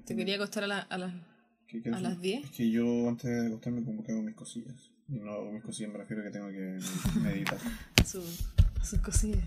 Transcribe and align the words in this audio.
que... 0.00 0.06
Te 0.06 0.16
quería 0.16 0.36
acostar 0.36 0.64
a, 0.64 0.66
la- 0.66 0.80
a 0.80 0.98
las... 0.98 1.12
que- 1.66 1.82
a 1.92 2.00
las 2.00 2.20
10. 2.20 2.44
Es 2.44 2.50
que 2.50 2.70
yo 2.70 3.08
antes 3.08 3.30
de 3.30 3.46
acostarme 3.46 3.84
como 3.84 4.02
que 4.04 4.12
hago 4.12 4.22
mis 4.22 4.34
cosillas. 4.34 4.74
Y 5.08 5.14
no 5.18 5.32
hago 5.32 5.50
mis 5.52 5.62
cosillas, 5.62 5.92
me 5.92 5.98
refiero 5.98 6.22
a 6.22 6.24
que 6.26 6.30
tengo 6.30 6.48
que 6.48 6.78
meditar. 7.20 7.58
Su, 8.06 8.22
sus 8.82 9.00
cosillas. 9.00 9.44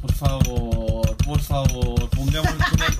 Por 0.00 0.12
favor, 0.12 1.16
por 1.24 1.40
favor, 1.40 2.10
pongámonos 2.10 2.68
con 2.70 2.80
el... 2.82 2.86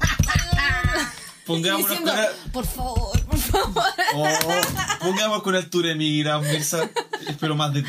Pongámonos 1.46 1.88
Diciendo, 1.88 2.10
con 2.12 2.20
el... 2.20 2.50
por 2.52 2.66
favor, 2.66 3.24
por 3.24 3.38
favor. 3.38 3.84
Oh, 4.14 4.28
pongamos 5.00 5.42
con 5.42 5.54
altura 5.54 5.88
de 5.88 5.94
migra, 5.94 6.38
Mirza. 6.40 6.90
Espero 7.26 7.56
más 7.56 7.72
de 7.72 7.82
ti. 7.82 7.88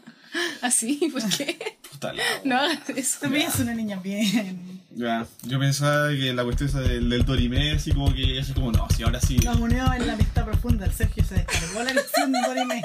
Así, 0.62 1.10
¿por 1.12 1.28
qué? 1.36 1.76
Puta 1.90 2.12
la. 2.12 2.22
No 2.44 2.64
eso. 2.94 3.18
También 3.20 3.48
es 3.48 3.58
una 3.58 3.74
niña 3.74 3.96
bien. 3.96 4.73
Ya, 4.96 5.26
yo 5.42 5.58
pensaba 5.58 6.08
que 6.10 6.32
la 6.32 6.44
cuestión 6.44 6.68
esa 6.68 6.80
del, 6.80 7.08
del 7.10 7.24
Dorime, 7.24 7.72
así 7.72 7.90
como 7.92 8.14
que, 8.14 8.38
así 8.38 8.52
como, 8.52 8.70
no, 8.70 8.86
si 8.94 9.02
ahora 9.02 9.20
sí. 9.20 9.38
Nos 9.38 9.56
unió 9.58 9.92
en 9.92 10.06
la 10.06 10.12
amistad 10.12 10.44
profunda. 10.44 10.86
El 10.86 10.92
Sergio 10.92 11.24
se 11.24 11.34
descargó 11.34 11.82
la 11.82 11.92
lección 11.94 12.30
de 12.32 12.38
Dorime. 12.46 12.82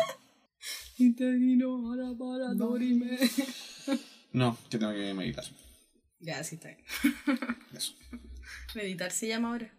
No, 4.33 4.57
que 4.69 4.77
tengo 4.77 4.91
que 4.91 5.13
meditar. 5.13 5.43
Ya, 6.19 6.43
sí 6.43 6.55
está 6.55 6.69
bien. 6.69 6.83
Eso. 7.73 7.93
Meditar 8.75 9.11
se 9.11 9.27
llama 9.27 9.49
ahora. 9.51 9.71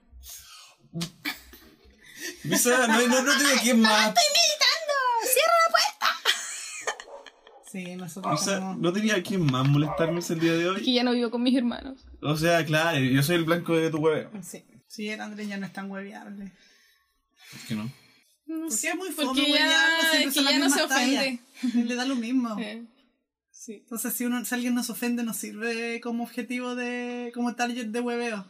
Mirza, 2.44 2.86
no, 2.88 3.06
no, 3.06 3.22
no 3.22 3.38
tengo 3.38 3.60
quién 3.62 3.80
más. 3.80 4.14
Sí, 7.70 7.94
nosotros 7.97 8.33
Mirza, 8.33 8.55
tenemos- 8.56 8.78
no 8.78 8.92
tenía 8.92 9.22
quién 9.22 9.47
más 9.47 9.69
molestarme 9.69 10.20
el 10.28 10.41
día 10.41 10.52
de 10.55 10.62
Es 10.62 10.69
hoy. 10.70 10.84
que 10.84 10.92
ya 10.92 11.05
no 11.05 11.12
vivo 11.12 11.30
con 11.30 11.42
mis 11.42 11.56
hermanos. 11.56 12.05
O 12.23 12.37
sea, 12.37 12.65
claro, 12.65 12.98
yo 12.98 13.23
soy 13.23 13.37
el 13.37 13.45
blanco 13.45 13.77
de 13.77 13.91
tu 13.91 13.98
hueveo. 13.98 14.30
Sí. 14.42 14.62
Sí, 14.88 15.09
el 15.09 15.20
Andrés 15.20 15.48
ya 15.48 15.56
no 15.56 15.66
es 15.66 15.73
tan 15.73 15.91
hueviable. 15.91 16.52
Es 17.55 17.64
que 17.69 17.75
no. 17.75 17.91
Porque 18.47 18.89
es 18.89 18.97
muy 18.97 19.11
fome 19.11 19.27
Porque 19.28 19.50
ya- 19.53 20.20
es 20.25 20.34
que 20.34 20.42
ya 20.42 20.59
no 20.59 20.69
se 20.69 20.83
ofende. 20.83 21.39
Le 21.75 21.94
da 21.94 22.05
lo 22.05 22.17
mismo. 22.17 22.56
Eh, 22.61 22.84
sí. 23.53 23.75
Entonces, 23.75 24.12
si, 24.14 24.25
uno, 24.25 24.44
si 24.44 24.55
alguien 24.55 24.75
nos 24.75 24.91
ofende, 24.91 25.22
nos 25.22 25.36
sirve 25.36 26.00
como 26.00 26.25
objetivo 26.25 26.75
de. 26.75 27.31
como 27.34 27.55
target 27.55 27.86
de 27.86 28.00
hueveo. 28.00 28.47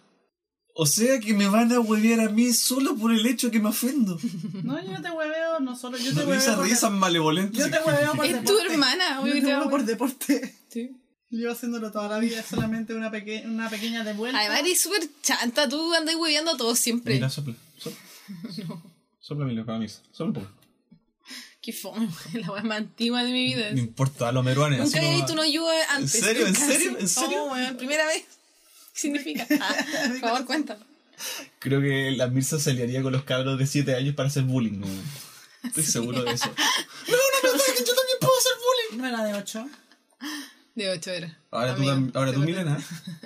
O 0.74 0.86
sea 0.86 1.18
que 1.18 1.34
me 1.34 1.48
van 1.48 1.70
a 1.72 1.80
huevear 1.80 2.20
a 2.20 2.28
mí 2.30 2.52
solo 2.52 2.94
por 2.96 3.12
el 3.12 3.26
hecho 3.26 3.50
que 3.50 3.60
me 3.60 3.68
ofendo. 3.68 4.18
No, 4.64 4.82
yo 4.82 4.92
no 4.92 5.02
te 5.02 5.10
hueveo, 5.10 5.60
no 5.60 5.76
solo 5.76 5.98
yo 5.98 6.14
te 6.14 6.20
No, 6.24 6.30
hueveo. 6.30 6.56
por- 6.56 6.64
risas 6.64 6.90
malevolentes. 6.92 7.58
Yo 7.58 7.70
te 7.70 7.78
hueveo 7.84 8.14
por 8.14 8.24
Es 8.24 8.32
deporte. 8.32 8.52
tu 8.66 8.72
hermana, 8.72 9.16
Yo 9.18 9.32
te 9.32 9.40
hueveo 9.46 9.68
por 9.68 9.84
deporte. 9.84 10.54
Sí. 10.68 10.90
Llevo 11.30 11.52
haciéndolo 11.52 11.92
toda 11.92 12.08
la 12.08 12.18
vida, 12.18 12.40
es 12.40 12.46
solamente 12.46 12.92
una, 12.92 13.08
peque 13.10 13.44
una 13.46 13.70
pequeña 13.70 14.02
de 14.02 14.14
vuelta. 14.14 14.38
Además, 14.40 14.60
eres 14.60 14.80
súper 14.80 15.08
chanta. 15.22 15.68
Tú 15.68 15.94
andas 15.94 16.16
hueveando 16.16 16.52
a 16.52 16.56
todos 16.56 16.78
siempre. 16.78 17.14
Mira, 17.14 17.30
sopla. 17.30 17.54
Sopla, 17.78 17.98
sopla 19.20 19.44
mi 19.44 19.54
loca 19.54 19.78
misa. 19.78 20.00
Solo 20.10 20.30
un 20.30 20.34
poco. 20.34 20.50
Qué 21.62 21.72
fome, 21.72 22.08
la 22.34 22.50
wea 22.50 22.62
más 22.62 22.78
antigua 22.78 23.22
de 23.22 23.32
mi 23.32 23.44
vida. 23.44 23.70
No 23.70 23.78
importa, 23.78 24.28
a 24.28 24.32
los 24.32 24.44
meruanes. 24.44 24.80
Nunca 24.80 24.98
había 24.98 25.14
visto 25.14 25.34
una 25.34 25.46
lluvia 25.46 25.94
antes. 25.94 26.14
¿En 26.16 26.20
serio? 26.22 26.46
¿En 26.46 26.56
serio? 26.56 26.98
¿En 26.98 27.08
serio? 27.08 27.44
Oh, 27.44 27.76
primera 27.76 28.06
vez. 28.06 28.24
¿Qué 28.94 29.00
significa? 29.00 29.46
Ah, 29.60 30.08
por 30.08 30.18
favor, 30.18 30.44
cuéntame. 30.46 30.84
Creo 31.58 31.80
que 31.80 32.10
la 32.12 32.26
Mirza 32.28 32.58
se 32.58 32.70
aliaría 32.70 33.02
con 33.02 33.12
los 33.12 33.24
cabros 33.24 33.58
de 33.58 33.66
7 33.66 33.94
años 33.94 34.14
para 34.14 34.28
hacer 34.28 34.42
bullying. 34.42 34.80
¿no? 34.80 34.86
Estoy 35.62 35.84
seguro 35.84 36.24
de 36.24 36.32
eso. 36.32 36.46
no, 36.46 37.16
no, 37.16 37.56
no, 37.56 37.62
que 37.76 37.84
yo 37.84 37.94
también 37.94 38.18
puedo 38.20 38.32
hacer 38.38 38.52
bullying. 38.58 39.02
No 39.02 39.06
era 39.06 39.24
de 39.24 39.34
8. 39.34 39.68
De 40.80 40.88
8 40.90 41.10
era. 41.10 41.36
Ahora 41.50 41.74
tú, 41.74 41.90
Amigo, 41.90 42.10
ahora 42.18 42.32
tú 42.32 42.40
Milena. 42.40 42.78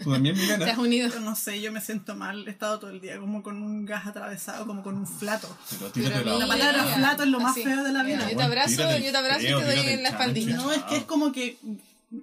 Tú 0.03 0.11
también, 0.13 0.35
Te 0.37 0.43
has 0.55 0.59
Milena. 0.59 0.81
unido. 0.81 1.09
Yo 1.11 1.21
no 1.21 1.37
sé, 1.37 1.61
yo 1.61 1.71
me 1.71 1.81
siento 1.81 2.17
mal. 2.17 2.47
He 2.49 2.51
estado 2.51 2.79
todo 2.81 2.91
el 2.91 3.01
día 3.01 3.19
como 3.19 3.43
con 3.43 3.63
un 3.63 3.85
gas 3.85 4.07
atravesado, 4.07 4.67
como 4.67 4.83
con 4.83 4.97
un 4.97 5.07
flato. 5.07 5.49
Pero 5.71 5.91
tírate 5.93 6.15
Pero 6.25 6.39
la 6.39 6.47
La 6.47 6.53
palabra 6.53 6.85
flato 6.97 7.23
es 7.23 7.29
lo 7.29 7.39
más 7.41 7.53
así. 7.53 7.63
feo 7.63 7.85
de 7.85 7.93
la 7.93 8.03
vida. 8.03 8.29
Yo 8.31 8.37
te 8.37 8.43
abrazo, 8.43 8.97
yo 8.99 9.11
te 9.13 9.17
abrazo 9.17 9.43
y 9.43 9.47
te 9.47 9.53
doy 9.65 9.79
en 9.89 10.03
la 10.03 10.09
espaldilla. 10.09 10.57
No, 10.57 10.73
es 10.73 10.83
que 10.83 10.97
es 10.97 11.05
como 11.05 11.31
que 11.33 11.59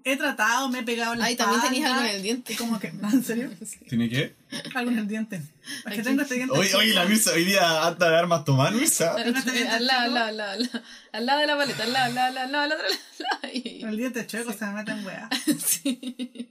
he 0.03 0.17
tratado, 0.17 0.69
me 0.69 0.79
he 0.79 0.83
pegado 0.83 1.13
en 1.13 1.19
la 1.19 1.25
Ay, 1.25 1.35
también 1.35 1.61
tenías 1.61 1.91
algo 1.91 2.01
en 2.01 2.15
el 2.15 2.21
diente. 2.23 2.53
y 2.53 2.55
Como 2.55 2.79
que, 2.79 2.87
¿en 2.87 3.23
serio? 3.23 3.49
¿Tiene 3.89 4.09
qué? 4.09 4.35
Algo 4.75 4.91
en 4.91 4.99
el 4.99 5.07
diente. 5.07 5.41
Es 5.85 5.93
que 5.95 6.03
tengo 6.03 6.21
este 6.21 6.35
diente. 6.35 6.57
Oye, 6.57 6.73
oye, 6.75 6.93
la 6.93 7.05
Mirza 7.05 7.31
hoy 7.33 7.43
día 7.45 7.85
anda 7.87 8.09
de 8.09 8.17
armas 8.17 8.43
tomar, 8.45 8.73
Mirza. 8.73 9.13
Al 9.15 9.33
al 9.33 9.33
lado, 9.33 9.51
al 9.71 9.87
lado, 9.87 10.01
al 10.03 10.37
lado, 10.37 10.51
al 10.51 10.61
lado. 10.63 10.81
Al 11.13 11.25
lado 11.25 11.39
de 11.39 11.47
la 11.47 11.57
paleta, 11.57 11.83
al 11.83 11.93
lado, 11.93 12.05
al 12.05 12.15
lado, 12.15 12.27
al 12.27 12.33
lado, 12.35 12.45
al 12.45 12.51
lado, 12.51 12.63
al 12.63 12.69
lado, 12.69 12.83
al 12.83 12.89
lado. 12.89 13.39
Ay, 13.43 13.81
El 13.83 13.97
diente 13.97 14.27
chueco 14.27 14.53
se 14.53 14.65
me 14.65 14.73
mete 14.73 14.91
en 14.91 15.05
wea. 15.05 15.29
sí. 15.65 16.49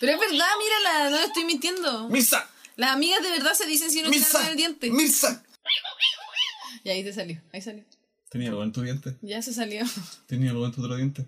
Pero 0.00 0.12
es 0.12 0.18
verdad, 0.20 0.46
mírala, 0.58 1.10
no 1.10 1.16
estoy 1.18 1.44
mintiendo. 1.44 2.08
Mirza. 2.08 2.48
Las 2.76 2.90
amigas 2.92 3.22
de 3.22 3.30
verdad 3.30 3.54
se 3.54 3.66
dicen 3.66 3.90
si 3.90 4.02
no 4.02 4.10
tienen 4.10 4.28
algo 4.28 4.40
en 4.42 4.46
el 4.48 4.56
diente. 4.56 4.90
Mirza. 4.90 5.42
Y 6.84 6.90
ahí 6.90 7.02
te 7.04 7.12
salió, 7.12 7.40
ahí 7.52 7.60
salió. 7.60 7.84
Tenía 8.30 8.50
algo 8.50 8.62
en 8.62 8.72
tu 8.72 8.82
diente. 8.82 9.16
Ya 9.22 9.42
se 9.42 9.52
salió. 9.52 9.84
Tenía 10.26 10.50
algo 10.50 10.66
en 10.66 10.72
tu 10.72 10.82
otro 10.82 10.96
diente. 10.96 11.26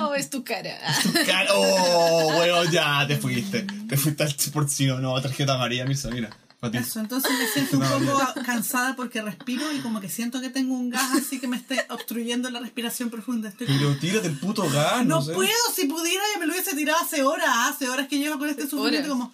Oh, 0.00 0.14
es 0.14 0.30
tu 0.30 0.44
cara. 0.44 0.78
Car- 1.26 1.48
Oh, 1.50 2.36
weón, 2.38 2.70
ya 2.70 3.06
te 3.06 3.16
fuiste. 3.16 3.62
Te 3.88 3.96
fuiste 3.96 4.22
al 4.22 4.34
porcino. 4.52 4.98
No, 5.00 5.20
tarjeta 5.20 5.54
amarilla, 5.54 5.84
Mirza, 5.84 6.08
mira. 6.10 6.30
Eso, 6.72 6.98
entonces 7.00 7.30
me 7.38 7.46
siento 7.46 7.76
un 7.76 8.06
poco 8.06 8.26
cansada 8.46 8.96
porque 8.96 9.20
respiro 9.20 9.70
y 9.72 9.80
como 9.80 10.00
que 10.00 10.08
siento 10.08 10.40
que 10.40 10.48
tengo 10.48 10.72
un 10.74 10.88
gas 10.88 11.10
así 11.14 11.38
que 11.38 11.46
me 11.46 11.58
esté 11.58 11.84
obstruyendo 11.90 12.48
la 12.48 12.58
respiración 12.60 13.10
profunda. 13.10 13.50
Estoy 13.50 13.66
Pero 13.66 13.94
tírate 13.98 14.28
el 14.28 14.38
puto 14.38 14.62
gas, 14.70 15.04
no, 15.04 15.16
no 15.16 15.22
sé. 15.22 15.34
puedo, 15.34 15.50
si 15.76 15.84
pudiera 15.84 16.22
ya 16.32 16.40
me 16.40 16.46
lo 16.46 16.52
hubiese 16.54 16.74
tirado 16.74 16.98
hace 17.02 17.22
horas, 17.22 17.48
hace 17.68 17.90
horas 17.90 18.08
que 18.08 18.16
llevo 18.18 18.38
con 18.38 18.48
este 18.48 18.66
sufrimiento 18.66 19.10
como... 19.10 19.30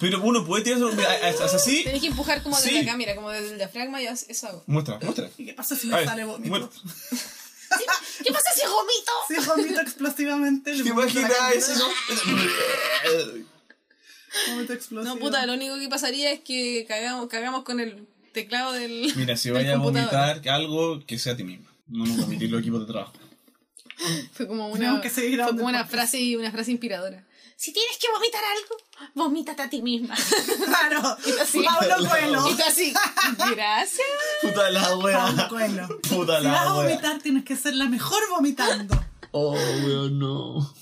Pero 0.00 0.22
uno 0.22 0.46
puede 0.46 0.62
tirar 0.62 0.78
eso. 1.24 1.44
Así. 1.44 1.82
Tenés 1.82 2.00
que 2.00 2.06
empujar 2.06 2.42
como 2.44 2.56
desde 2.56 2.70
Sí. 2.70 2.78
acá, 2.78 2.96
mira, 2.96 3.16
como 3.16 3.28
desde 3.30 3.50
el 3.50 3.58
diafragma 3.58 4.00
y 4.00 4.06
eso 4.06 4.46
hago. 4.46 4.62
Muestra, 4.68 5.00
muestra. 5.02 5.28
¿Y 5.36 5.46
qué 5.46 5.52
pasa 5.52 5.74
si 5.74 5.88
me 5.88 6.04
sale 6.04 6.24
vómito? 6.24 6.70
¿Qué 7.78 8.32
pasa 8.32 8.50
si 8.54 8.62
vomito? 8.66 9.12
Si 9.28 9.46
vomito 9.46 9.80
explosivamente, 9.80 10.72
¿Te 10.72 10.92
vomito 10.92 11.20
imaginas 11.20 11.54
eso, 11.54 11.74
no? 11.78 11.86
Vómito 14.48 14.72
explosivo. 14.72 15.14
No, 15.14 15.20
puta, 15.20 15.46
lo 15.46 15.54
único 15.54 15.78
que 15.78 15.88
pasaría 15.88 16.30
es 16.32 16.40
que 16.40 16.84
cagamos, 16.86 17.28
cagamos 17.28 17.64
con 17.64 17.80
el 17.80 18.06
teclado 18.32 18.72
del. 18.72 19.12
Mira, 19.16 19.36
si 19.36 19.48
del 19.48 19.58
vaya 19.58 19.74
a 19.74 19.78
vomitar 19.78 20.46
algo, 20.48 21.04
que 21.06 21.18
sea 21.18 21.32
a 21.32 21.36
ti 21.36 21.44
misma. 21.44 21.72
No 21.86 22.04
nos 22.04 22.16
vomites 22.18 22.50
los 22.50 22.60
equipos 22.60 22.80
de 22.80 22.86
trabajo. 22.86 23.12
Fue 24.32 24.46
como 24.46 24.68
una, 24.68 25.00
que 25.00 25.08
fue 25.08 25.36
como 25.38 25.66
una 25.66 25.86
frase, 25.86 26.36
una 26.36 26.52
frase 26.52 26.70
inspiradora. 26.70 27.25
Si 27.58 27.72
tienes 27.72 27.96
que 27.98 28.06
vomitar 28.12 28.42
algo, 28.44 28.76
vomítate 29.14 29.62
a 29.62 29.70
ti 29.70 29.80
misma. 29.82 30.14
Claro, 30.66 31.16
así. 31.40 31.62
Pablo 31.62 32.08
Coelho. 32.08 32.48
y 32.50 32.54
tú 32.54 32.62
así, 32.66 32.92
gracias. 33.54 34.06
Puta 34.42 34.70
la 34.70 34.82
Pablo 34.82 35.04
wea. 35.04 35.48
Coelho. 35.48 35.88
Puta 36.02 36.40
Si 36.40 36.46
vas 36.46 36.60
a 36.60 36.64
la 36.64 36.74
wea. 36.74 36.82
vomitar, 36.88 37.18
tienes 37.22 37.44
que 37.44 37.56
ser 37.56 37.74
la 37.74 37.86
mejor 37.86 38.20
vomitando. 38.30 38.94
Oh, 39.32 39.52
weón, 39.52 40.18
no. 40.18 40.74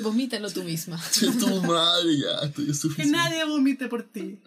Vomítalo 0.00 0.50
tú 0.50 0.62
misma. 0.64 1.00
Che, 1.10 1.26
tu 1.32 1.62
madre, 1.62 2.18
ya, 2.18 2.40
estoy 2.70 2.94
Que 2.94 3.06
nadie 3.06 3.44
vomite 3.44 3.88
por 3.88 4.02
ti. 4.04 4.38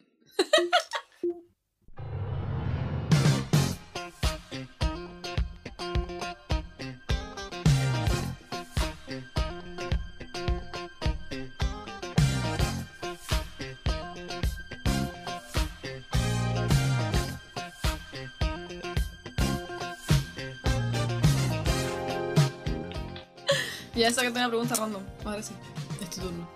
Ya 24.02 24.12
sácate 24.12 24.38
una 24.40 24.48
pregunta 24.50 24.74
random. 24.76 25.04
Ahora 25.24 25.44
sí. 25.44 25.54
Es 26.02 26.10
tu 26.10 26.22
turno. 26.22 26.50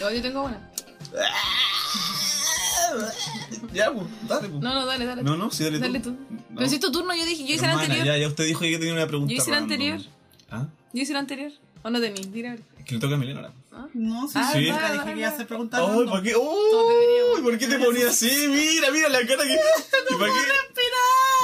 Yo, 0.00 0.10
yo 0.10 0.20
tengo 0.22 0.42
una. 0.42 0.70
Ya, 3.72 3.92
pues, 3.92 4.06
dale, 4.26 4.48
pues. 4.48 4.62
No, 4.62 4.72
no, 4.74 4.86
dale, 4.86 5.04
dale. 5.04 5.22
No, 5.22 5.36
no, 5.36 5.50
sí, 5.50 5.62
dale, 5.64 5.78
Dale 5.78 6.00
tú. 6.00 6.12
tú. 6.14 6.16
No. 6.30 6.56
Pero 6.56 6.68
si 6.68 6.76
es 6.76 6.80
tu 6.80 6.90
turno, 6.90 7.14
yo 7.14 7.24
dije, 7.26 7.44
yo 7.46 7.54
hice 7.54 7.62
la 7.66 7.72
Hermana, 7.72 7.82
anterior. 7.84 8.06
Ya, 8.06 8.16
ya 8.16 8.28
usted 8.28 8.44
dijo 8.46 8.60
que 8.60 8.78
tenía 8.78 8.94
una 8.94 9.06
pregunta. 9.06 9.30
Yo 9.30 9.36
hice 9.38 9.50
la 9.50 9.58
random. 9.58 9.72
anterior. 9.72 10.00
¿Ah? 10.50 10.66
Yo 10.94 11.02
hice 11.02 11.12
la 11.12 11.18
anterior. 11.18 11.52
¿O 11.82 11.90
no 11.90 12.00
tenéis? 12.00 12.32
Dile 12.32 12.48
a 12.48 12.50
ver. 12.52 12.62
Es 12.78 12.84
que 12.86 12.94
le 12.94 13.00
toca 13.00 13.14
a 13.14 13.18
Milena 13.18 13.40
ahora. 13.40 13.52
No, 13.94 14.26
sí, 14.26 14.34
Ah, 14.36 14.50
sí. 14.54 14.70
Nunca 14.70 14.92
dije 14.92 15.04
que 15.04 15.18
iba 15.20 15.28
a 15.28 15.30
hacer 15.32 15.46
preguntas. 15.46 15.80
Random. 15.80 16.08
¿por 16.08 16.22
qué? 16.22 16.34
Uy, 16.34 17.42
¿por 17.42 17.58
qué 17.58 17.66
te 17.66 17.78
ponías 17.78 18.08
así? 18.10 18.48
Mira, 18.48 18.90
mira 18.90 19.08
la 19.10 19.18
cara 19.26 19.44
que. 19.44 19.52
¿Y 20.10 20.14
para 20.18 20.32
qué? 20.32 20.38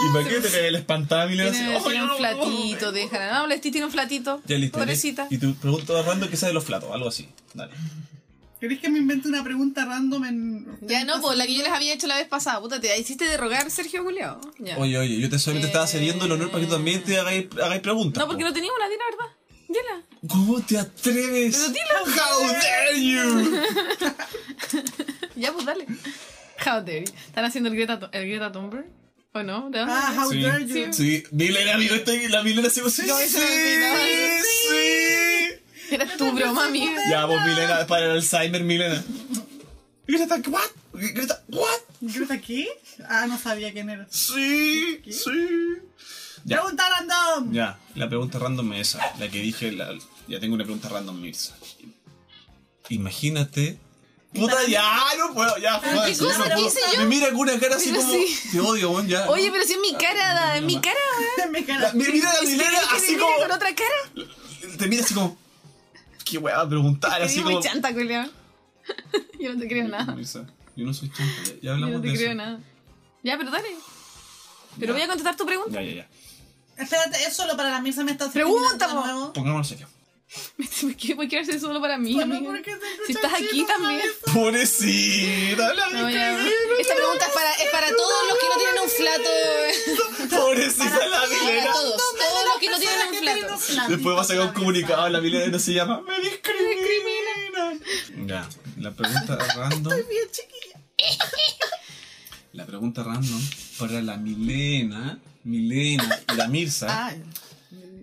¿Y 0.02 0.12
para 0.12 0.28
qué 0.28 0.40
te 0.40 0.50
cae 0.50 0.70
la 0.70 0.78
espantada, 0.78 1.26
Milena? 1.26 1.50
Así, 1.50 1.58
Tiene, 1.60 1.76
"Ay, 1.76 1.82
tiene 1.82 1.98
no, 1.98 2.04
un 2.04 2.08
no, 2.10 2.16
flatito, 2.16 2.92
déjala. 2.92 3.38
No, 3.38 3.46
Lesti 3.46 3.70
tiene 3.70 3.86
un 3.86 3.92
flatito. 3.92 4.42
Ya 4.46 4.56
listo. 4.58 4.78
Pobrecita. 4.78 5.26
Y 5.30 5.38
tu 5.38 5.54
pregunta 5.54 6.02
random 6.02 6.28
que 6.28 6.36
sabe 6.36 6.50
de 6.50 6.54
los 6.54 6.64
flatos, 6.64 6.90
algo 6.92 7.08
así. 7.08 7.28
Dale. 7.54 7.72
¿Queréis 8.60 8.80
que 8.80 8.88
me 8.88 8.98
invente 8.98 9.28
una 9.28 9.44
pregunta 9.44 9.84
random 9.84 10.24
en. 10.24 10.78
Ya 10.82 11.04
no, 11.04 11.20
pues 11.20 11.36
la 11.36 11.46
que 11.46 11.54
yo 11.54 11.62
les 11.62 11.70
había 11.72 11.92
hecho 11.92 12.06
la 12.06 12.16
vez 12.16 12.26
pasada. 12.26 12.60
Puta, 12.60 12.80
te 12.80 12.98
hiciste 12.98 13.24
de 13.26 13.36
rogar, 13.36 13.70
Sergio 13.70 14.02
Julián. 14.02 14.38
Ya. 14.58 14.78
Oye, 14.78 14.96
oye, 14.98 15.20
yo 15.20 15.28
te 15.28 15.38
solamente 15.38 15.66
estaba 15.68 15.86
cediendo 15.86 16.24
el 16.24 16.32
honor 16.32 16.50
para 16.50 16.60
que 16.60 16.66
tú 16.66 16.72
también 16.74 17.02
te 17.04 17.18
hagáis, 17.18 17.46
hagáis 17.62 17.82
preguntas. 17.82 18.20
no, 18.20 18.26
porque 18.26 18.42
po. 18.42 18.48
no 18.48 18.54
tenía 18.54 18.70
una, 18.76 18.88
di 18.88 18.94
la 18.96 19.04
verdad. 19.10 19.36
Dila. 19.68 20.02
¿Cómo 20.28 20.60
te 20.60 20.78
atreves? 20.78 21.56
Pero 21.56 21.68
dilo. 21.68 22.14
How 22.16 22.46
dare 22.52 23.02
you? 23.02 23.60
How 26.66 26.80
dare 26.82 27.04
you. 27.04 27.12
¿Están 27.26 27.44
haciendo 27.44 27.68
el 27.70 27.76
Greta, 27.76 28.08
el 28.12 28.26
Greta 28.28 28.50
Thunberg? 28.52 28.86
¿O 29.36 29.42
no? 29.42 29.68
¿De 29.68 29.80
dónde? 29.80 29.92
Ah, 29.94 30.14
how 30.16 30.30
Sí, 30.30 30.42
dare 30.42 30.64
you. 30.64 30.92
sí. 30.92 31.24
Milena, 31.32 31.74
amigo, 31.74 31.94
este- 31.96 32.28
la 32.28 32.42
Milena 32.44 32.70
se 32.70 32.88
sí, 32.88 33.02
No, 33.06 33.18
sí, 33.18 33.36
olvidó. 33.36 33.96
sí. 34.70 35.94
Era 35.94 36.16
tu 36.16 36.30
broma, 36.32 36.66
amiga. 36.66 37.02
Ya, 37.10 37.24
vos, 37.24 37.44
Milena, 37.44 37.84
para 37.88 38.04
el 38.06 38.10
Alzheimer, 38.12 38.62
Milena. 38.62 39.04
Greta, 40.06 40.36
¿what? 40.48 40.70
Greta, 40.92 41.42
¿what? 41.48 41.80
¿Greta 42.00 42.40
qué? 42.40 42.68
Ah, 43.08 43.26
no 43.26 43.36
sabía 43.38 43.72
quién 43.72 43.90
era. 43.90 44.06
Sí, 44.08 45.00
sí. 45.10 45.48
Ya. 46.44 46.58
Pregunta 46.60 46.84
random. 46.90 47.52
Ya, 47.52 47.78
la 47.96 48.08
pregunta 48.08 48.38
random 48.38 48.72
es 48.74 48.88
esa, 48.90 49.16
la 49.18 49.28
que 49.30 49.40
dije, 49.40 49.72
la- 49.72 49.92
ya 50.28 50.38
tengo 50.38 50.54
una 50.54 50.64
pregunta 50.64 50.88
random, 50.88 51.20
Mirza. 51.20 51.54
Imagínate. 52.88 53.78
Puta, 54.34 54.56
ya, 54.66 55.00
no 55.18 55.32
puedo, 55.32 55.56
ya, 55.58 55.74
joder, 55.78 56.12
¿qué 56.12 56.18
cosa 56.18 56.38
no 56.38 56.44
puedo. 56.54 56.66
hice 56.66 56.80
yo? 56.92 56.98
Me 57.00 57.06
mira 57.06 57.28
con 57.28 57.38
una 57.40 57.58
cara 57.58 57.76
así 57.76 57.90
Pero 57.90 58.02
como. 58.02 58.12
sí. 58.12 58.38
Te 58.52 58.60
odio, 58.60 58.90
weón, 58.90 59.06
ya. 59.08 59.28
Oye, 59.30 59.50
pero 59.52 59.64
si 59.64 59.74
es 59.74 59.78
mi 59.80 59.94
cara, 59.94 60.34
da- 60.34 60.56
en 60.56 60.66
mi 60.66 60.80
cara, 60.80 60.98
weón. 61.38 61.52
Me 61.52 61.60
La- 61.60 61.66
cara. 61.66 61.92
me 61.94 62.08
mira 62.08 62.32
la 62.32 62.38
¿Es 62.40 62.40
que 62.40 62.44
así 62.96 63.06
te 63.06 63.12
mire 63.12 63.20
como. 63.20 63.36
con 63.38 63.50
otra 63.52 63.68
cara? 63.74 64.26
Te 64.78 64.86
mira 64.88 65.04
así 65.04 65.14
como. 65.14 65.36
¿Qué 66.24 66.38
weá 66.38 66.68
preguntar? 66.68 67.22
Así 67.22 67.42
como. 67.42 67.60
chanta, 67.60 67.92
culiao. 67.94 68.28
Yo 69.40 69.54
no 69.54 69.60
te 69.60 69.68
creo 69.68 69.86
nada. 69.88 70.16
Yo 70.76 70.84
no 70.84 70.92
soy 70.92 71.10
chanta, 71.12 71.42
ya, 71.44 71.52
ya 71.54 71.58
Yo 71.62 71.72
hablamos 71.74 71.94
no 71.96 72.00
te 72.02 72.08
de 72.08 72.14
creo 72.16 72.28
eso. 72.30 72.36
nada. 72.36 72.60
Ya, 73.22 73.38
pero 73.38 73.50
dale. 73.52 73.68
Pero 74.80 74.92
voy 74.94 75.02
a 75.02 75.06
contestar 75.06 75.36
tu 75.36 75.46
pregunta. 75.46 75.80
Ya, 75.80 75.86
ya, 75.88 75.94
ya. 76.02 76.08
Espérate, 76.82 77.22
es 77.24 77.36
solo 77.36 77.56
para 77.56 77.70
la 77.70 77.80
misa 77.80 78.02
me 78.02 78.10
está 78.10 78.28
Pregunta, 78.32 78.88
de 78.88 78.94
po. 78.94 79.00
nuevo. 79.00 79.32
Pongámonos 79.32 79.68
serio. 79.68 79.86
¿Por 80.80 80.96
qué, 80.96 81.14
¿Por 81.16 81.28
qué 81.28 81.38
hacer 81.40 81.60
solo 81.60 81.80
para 81.80 81.96
mí, 81.98 82.14
Bueno, 82.14 82.40
Si 83.06 83.12
estás 83.12 83.32
aquí 83.34 83.64
también. 83.66 84.02
Pobrecita, 84.32 85.74
la 85.74 85.88
No. 85.90 86.08
Esta 86.08 86.94
pregunta 86.94 87.26
es 87.26 87.32
para, 87.32 87.52
es 87.54 87.70
para 87.70 87.88
todos 87.88 88.28
los 88.28 88.38
que 88.38 88.46
no 88.48 88.56
tienen 88.58 88.82
un 88.82 88.90
flato. 88.90 90.36
Pobrecita 90.36 91.06
la 91.06 91.20
Para 91.20 91.28
Milena. 91.44 91.72
todos, 91.72 91.96
todos 91.96 92.44
los 92.46 92.56
que 92.60 92.70
no 92.70 92.78
tienen 92.78 93.08
un 93.08 93.58
flato. 93.58 93.88
Después 93.88 94.16
va 94.16 94.20
a 94.22 94.24
sacar 94.24 94.46
un 94.48 94.52
comunicado, 94.52 95.08
la 95.08 95.20
Milena 95.20 95.46
no 95.48 95.58
se 95.58 95.72
llama 95.74 96.00
Me 96.02 96.20
discriminan. 96.20 97.80
Ya, 98.26 98.48
la 98.78 98.90
pregunta 98.92 99.36
random. 99.56 99.92
Bien 100.08 100.28
chiquilla. 100.30 100.80
La 102.52 102.66
pregunta 102.66 103.02
random 103.02 103.40
para 103.78 104.00
la 104.02 104.16
Milena, 104.16 105.18
Milena 105.44 106.20
y 106.32 106.36
la 106.36 106.46
Mirza. 106.48 107.14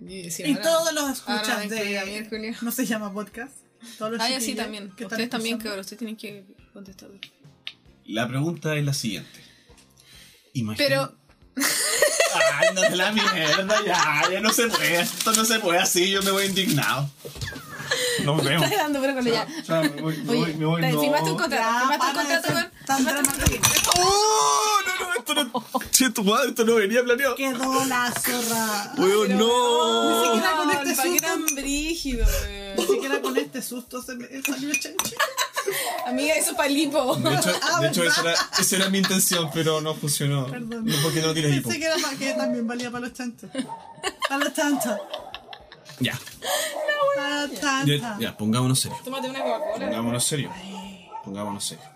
Y 0.08 0.54
todos 0.56 0.92
los 0.92 1.10
escuchas 1.10 1.48
ahora 1.48 1.66
de... 1.66 2.26
Julio. 2.28 2.54
No 2.62 2.72
se 2.72 2.86
llama 2.86 3.12
podcast. 3.12 3.52
Todos 3.98 4.12
los 4.12 4.20
Ah, 4.20 4.28
ya 4.30 4.40
sí, 4.40 4.54
también. 4.54 4.90
que 4.96 5.06
Ustedes 5.06 5.30
también, 5.30 5.58
cabrón. 5.58 5.80
Ustedes 5.80 5.98
tienen 5.98 6.16
que 6.16 6.44
contestar. 6.72 7.08
La 8.06 8.28
pregunta 8.28 8.76
es 8.76 8.84
la 8.84 8.94
siguiente. 8.94 9.40
Imagina. 10.54 10.86
Pero, 10.86 11.16
Ay, 12.54 12.68
no 12.74 12.80
de 12.82 12.96
la 12.96 13.12
mierda, 13.12 13.84
ya, 13.84 14.22
ya 14.32 14.40
no 14.40 14.52
se 14.52 14.68
puede. 14.68 15.00
Esto 15.00 15.32
no 15.32 15.44
se 15.44 15.58
puede 15.60 15.78
así, 15.80 16.10
yo 16.10 16.22
me 16.22 16.30
voy 16.30 16.46
indignado. 16.46 17.10
Nos 18.24 18.44
vemos. 18.44 18.64
estás 18.64 18.78
dando 18.78 19.00
pero 19.00 19.14
con 19.14 19.24
ya. 19.24 19.46
Chao, 19.62 19.82
me 19.82 19.88
voy, 20.02 20.16
me 20.18 20.24
voy, 20.24 20.38
Oye, 20.42 20.54
me 20.54 20.64
voy, 20.66 20.80
¿te 20.82 20.92
no. 20.92 21.00
firmaste 21.00 21.30
un 21.30 21.36
contrato? 21.38 21.62
Ya, 21.64 21.78
¿Firmaste 21.80 22.06
un 22.06 22.12
para 22.14 22.28
contrato 22.28 22.52
con...? 22.52 22.70
tan. 22.86 23.26
¡Oh! 23.98 24.80
No, 24.86 25.06
no, 25.06 25.14
esto 25.14 25.34
no. 25.34 25.64
Che, 25.90 26.10
tu 26.10 26.24
madre, 26.24 26.48
esto 26.50 26.64
no 26.64 26.74
venía 26.76 27.02
planeado. 27.02 27.34
Quedó 27.36 27.84
la 27.86 28.10
zorra. 28.12 28.92
Weón, 28.98 29.28
Ni 29.28 29.34
no. 29.34 30.24
siquiera 30.24 30.56
con 30.56 30.70
este 30.70 30.94
¿Para 30.94 31.08
susto. 31.08 31.26
tan 31.26 31.46
brígido, 31.54 32.26
Ni 32.76 32.86
siquiera 32.86 33.20
con 33.20 33.36
este 33.36 33.62
susto 33.62 34.02
se 34.02 34.14
me 34.16 34.26
salió 34.42 34.72
chanchito. 34.74 35.16
Amiga, 36.06 36.34
eso 36.34 36.50
es 36.50 36.56
palipo. 36.56 37.14
De 37.16 37.34
hecho, 37.34 37.52
Ah, 37.62 37.80
de 37.80 37.88
hecho 37.88 38.02
esa, 38.04 38.20
era, 38.22 38.34
esa 38.58 38.76
era 38.76 38.88
mi 38.90 38.98
intención, 38.98 39.48
pero 39.54 39.80
no 39.80 39.94
funcionó. 39.94 40.46
Perdón. 40.48 40.84
No 40.86 40.94
porque 41.02 41.20
no 41.22 41.32
tienes 41.32 41.54
hipo. 41.56 41.68
Pensé 41.68 41.78
que 41.80 41.86
era 41.86 41.96
para 42.02 42.16
que 42.16 42.32
también 42.34 42.66
valía 42.66 42.90
para 42.90 43.06
los 43.06 43.14
chanchos. 43.16 43.48
Para 44.28 44.44
los 44.44 44.52
chanchos. 44.54 44.98
Ya. 46.02 46.18
Ya, 47.86 48.16
ya, 48.18 48.36
pongámonos 48.36 48.80
serios. 48.80 49.02
Tómate 49.02 49.28
una 49.30 49.42
Coca-Cola. 49.42 49.86
Pongámonos 49.86 50.24
serios. 50.24 50.52
Pongámonos 51.24 51.64
serios. 51.64 51.86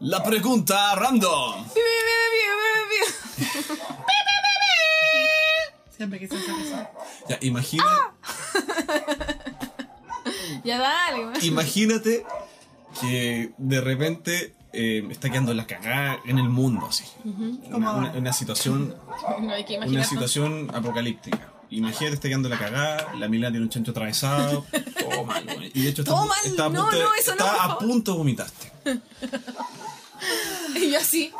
La 0.00 0.22
pregunta 0.22 0.94
random. 0.94 1.64
Siempre 5.96 6.18
quise 6.18 6.36
hacer 6.36 6.54
eso. 6.64 6.88
Ya, 7.28 7.38
imagina, 7.42 7.84
Ya 10.64 10.78
dale, 10.78 11.26
weón. 11.26 11.44
imagínate 11.44 12.24
que 13.00 13.52
de 13.58 13.80
repente 13.80 14.54
eh, 14.72 15.06
está 15.10 15.30
quedando 15.30 15.54
la 15.54 15.66
cagada 15.66 16.18
en 16.24 16.38
el 16.38 16.48
mundo, 16.48 16.86
así. 16.88 17.04
Una, 17.24 17.92
una- 17.92 18.12
una 18.12 18.32
situación, 18.32 18.94
No 19.40 19.52
hay 19.52 19.64
que 19.64 19.76
una 19.76 19.86
imaginar. 19.86 20.06
situación 20.06 20.70
apocalíptica. 20.74 21.48
Imagínate 21.72 22.14
está 22.14 22.28
quedando 22.28 22.48
la 22.48 22.58
cagada, 22.58 23.14
la 23.14 23.28
Milana 23.28 23.52
tiene 23.52 23.64
un 23.64 23.70
chancho 23.70 23.90
atravesado, 23.92 24.64
todo 24.98 25.24
mal, 25.24 25.44
güey. 25.44 25.70
Y 25.74 25.82
de 25.82 25.88
hecho 25.90 26.02
está, 26.02 26.12
Todo 26.12 26.20
a 26.22 26.24
pu- 26.24 26.28
mal, 26.28 26.38
está 26.44 26.64
a 26.66 26.68
no, 26.68 26.80
punto, 26.82 26.98
no, 27.02 27.14
eso 27.14 27.34
no, 27.34 27.44
está 27.46 27.64
a 27.64 27.78
punto 27.78 28.12
de 28.12 28.18
vomitarte. 28.18 28.72
Y 30.76 30.90
yo 30.92 30.98
así. 30.98 31.32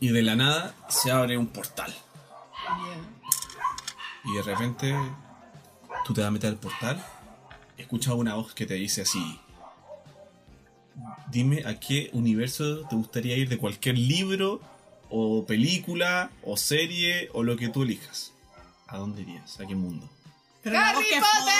Y 0.00 0.08
de 0.08 0.22
la 0.22 0.36
nada 0.36 0.74
se 0.88 1.10
abre 1.10 1.38
un 1.38 1.46
portal. 1.46 1.94
Y 4.24 4.34
de 4.36 4.42
repente 4.42 4.94
tú 6.04 6.12
te 6.14 6.20
vas 6.20 6.28
a 6.28 6.30
meter 6.30 6.50
al 6.50 6.56
portal, 6.56 7.04
escuchas 7.76 8.14
una 8.14 8.34
voz 8.34 8.54
que 8.54 8.66
te 8.66 8.74
dice 8.74 9.02
así. 9.02 9.40
Dime 11.30 11.64
a 11.66 11.80
qué 11.80 12.10
universo 12.12 12.86
te 12.88 12.96
gustaría 12.96 13.36
ir 13.36 13.48
de 13.48 13.58
cualquier 13.58 13.98
libro 13.98 14.60
o 15.16 15.46
película 15.46 16.30
o 16.42 16.56
serie 16.56 17.30
o 17.32 17.44
lo 17.44 17.56
que 17.56 17.68
tú 17.68 17.84
elijas. 17.84 18.32
¿A 18.88 18.98
dónde 18.98 19.22
irías? 19.22 19.60
¿A 19.60 19.66
qué 19.66 19.76
mundo? 19.76 20.10
Pero 20.60 20.74
la 20.74 20.88
¡Harry 20.90 21.04
Potter! 21.04 21.22
fome 21.22 21.52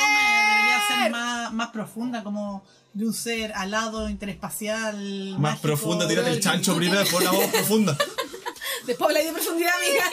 debería 0.51 0.83
ser 0.89 1.11
más, 1.13 1.53
más 1.53 1.69
profunda, 1.71 2.25
como 2.25 2.65
de 2.93 3.07
un 3.07 3.15
ser 3.15 3.53
alado, 3.53 4.09
interespacial. 4.09 4.97
Más 5.33 5.41
mágico. 5.41 5.63
profunda, 5.63 6.09
tírate 6.09 6.31
el 6.31 6.41
chancho 6.41 6.75
primero, 6.77 6.99
después 6.99 7.25
la 7.25 7.31
voz 7.31 7.47
profunda. 7.47 7.97
Después 8.87 9.09
habla 9.09 9.21
de 9.23 9.33
profundidad, 9.33 9.73
amiga. 9.79 10.11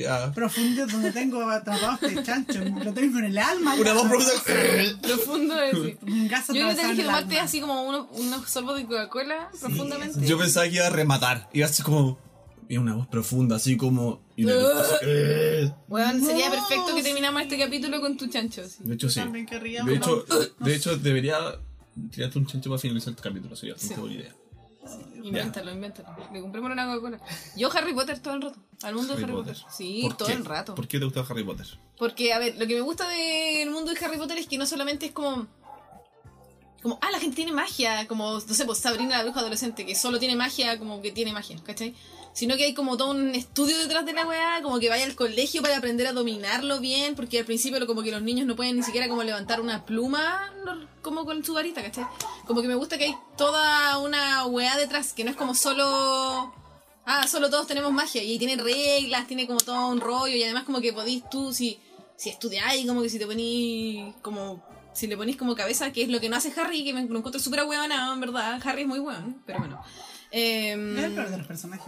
Ya. 0.00 0.32
Profundo 0.32 0.86
donde 0.86 1.12
tengo 1.12 1.48
atrapado 1.48 1.98
este 2.06 2.22
chancho. 2.22 2.60
Lo 2.84 2.92
tengo 2.92 3.18
en 3.18 3.24
el 3.26 3.38
alma. 3.38 3.74
Una 3.74 3.92
voz 3.92 4.08
profunda. 4.08 4.98
Profundo 5.02 5.60
es 5.62 5.72
sí. 5.76 5.96
Yo 6.02 6.68
que 6.68 6.74
tenés 6.74 6.78
en 6.78 6.94
que 6.96 7.00
el 7.02 7.06
tomarte 7.06 7.38
así 7.40 7.60
como 7.60 7.82
unos, 7.82 8.06
unos 8.12 8.48
sorbos 8.50 8.76
de 8.76 8.84
Coca-Cola 8.86 9.50
profundamente. 9.60 10.26
Yo 10.26 10.38
pensaba 10.38 10.68
que 10.68 10.76
iba 10.76 10.86
a 10.86 10.90
rematar. 10.90 11.48
Iba 11.52 11.66
así 11.66 11.82
como. 11.82 12.18
Y 12.68 12.76
una 12.76 12.94
voz 12.94 13.08
profunda, 13.08 13.56
así 13.56 13.76
como. 13.76 14.20
Y 14.36 14.44
una 14.44 14.54
así, 14.80 15.72
Weón, 15.88 16.24
sería 16.24 16.50
perfecto 16.50 16.94
que 16.94 17.02
terminamos 17.02 17.42
este 17.42 17.58
capítulo 17.58 18.00
con 18.00 18.16
tu 18.16 18.28
chancho. 18.28 18.62
así. 18.62 18.76
De 18.84 18.94
hecho, 18.94 19.08
sí. 19.10 19.18
También 19.20 19.44
querría 19.44 19.82
De 19.82 19.96
hecho, 19.96 20.24
de 20.60 20.74
hecho, 20.76 20.96
debería 20.96 21.36
tirarte 22.12 22.38
un 22.38 22.46
chancho 22.46 22.70
para 22.70 22.80
finalizar 22.80 23.12
el 23.12 23.20
capítulo. 23.20 23.56
Sería 23.56 23.74
bastante 23.74 23.94
Sí. 23.96 24.00
buena 24.00 24.16
idea. 24.16 24.34
Invéntalo, 25.22 25.70
invéntalo. 25.72 26.08
Le 26.32 26.40
compremos 26.40 26.70
una 26.70 26.86
Coca-Cola. 26.86 27.20
Yo 27.56 27.70
Harry 27.72 27.92
Potter 27.94 28.18
todo 28.20 28.34
el 28.34 28.42
rato. 28.42 28.58
Al 28.82 28.94
mundo 28.94 29.14
de 29.14 29.22
Harry 29.22 29.32
Potter. 29.32 29.56
Sí, 29.70 30.02
¿Por 30.02 30.16
todo 30.16 30.28
qué? 30.28 30.34
el 30.34 30.44
rato. 30.44 30.74
¿Por 30.74 30.88
qué 30.88 30.98
te 30.98 31.04
gusta 31.04 31.24
Harry 31.28 31.44
Potter? 31.44 31.66
Porque, 31.98 32.32
a 32.32 32.38
ver, 32.38 32.56
lo 32.56 32.66
que 32.66 32.74
me 32.74 32.80
gusta 32.80 33.08
del 33.08 33.70
mundo 33.70 33.92
de 33.92 34.04
Harry 34.04 34.16
Potter 34.16 34.38
es 34.38 34.46
que 34.46 34.58
no 34.58 34.66
solamente 34.66 35.06
es 35.06 35.12
como. 35.12 35.46
Como, 36.82 36.98
ah, 37.02 37.10
la 37.10 37.20
gente 37.20 37.36
tiene 37.36 37.52
magia, 37.52 38.06
como, 38.08 38.32
no 38.32 38.54
sé, 38.54 38.64
pues 38.64 38.78
Sabrina 38.78 39.18
la 39.18 39.24
bruja 39.24 39.40
adolescente, 39.40 39.84
que 39.84 39.94
solo 39.94 40.18
tiene 40.18 40.34
magia, 40.34 40.78
como 40.78 41.02
que 41.02 41.12
tiene 41.12 41.30
magia, 41.30 41.58
¿cachai? 41.62 41.94
Sino 42.32 42.56
que 42.56 42.64
hay 42.64 42.74
como 42.74 42.96
todo 42.96 43.10
un 43.10 43.34
estudio 43.34 43.78
detrás 43.78 44.06
de 44.06 44.12
la 44.12 44.26
weá, 44.26 44.60
como 44.62 44.78
que 44.78 44.88
vaya 44.88 45.04
al 45.04 45.16
colegio 45.16 45.62
para 45.62 45.76
aprender 45.76 46.06
a 46.06 46.12
dominarlo 46.12 46.80
bien, 46.80 47.14
porque 47.14 47.40
al 47.40 47.44
principio 47.44 47.84
como 47.86 48.02
que 48.02 48.12
los 48.12 48.22
niños 48.22 48.46
no 48.46 48.56
pueden 48.56 48.76
ni 48.76 48.82
siquiera 48.82 49.08
como 49.08 49.22
levantar 49.22 49.60
una 49.60 49.84
pluma 49.84 50.52
como 51.02 51.24
con 51.24 51.44
su 51.44 51.54
varita, 51.54 51.82
¿cachai? 51.82 52.06
Como 52.46 52.62
que 52.62 52.68
me 52.68 52.76
gusta 52.76 52.98
que 52.98 53.04
hay 53.04 53.16
toda 53.36 53.98
una 53.98 54.46
weá 54.46 54.76
detrás, 54.76 55.12
que 55.12 55.24
no 55.24 55.30
es 55.30 55.36
como 55.36 55.54
solo 55.54 56.52
ah, 57.10 57.26
solo 57.26 57.50
todos 57.50 57.66
tenemos 57.66 57.92
magia 57.92 58.22
y 58.22 58.38
tiene 58.38 58.56
reglas, 58.56 59.26
tiene 59.26 59.46
como 59.46 59.60
todo 59.60 59.88
un 59.88 60.00
rollo 60.00 60.34
y 60.34 60.42
además 60.42 60.64
como 60.64 60.80
que 60.80 60.92
podís 60.92 61.28
tú, 61.28 61.52
si, 61.52 61.78
si 62.16 62.30
estudiáis, 62.30 62.86
como 62.86 63.02
que 63.02 63.08
si 63.08 63.18
te 63.18 63.26
ponís 63.26 64.14
como, 64.22 64.62
si 64.92 65.06
le 65.06 65.16
ponís 65.16 65.36
como 65.36 65.54
cabeza, 65.54 65.92
que 65.92 66.02
es 66.02 66.08
lo 66.08 66.20
que 66.20 66.28
no 66.28 66.36
hace 66.36 66.52
Harry, 66.60 66.84
que 66.84 66.92
me 66.92 67.04
lo 67.04 67.18
encuentro 67.18 67.40
súper 67.40 67.64
hueonado, 67.64 68.14
en 68.14 68.20
verdad, 68.20 68.60
Harry 68.64 68.82
es 68.82 68.88
muy 68.88 68.98
hueón, 68.98 69.42
pero 69.46 69.58
bueno. 69.58 69.82
Es 70.30 71.04
el 71.04 71.12
peor 71.14 71.30
de 71.30 71.38
los 71.38 71.46
personajes, 71.46 71.86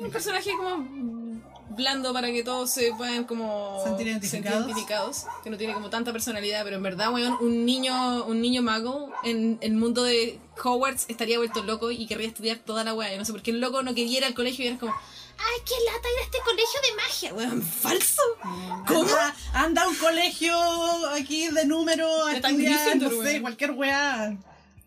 un 0.00 0.10
personaje 0.12 0.52
como 0.56 0.78
mm, 0.78 1.42
blando 1.70 2.12
para 2.12 2.30
que 2.30 2.44
todos 2.44 2.70
se 2.70 2.92
puedan 2.96 3.24
como 3.24 3.82
Sentir 3.84 4.06
identificados. 4.06 4.66
identificados, 4.66 5.26
que 5.42 5.50
no 5.50 5.56
tiene 5.56 5.74
como 5.74 5.90
tanta 5.90 6.12
personalidad, 6.12 6.62
pero 6.64 6.76
en 6.76 6.82
verdad, 6.82 7.12
weón, 7.12 7.36
un 7.40 7.64
niño, 7.64 8.24
un 8.24 8.40
niño 8.40 8.62
mago 8.62 9.10
en 9.24 9.58
el 9.60 9.72
mundo 9.74 10.04
de 10.04 10.38
Hogwarts 10.62 11.06
estaría 11.08 11.38
vuelto 11.38 11.64
loco 11.64 11.90
y 11.90 12.06
querría 12.06 12.28
estudiar 12.28 12.58
toda 12.58 12.84
la 12.84 12.94
weá. 12.94 13.10
Yo 13.12 13.18
no 13.18 13.24
sé 13.24 13.32
por 13.32 13.42
qué 13.42 13.50
el 13.50 13.60
loco 13.60 13.82
no 13.82 13.94
quería 13.94 14.18
ir 14.18 14.24
al 14.24 14.34
colegio 14.34 14.64
y 14.64 14.68
era 14.68 14.78
como, 14.78 14.92
¡ay, 14.92 15.62
qué 15.66 15.74
lata 15.84 16.08
ir 16.08 16.20
a 16.20 16.24
este 16.24 16.38
colegio 16.44 16.80
de 16.80 16.96
magia! 17.02 17.34
Weón, 17.34 17.62
falso. 17.62 18.22
¿Cómo? 18.86 19.00
Anda, 19.02 19.34
anda 19.52 19.82
a 19.82 19.88
un 19.88 19.96
colegio 19.96 20.54
aquí 21.10 21.48
de 21.48 21.66
número 21.66 22.26
a 22.26 22.34
estudiar, 22.34 22.96
no 22.98 23.22
sé, 23.22 23.40
cualquier 23.40 23.72
weá. 23.72 24.36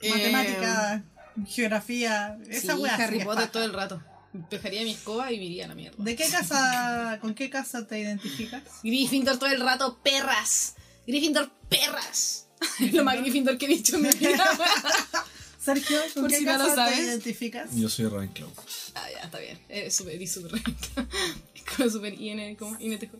Eh, 0.03 0.09
Matemática, 0.09 1.03
geografía, 1.47 2.37
esa 2.49 2.75
sí, 2.75 2.83
Harry 2.87 3.19
Potter 3.23 3.35
paja. 3.43 3.51
todo 3.51 3.63
el 3.65 3.73
rato. 3.73 4.01
Dejaría 4.49 4.83
mi 4.83 4.91
escoba 4.91 5.31
y 5.31 5.37
me 5.37 5.45
iría 5.45 5.65
a 5.65 5.67
la 5.67 5.75
mierda. 5.75 6.01
¿De 6.01 6.15
qué 6.15 6.27
casa, 6.29 7.17
con 7.21 7.33
qué 7.33 7.49
casa 7.49 7.85
te 7.85 7.99
identificas? 7.99 8.63
Gryffindor 8.83 9.37
todo 9.37 9.49
el 9.49 9.59
rato, 9.59 9.99
perras. 10.01 10.75
Gryffindor, 11.05 11.51
perras. 11.67 12.47
Es 12.79 12.93
lo 12.93 13.03
más 13.03 13.17
Gryffindor 13.17 13.57
que 13.57 13.65
he 13.65 13.69
dicho 13.69 13.97
en 13.97 14.03
mi 14.03 14.09
vida. 14.11 14.43
Sergio, 15.59 15.99
¿con 16.13 16.23
Por 16.23 16.31
qué 16.31 16.37
si 16.37 16.45
no 16.45 16.51
casa 16.53 16.63
lo 16.63 16.69
te 16.69 16.75
sabes. 16.75 16.99
identificas? 16.99 17.75
Yo 17.75 17.87
soy 17.89 18.07
Ravenclaw. 18.07 18.49
ah, 18.95 19.07
ya, 19.13 19.19
está 19.25 19.37
bien. 19.39 19.59
Es 19.69 19.95
súper, 19.95 20.19
y 20.19 20.25
súper 20.27 20.53
recta. 20.53 21.07
Es 21.53 21.63
como 21.77 21.89
súper 21.89 22.13
IN, 22.19 22.55
como 22.55 22.79
INTJ. 22.79 23.11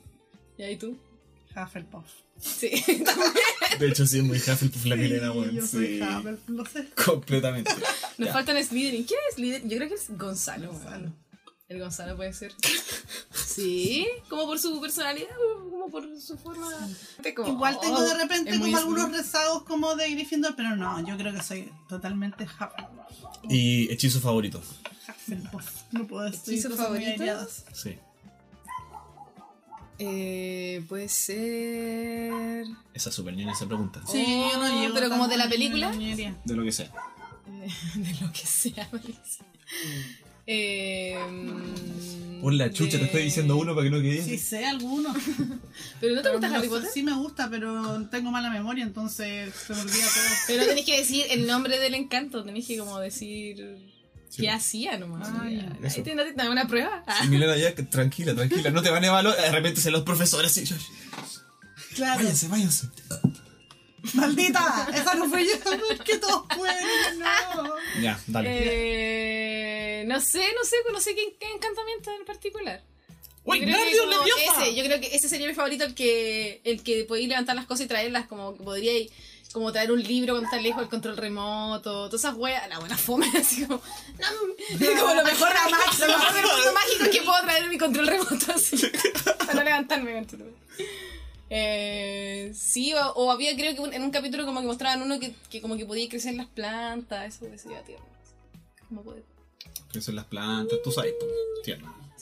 ¿Y 0.58 0.64
ahí 0.64 0.76
tú? 0.78 0.98
Hufflepuff. 1.56 2.06
Sí, 2.40 2.70
también. 3.06 3.34
De 3.80 3.88
hecho, 3.90 4.06
sí, 4.08 4.18
es 4.20 4.24
muy 4.24 4.38
Hufflepuff 4.38 4.86
la 4.86 4.96
Milena, 4.96 5.32
Sí, 5.32 5.38
weón. 5.38 5.52
Yo 5.52 5.68
soy 5.68 5.88
Sí. 5.88 6.02
Hufflepuff, 6.02 6.50
lo 6.50 6.66
sé. 6.66 6.88
Completamente. 7.06 7.72
Nos 8.18 8.28
Ya. 8.28 8.34
faltan 8.34 8.64
Slytherin. 8.64 9.04
¿Quién 9.04 9.20
es 9.30 9.36
Slytherin? 9.36 9.70
Yo 9.70 9.78
creo 9.78 9.90
que 9.90 9.96
es 9.96 10.18
Gonzalo. 10.18 10.72
weón. 10.72 11.16
El 11.68 11.80
Gonzalo 11.80 12.18
puede 12.18 12.34
ser. 12.34 12.52
Sí, 13.34 14.06
como 14.30 14.46
por 14.46 14.60
su 14.60 14.80
personalidad, 14.82 15.30
o 15.40 15.70
como 15.70 15.90
por 15.90 16.20
su 16.20 16.38
forma. 16.38 16.68
Como, 17.36 17.50
Igual 17.50 17.80
tengo 17.80 17.96
oh, 17.98 18.02
de 18.02 18.14
repente 18.16 18.52
es 18.52 18.58
muy 18.58 18.72
como 18.72 18.78
algunos 18.78 19.12
rezagos 19.12 19.64
como 19.64 19.96
de 19.96 20.10
Gryffindor, 20.12 20.56
pero 20.56 20.76
no, 20.76 21.06
yo 21.08 21.16
creo 21.18 21.34
que 21.34 21.42
soy 21.42 21.72
totalmente 21.88 22.44
Hufflepuff. 22.44 23.50
Y 23.50 23.92
hechizo 23.92 24.20
favorito. 24.20 24.62
Hufflepuff. 25.08 25.66
No 25.92 26.08
puedo 26.08 26.30
decir 26.30 26.56
¿Hechizo 26.56 26.76
favorito? 26.76 27.24
Sí. 27.74 27.98
Eh, 30.04 30.84
puede 30.90 31.08
ser. 31.10 32.66
Esa 32.94 33.12
super 33.12 33.36
ñoña 33.36 33.54
esa 33.54 33.68
pregunta. 33.68 34.02
Sí, 34.12 34.24
yo 34.52 34.58
no 34.60 34.66
Oh, 34.66 34.82
llego 34.82 34.94
pero 34.96 35.10
como 35.10 35.28
de 35.28 35.38
la 35.38 35.48
película. 35.50 35.92
De 35.92 36.56
lo 36.56 36.64
que 36.64 36.72
sea. 36.72 36.92
Eh, 37.48 37.68
de 37.96 38.14
lo 38.26 38.32
que 38.32 38.46
sea, 38.46 38.90
dice. 39.06 39.44
Eh, 40.48 41.18
mm, 41.30 42.42
Por 42.42 42.54
la 42.54 42.72
chucha, 42.72 42.94
de- 42.94 43.00
te 43.00 43.06
estoy 43.06 43.24
diciendo 43.24 43.56
uno 43.58 43.76
para 43.76 43.86
que 43.86 43.92
no 43.96 44.02
quede. 44.02 44.24
Sí 44.24 44.38
sé 44.38 44.66
algunos. 44.66 45.16
Pero 46.02 46.16
no 46.16 46.22
te 46.22 46.30
Pero 46.30 46.32
gusta 46.40 46.56
Harry 46.58 46.68
Potter. 46.68 46.90
Sí 46.92 47.04
me 47.04 47.14
gusta, 47.14 47.48
pero 47.50 48.08
tengo 48.10 48.32
mala 48.32 48.50
memoria, 48.50 48.84
entonces 48.84 49.54
se 49.54 49.74
me 49.74 49.82
olvida 49.82 49.94
todo. 50.06 50.24
Pero 50.48 50.66
tenés 50.66 50.84
que 50.86 50.98
decir 50.98 51.26
el 51.30 51.46
nombre 51.46 51.78
del 51.80 51.94
encanto, 51.94 52.44
tenés 52.44 52.66
que 52.68 52.78
como 52.80 53.00
decir 53.00 53.78
Sí. 54.32 54.44
qué 54.44 54.50
hacía 54.50 54.98
nomás. 54.98 55.28
Ah. 55.30 55.44
Ahí 55.44 56.02
te, 56.04 56.16
no 56.16 56.24
te 56.24 56.32
dan 56.34 56.48
una 56.50 56.66
prueba. 56.68 57.04
Sí, 57.22 57.28
Milena, 57.28 57.58
ya, 57.58 57.76
que- 57.76 57.84
tranquila, 57.84 58.34
tranquila. 58.34 58.72
No 58.72 58.82
te 58.82 58.90
van 58.90 59.04
a 59.04 59.08
evaluar. 59.08 59.36
De 59.36 59.52
repente 59.52 59.82
se 59.82 59.92
los 59.92 60.04
profesores 60.04 60.58
y 60.58 60.64
yo, 60.66 60.76
Claro. 61.96 62.20
Váyanse, 62.22 62.48
váyanse. 62.48 62.88
¡Maldita! 64.14 64.88
Esa 64.94 65.14
no 65.16 65.30
fue 65.30 65.46
yo, 65.46 65.52
es 65.92 66.00
que 66.02 66.18
todos 66.18 66.44
pueden, 66.58 67.20
no. 67.20 67.76
Ya, 68.02 68.20
dale. 68.28 68.50
Eh, 70.02 70.06
no 70.08 70.20
sé, 70.20 70.40
no 70.40 70.64
sé, 70.64 70.76
no 70.92 71.00
sé 71.00 71.14
qué, 71.14 71.36
qué 71.40 71.52
encantamiento 71.54 72.10
en 72.18 72.26
particular. 72.26 72.84
¡Uy, 73.44 73.60
Yo 73.60 73.66
creo 73.66 74.24
que 74.24 74.46
ese, 74.46 74.76
yo 74.76 74.84
creo 74.86 75.00
que 75.02 75.16
ese 75.16 75.28
sería 75.30 75.48
mi 75.48 75.54
favorito, 75.54 75.84
el 75.84 75.94
que 75.96 76.62
el 76.64 76.82
que 76.84 77.04
podéis 77.06 77.28
levantar 77.28 77.56
las 77.56 77.66
cosas 77.66 77.86
y 77.86 77.90
traerlas, 77.90 78.28
como 78.28 78.56
que 78.58 78.64
podríais 78.64 79.12
como 79.54 79.72
traer 79.72 79.92
un 79.92 80.02
libro 80.02 80.34
cuando 80.34 80.48
estás 80.48 80.62
lejos, 80.64 80.82
el 80.84 80.90
control 80.90 81.18
remoto, 81.18 82.06
todas 82.08 82.22
esas 82.22 82.36
weas, 82.36 82.68
la 82.70 82.80
buena 82.80 82.98
fome, 82.98 83.28
así 83.38 83.66
como, 83.66 83.82
no, 83.82 84.28
como 85.02 85.14
lo 85.14 85.24
mejor, 85.24 85.50
lo 86.00 86.08
mejor 86.08 86.34
mundo 86.36 86.74
mágico 86.74 87.12
que 87.12 87.22
puedo 87.22 87.42
traer 87.44 87.70
mi 87.70 87.78
control 87.78 88.08
remoto 88.08 88.52
así, 88.54 88.78
para 89.40 89.54
no 89.54 89.64
levantarme. 89.64 90.26
Eh, 91.50 92.54
sí, 92.56 92.94
o, 92.94 93.12
o 93.14 93.30
había 93.32 93.54
creo 93.56 93.76
que 93.76 93.82
un- 93.82 93.94
en 93.94 94.04
un 94.04 94.12
capítulo 94.12 94.46
como 94.46 94.62
que 94.62 94.68
mostraban 94.68 95.02
uno 95.02 95.20
que, 95.20 95.36
que 95.50 95.62
como 95.62 95.76
que 95.76 95.86
podía 95.86 96.08
crecer 96.08 96.34
las 96.36 96.48
plantas, 96.48 97.36
eso 97.36 97.46
decía 97.46 97.82
tierno. 97.84 98.06
Como 98.88 99.04
poder. 99.04 99.24
Crecen 99.92 100.16
las 100.16 100.26
plantas, 100.26 100.80
tú 100.82 100.92
sabes, 100.92 101.14
po, 101.20 101.26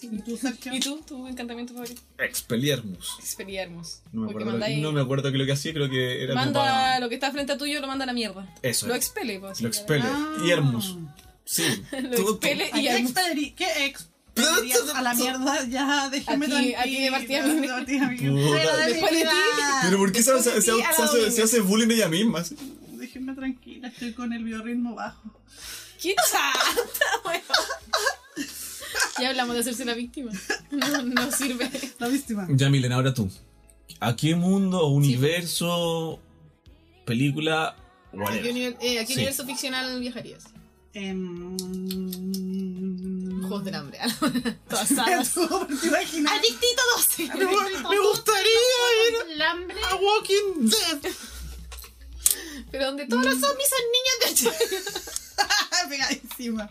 ¿Y 0.01 0.19
tú, 0.21 0.37
Sergio? 0.37 0.73
¿Y 0.73 0.79
tú? 0.79 1.01
¿Tu 1.05 1.27
encantamiento 1.27 1.73
favorito? 1.73 2.01
Expelliarmus. 2.17 3.17
Expeliarmos. 3.19 4.01
No 4.11 4.21
me, 4.21 4.29
acuerdo, 4.31 4.51
mandáis- 4.51 4.81
no 4.81 4.91
me 4.91 5.01
acuerdo 5.01 5.29
qué 5.31 5.35
es 5.37 5.39
lo 5.39 5.45
que 5.45 5.51
hacía, 5.53 5.73
creo 5.73 5.89
que 5.89 6.23
era 6.23 6.33
manda 6.35 6.59
para- 6.61 6.99
lo 6.99 7.09
que 7.09 7.15
está 7.15 7.31
frente 7.31 7.53
a 7.53 7.57
tuyo, 7.57 7.79
lo 7.81 7.87
manda 7.87 8.03
a 8.03 8.07
la 8.07 8.13
mierda. 8.13 8.53
Eso 8.61 8.87
Lo 8.87 8.93
es. 8.95 9.05
expele, 9.05 9.39
pues. 9.39 9.61
Lo 9.61 9.67
expele. 9.67 10.03
Ah. 10.05 10.37
Y 10.45 10.49
Hermus. 10.51 10.97
Sí. 11.45 11.63
Lo 11.91 12.09
Todo- 12.15 12.31
expele 12.33 12.69
¿A 12.71 12.79
y 12.79 12.87
expedirí- 12.87 13.53
¿Qué 13.55 13.85
expedirías 13.87 14.89
a 14.95 15.01
la 15.01 15.13
mierda? 15.13 15.65
Ya, 15.67 16.09
déjame 16.09 16.47
tranquila. 16.47 16.81
aquí 16.81 17.01
de 17.03 17.11
partida 17.11 17.43
Después 17.45 19.11
de 19.11 19.21
ti. 19.21 19.27
Pero 19.83 19.97
¿por 19.97 20.11
qué 20.11 20.23
se, 20.23 20.41
se- 20.43 20.61
se- 20.61 20.71
a 20.83 20.89
hace, 20.89 21.31
se 21.31 21.43
hace 21.43 21.59
bullying 21.59 21.89
ella 21.91 22.07
misma? 22.07 22.43
sí? 22.43 22.55
Déjenme 22.93 23.33
tranquila, 23.33 23.87
estoy 23.87 24.13
con 24.13 24.31
el 24.33 24.43
biorritmo 24.43 24.93
bajo. 24.95 25.41
¡Qué 26.01 26.15
chata, 26.31 27.21
weón! 27.25 27.41
Ya 29.19 29.29
hablamos 29.29 29.55
de 29.55 29.61
hacerse 29.61 29.85
la 29.85 29.93
víctima. 29.93 30.31
No, 30.71 31.01
no 31.03 31.31
sirve. 31.31 31.69
La 31.99 32.07
víctima. 32.07 32.47
Ya, 32.51 32.69
Milena, 32.69 32.95
ahora 32.95 33.13
tú. 33.13 33.29
¿A 33.99 34.15
qué 34.15 34.35
mundo, 34.35 34.87
universo, 34.87 36.19
película, 37.05 37.69
¿A 37.69 37.75
qué, 38.11 38.17
whatever? 38.17 38.53
univer- 38.53 38.77
eh, 38.81 38.99
¿a 38.99 39.01
qué 39.01 39.07
Sí. 39.07 39.13
universo 39.15 39.45
ficcional 39.45 39.99
viajarías? 39.99 40.43
Em, 40.93 41.57
Juegos 43.41 43.65
del 43.65 43.75
hambre. 43.75 43.97
Todas 44.69 44.87
sagas. 44.95 45.33
¿Tú 45.33 45.47
te 45.81 45.87
imaginas? 45.87 46.33
Adictito 46.33 46.81
12. 46.97 47.27
Me, 47.35 47.45
me 47.89 47.99
gustaría 47.99 48.51
ir 49.09 49.31
El 49.33 49.41
hambre. 49.41 49.77
a 49.89 49.95
Walking 49.95 50.69
Dead. 50.69 51.11
Pero 52.71 52.85
donde 52.85 53.07
todos 53.07 53.25
los 53.25 53.39
zombies 53.39 53.69
son 53.69 53.79
niños 53.91 54.43
de 54.43 54.49
8 54.49 55.89
Pegadísima. 55.89 56.69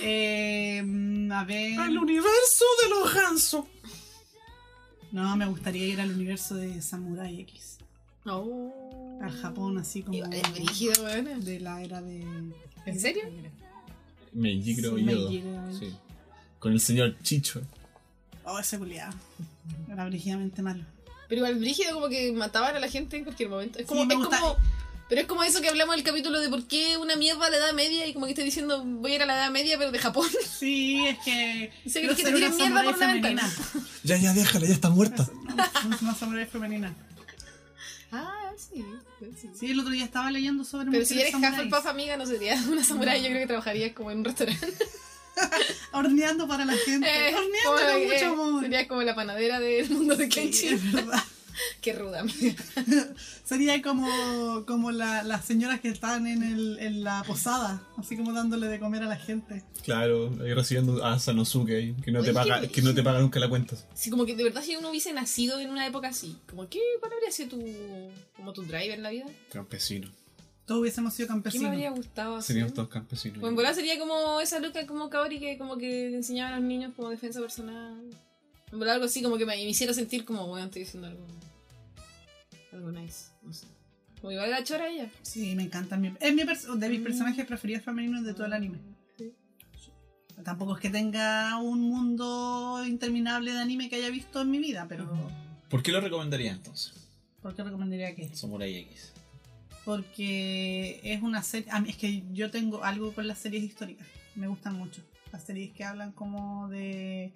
Em, 0.00 1.30
a 1.32 1.44
ver. 1.44 1.78
Al 1.78 1.98
universo 1.98 2.64
de 2.82 2.88
los 2.90 3.14
gansos. 3.14 3.64
No, 5.12 5.36
me 5.36 5.46
gustaría 5.46 5.86
ir 5.86 6.00
al 6.00 6.10
universo 6.12 6.54
de 6.54 6.80
Samurai 6.82 7.40
X. 7.40 7.78
Oh. 8.26 9.18
Al 9.22 9.32
Japón, 9.32 9.78
así 9.78 10.02
como. 10.02 10.16
Igual 10.16 10.34
es 10.34 10.52
brígido, 10.52 11.04
weón. 11.04 11.44
De 11.44 11.60
la 11.60 11.82
era 11.82 12.00
de. 12.02 12.24
¿En 12.86 13.00
serio? 13.00 13.22
Meiji, 14.32 14.76
creo 14.76 14.94
Sí, 14.96 15.00
yo. 15.00 15.06
Meiji, 15.06 15.40
creo. 15.40 15.78
Sí. 15.78 15.94
Con 16.58 16.72
el 16.72 16.80
señor 16.80 17.16
Chicho. 17.22 17.62
Oh, 18.44 18.58
ese 18.58 18.78
culiado. 18.78 19.14
Era 19.90 20.06
brígidamente 20.06 20.62
malo. 20.62 20.84
Pero 21.28 21.40
igual 21.40 21.58
brígido 21.58 21.94
como 21.94 22.08
que 22.08 22.32
mataban 22.32 22.74
a 22.76 22.80
la 22.80 22.88
gente 22.88 23.16
en 23.16 23.24
cualquier 23.24 23.48
momento. 23.50 23.78
Es 23.78 23.86
como, 23.86 24.02
Sí, 24.02 24.06
me 24.06 24.14
es 24.14 24.20
gusta- 24.20 24.40
como- 24.40 24.56
pero 25.08 25.20
es 25.22 25.26
como 25.26 25.42
eso 25.42 25.60
que 25.60 25.68
hablamos 25.68 25.94
del 25.96 26.04
capítulo 26.04 26.40
de 26.40 26.48
por 26.48 26.66
qué 26.66 26.96
una 26.98 27.16
mierda 27.16 27.46
a 27.46 27.50
la 27.50 27.56
edad 27.56 27.72
media 27.72 28.06
y 28.06 28.12
como 28.12 28.26
que 28.26 28.32
estoy 28.32 28.44
diciendo 28.44 28.82
voy 28.84 29.12
a 29.12 29.14
ir 29.16 29.22
a 29.22 29.26
la 29.26 29.36
edad 29.36 29.50
media 29.50 29.78
pero 29.78 29.90
de 29.90 29.98
Japón. 29.98 30.28
Sí, 30.58 31.06
es 31.06 31.18
que. 31.20 31.72
Quiero 31.92 32.14
cree 32.14 32.16
que 32.16 32.22
te 32.22 32.28
una 32.28 32.36
tiren 32.38 32.56
mierda 32.56 32.82
por 32.82 32.94
una 32.94 33.06
femenina. 33.06 33.52
Ya, 34.04 34.16
ya, 34.16 34.32
déjala, 34.32 34.66
ya 34.66 34.72
está 34.72 34.90
muerta. 34.90 35.28
No, 35.44 35.98
una 36.02 36.14
samurái 36.14 36.46
femenina. 36.46 36.94
Ah, 38.10 38.52
sí. 38.56 38.82
sí. 39.38 39.50
Sí, 39.58 39.70
el 39.70 39.80
otro 39.80 39.92
día 39.92 40.04
estaba 40.04 40.30
leyendo 40.30 40.64
sobre 40.64 40.90
Pero 40.90 41.04
si 41.04 41.20
eres. 41.20 41.34
Hufflepuff 41.34 41.86
amiga 41.86 42.16
no 42.16 42.24
sería 42.26 42.54
una 42.70 42.82
samurai, 42.82 43.20
yo 43.22 43.28
creo 43.28 43.40
que 43.40 43.46
trabajarías 43.48 43.92
como 43.92 44.10
en 44.10 44.18
un 44.18 44.24
restaurante. 44.24 44.66
Horneando 45.92 46.48
para 46.48 46.64
la 46.64 46.74
gente. 46.74 47.06
Eh, 47.06 47.34
Horneando 47.34 47.58
como, 47.64 47.76
con 47.76 48.02
eh, 48.02 48.06
mucho 48.06 48.26
amor. 48.26 48.62
Sería 48.62 48.88
como 48.88 49.02
la 49.02 49.14
panadera 49.14 49.60
del 49.60 49.90
mundo 49.90 50.16
de 50.16 50.24
Sí, 50.24 50.30
Kenshin. 50.30 50.74
es 50.74 50.92
verdad. 50.92 51.22
Qué 51.80 51.92
ruda. 51.92 52.24
Sería 53.44 53.80
como, 53.82 54.64
como 54.66 54.90
la- 54.90 55.22
las 55.22 55.44
señoras 55.44 55.80
que 55.80 55.88
están 55.88 56.26
en, 56.26 56.42
el, 56.42 56.78
en 56.80 57.02
la 57.04 57.22
posada, 57.26 57.82
así 57.96 58.16
como 58.16 58.32
dándole 58.32 58.68
de 58.68 58.78
comer 58.78 59.02
a 59.02 59.06
la 59.06 59.16
gente. 59.16 59.62
Claro, 59.82 60.30
ahí 60.42 60.52
recibiendo 60.54 61.04
a 61.04 61.18
Sanosuke 61.18 61.70
ahí, 61.76 61.94
que 62.04 62.10
no, 62.12 62.22
te 62.22 62.32
paga, 62.32 62.60
qué 62.60 62.68
que 62.68 62.82
no 62.82 62.94
te 62.94 63.02
paga 63.02 63.20
nunca 63.20 63.40
la 63.40 63.48
cuenta. 63.48 63.76
Sí, 63.94 64.10
como 64.10 64.26
que 64.26 64.36
de 64.36 64.44
verdad 64.44 64.62
si 64.62 64.76
uno 64.76 64.90
hubiese 64.90 65.12
nacido 65.12 65.58
en 65.60 65.70
una 65.70 65.86
época 65.86 66.08
así, 66.08 66.36
como 66.48 66.68
que 66.68 66.80
¿cuál 67.00 67.12
habría 67.12 67.30
sido 67.30 67.50
tu 67.50 67.64
como 68.36 68.52
tu 68.52 68.62
drive 68.62 68.92
en 68.94 69.02
la 69.02 69.10
vida? 69.10 69.26
Campesino. 69.52 70.10
Todos 70.66 70.82
hubiésemos 70.82 71.14
sido 71.14 71.28
¿Qué 71.28 71.32
me 71.32 71.36
campesinos. 71.42 71.70
habría 71.70 71.90
gustado 71.90 72.36
hacer? 72.36 72.46
Seríamos 72.48 72.74
todos 72.74 72.90
campesinos. 72.90 73.38
Pues 73.40 73.50
en 73.50 73.74
sería 73.74 73.98
como 73.98 74.38
esa 74.42 74.58
loca 74.60 74.86
como 74.86 75.08
Kaori 75.08 75.40
que 75.40 75.56
como 75.56 75.78
que 75.78 76.14
enseñaba 76.14 76.54
a 76.56 76.60
los 76.60 76.68
niños 76.68 76.92
como 76.94 77.08
defensa 77.08 77.40
personal. 77.40 77.98
Algo 78.72 79.04
así 79.06 79.22
como 79.22 79.38
que 79.38 79.46
me, 79.46 79.54
me 79.56 79.62
hiciera 79.64 79.92
sentir 79.94 80.24
como, 80.24 80.46
bueno, 80.46 80.66
estoy 80.66 80.82
diciendo 80.82 81.08
algo. 81.08 81.26
Algo 82.72 82.92
nice, 82.92 83.30
no 83.42 83.52
sé. 83.52 83.66
Como 84.20 84.32
igual 84.32 84.50
la 84.50 84.64
chora 84.64 84.88
ella. 84.88 85.08
Sí, 85.22 85.54
me 85.54 85.62
encanta. 85.62 85.96
mi- 85.96 86.12
Es 86.20 86.34
mi 86.34 86.42
de 86.42 86.88
mis 86.88 87.00
personajes 87.00 87.46
preferidos 87.46 87.84
femeninos 87.84 88.24
de 88.24 88.34
todo 88.34 88.46
el 88.46 88.52
anime. 88.52 88.78
Sí. 89.16 89.32
Tampoco 90.44 90.74
es 90.74 90.80
que 90.80 90.90
tenga 90.90 91.56
un 91.58 91.80
mundo 91.80 92.82
interminable 92.86 93.52
de 93.52 93.58
anime 93.60 93.88
que 93.88 93.96
haya 93.96 94.10
visto 94.10 94.42
en 94.42 94.50
mi 94.50 94.58
vida, 94.58 94.86
pero 94.88 95.08
¿Por 95.70 95.82
qué 95.82 95.92
lo 95.92 96.00
recomendaría 96.00 96.52
entonces? 96.52 96.94
¿por 97.42 97.54
qué 97.54 97.62
recomendaría 97.62 98.14
que? 98.16 98.34
Samurai 98.34 98.74
X. 98.76 99.12
Porque 99.84 101.00
es 101.02 101.22
una 101.22 101.42
serie. 101.42 101.70
a 101.70 101.80
mí- 101.80 101.88
es 101.90 101.96
que 101.96 102.22
yo 102.32 102.50
tengo 102.50 102.84
algo 102.84 103.12
con 103.14 103.26
las 103.26 103.38
series 103.38 103.62
históricas. 103.64 104.06
Me 104.34 104.46
gustan 104.48 104.74
mucho. 104.74 105.00
Las 105.32 105.44
series 105.44 105.72
que 105.72 105.84
hablan 105.84 106.12
como 106.12 106.68
de 106.68 107.32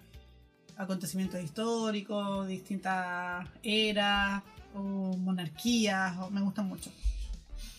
acontecimientos 0.77 1.41
históricos, 1.41 2.47
distintas 2.47 3.47
eras 3.63 4.41
o 4.75 4.79
monarquías, 5.17 6.17
o- 6.17 6.29
me 6.29 6.41
gustan 6.41 6.67
mucho. 6.67 6.91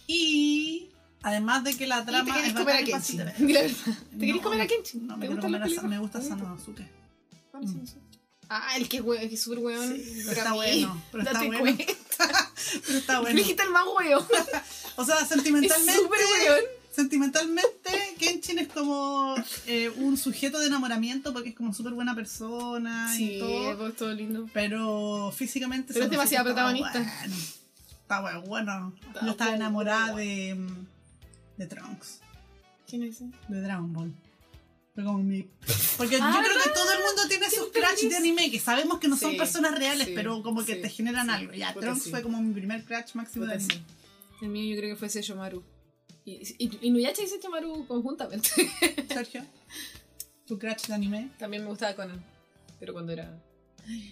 Y 0.06 0.88
además 1.22 1.64
de 1.64 1.76
que 1.76 1.86
la 1.86 1.98
¿Y 1.98 2.00
te 2.00 2.06
trama 2.12 2.34
querés 2.34 2.48
es 2.48 2.54
comer 2.54 2.74
a 2.74 2.78
Kenshin? 2.78 2.92
fácil 3.00 3.16
de 3.18 3.24
ver. 3.24 3.36
Di 3.38 3.52
la 3.52 3.60
verdad. 3.62 3.76
¿Te 4.10 4.18
querés 4.18 4.34
No, 4.36 4.42
comer 4.42 4.60
a 4.60 4.66
Kenshin? 4.66 5.06
No, 5.06 5.14
¿Te 5.14 5.20
me, 5.20 5.26
gustan 5.28 5.42
comer 5.52 5.62
a 5.62 5.88
me 5.88 5.98
gusta. 5.98 6.22
Sanosuke. 6.22 6.88
¿Cuál 7.50 7.64
es 7.64 7.70
Mm. 7.70 7.84
Ah, 8.50 8.76
el 8.76 8.88
que 8.90 8.98
es 8.98 9.02
que 9.02 9.34
es 9.34 9.42
súper 9.42 9.58
weón. 9.60 9.96
Sí, 9.96 10.22
pero 10.26 10.32
está 10.32 10.52
bueno, 10.52 11.02
pero 11.10 11.22
está 11.24 11.42
bueno. 11.44 11.76
Pero 12.86 12.98
está 12.98 13.14
Me 13.14 13.20
bueno. 13.22 13.36
dijiste 13.38 13.62
el 13.62 13.70
más 13.70 13.84
weón. 13.96 14.24
O 14.96 15.04
sea, 15.04 15.16
Es 15.20 15.28
sentimentalmente. 15.28 15.94
súper 15.94 16.20
weón. 16.20 16.64
Sentimentalmente, 16.94 17.90
Kenshin 18.18 18.58
es 18.60 18.68
como 18.68 19.34
eh, 19.66 19.90
un 19.96 20.16
sujeto 20.16 20.58
de 20.60 20.66
enamoramiento 20.68 21.32
porque 21.32 21.48
es 21.50 21.54
como 21.56 21.74
súper 21.74 21.92
buena 21.94 22.14
persona 22.14 23.12
Sí, 23.14 23.36
y 23.36 23.38
todo. 23.40 23.76
pues, 23.78 23.96
todo 23.96 24.12
lindo. 24.12 24.48
Pero 24.52 25.32
físicamente. 25.36 25.92
Pero 25.92 26.04
es 26.04 26.10
demasiado 26.10 26.44
protagonista. 26.44 26.92
Bueno. 27.00 27.34
Está 28.02 28.20
bueno, 28.20 28.42
bueno. 28.42 28.92
Está 29.08 29.24
Yo 29.24 29.30
estaba 29.32 29.50
bueno. 29.50 29.64
enamorada 29.64 30.14
de. 30.14 30.54
mm, 30.54 30.86
de 31.56 31.66
Trunks, 31.66 32.20
¿Quién 32.88 33.02
es 33.04 33.16
ese? 33.16 33.26
de 33.48 33.60
Dragon 33.60 33.92
Ball. 33.92 34.14
Fue 34.94 35.02
como 35.04 35.18
mi. 35.18 35.48
Porque 35.96 36.18
Ah, 36.22 36.32
yo 36.36 36.48
creo 36.48 36.62
que 36.62 36.70
todo 36.70 36.92
el 36.92 36.98
mundo 36.98 37.22
tiene 37.28 37.46
sus 37.46 37.54
Siempre 37.70 37.82
crush 37.82 38.08
de 38.08 38.16
anime 38.16 38.50
que 38.50 38.60
sabemos 38.60 38.98
que 39.00 39.08
no 39.08 39.16
son 39.16 39.32
Sí, 39.32 39.36
personas 39.36 39.76
reales, 39.76 40.06
sí, 40.08 40.12
pero 40.14 40.40
como 40.42 40.64
que 40.64 40.76
sí, 40.76 40.82
te 40.82 40.88
generan 40.90 41.28
algo. 41.30 41.52
Ya, 41.54 41.74
Trunks 41.74 42.08
fue 42.10 42.22
como 42.22 42.40
mi 42.40 42.52
primer 42.54 42.84
crush 42.84 43.14
máximo 43.14 43.46
de 43.46 43.54
anime. 43.54 43.82
El 44.42 44.48
mío 44.50 44.74
yo 44.74 44.80
creo 44.80 44.94
que 44.94 44.98
fue 44.98 45.08
Seishomaru. 45.08 45.64
Y, 46.24 46.40
y, 46.58 46.78
y 46.82 46.90
Nuyacha 46.90 47.22
y 47.22 47.26
Seishomaru 47.26 47.86
conjuntamente. 47.86 48.48
Sergio, 49.08 49.44
tu 50.46 50.58
crush 50.58 50.86
de 50.86 50.94
anime. 50.94 51.30
También 51.38 51.62
me 51.64 51.68
gustaba 51.70 51.94
Conan. 51.94 52.24
Pero 52.80 52.92
cuando 52.92 53.12
era. 53.12 53.38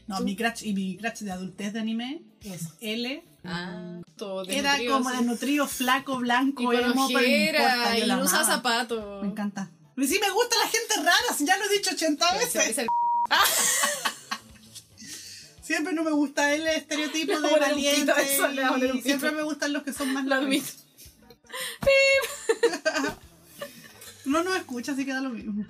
No, 0.06 0.18
¿Tú? 0.18 0.24
mi 0.24 0.36
crush 0.36 0.64
y 0.64 0.74
mi 0.74 0.96
crush 0.98 1.20
de 1.20 1.32
adultez 1.32 1.72
de 1.72 1.80
anime 1.80 2.22
es 2.42 2.64
L. 2.80 3.24
Ah, 3.44 4.00
todo 4.16 4.42
Era 4.44 4.72
desnutrido, 4.72 4.92
como 4.98 5.10
desnutrido, 5.10 5.66
flaco, 5.66 6.18
Y 6.18 6.22
blanco, 6.22 6.64
con 6.64 6.74
emo, 6.76 6.82
pero 6.82 6.94
no 6.94 7.10
importa, 7.10 7.98
y 7.98 8.06
no 8.06 8.14
amaba. 8.14 8.44
zapatos. 8.44 9.22
Me 9.22 9.28
encanta. 9.28 9.70
Pero 9.94 10.06
sí 10.06 10.18
me 10.20 10.30
gusta 10.30 10.56
la 10.62 10.68
gente 10.70 10.94
rara, 10.98 11.36
si 11.36 11.44
ya 11.46 11.56
lo 11.56 11.64
he 11.64 11.68
dicho 11.76 11.90
80 11.92 12.26
Ese- 12.36 12.58
veces. 12.58 12.68
ese- 12.78 12.86
Siempre 15.62 15.92
no 15.92 16.02
me 16.04 16.10
gusta 16.10 16.52
el 16.54 16.66
estereotipo 16.66 17.40
de 17.40 17.58
valiente. 17.58 18.12
eso, 18.20 18.48
y 18.94 19.00
siempre 19.02 19.30
me 19.30 19.42
gustan 19.42 19.72
los 19.72 19.82
que 19.84 19.92
son 19.92 20.12
más 20.12 20.24
largos. 20.26 20.81
No 24.24 24.42
nos 24.44 24.56
escucha, 24.56 24.92
así 24.92 25.04
queda 25.04 25.20
lo 25.20 25.30
mismo. 25.30 25.64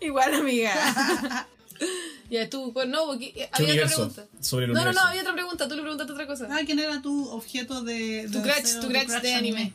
Igual, 0.00 0.34
amiga. 0.34 1.46
ya 2.30 2.48
tú, 2.50 2.72
pues 2.72 2.86
no, 2.88 3.06
porque 3.06 3.32
¿Qué 3.32 3.48
había 3.52 3.84
otra 3.84 3.86
pregunta. 3.86 4.26
Sobre 4.40 4.66
el 4.66 4.72
No, 4.72 4.74
no, 4.74 4.80
universo. 4.82 5.00
no, 5.02 5.08
había 5.08 5.20
otra 5.22 5.32
pregunta. 5.32 5.68
Tú 5.68 5.76
le 5.76 5.82
preguntaste 5.82 6.12
otra 6.12 6.26
cosa. 6.26 6.48
Ah, 6.50 6.60
¿quién 6.66 6.78
era 6.78 7.00
tu 7.00 7.28
objeto 7.30 7.82
de, 7.82 8.26
de 8.26 8.28
tu 8.28 8.42
crush, 8.42 8.56
deseo, 8.56 8.80
tu 8.82 8.88
crush 8.88 9.06
de 9.22 9.34
anime. 9.34 9.72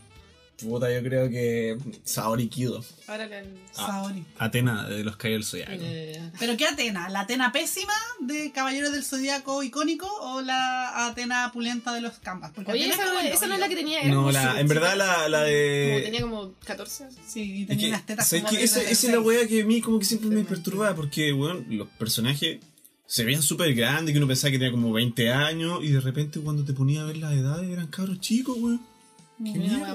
Puta, 0.62 0.90
yo 0.90 1.04
creo 1.04 1.30
que 1.30 1.78
Saori 2.06 2.48
Kido. 2.48 2.84
Ahora 3.08 3.28
le 3.28 3.44
Saori. 3.74 4.24
Atena 4.38 4.88
de 4.88 5.04
los 5.04 5.18
Caballeros 5.18 5.52
del 5.52 5.62
Zodiaco. 5.66 5.84
Eh, 5.86 6.32
¿Pero 6.40 6.56
qué 6.56 6.66
Atena? 6.66 7.10
¿La 7.10 7.22
Atena 7.22 7.52
pésima 7.52 7.94
de 8.22 8.52
Caballeros 8.54 8.94
del 8.94 9.04
Zodíaco 9.04 9.64
icónico 9.64 10.08
o 10.22 10.42
la 10.42 11.08
Atena 11.08 11.52
pulenta 11.52 11.94
de 11.94 12.00
los 12.02 12.14
Canvas? 12.20 12.52
Porque 12.56 12.72
Oye, 12.72 12.88
esa, 12.88 13.04
como 13.04 13.16
no 13.16 13.54
es 13.54 13.60
la 13.60 13.68
que 13.68 13.76
tenía. 13.76 14.04
No, 14.06 14.16
como 14.18 14.32
la, 14.32 14.60
en 14.60 14.68
verdad 14.68 14.94
chica. 14.94 15.06
la, 15.06 15.30
la 15.30 15.38
Como 15.40 15.50
de... 15.50 16.02
tenía 16.06 16.22
como 16.22 16.54
14. 16.66 17.08
Sí, 17.28 17.62
y 17.62 17.66
tenía 17.66 17.84
que, 17.84 17.90
unas 17.90 18.06
tetas 18.06 18.28
¿sabes 18.28 18.44
como 18.44 18.52
qué? 18.52 18.58
de 18.60 18.64
esa, 18.64 18.80
esa 18.82 18.92
es 18.92 19.00
36. 19.02 19.14
la 19.14 19.20
wea 19.20 19.48
que 19.48 19.62
a 19.62 19.66
mí 19.66 19.82
como 19.82 20.00
que 20.00 20.06
siempre 20.06 20.30
me 20.30 20.46
perturbaba 20.46 20.96
porque, 20.96 21.34
bueno, 21.34 21.66
los 21.70 21.88
personajes 21.90 22.60
se 23.08 23.24
veían 23.26 23.42
súper 23.42 23.74
grandes, 23.76 24.14
que 24.14 24.18
uno 24.20 24.28
pensaba 24.28 24.52
que 24.52 24.58
tenía 24.58 24.72
como 24.72 24.94
20 24.94 25.32
años 25.32 25.80
y 25.84 25.90
de 25.90 26.00
repente 26.00 26.40
cuando 26.40 26.64
te 26.64 26.74
ponía 26.74 27.02
a 27.02 27.06
ver 27.06 27.18
las 27.18 27.34
edades 27.34 27.70
eran 27.70 27.88
cabros 27.88 28.22
chicos, 28.22 28.56
weón. 28.58 28.95
Qué 29.38 29.44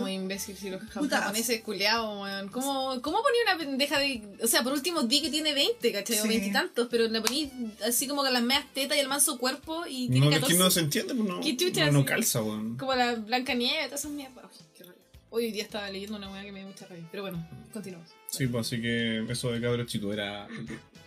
muy 0.00 0.12
imbécil, 0.12 0.54
si 0.56 0.68
los 0.68 0.82
Puta. 0.84 1.18
japoneses 1.20 1.62
culiados, 1.62 2.22
weón. 2.22 2.48
¿Cómo, 2.50 3.00
¿Cómo 3.00 3.22
ponía 3.22 3.40
una 3.46 3.56
pendeja 3.58 3.98
de. 3.98 4.22
O 4.42 4.46
sea, 4.46 4.62
por 4.62 4.72
último 4.74 5.02
di 5.04 5.22
que 5.22 5.30
tiene 5.30 5.54
20, 5.54 5.92
¿cachai? 5.92 6.18
O 6.18 6.22
Sí. 6.22 6.28
20 6.28 6.46
y 6.48 6.52
tantos, 6.52 6.88
pero 6.90 7.08
la 7.08 7.22
poní 7.22 7.50
así 7.86 8.06
como 8.06 8.22
con 8.22 8.32
las 8.32 8.42
medias 8.42 8.66
tetas 8.74 8.98
y 8.98 9.00
el 9.00 9.08
manso 9.08 9.38
cuerpo 9.38 9.84
y 9.88 10.08
tiene 10.10 10.26
No, 10.26 10.32
es 10.32 10.40
14. 10.40 10.52
que 10.52 10.58
no 10.62 10.70
se 10.70 10.80
entiende, 10.80 11.14
pues 11.14 11.26
no, 11.28 11.40
¿Qué 11.40 11.56
chucha 11.56 11.90
no, 11.90 12.04
calza, 12.04 12.42
weón. 12.42 12.76
Como 12.76 12.94
la 12.94 13.14
Blanca 13.14 13.54
Nieve, 13.54 13.84
todas 13.86 14.00
esas 14.00 14.12
mierdas. 14.12 14.44
Qué 14.76 14.84
rabia. 14.84 15.00
Hoy 15.30 15.50
día 15.52 15.62
estaba 15.62 15.88
leyendo 15.90 16.16
una 16.18 16.30
weá 16.30 16.42
que 16.42 16.52
me 16.52 16.58
dio 16.60 16.68
mucha 16.68 16.86
rabia. 16.86 17.08
Pero 17.10 17.22
bueno, 17.22 17.48
continuamos. 17.72 18.10
Sí, 18.28 18.46
pues 18.46 18.66
así 18.66 18.82
que 18.82 19.24
eso 19.26 19.50
de 19.52 19.60
cabros 19.62 19.86
chicos 19.86 20.12
era 20.12 20.46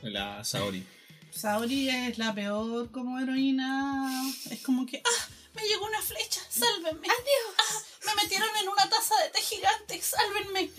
la 0.02 0.44
Saori. 0.44 0.84
Saori 1.30 1.90
es 1.90 2.18
la 2.18 2.34
peor 2.34 2.90
como 2.90 3.20
heroína. 3.20 4.24
Es 4.50 4.62
como 4.62 4.86
que, 4.88 5.02
¡ah! 5.06 5.28
Me 5.56 5.62
llegó 5.68 5.86
una 5.86 6.02
flecha, 6.02 6.42
sálvenme. 6.50 7.08
¡Adiós! 7.08 7.56
¡Ah! 7.60 7.80
Me 8.06 8.22
metieron 8.24 8.50
en 8.62 8.68
una 8.68 8.90
taza 8.90 9.14
de 9.24 9.30
té 9.30 9.40
gigante, 9.42 10.02
sálvenme. 10.02 10.70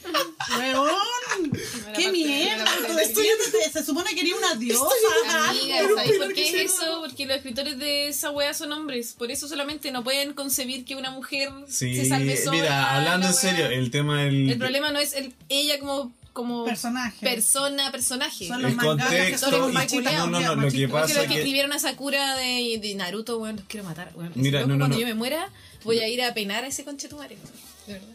¡Weón! 0.58 1.52
¡Qué 1.96 2.10
mierda! 2.12 2.64
Todo 2.86 2.98
esto 2.98 3.20
ya 3.22 3.50
te- 3.50 3.70
se 3.70 3.84
supone 3.84 4.14
que 4.14 4.20
eres 4.20 4.32
una 4.34 4.54
diosa. 4.56 4.84
Amiga, 5.48 5.78
algo. 5.78 5.96
¿sabes 5.96 6.18
por 6.18 6.34
qué 6.34 6.48
es 6.64 6.72
eso? 6.72 7.00
Porque 7.00 7.24
los 7.26 7.36
escritores 7.36 7.78
de 7.78 8.08
esa 8.08 8.30
wea 8.30 8.52
son 8.52 8.72
hombres. 8.72 9.14
Por 9.16 9.30
eso 9.30 9.48
solamente 9.48 9.90
no 9.92 10.02
pueden 10.04 10.34
concebir 10.34 10.84
que 10.84 10.96
una 10.96 11.10
mujer 11.10 11.50
Sí, 11.68 11.94
se 11.96 12.08
salve 12.08 12.36
sola. 12.36 12.50
mira, 12.52 12.96
hablando 12.96 13.26
la 13.28 13.32
en 13.32 13.38
serio, 13.38 13.66
el 13.66 13.90
tema 13.90 14.22
del... 14.24 14.50
El 14.50 14.58
problema 14.58 14.90
no 14.90 14.98
es 14.98 15.14
el, 15.14 15.34
ella 15.48 15.78
como, 15.78 16.12
como 16.34 16.64
Personaje. 16.66 17.24
persona, 17.24 17.90
personaje. 17.90 18.46
Son 18.48 18.60
los 18.60 18.72
el 18.72 18.76
contexto 18.76 19.50
son 19.50 19.70
y- 19.70 19.72
machitas, 19.72 20.12
no, 20.12 20.26
no, 20.26 20.40
no, 20.40 20.54
lo 20.56 20.70
que 20.70 20.86
pasa 20.88 21.14
los 21.14 21.16
es 21.16 21.22
que 21.22 21.28
que 21.28 21.34
escribieron 21.40 21.72
a 21.72 21.78
Sakura 21.78 22.36
de, 22.36 22.78
de 22.82 22.94
Naruto, 22.96 23.38
weón, 23.38 23.56
los 23.56 23.64
quiero 23.66 23.84
matar, 23.84 24.10
weón. 24.14 24.32
Mira, 24.34 24.60
no, 24.60 24.66
no, 24.66 24.78
cuando 24.78 24.96
no. 24.96 25.00
yo 25.00 25.06
me 25.06 25.14
muera, 25.14 25.48
voy 25.84 26.00
a 26.00 26.08
ir 26.08 26.20
a 26.22 26.34
penar 26.34 26.64
a 26.64 26.66
ese 26.66 26.84
conchetumare. 26.84 27.38
De 27.86 27.92
verdad. 27.94 28.08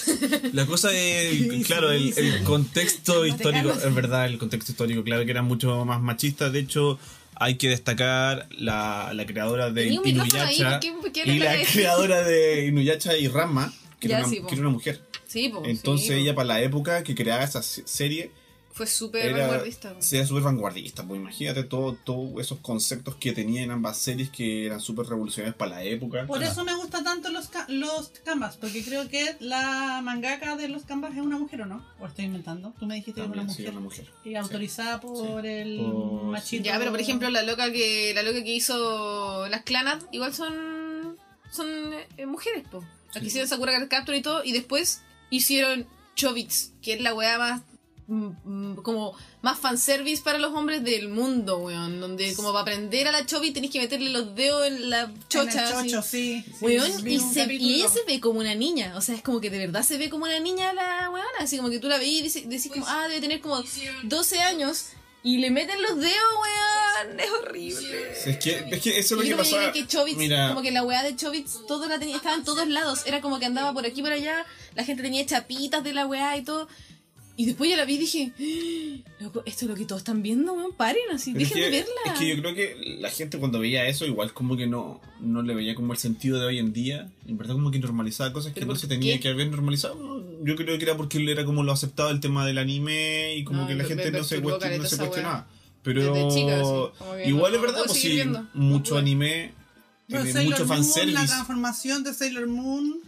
La 0.54 0.64
cosa 0.66 0.90
es, 0.92 1.66
claro, 1.66 1.90
el, 1.92 2.42
contexto 2.44 3.26
histórico, 3.26 3.70
es 3.72 3.94
verdad, 3.94 4.26
el 4.26 4.38
contexto 4.38 4.72
histórico, 4.72 5.04
claro 5.04 5.24
que 5.24 5.30
era 5.30 5.42
mucho 5.42 5.84
más 5.84 6.00
machista. 6.00 6.48
De 6.48 6.60
hecho, 6.60 6.98
hay 7.34 7.56
que 7.56 7.68
destacar 7.68 8.48
la, 8.56 9.12
la 9.14 9.26
creadora 9.26 9.70
de 9.70 9.84
Tenía 9.84 10.00
un 10.00 10.06
micrófono 10.06 10.42
ahí, 10.44 10.54
Inuyasha 10.56 10.70
¿por 10.70 10.80
qué- 10.80 10.92
por 11.02 11.12
qué 11.12 11.30
y 11.30 11.38
la 11.38 11.54
creadora 11.72 12.22
de 12.22 12.66
Inuyasha 12.66 13.16
y 13.18 13.28
Rama, 13.28 13.72
que, 13.98 14.08
Ya, 14.08 14.18
era, 14.18 14.26
una, 14.26 14.34
sí, 14.34 14.40
po. 14.40 14.46
que 14.46 14.54
era 14.54 14.62
una 14.62 14.70
mujer. 14.70 15.02
Sí, 15.30 15.48
pues. 15.48 15.68
Entonces 15.68 16.10
ella 16.10 16.34
para 16.34 16.48
la 16.48 16.60
época 16.60 17.04
que 17.04 17.14
creaba 17.14 17.44
esa 17.44 17.62
se- 17.62 17.86
serie 17.86 18.32
Fue 18.72 18.86
súper 18.86 19.32
vanguardista. 19.32 19.94
sí, 20.00 20.16
era 20.16 20.26
súper 20.26 20.42
vanguardista. 20.42 21.04
Pues 21.06 21.20
imagínate 21.20 21.62
todos 21.64 21.96
todo 22.04 22.40
esos 22.40 22.58
conceptos 22.58 23.14
que 23.16 23.32
tenía 23.32 23.62
en 23.62 23.70
ambas 23.70 23.98
series 23.98 24.30
que 24.30 24.66
eran 24.66 24.80
súper 24.80 25.06
revolucionarios 25.06 25.56
para 25.56 25.72
la 25.76 25.84
época. 25.84 26.26
Por 26.26 26.42
eso 26.42 26.64
me 26.64 26.74
gustan 26.74 27.04
tanto 27.04 27.30
los, 27.30 27.48
los 27.68 28.08
canvas, 28.24 28.56
porque 28.56 28.82
creo 28.82 29.08
que 29.08 29.36
la 29.40 30.00
mangaka 30.02 30.56
de 30.56 30.68
los 30.68 30.84
canvas 30.84 31.12
es 31.12 31.20
una 31.20 31.36
mujer, 31.38 31.62
¿o 31.62 31.66
no? 31.66 31.84
¿O 32.00 32.06
estoy 32.06 32.24
inventando? 32.24 32.72
Tú 32.80 32.86
me 32.86 32.94
dijiste 32.96 33.20
que 33.20 33.26
era 33.26 33.30
una 33.32 33.42
sí, 33.52 33.58
mujer. 33.62 33.70
una 33.70 33.80
mujer. 33.80 34.06
Y 34.24 34.34
autorizada 34.34 35.00
por 35.00 35.46
el 35.46 35.76
Por- 35.78 36.22
machito. 36.24 36.64
Ya, 36.64 36.78
pero 36.78 36.90
por 36.90 37.00
ejemplo, 37.00 37.28
la 37.30 37.42
loca 37.44 37.70
que 37.72 38.12
la 38.14 38.22
loca 38.24 38.42
que 38.42 38.52
hizo 38.54 39.46
las 39.48 39.62
Clanat 39.62 40.02
igual 40.12 40.34
son 40.34 41.16
son 41.52 41.68
eh, 42.16 42.26
mujeres, 42.26 42.64
po. 42.70 42.80
Las 43.08 43.14
Sí. 43.14 43.20
que 43.20 43.26
hicieron 43.26 43.48
Sakura 43.48 43.72
Card 43.72 43.88
Capture 43.88 44.16
y 44.16 44.22
todo, 44.22 44.44
y 44.44 44.52
después 44.52 45.02
hicieron 45.30 45.86
Chobits, 46.16 46.72
que 46.82 46.94
es 46.94 47.00
la 47.00 47.14
weá 47.14 47.38
más 47.38 47.62
mm, 48.08 48.30
mm, 48.44 48.76
como 48.82 49.16
más 49.42 49.58
fanservice 49.58 50.22
para 50.22 50.38
los 50.38 50.52
hombres 50.52 50.82
del 50.84 51.08
mundo, 51.08 51.58
weón. 51.58 52.00
Donde 52.00 52.34
como 52.34 52.50
para 52.52 52.62
aprender 52.62 53.08
a 53.08 53.12
la 53.12 53.24
Chobit 53.24 53.54
tenés 53.54 53.70
que 53.70 53.80
meterle 53.80 54.10
los 54.10 54.34
dedos 54.34 54.66
en 54.66 54.90
la 54.90 55.02
En 55.02 55.10
el 55.12 55.28
chocha. 55.28 55.70
chocho, 55.82 56.02
sí. 56.02 56.44
sí, 56.46 56.52
Weón, 56.60 57.08
y, 57.08 57.20
se, 57.20 57.52
y 57.54 57.74
ella 57.76 57.88
se 57.88 58.02
ve 58.04 58.20
como 58.20 58.40
una 58.40 58.54
niña, 58.54 58.94
o 58.96 59.00
sea, 59.00 59.14
es 59.14 59.22
como 59.22 59.40
que 59.40 59.48
de 59.50 59.58
verdad 59.58 59.82
se 59.82 59.96
ve 59.96 60.10
como 60.10 60.24
una 60.24 60.40
niña 60.40 60.72
la 60.74 61.08
weona, 61.10 61.28
así 61.38 61.56
como 61.56 61.70
que 61.70 61.78
tú 61.78 61.88
la 61.88 61.98
veís 61.98 62.36
y 62.36 62.40
decís 62.42 62.70
como, 62.70 62.84
ah, 62.86 63.06
debe 63.08 63.20
tener 63.20 63.40
como 63.40 63.62
12 64.04 64.40
años, 64.40 64.86
y 65.22 65.36
le 65.38 65.50
meten 65.50 65.80
los 65.82 65.96
dedos, 65.96 66.32
weón, 66.42 67.20
es 67.20 67.30
horrible. 67.30 68.14
Sí, 68.14 68.30
es, 68.30 68.36
que, 68.38 68.64
es 68.70 68.80
que 68.82 68.98
eso 68.98 69.14
es 69.14 69.20
lo 69.20 69.24
Y 69.24 69.28
que 69.28 69.36
pasaba. 69.36 69.72
que 69.72 69.86
Chobits, 69.86 70.16
Mira, 70.18 70.48
como 70.48 70.62
que 70.62 70.70
la 70.70 70.82
weá 70.82 71.02
de 71.02 71.14
Chobits, 71.14 71.66
todo 71.68 71.86
la 71.88 71.98
tenía, 71.98 72.16
estaba 72.16 72.34
en 72.36 72.44
todos 72.44 72.66
lados, 72.68 73.02
era 73.06 73.20
como 73.20 73.38
que 73.38 73.44
andaba 73.46 73.72
por 73.74 73.84
aquí 73.86 74.00
y 74.00 74.02
por 74.02 74.12
allá, 74.12 74.46
la 74.74 74.84
gente 74.84 75.02
tenía 75.02 75.24
chapitas 75.26 75.82
de 75.84 75.92
la 75.92 76.06
weá 76.06 76.36
y 76.36 76.42
todo. 76.42 76.68
Y 77.36 77.46
después 77.46 77.70
ya 77.70 77.76
la 77.78 77.86
vi 77.86 77.94
y 77.94 77.98
dije, 77.98 78.32
"Ah, 78.38 79.22
loco, 79.24 79.42
esto 79.46 79.64
es 79.64 79.70
lo 79.70 79.74
que 79.74 79.86
todos 79.86 80.00
están 80.02 80.20
viendo, 80.22 80.52
weón, 80.52 80.72
paren 80.72 81.02
así, 81.10 81.32
dejen 81.32 81.58
de 81.58 81.70
verla. 81.70 82.12
es 82.12 82.18
que 82.18 82.28
yo 82.28 82.42
creo 82.42 82.54
que 82.54 82.96
la 83.00 83.08
gente 83.08 83.38
cuando 83.38 83.58
veía 83.58 83.86
eso, 83.86 84.04
igual 84.04 84.34
como 84.34 84.58
que 84.58 84.66
no, 84.66 85.00
no 85.20 85.40
le 85.40 85.54
veía 85.54 85.74
como 85.74 85.94
el 85.94 85.98
sentido 85.98 86.38
de 86.38 86.44
hoy 86.46 86.58
en 86.58 86.74
día. 86.74 87.08
En 87.26 87.38
verdad 87.38 87.54
como 87.54 87.70
que 87.70 87.78
normalizaba 87.78 88.30
cosas 88.34 88.52
que 88.52 88.60
¿Pero 88.60 88.66
no 88.66 88.72
por 88.74 88.80
se 88.80 88.88
tenía 88.88 89.14
qué? 89.14 89.20
que 89.20 89.28
haber 89.28 89.48
normalizado. 89.50 89.94
¿no? 89.94 90.44
Yo 90.44 90.54
creo 90.54 90.76
que 90.76 90.84
era 90.84 90.98
porque 90.98 91.16
él 91.16 91.28
era 91.30 91.46
como 91.46 91.62
lo 91.62 91.72
aceptaba 91.72 92.10
el 92.10 92.20
tema 92.20 92.44
del 92.44 92.58
anime 92.58 93.34
y 93.36 93.44
como 93.44 93.62
No, 93.62 93.68
que 93.68 93.74
la 93.74 93.84
gente 93.84 94.10
me 94.10 94.18
no 94.18 94.24
se, 94.24 94.42
cuestion- 94.42 94.76
no 94.78 94.86
se 94.86 94.96
cuestionaba. 94.98 95.48
Pero 95.82 96.28
chica, 96.30 96.56
así, 96.60 96.62
como 96.98 97.14
que 97.16 97.28
igual 97.28 97.52
no- 97.52 97.56
es 97.56 97.62
verdad, 97.62 97.82
pues 97.86 97.98
sí, 97.98 98.08
viendo, 98.10 98.46
mucho 98.52 98.98
anime, 98.98 99.52
mucho 100.08 100.24
Moon, 100.34 100.50
la 100.50 100.56
fanservice. 100.66 101.26
transformación 101.26 102.04
de 102.04 102.12
Sailor 102.12 102.48
Moon 102.48 103.00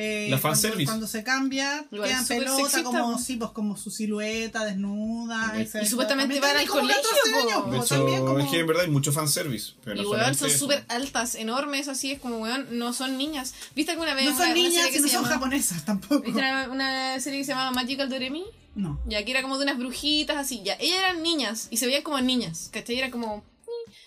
Eh, 0.00 0.28
La 0.30 0.38
cuando, 0.40 0.60
fanservice. 0.60 0.84
cuando 0.86 1.06
se 1.08 1.24
cambia, 1.24 1.84
Igual 1.90 2.08
queda 2.08 2.18
en 2.18 2.22
es 2.22 2.28
súper 2.28 2.44
pelota, 2.44 2.82
como, 2.84 3.18
sí, 3.18 3.36
pues, 3.36 3.50
como 3.50 3.76
su 3.76 3.90
silueta 3.90 4.64
desnuda. 4.64 5.54
Y 5.82 5.86
supuestamente 5.86 6.38
van 6.38 6.56
al 6.56 6.66
como 6.68 6.86
14 6.86 7.08
colegio, 7.32 7.56
años, 7.58 7.70
De 7.72 7.76
hecho, 7.78 7.94
también 7.96 8.20
como- 8.24 8.38
es 8.38 8.46
que 8.50 8.58
en 8.60 8.66
verdad 8.68 8.84
hay 8.84 8.90
mucho 8.90 9.10
fanservice. 9.12 9.72
Pero 9.84 10.00
Y 10.00 10.04
no 10.04 10.10
weón, 10.10 10.34
son 10.36 10.50
súper 10.50 10.84
altas, 10.88 11.34
enormes, 11.34 11.88
así 11.88 12.12
es 12.12 12.20
como 12.20 12.38
weón, 12.38 12.78
no 12.78 12.92
son 12.92 13.18
niñas. 13.18 13.54
¿Viste 13.74 13.90
alguna 13.90 14.14
vez 14.14 14.26
No 14.26 14.30
una, 14.30 14.38
son 14.38 14.46
una 14.46 14.54
niñas 14.54 14.72
serie 14.74 14.88
y 14.90 14.92
que 14.92 15.00
no 15.00 15.08
se 15.08 15.14
son 15.14 15.22
llama- 15.24 15.34
japonesas 15.34 15.84
tampoco. 15.84 16.20
¿Viste 16.20 16.38
una, 16.38 16.68
una 16.70 17.20
serie 17.20 17.40
que 17.40 17.44
se 17.44 17.50
llamaba 17.52 17.72
Magical 17.72 18.08
Doremi? 18.08 18.44
No. 18.76 19.00
Ya, 19.08 19.24
que 19.24 19.32
era 19.32 19.42
como 19.42 19.56
de 19.58 19.64
unas 19.64 19.78
brujitas 19.78 20.36
así, 20.36 20.62
ya. 20.64 20.74
Ellas 20.78 20.98
eran 21.00 21.22
niñas 21.24 21.66
y 21.72 21.78
se 21.78 21.86
veían 21.86 22.02
como 22.04 22.20
niñas, 22.20 22.68
¿cachai? 22.72 22.96
Era 22.98 23.10
como. 23.10 23.42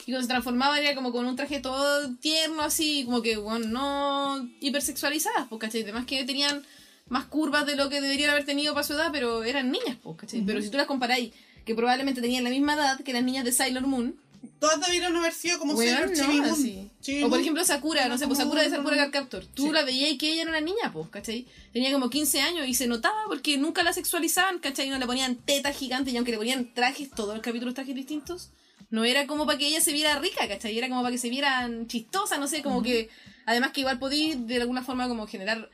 Y 0.05 0.11
cuando 0.11 0.21
se 0.21 0.27
transformaban 0.27 0.79
era 0.83 0.95
como 0.95 1.11
con 1.11 1.25
un 1.25 1.35
traje 1.35 1.59
todo 1.59 2.09
tierno 2.15 2.61
así, 2.63 3.03
como 3.05 3.21
que, 3.21 3.37
bueno, 3.37 3.67
no 3.67 4.49
hipersexualizadas, 4.59 5.47
pues, 5.49 5.59
¿cachai? 5.59 5.83
Además 5.83 6.05
que 6.05 6.23
tenían 6.23 6.63
más 7.07 7.25
curvas 7.25 7.65
de 7.65 7.75
lo 7.75 7.89
que 7.89 8.01
deberían 8.01 8.31
haber 8.31 8.45
tenido 8.45 8.73
para 8.73 8.85
su 8.85 8.93
edad, 8.93 9.09
pero 9.11 9.43
eran 9.43 9.71
niñas, 9.71 9.97
pues, 10.01 10.17
¿cachai? 10.17 10.41
Pero 10.41 10.61
si 10.61 10.69
tú 10.69 10.77
las 10.77 10.87
comparáis, 10.87 11.31
que 11.65 11.75
probablemente 11.75 12.21
tenían 12.21 12.43
la 12.43 12.49
misma 12.49 12.73
edad 12.73 12.99
que 13.01 13.13
las 13.13 13.23
niñas 13.23 13.45
de 13.45 13.51
Sailor 13.51 13.85
Moon, 13.87 14.15
Todas 14.59 14.79
debieron 14.81 15.15
haber 15.15 15.33
sido 15.33 15.59
como 15.59 15.73
Weón, 15.73 16.15
Sailor 16.15 16.47
no, 16.47 16.55
Moon. 16.57 16.91
O 17.23 17.29
por 17.29 17.39
ejemplo 17.39 17.63
Sakura, 17.63 18.07
no 18.07 18.17
sé, 18.17 18.27
pues 18.27 18.39
Sakura 18.39 18.63
de 18.63 18.69
Sakura 18.69 18.95
Card 18.95 19.11
Captor. 19.11 19.45
Tú 19.45 19.67
Sí. 19.67 19.71
la 19.71 19.83
veías 19.83 20.11
y 20.11 20.17
que 20.17 20.31
ella 20.31 20.43
era 20.43 20.51
una 20.51 20.61
niña, 20.61 20.91
pues, 20.93 21.09
¿cachai? 21.09 21.45
Tenía 21.73 21.91
como 21.91 22.09
15 22.09 22.41
años 22.41 22.67
y 22.67 22.73
se 22.73 22.87
notaba 22.87 23.23
porque 23.27 23.57
nunca 23.57 23.83
la 23.83 23.93
sexualizaban, 23.93 24.59
¿cachai? 24.59 24.89
No 24.89 24.97
le 24.99 25.05
ponían 25.05 25.35
tetas 25.35 25.75
gigantes 25.77 26.13
y 26.13 26.17
aunque 26.17 26.31
le 26.31 26.37
ponían 26.37 26.73
trajes, 26.73 27.09
todos 27.11 27.33
los 27.35 27.43
capítulos 27.43 27.73
trajes 27.73 27.93
distintos, 27.95 28.49
no 28.91 29.05
era 29.05 29.25
como 29.25 29.45
para 29.45 29.57
que 29.57 29.67
ella 29.67 29.81
se 29.81 29.93
viera 29.93 30.19
rica, 30.19 30.47
¿cachai? 30.47 30.77
Era 30.77 30.89
como 30.89 31.01
para 31.01 31.13
que 31.13 31.17
se 31.17 31.29
vieran 31.29 31.87
chistosa, 31.87 32.37
no 32.37 32.47
sé, 32.47 32.61
como 32.61 32.83
que... 32.83 33.09
Además 33.45 33.71
que 33.71 33.79
igual 33.79 33.97
podéis 33.97 34.45
de 34.45 34.61
alguna 34.61 34.83
forma 34.83 35.07
como 35.07 35.25
generar 35.25 35.69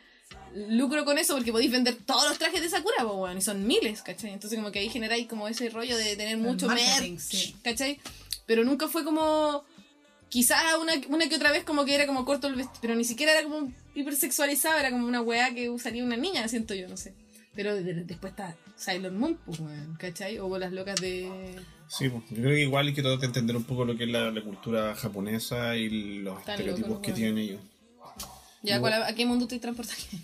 lucro 0.54 1.04
con 1.04 1.18
eso 1.18 1.36
porque 1.36 1.52
podéis 1.52 1.72
vender 1.72 1.96
todos 1.96 2.30
los 2.30 2.38
trajes 2.38 2.62
de 2.62 2.70
Sakura, 2.70 2.98
pues, 3.00 3.16
weón, 3.16 3.38
y 3.38 3.42
son 3.42 3.66
miles, 3.68 4.02
¿cachai? 4.04 4.32
Entonces 4.32 4.58
como 4.58 4.72
que 4.72 4.80
ahí 4.80 4.90
generáis 4.90 5.28
como 5.28 5.48
ese 5.48 5.70
rollo 5.70 5.98
de 5.98 6.16
tener 6.16 6.38
mucho 6.38 6.68
merch, 6.68 7.20
sí. 7.20 7.56
¿cachai? 7.64 8.00
Pero 8.46 8.64
nunca 8.64 8.88
fue 8.88 9.04
como... 9.04 9.66
Quizás 10.30 10.62
una, 10.82 10.94
una 11.08 11.30
que 11.30 11.36
otra 11.36 11.52
vez 11.52 11.64
como 11.64 11.86
que 11.86 11.96
era 11.96 12.06
como 12.06 12.26
corto 12.26 12.48
el 12.48 12.56
vestido, 12.56 12.80
pero 12.82 12.96
ni 12.96 13.06
siquiera 13.06 13.32
era 13.32 13.44
como 13.44 13.72
hipersexualizado, 13.96 14.78
era 14.78 14.92
como 14.92 15.08
una 15.08 15.22
weá 15.22 15.54
que 15.54 15.70
usaría 15.70 16.04
una 16.04 16.18
niña, 16.18 16.48
siento 16.50 16.74
yo, 16.74 16.88
no 16.90 16.98
sé. 16.98 17.14
Pero 17.58 17.76
de- 17.76 17.84
de- 17.84 18.04
después 18.06 18.32
está 18.32 18.56
Sailor 18.78 19.12
Moon, 19.12 19.38
pues, 19.46 19.60
¿cachai? 19.98 20.38
O 20.40 20.58
las 20.58 20.72
locas 20.72 21.02
de... 21.02 21.30
Sí, 21.90 22.08
pues, 22.08 22.24
yo 22.30 22.36
creo 22.38 22.52
que 22.56 22.62
igual 22.62 22.88
hay 22.88 22.94
que 22.94 23.02
tratar 23.02 23.20
de 23.20 23.26
entender 23.26 23.56
un 23.58 23.64
poco 23.66 23.84
lo 23.84 23.98
que 23.98 24.04
es 24.06 24.10
la, 24.10 24.32
la 24.32 24.42
cultura 24.44 24.94
japonesa 24.96 25.76
y 25.76 26.20
los 26.20 26.40
estereotipos 26.40 27.00
que 27.00 27.12
tienen 27.14 27.38
ellos. 27.40 27.62
Ya. 28.64 28.80
¿cuál- 28.80 29.04
¿a 29.04 29.14
qué 29.16 29.26
mundo 29.26 29.48
te 29.48 29.60
transportas? 29.60 29.98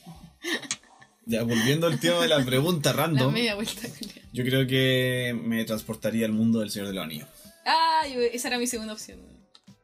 Ya, 1.25 1.43
volviendo 1.43 1.87
al 1.87 2.01
tema 2.01 2.19
de 2.19 2.27
la 2.27 2.43
pregunta 2.43 2.91
La 2.91 3.03
random, 3.03 3.33
media 3.33 3.55
vuelta. 3.55 3.87
Yo 4.33 4.43
creo 4.43 4.67
que 4.67 5.33
me 5.41 5.63
transportaría 5.63 6.25
al 6.25 6.33
mundo 6.33 6.59
del 6.59 6.69
Señor 6.69 6.89
de 6.89 6.93
los 6.95 7.03
Anillos. 7.05 7.29
Ah, 7.65 8.01
esa 8.33 8.49
era 8.49 8.57
mi 8.57 8.67
segunda 8.67 8.91
opción. 8.91 9.19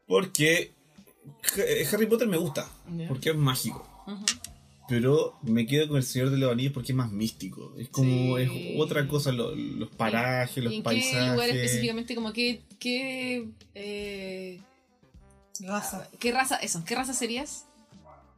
Porque 0.06 0.74
eh, 1.58 1.88
Harry 1.94 2.08
Potter 2.08 2.28
me 2.28 2.36
gusta, 2.36 2.68
porque 3.08 3.30
es 3.30 3.38
mágico. 3.38 3.88
Ujú. 4.06 4.26
Pero 4.90 5.38
me 5.44 5.66
quedo 5.68 5.88
con 5.88 5.98
el 5.98 6.04
Señor 6.04 6.32
de 6.32 6.38
los 6.38 6.52
Anillos 6.52 6.74
porque 6.74 6.92
es 6.92 6.96
más 6.96 7.12
místico. 7.12 7.74
Es 7.78 7.90
como, 7.90 8.38
Sí. 8.38 8.44
es 8.74 8.82
otra 8.82 9.08
cosa, 9.08 9.32
lo- 9.32 9.56
los 9.56 9.90
parajes, 9.90 10.58
¿Y 10.58 10.62
los 10.62 10.74
en 10.74 10.84
paisajes. 10.84 11.24
qué 11.26 11.32
lugar 11.32 11.50
específicamente, 11.50 12.16
como 12.16 12.34
qué, 12.34 12.62
qué, 12.80 13.48
eh, 13.76 14.60
Raza. 15.62 16.10
qué 16.20 16.32
raza, 16.32 16.56
eso, 16.58 16.84
qué 16.86 16.96
raza 16.96 17.14
serías? 17.14 17.66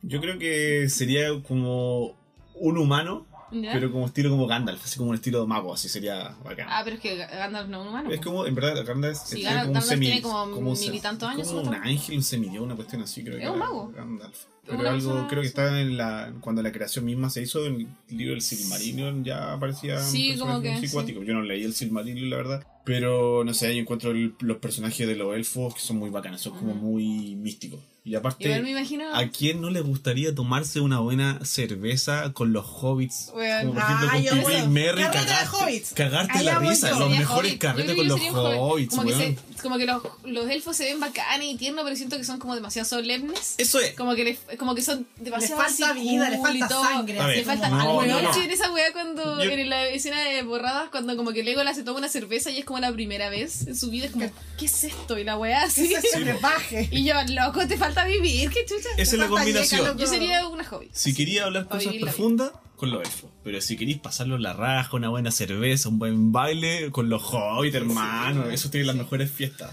Yo 0.02 0.20
creo 0.20 0.38
que 0.40 0.90
sería 0.90 1.28
como 1.48 2.16
un 2.56 2.78
humano, 2.78 3.26
¿Ya? 3.52 3.72
pero 3.74 3.92
como 3.92 4.06
estilo 4.08 4.30
como 4.30 4.48
Gandalf, 4.48 4.84
así 4.84 4.98
como 4.98 5.10
un 5.10 5.16
estilo 5.16 5.42
de 5.42 5.48
mago, 5.48 5.74
así 5.74 5.90
sería 5.90 6.36
bacán. 6.44 6.68
Ah, 6.70 6.82
pero 6.84 6.96
es 6.96 7.02
que 7.02 7.16
Gandalf 7.18 7.68
no 7.70 7.78
es 7.78 7.84
un 7.84 7.88
humano. 7.90 8.12
es 8.12 8.22
como, 8.22 8.46
en 8.46 8.56
verdad, 8.56 8.86
Gandalf 8.86 9.18
Sí, 9.18 9.44
Gandalf- 9.44 9.62
como 9.68 9.74
un 9.76 9.82
semi, 9.82 10.06
tiene 10.06 10.22
como 10.22 10.44
un 10.46 10.64
mil 10.80 10.96
y 10.96 11.00
tantos 11.00 11.30
años, 11.30 11.48
Como 11.48 11.62
un 11.70 11.76
ángel, 11.76 12.18
un 12.18 12.24
semidios, 12.24 12.64
una 12.64 12.76
cuestión 12.76 13.02
así, 13.02 13.24
creo 13.24 13.38
que 13.38 13.44
Es 13.44 13.50
un 13.50 13.56
era 13.58 13.66
mago. 13.66 13.92
Gandalf. 13.96 14.38
Pero 14.64 14.78
algo, 14.78 14.92
persona- 15.10 15.28
creo 15.28 15.42
que 15.42 15.48
está 15.48 15.82
en 15.82 15.98
la. 15.98 16.32
Cuando 16.40 16.62
la 16.62 16.72
creación 16.72 17.04
misma 17.04 17.30
se 17.32 17.42
hizo 17.42 17.66
en 17.66 17.82
el 18.10 18.18
libro 18.18 18.34
del 18.34 18.42
Silmarillion, 18.44 19.24
ya 19.26 19.54
aparecía. 19.54 19.96
un 19.96 20.04
Sí, 20.04 20.38
como 20.38 20.62
que, 20.62 20.78
psicuático. 20.80 21.24
Yo 21.24 21.34
no 21.34 21.42
leí 21.42 21.64
el 21.64 21.74
Silmarillion, 21.74 22.30
la 22.30 22.38
verdad. 22.38 22.68
Pero 22.86 23.44
no 23.44 23.54
sé, 23.56 23.74
yo 23.76 23.82
encuentro 23.82 24.12
el- 24.12 24.36
los 24.40 24.58
personajes 24.58 25.08
de 25.08 25.16
los 25.16 25.36
elfos 25.36 25.74
que 25.74 25.82
son 25.82 25.98
muy 25.98 26.10
bacanas, 26.12 26.42
son 26.42 26.58
como 26.58 26.74
muy 26.76 27.36
místicos. 27.36 27.80
Y 28.04 28.16
aparte. 28.16 28.46
Igual 28.46 28.64
me 28.64 28.72
imagino. 28.72 29.14
¿A 29.16 29.28
quién 29.28 29.62
no 29.62 29.70
le 29.70 29.82
gustaría 29.82 30.34
tomarse 30.34 30.80
una 30.82 31.00
buena 31.00 31.40
cerveza 31.46 32.34
con 32.34 32.52
los 32.52 32.66
hobbits? 32.66 33.32
Weón. 33.36 33.68
Como 33.68 33.74
por 33.74 33.84
ejemplo 33.84 34.08
Ah, 34.10 34.14
con 34.14 34.24
Pippin 34.24 34.42
puedo. 34.42 34.68
Merry, 34.70 35.02
cagarte, 35.04 35.84
cagarte 35.94 36.44
la 36.44 36.60
risa, 36.60 36.90
los 36.98 37.10
mejores 37.12 37.52
hobbit. 37.52 37.62
Carretes 37.62 37.96
con 37.96 38.08
los 38.08 38.20
hobbits, 38.20 38.98
weón. 38.98 39.38
Como 39.62 39.78
que 39.78 39.86
los, 39.86 40.02
los 40.24 40.50
elfos 40.50 40.76
se 40.78 40.86
ven 40.86 41.00
bacanes 41.00 41.48
y 41.50 41.56
tiernos, 41.58 41.84
pero 41.84 41.96
siento 41.96 42.18
que 42.18 42.24
son 42.24 42.40
como 42.40 42.56
demasiado 42.56 42.88
solemnes. 42.88 43.56
Eso 43.58 43.80
es. 43.80 43.94
Como 43.96 44.16
que, 44.16 44.24
le- 44.24 44.58
como 44.58 44.76
que 44.76 44.82
son 44.82 45.08
Le 45.18 45.26
demasiado 45.26 45.62
falta 45.62 45.92
así 45.92 46.00
vida, 46.00 46.30
le 46.30 46.38
cool 46.38 46.56
y 46.56 46.60
falta 46.60 46.76
todo. 46.76 46.84
sangre. 46.84 47.20
Así 47.20 47.28
ver, 47.28 47.38
Le 47.38 47.44
falta 47.46 47.70
no, 47.70 47.80
algo. 47.82 48.06
no, 48.06 48.22
no. 48.22 48.34
Sí, 48.34 48.42
en 48.42 48.52
esa 48.52 48.72
weá 48.72 48.92
cuando 48.94 49.44
Yo- 49.44 49.52
en 49.52 49.70
la 49.70 49.88
escena 49.88 50.22
de 50.24 50.42
borradas, 50.44 50.90
cuando 50.90 51.16
como 51.18 51.32
que 51.34 51.44
Legolas 51.44 51.76
se 51.76 51.84
toma 51.84 52.00
una 52.00 52.10
cerveza 52.10 52.50
y 52.52 52.60
es 52.60 52.66
como 52.66 52.80
la 52.80 52.92
primera 52.92 53.30
vez 53.30 53.68
en 53.68 53.76
su 53.78 53.90
vida, 53.90 54.06
es 54.08 54.12
como, 54.12 54.30
¿qué 54.58 54.66
es 54.66 54.84
esto? 54.84 55.18
Y 55.18 55.24
la 55.24 55.38
weá 55.38 55.64
así. 55.64 55.94
Es 55.94 56.20
brebaje. 56.20 56.90
Y 56.92 57.04
yo, 57.06 57.16
loco, 57.30 57.68
te 57.68 57.78
falta 57.78 58.06
vivir, 58.06 58.50
qué 58.50 58.66
chucha. 58.66 58.90
Esa 58.98 59.02
es 59.02 59.14
la 59.14 59.26
falta 59.26 59.36
combinación. 59.42 59.82
yeca, 59.82 59.98
Yo 59.98 60.08
sería 60.08 60.48
una 60.48 60.68
hobbit. 60.70 60.92
Si 60.94 61.14
quería 61.14 61.46
hablar 61.46 61.68
cosas 61.68 61.94
profundas, 62.02 62.52
con 62.82 62.90
los 62.92 63.02
elfos. 63.04 63.30
Pero 63.44 63.62
si 63.62 63.78
queréis 63.78 64.00
pasarlo 64.00 64.36
en 64.38 64.42
la 64.42 64.54
raja, 64.54 64.96
una 64.98 65.10
buena 65.10 65.30
cerveza, 65.30 65.88
un 65.88 66.00
buen 66.00 66.32
baile, 66.32 66.90
con 66.92 67.10
los 67.10 67.22
hobbits, 67.24 67.76
hermano. 67.76 68.50
Eso 68.50 68.72
tiene 68.72 68.88
las 68.88 68.96
mejores 68.96 69.30
fiestas. 69.32 69.72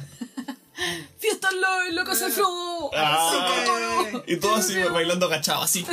Fiesta 1.19 1.49
LOL, 1.51 1.95
loco 1.97 2.15
se 2.15 2.29
fue. 2.31 2.45
Ah, 2.95 4.13
que- 4.27 4.35
y 4.35 4.37
todo 4.37 4.57
así 4.57 4.75
bailando 4.93 5.25
agachado, 5.27 5.63
así. 5.63 5.85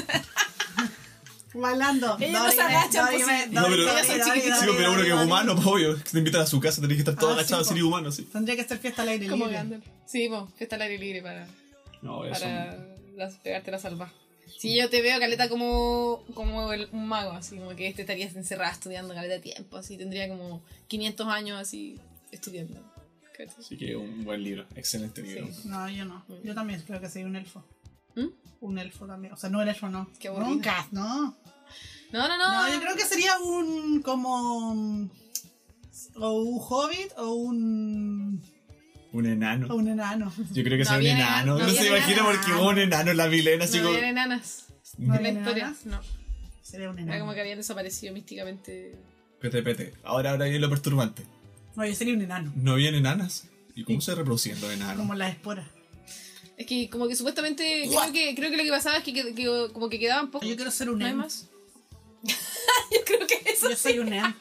Bailando. 1.54 2.18
Ellos 2.20 2.42
no 2.44 2.52
se 2.52 2.62
agachan, 2.62 3.08
pues, 3.12 3.52
No, 3.52 3.64
pero-. 3.68 3.88
Sí, 4.04 4.68
uno 4.92 5.02
que 5.02 5.08
es 5.08 5.14
humano, 5.14 5.56
pues, 5.56 5.68
obvio. 5.68 5.96
Que 5.96 6.04
te 6.10 6.18
invitan 6.18 6.42
a 6.42 6.46
su 6.46 6.60
casa, 6.60 6.82
tenés 6.82 6.98
que 6.98 7.02
estar 7.02 7.16
todo 7.16 7.30
Ah, 7.30 7.34
agachado, 7.36 7.64
sí, 7.64 7.72
así 7.74 7.82
humano, 7.82 8.12
sí. 8.12 8.24
Tendría 8.24 8.58
que 8.58 8.66
ser 8.66 8.78
fiesta 8.80 9.04
al 9.04 9.10
aire 9.10 9.30
libre. 9.30 9.80
Sí, 10.06 10.28
pues, 10.30 10.42
fiesta 10.58 10.76
al 10.76 10.82
aire 10.82 10.98
libre 10.98 11.22
para, 11.22 11.48
No, 12.02 12.26
eso. 12.26 12.42
para 12.42 13.30
pegarte 13.42 13.72
la 13.72 13.80
salva. 13.80 14.12
Sí, 14.58 14.76
yo 14.78 14.90
te 14.90 15.02
veo, 15.02 15.20
Caleta, 15.20 15.50
como, 15.50 16.24
como 16.34 16.72
el- 16.74 16.88
un 16.92 17.08
mago, 17.08 17.32
así 17.32 17.58
como 17.58 17.76
que 17.76 17.88
este 17.88 18.02
estarías 18.04 18.36
encerrada 18.36 18.72
estudiando 18.72 19.14
Caleta 19.14 19.42
tiempo, 19.42 19.78
así 19.78 19.98
tendría 19.98 20.28
como 20.30 20.62
500 20.88 21.28
años 21.28 21.60
así 21.60 22.00
estudiando. 22.32 22.82
¿Cachai? 23.38 23.56
Así 23.60 23.78
que 23.78 23.96
un 23.96 24.24
buen 24.24 24.44
libro, 24.44 24.66
excelente 24.76 25.22
libro. 25.22 25.48
Sí. 25.52 25.68
No, 25.68 25.90
yo 25.90 26.06
no. 26.06 26.26
Yo 26.44 26.54
también 26.56 26.82
creo 26.88 27.02
que 27.02 27.10
sería 27.10 27.28
un 27.28 27.36
elfo. 27.36 27.64
¿Mm? 28.16 28.28
Un 28.62 28.80
elfo 28.80 29.06
también. 29.06 29.34
O 29.34 29.38
sea, 29.38 29.50
no 29.50 29.62
el 29.62 29.68
elfo, 29.68 29.90
no. 29.90 30.10
Qué. 30.20 30.30
Nunca, 30.30 30.88
no. 30.92 31.36
No, 32.14 32.28
no, 32.30 32.38
no. 32.38 32.54
No, 32.54 32.74
yo 32.74 32.80
creo 32.80 32.96
que 32.96 33.04
sería 33.04 33.38
un 33.40 34.02
como 34.02 35.10
o 36.16 36.32
un 36.34 36.60
hobbit 36.62 37.12
o 37.18 37.34
un 37.34 38.42
Un 39.18 39.26
enano. 39.26 39.74
un 39.74 39.88
enano. 39.88 40.34
Yo 40.52 40.64
creo 40.64 40.78
que 40.78 40.84
No 40.84 40.86
sea 40.86 40.94
un 40.94 40.98
había- 41.00 41.16
enano. 41.16 41.58
no 41.58 41.66
No, 41.66 41.70
se 41.70 41.80
había 41.80 41.98
imagina 41.98 42.22
enano. 42.22 42.30
porque 42.32 42.52
hubo 42.54 42.70
un 42.70 42.78
enano 42.80 43.12
en 43.12 43.18
la 43.18 43.28
milena, 43.28 43.64
así 43.66 43.78
no 43.78 43.84
como. 43.84 43.96
habían 43.96 44.10
enanas. 44.12 44.66
¿No 44.98 45.14
había 45.14 45.30
enanas? 45.30 45.86
no. 45.86 46.02
Sería 46.62 46.90
un 46.90 47.00
Era 47.00 47.06
como 47.08 47.16
enano. 47.16 47.34
que 47.34 47.42
habían 47.42 47.58
desaparecido 47.58 48.14
místicamente. 48.14 48.96
Pete, 49.40 49.62
pete. 49.64 49.94
Ahora, 50.04 50.32
ahora 50.32 50.46
viene 50.46 50.60
lo 50.60 50.70
perturbante. 50.70 51.24
No, 51.76 51.86
yo 51.86 51.96
sería 51.96 52.14
un 52.14 52.22
enano. 52.22 52.52
¿No 52.56 52.74
habían 52.74 52.96
enanas? 52.96 53.48
¿Y 53.76 53.84
cómo 53.84 54.02
se 54.02 54.16
reproducían 54.16 54.60
los 54.62 54.72
enanos? 54.72 54.98
Como 54.98 55.16
las 55.16 55.32
esporas. 55.32 55.68
Es 56.58 56.66
que 56.66 56.90
como 56.90 57.08
que 57.08 57.16
supuestamente 57.16 57.84
creo 57.88 58.12
que, 58.14 58.34
creo 58.36 58.50
que 58.50 58.58
lo 58.58 58.64
que 58.64 58.70
pasaba 58.70 58.98
es 58.98 59.04
que, 59.04 59.14
que- 59.14 59.34
que 59.36 59.46
como 59.74 59.90
que 59.90 60.00
quedaban 60.00 60.32
pocos. 60.32 60.48
Yo 60.48 60.56
quiero 60.56 60.72
ser 60.72 60.90
un 60.90 61.00
¿No 61.00 61.06
hay 61.06 61.12
emo. 61.12 61.24
más? 61.24 61.48
Yo 62.92 63.00
creo 63.06 63.28
que 63.28 63.52
eso, 63.52 63.70
Yo 63.70 63.76
soy 63.78 64.00
un 64.00 64.12
emo. 64.14 64.34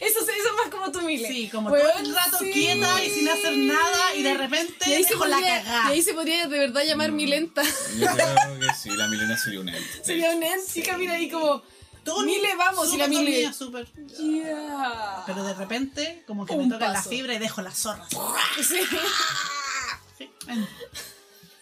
Eso, 0.00 0.20
eso 0.20 0.30
es 0.30 0.56
más 0.56 0.68
como 0.70 0.90
tu 0.92 1.00
Mile. 1.02 1.26
Sí, 1.28 1.48
como 1.48 1.70
Weón, 1.70 1.86
todo 1.90 1.98
el 2.00 2.14
rato 2.14 2.38
sí. 2.38 2.50
quieta 2.52 3.04
y 3.04 3.10
sin 3.10 3.28
hacer 3.28 3.56
nada 3.56 4.14
y 4.14 4.22
de 4.22 4.34
repente 4.34 4.74
Y 4.88 4.92
ahí, 4.94 5.04
se 5.04 5.10
dejo 5.10 5.26
la 5.26 5.36
podría, 5.36 5.62
cagada. 5.64 5.90
y 5.90 5.92
ahí 5.94 6.02
se 6.02 6.14
podría 6.14 6.46
de 6.46 6.58
verdad 6.58 6.82
llamar 6.84 7.12
Milenta. 7.12 7.62
Yo 7.62 8.06
creo 8.06 8.60
que 8.60 8.74
sí, 8.74 8.90
la 8.90 9.08
milena 9.08 9.36
sería 9.36 9.60
un 9.60 9.68
elfo. 9.68 10.04
Sería 10.04 10.30
un 10.30 10.42
ente, 10.42 10.82
camina 10.82 11.14
ahí 11.14 11.30
como. 11.30 11.62
Todo 12.04 12.22
Mile, 12.22 12.54
vamos, 12.56 12.92
y 12.94 12.96
la 12.96 13.06
Mile. 13.06 13.52
súper. 13.52 13.86
Yeah. 14.18 15.24
Pero 15.26 15.44
de 15.44 15.52
repente, 15.54 16.22
como 16.26 16.46
que 16.46 16.54
Un 16.54 16.68
me 16.68 16.74
tocan 16.74 16.92
la 16.94 17.02
fibra 17.02 17.34
y 17.34 17.38
dejo 17.38 17.60
las 17.60 17.76
zorras. 17.78 18.08
Sí. 18.66 18.78
Sí. 20.16 20.30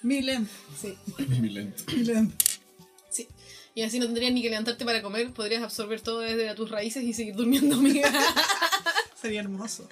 Milen. 0.02 0.48
sí. 0.80 0.96
Milena. 1.18 1.72
Milen. 1.92 2.36
Y 3.76 3.82
así 3.82 3.98
no 4.00 4.06
tendrías 4.06 4.32
ni 4.32 4.40
que 4.42 4.48
levantarte 4.50 4.84
para 4.86 5.02
comer, 5.02 5.32
podrías 5.34 5.62
absorber 5.62 6.00
todo 6.00 6.20
desde 6.20 6.52
tus 6.54 6.70
raíces 6.70 7.04
y 7.04 7.12
seguir 7.12 7.34
durmiendo, 7.36 7.76
amiga. 7.80 8.10
Sería 9.20 9.40
hermoso. 9.40 9.86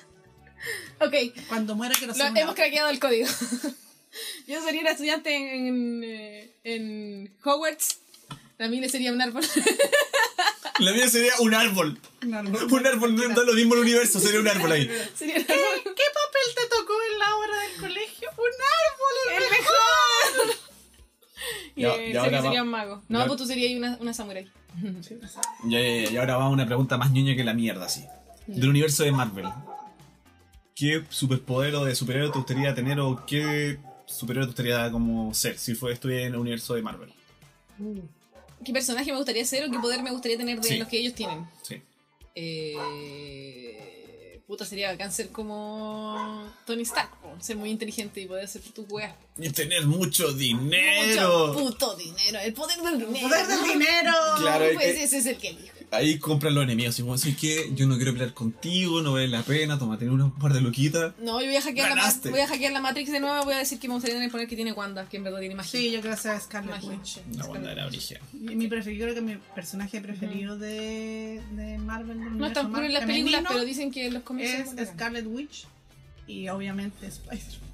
ok, 1.01 1.15
Cuando 1.49 1.77
muera 1.77 1.95
quiero 1.97 2.15
lo- 2.15 2.19
ser 2.19 2.31
una- 2.33 2.41
hemos 2.41 2.55
craqueado 2.55 2.89
el 2.89 2.99
código. 2.99 3.29
Yo 4.47 4.63
sería 4.65 4.81
una 4.81 4.91
estudiante 4.93 5.35
en, 5.37 5.67
en, 5.67 6.05
eh, 6.05 6.51
en 6.65 7.35
Hogwarts 7.45 7.99
La 8.59 8.69
mía 8.69 8.89
sería 8.89 9.13
un 9.13 9.21
árbol. 9.21 9.45
La 10.79 10.93
mía 10.93 11.09
sería 11.09 11.33
un 11.41 11.53
árbol. 11.55 12.01
Un 12.23 12.35
árbol. 12.35 12.73
Un 12.73 12.87
árbol 12.87 13.15
no 13.17 13.23
es 13.23 13.37
lo 13.47 13.53
mismo 13.53 13.75
en 13.75 13.81
el 13.81 13.85
universo, 13.87 14.19
sería 14.19 14.41
un 14.41 14.49
árbol 14.49 14.73
ahí. 14.73 14.87
¿Qué, 14.87 14.95
árbol. 14.95 15.45
qué 15.47 16.05
papel 16.19 16.49
te 16.57 16.67
tocó 16.75 16.95
en 17.13 17.19
la 17.19 17.37
hora 17.37 17.59
del 17.61 17.77
colegio? 17.81 18.29
Un 18.31 18.45
árbol, 18.47 19.37
el, 19.37 19.43
¡El 19.45 19.51
mejor. 19.51 19.75
Y, 21.77 21.83
Ya- 21.83 21.95
eh, 21.97 22.11
y 22.13 22.17
ahora 22.17 22.43
sería, 22.43 22.61
va- 22.61 22.65
un 22.65 22.71
mago. 22.71 23.03
No, 23.09 23.21
ya- 23.21 23.27
pues 23.27 23.39
tú 23.39 23.47
serías 23.47 23.77
una, 23.77 23.97
una 24.01 24.15
samurai. 24.15 24.47
Ya, 25.65 25.81
ya, 25.81 26.05
ya, 26.05 26.11
y 26.11 26.17
ahora 26.17 26.37
va 26.37 26.49
una 26.49 26.67
pregunta 26.67 26.97
más 26.99 27.11
ñoña 27.13 27.35
que 27.37 27.45
la 27.45 27.55
mierda, 27.55 27.89
sí. 27.89 28.05
Del 28.47 28.69
universo 28.69 29.05
de 29.05 29.13
Marvel. 29.13 29.47
¿Qué 30.75 31.05
superpoder 31.09 31.75
o 31.77 31.85
de 31.85 31.95
superhéroe 31.95 32.31
te 32.33 32.39
gustaría 32.39 32.75
tener 32.75 32.99
o 33.01 33.25
qué 33.27 33.79
superhéroe 34.07 34.47
te 34.47 34.51
gustaría 34.51 34.91
como 34.91 35.33
ser 35.33 35.57
si 35.59 35.75
fue 35.75 35.93
estuviera 35.93 36.23
en 36.27 36.35
el 36.35 36.41
universo 36.41 36.75
de 36.75 36.83
Marvel? 36.83 37.13
¿Qué 38.65 38.73
personaje 38.73 39.11
me 39.13 39.17
gustaría 39.19 39.45
ser 39.45 39.69
o 39.69 39.71
qué 39.71 39.79
poder 39.79 40.03
me 40.03 40.11
gustaría 40.11 40.37
tener 40.37 40.61
de 40.61 40.69
Sí. 40.69 40.79
los 40.79 40.89
que 40.89 40.99
ellos 40.99 41.15
tienen? 41.15 41.47
Sí. 41.63 41.81
Eh, 42.35 43.94
puta, 44.47 44.65
sería 44.65 44.91
bacán 44.93 45.13
ser 45.13 45.31
como 45.31 46.51
Tony 46.67 46.83
Stark, 46.83 47.11
po, 47.23 47.35
ser 47.41 47.57
muy 47.57 47.71
inteligente 47.71 48.21
y 48.21 48.27
poder 48.27 48.45
hacer 48.45 48.63
tus 48.75 48.89
weas. 48.91 49.15
Y 49.39 49.51
tener 49.51 49.87
mucho 49.87 50.25
Mucho 50.29 50.33
dinero. 50.35 51.53
puto 51.55 51.97
dinero, 51.97 52.39
el 52.41 52.53
poder 52.53 52.79
del 52.81 52.99
dinero. 52.99 53.29
Poder 53.29 53.47
del 53.47 53.63
dinero. 53.65 54.13
Claro, 54.39 54.65
Pues 54.75 54.97
ese 54.99 55.19
es 55.19 55.27
el 55.27 55.39
que 55.39 55.49
elijo. 55.49 55.74
Ahí 55.91 56.19
compran 56.19 56.55
los 56.55 56.65
enemigos. 56.65 56.99
Y 56.99 57.11
así 57.11 57.35
que 57.35 57.71
yo 57.75 57.87
no 57.87 57.97
quiero 57.97 58.13
pelear 58.13 58.35
contigo, 58.35 59.03
no 59.03 59.13
vale 59.13 59.29
la 59.29 59.43
pena, 59.43 59.79
toma, 59.79 59.99
tener 59.99 60.13
un 60.13 60.31
par 60.33 60.53
de 60.53 60.61
loquitas. 60.61 61.15
No, 61.19 61.41
yo 61.41 61.47
voy 61.47 61.57
a 61.57 61.63
hackear 61.63 61.91
la, 61.91 61.97
Ganaste. 61.97 62.31
voy 62.31 62.41
a 62.41 62.47
hackear 62.47 62.73
la 62.73 62.81
Matrix 62.81 63.13
de 63.13 63.21
nuevo, 63.21 63.45
voy 63.45 63.55
a 63.55 63.59
decir 63.59 63.79
que 63.79 63.89
me 63.89 63.95
gustaría 63.95 64.17
tener 64.17 64.31
poder 64.31 64.49
que 64.49 64.57
tiene 64.57 64.73
Wanda, 64.73 65.09
que 65.09 65.17
en 65.17 65.25
verdad 65.25 65.41
tiene 65.41 65.55
magia. 65.55 65.81
Sí, 65.81 65.91
yo 65.91 66.01
creo 66.01 66.15
que 66.15 66.21
sea 66.21 66.41
Scarlet. 66.41 66.83
Witch. 66.83 67.19
La 67.37 67.47
banda 67.47 67.73
era 67.73 67.87
origen. 67.87 68.19
Mi, 68.33 68.57
mi 68.57 68.69
preferido, 68.69 69.05
creo 69.05 69.15
que 69.15 69.21
mi 69.21 69.37
personaje 69.55 70.01
preferido 70.01 70.59
de, 70.59 71.41
de 71.53 71.79
Marvel. 71.79 72.19
del 72.19 72.39
No 72.39 72.47
es 72.47 72.53
tan 72.53 72.67
universo 72.67 72.73
puro 72.73 72.87
en 72.87 72.93
las 72.93 73.05
películas, 73.05 73.45
pero 73.49 73.65
dicen 73.65 73.91
que 73.91 74.07
en 74.07 74.15
los 74.15 74.23
cómics 74.23 74.73
es. 74.77 74.89
Scarlet 74.89 75.27
Witch 75.27 75.67
y 76.27 76.49
obviamente 76.49 77.07
Spider. 77.07 77.65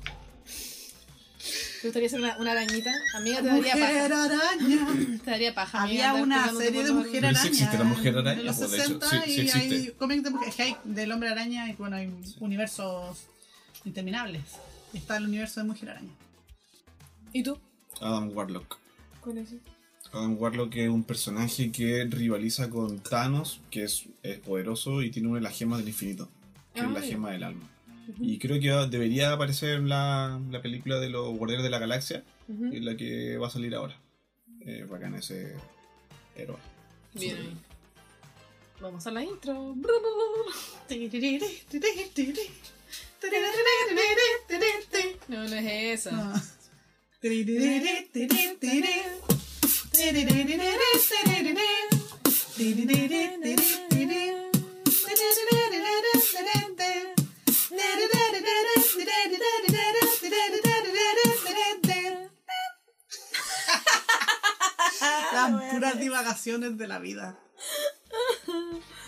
¿Te 1.80 1.88
gustaría 1.88 2.08
ser 2.10 2.20
una, 2.20 2.36
una 2.36 2.52
arañita? 2.52 2.92
Amiga, 3.14 3.38
te 3.40 3.46
daría 3.48 3.74
Mujer 3.74 4.10
paja. 4.10 4.24
araña. 4.24 5.18
Te 5.24 5.30
daría 5.30 5.54
paja. 5.54 5.82
Había 5.82 6.10
amiga, 6.10 6.22
una 6.24 6.52
serie 6.52 6.84
de 6.84 6.92
Mujer 6.92 7.10
Pero 7.12 7.28
sí 7.28 7.36
Araña. 7.36 7.48
existe 7.48 7.78
la 7.78 7.84
Mujer 7.84 8.18
Araña, 8.18 8.38
De 8.38 8.44
los 8.44 8.56
pues, 8.56 8.70
de 8.72 8.76
hecho, 8.78 9.00
60 9.00 9.10
sí, 9.10 9.20
sí 9.24 9.30
y 9.32 9.50
hay 9.50 9.66
existe. 9.72 9.92
cómics 9.94 10.22
de, 10.24 10.30
mujer- 10.30 10.52
hay 10.58 10.76
del 10.84 11.12
Hombre 11.12 11.28
Araña 11.30 11.70
y 11.70 11.72
bueno, 11.74 11.96
hay 11.96 12.12
universos 12.40 13.18
interminables. 13.84 14.42
Está 14.92 15.16
el 15.16 15.24
universo 15.24 15.60
de 15.60 15.66
Mujer 15.68 15.90
Araña. 15.90 16.12
¿Y 17.32 17.42
tú? 17.42 17.58
Adam 18.00 18.30
Warlock. 18.36 18.78
¿Cuál 19.22 19.38
es? 19.38 19.54
Adam 20.12 20.36
Warlock 20.38 20.74
es 20.76 20.88
un 20.90 21.04
personaje 21.04 21.70
que 21.72 22.04
rivaliza 22.10 22.68
con 22.68 22.98
Thanos, 23.00 23.60
que 23.70 23.84
es, 23.84 24.04
es 24.22 24.38
poderoso 24.40 25.02
y 25.02 25.10
tiene 25.10 25.28
una 25.28 25.38
de 25.38 25.44
las 25.44 25.56
gemas 25.56 25.78
del 25.78 25.88
infinito, 25.88 26.28
que 26.74 26.80
es 26.80 26.90
la 26.90 27.00
gema 27.00 27.30
del 27.30 27.44
alma. 27.44 27.68
Y 28.18 28.38
creo 28.38 28.61
que 28.61 28.70
debería 28.90 29.33
aparecer 29.33 29.81
la, 29.81 30.40
la 30.51 30.62
película 30.62 30.99
de 30.99 31.11
los 31.11 31.37
Guardianes 31.37 31.64
de 31.64 31.70
la 31.70 31.79
Galaxia, 31.79 32.25
que 32.46 32.79
es 32.79 32.83
la 32.83 32.96
que 32.96 33.37
va 33.38 33.46
a 33.49 33.51
salir 33.51 33.75
ahora. 33.75 33.96
Eh, 34.61 34.87
bacán 34.88 35.14
ese 35.14 35.55
héroe. 36.37 36.59
Bien. 37.14 37.59
Vamos 38.81 39.07
a 39.07 39.11
la 39.11 39.23
intro. 39.23 39.75
No, 45.29 45.49
no 45.49 45.55
es 45.57 46.01
esa. 46.01 46.33
Ah. 46.35 46.42
Las 65.33 65.72
puras 65.72 65.98
divagaciones 65.98 66.76
de 66.76 66.88
la 66.88 66.98
vida. 66.98 67.38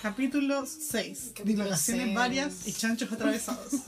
Capítulo 0.03 0.65
6. 0.67 1.33
Capítulo 1.35 1.65
Divagaciones 1.65 2.05
seis. 2.05 2.15
varias 2.15 2.67
y 2.69 2.73
chanchos 2.73 3.13
atravesados. 3.13 3.73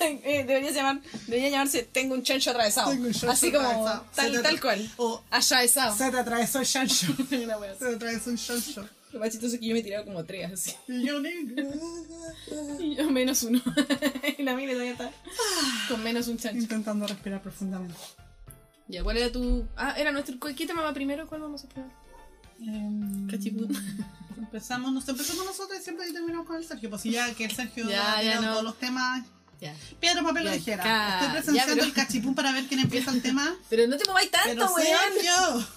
Debería, 0.00 0.70
llamar, 0.70 1.00
debería 1.26 1.50
llamarse 1.50 1.82
Tengo 1.82 2.14
un 2.14 2.22
chancho 2.22 2.50
atravesado. 2.50 2.90
Tengo 2.90 3.06
un 3.06 3.12
chancho 3.12 3.30
Así 3.30 3.52
como 3.52 3.68
atravesado. 3.68 4.06
Tal, 4.14 4.42
tal 4.42 4.60
cual. 4.60 4.90
O 4.96 5.22
Atravesado. 5.30 5.96
se 5.96 6.10
te 6.10 6.18
atravesó 6.18 6.60
el 6.60 6.66
chancho. 6.66 7.06
Se 7.16 7.24
te 7.26 7.94
atravesó 7.94 8.30
un 8.30 8.36
chancho. 8.36 8.88
Lo 9.12 9.18
más 9.20 9.30
chistoso 9.30 9.54
es 9.54 9.60
que 9.60 9.66
yo 9.66 9.74
me 9.74 9.80
he 9.80 9.82
tirado 9.82 10.04
como 10.04 10.24
tres 10.24 10.52
así. 10.52 10.72
Y 10.88 11.04
yo 11.06 11.20
negro. 11.20 11.64
Y 12.80 12.96
yo 12.96 13.10
menos 13.10 13.42
uno. 13.42 13.60
y 14.38 14.42
la 14.42 14.54
mina 14.54 14.72
todavía 14.72 14.92
está 14.92 15.10
con 15.88 16.02
menos 16.02 16.26
un 16.28 16.38
chancho. 16.38 16.58
Intentando 16.58 17.06
respirar 17.06 17.42
profundamente. 17.42 17.94
Ya, 18.88 19.02
¿cuál 19.04 19.16
era 19.18 19.30
tu...? 19.30 19.66
Ah, 19.76 19.94
era 19.96 20.10
nuestro... 20.12 20.38
¿Qué 20.40 20.66
tema 20.66 20.82
va 20.82 20.92
primero? 20.94 21.26
¿Cuál 21.28 21.42
vamos 21.42 21.62
a 21.64 21.68
probar? 21.68 21.90
Em, 22.60 23.28
Cachipún. 23.28 23.68
Empezamos, 24.38 24.92
nos 24.92 25.08
empezamos 25.08 25.44
nosotros 25.44 25.78
y 25.78 25.82
siempre 25.84 26.10
terminamos 26.12 26.46
con 26.46 26.56
el 26.56 26.64
Sergio. 26.64 26.88
Pues 26.90 27.02
si 27.02 27.10
ya 27.12 27.32
que 27.34 27.44
el 27.44 27.52
Sergio 27.54 27.88
Ya, 27.88 28.14
ha 28.16 28.22
ya 28.22 28.30
tirado 28.30 28.42
no. 28.46 28.50
todos 28.52 28.64
los 28.64 28.78
temas. 28.78 29.24
Ya. 29.60 29.74
Piedra, 30.00 30.22
papel 30.22 30.48
o 30.48 30.52
tijera. 30.52 30.82
ca- 30.82 31.14
Estoy 31.20 31.32
presenciando 31.34 31.74
pero- 31.74 31.86
el 31.86 31.92
cachipún 31.92 32.34
para 32.34 32.52
ver 32.52 32.64
quién 32.66 32.80
empieza 32.80 33.10
el 33.12 33.20
tema. 33.22 33.54
Pero 33.68 33.86
no 33.86 33.96
te 33.98 34.04
mováis 34.06 34.30
tanto, 34.30 34.64
weón. 34.74 34.86
Sergio. 35.14 35.32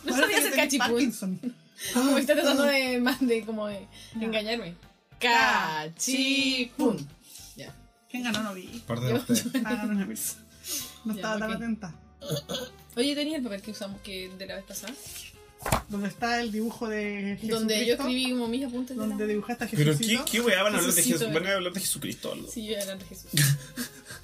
No 0.06 0.14
Ahora 0.14 0.22
sabía 0.22 0.28
que 0.28 0.36
hacer 0.36 0.52
tenés 0.52 0.56
cachipún. 0.66 0.88
Parkinson. 0.88 1.56
Como 1.94 2.18
está 2.18 2.34
tratando 2.34 2.64
de, 2.64 3.00
más 3.00 3.20
de 3.26 3.46
como 3.46 3.68
de 3.68 3.88
engañarme. 4.20 4.76
Cachipún. 5.20 7.08
Ya. 7.56 7.74
¿Quién 8.10 8.24
ganó? 8.24 8.44
No 8.44 8.54
vi. 8.54 8.84
Parte 8.86 9.06
de. 9.06 9.14
Ah, 9.66 10.06
pizza. 10.08 10.38
No 11.06 11.14
Ya, 11.14 11.20
estaba 11.20 11.40
tan 11.40 11.52
atenta. 11.52 11.96
Oye, 12.96 13.16
tenía 13.16 13.38
el 13.38 13.44
papel 13.44 13.62
que 13.62 13.72
usamos 13.72 14.00
que 14.02 14.30
de 14.38 14.46
la 14.46 14.56
vez 14.56 14.66
pasada. 14.66 14.94
Donde 15.88 16.10
está 16.10 16.42
el 16.42 16.52
dibujo 16.52 16.90
de 16.90 17.22
Jesucristo. 17.22 17.60
Donde 17.60 17.86
yo 17.86 17.94
escribí 17.96 18.32
como 18.32 18.48
mis 18.48 18.66
apuntes. 18.66 18.98
de 18.98 19.06
Donde 19.06 19.28
dibujaste 19.28 19.64
a 19.64 19.68
Pero 19.70 19.92
¿qué, 19.92 19.98
Jesucristo. 19.98 20.26
qué 20.30 20.42
weá 20.42 20.64
van 20.64 20.76
a 20.76 20.78
hablar 20.78 20.94
de 20.94 21.02
Jesucito, 21.02 21.20
Jesús? 21.20 21.34
Van 21.34 21.48
a 21.48 21.54
hablar 21.54 21.74
de 21.74 21.80
Jesucristo. 21.80 22.36
Sí, 22.52 22.66
yo 22.66 22.72
voy 22.74 22.76
a 22.76 22.82
hablar 22.82 23.00
de 23.00 23.06
Jesús. 23.06 23.32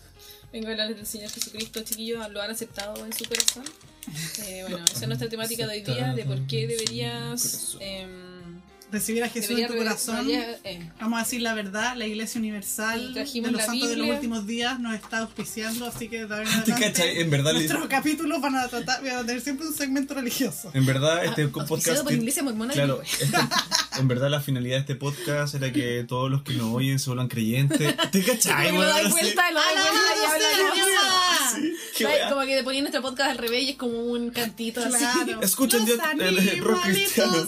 Vengo 0.51 0.67
a 0.67 0.71
hablar 0.71 0.95
del 0.95 1.05
Señor 1.05 1.29
Jesucristo, 1.29 1.81
chiquillos, 1.83 2.29
lo 2.31 2.41
han 2.41 2.51
aceptado 2.51 3.05
en 3.05 3.13
su 3.13 3.25
corazón. 3.25 3.65
Eh, 4.47 4.65
bueno, 4.67 4.83
esa 4.85 5.01
es 5.01 5.07
nuestra 5.07 5.29
temática 5.29 5.67
de 5.67 5.73
hoy 5.73 5.81
día, 5.81 6.13
de 6.15 6.23
por 6.23 6.47
qué 6.47 6.65
deberías... 6.65 7.77
em, 7.79 8.28
Recibir 8.91 9.23
a 9.23 9.29
Jesús 9.29 9.57
en 9.59 9.67
tu 9.67 9.77
corazón. 9.77 10.27
debería, 10.27 10.57
eh, 10.63 10.89
Vamos 10.99 11.19
a 11.19 11.23
decir 11.23 11.41
la 11.41 11.53
verdad, 11.53 11.95
la 11.95 12.07
Iglesia 12.07 12.39
Universal 12.39 13.13
de 13.13 13.19
los 13.21 13.31
Santos 13.31 13.43
de 13.43 13.51
los 13.51 13.71
Biblia. 13.95 14.13
últimos 14.15 14.47
días 14.47 14.79
nos 14.79 14.95
está 14.95 15.19
auspiciando, 15.19 15.85
así 15.85 16.07
que 16.07 16.25
de 16.25 16.35
ahora 16.35 16.41
en 16.41 16.45
¿Te 16.63 16.71
adelante, 16.73 16.85
cachai? 16.85 17.21
En 17.21 17.29
verdad, 17.29 17.51
le- 17.53 17.59
nuestros 17.59 17.85
capítulos 17.87 18.41
van 18.41 18.55
a 18.55 18.67
tratar, 18.67 19.03
van 19.03 19.17
a 19.17 19.25
tener 19.25 19.41
siempre 19.41 19.67
un 19.67 19.73
segmento 19.75 20.13
religioso. 20.15 20.71
en 20.73 20.85
verdad 20.85 21.23
este 21.23 21.43
auspiciado 21.43 21.67
podcast... 21.67 22.03
por 22.03 22.13
Iglesia 22.13 22.43
Mormona 22.43 22.73
Claro, 22.73 23.01
este- 23.01 23.37
en 23.99 24.07
verdad 24.07 24.29
la 24.29 24.39
finalidad 24.41 24.75
de 24.77 24.81
este 24.81 24.95
podcast 24.95 25.53
era 25.55 25.71
que 25.71 26.03
todos 26.07 26.29
los 26.31 26.41
que 26.43 26.53
nos 26.53 26.73
oyen 26.73 26.99
se 26.99 27.09
vuelvan 27.09 27.27
creyentes. 27.27 27.95
¿Te 28.11 28.23
cachai, 28.23 28.69
Como 28.69 28.81
que 28.81 28.87
lo 28.87 28.93
vuelta, 29.09 29.51
lo 29.51 29.59
vuelta. 29.59 29.89
Como 32.29 32.41
que 32.45 32.55
te 32.55 32.63
ponían 32.63 32.83
nuestro 32.85 33.01
podcast 33.01 33.31
al 33.31 33.37
revés 33.37 33.63
y 33.63 33.69
es 33.71 33.75
como 33.77 34.01
un 34.03 34.29
cantito 34.31 34.81
así. 34.83 35.03
Escuchen 35.41 35.79
Los 35.79 35.87
Dios- 35.87 35.99
el- 36.19 36.37
el 36.49 36.63
rock 36.63 36.81
cristiano. 36.83 37.45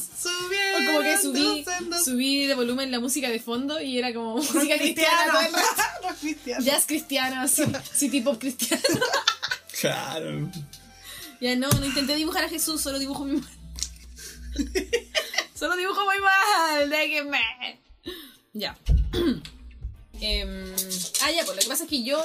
Como 0.85 1.01
que 1.01 1.17
subí, 1.17 1.65
subí 2.03 2.45
de 2.47 2.55
volumen 2.55 2.91
la 2.91 2.99
música 2.99 3.29
de 3.29 3.39
fondo 3.39 3.81
y 3.81 3.97
era 3.97 4.13
como 4.13 4.37
Rock 4.37 4.53
música 4.53 4.77
cristiana. 4.77 5.49
Rock 6.03 6.17
cristiano. 6.19 6.65
Jazz 6.65 6.85
cristiano, 6.85 7.41
así, 7.41 7.63
city 7.93 8.21
pop 8.21 8.39
cristiano. 8.39 8.83
Claro. 9.79 10.51
Ya 11.39 11.55
no, 11.55 11.69
no 11.69 11.85
intenté 11.85 12.15
dibujar 12.15 12.43
a 12.43 12.49
Jesús, 12.49 12.81
solo 12.81 12.99
dibujo 12.99 13.25
muy 13.25 13.37
mal. 13.37 13.49
solo 15.55 15.75
dibujo 15.75 16.05
muy 16.05 16.19
mal, 16.19 16.89
déjenme. 16.89 17.39
Ya. 18.53 18.77
Em, 20.23 20.71
ah, 21.23 21.31
ya, 21.31 21.43
pues 21.43 21.55
lo 21.55 21.61
que 21.63 21.67
pasa 21.67 21.85
es 21.85 21.89
que 21.89 22.03
yo, 22.03 22.23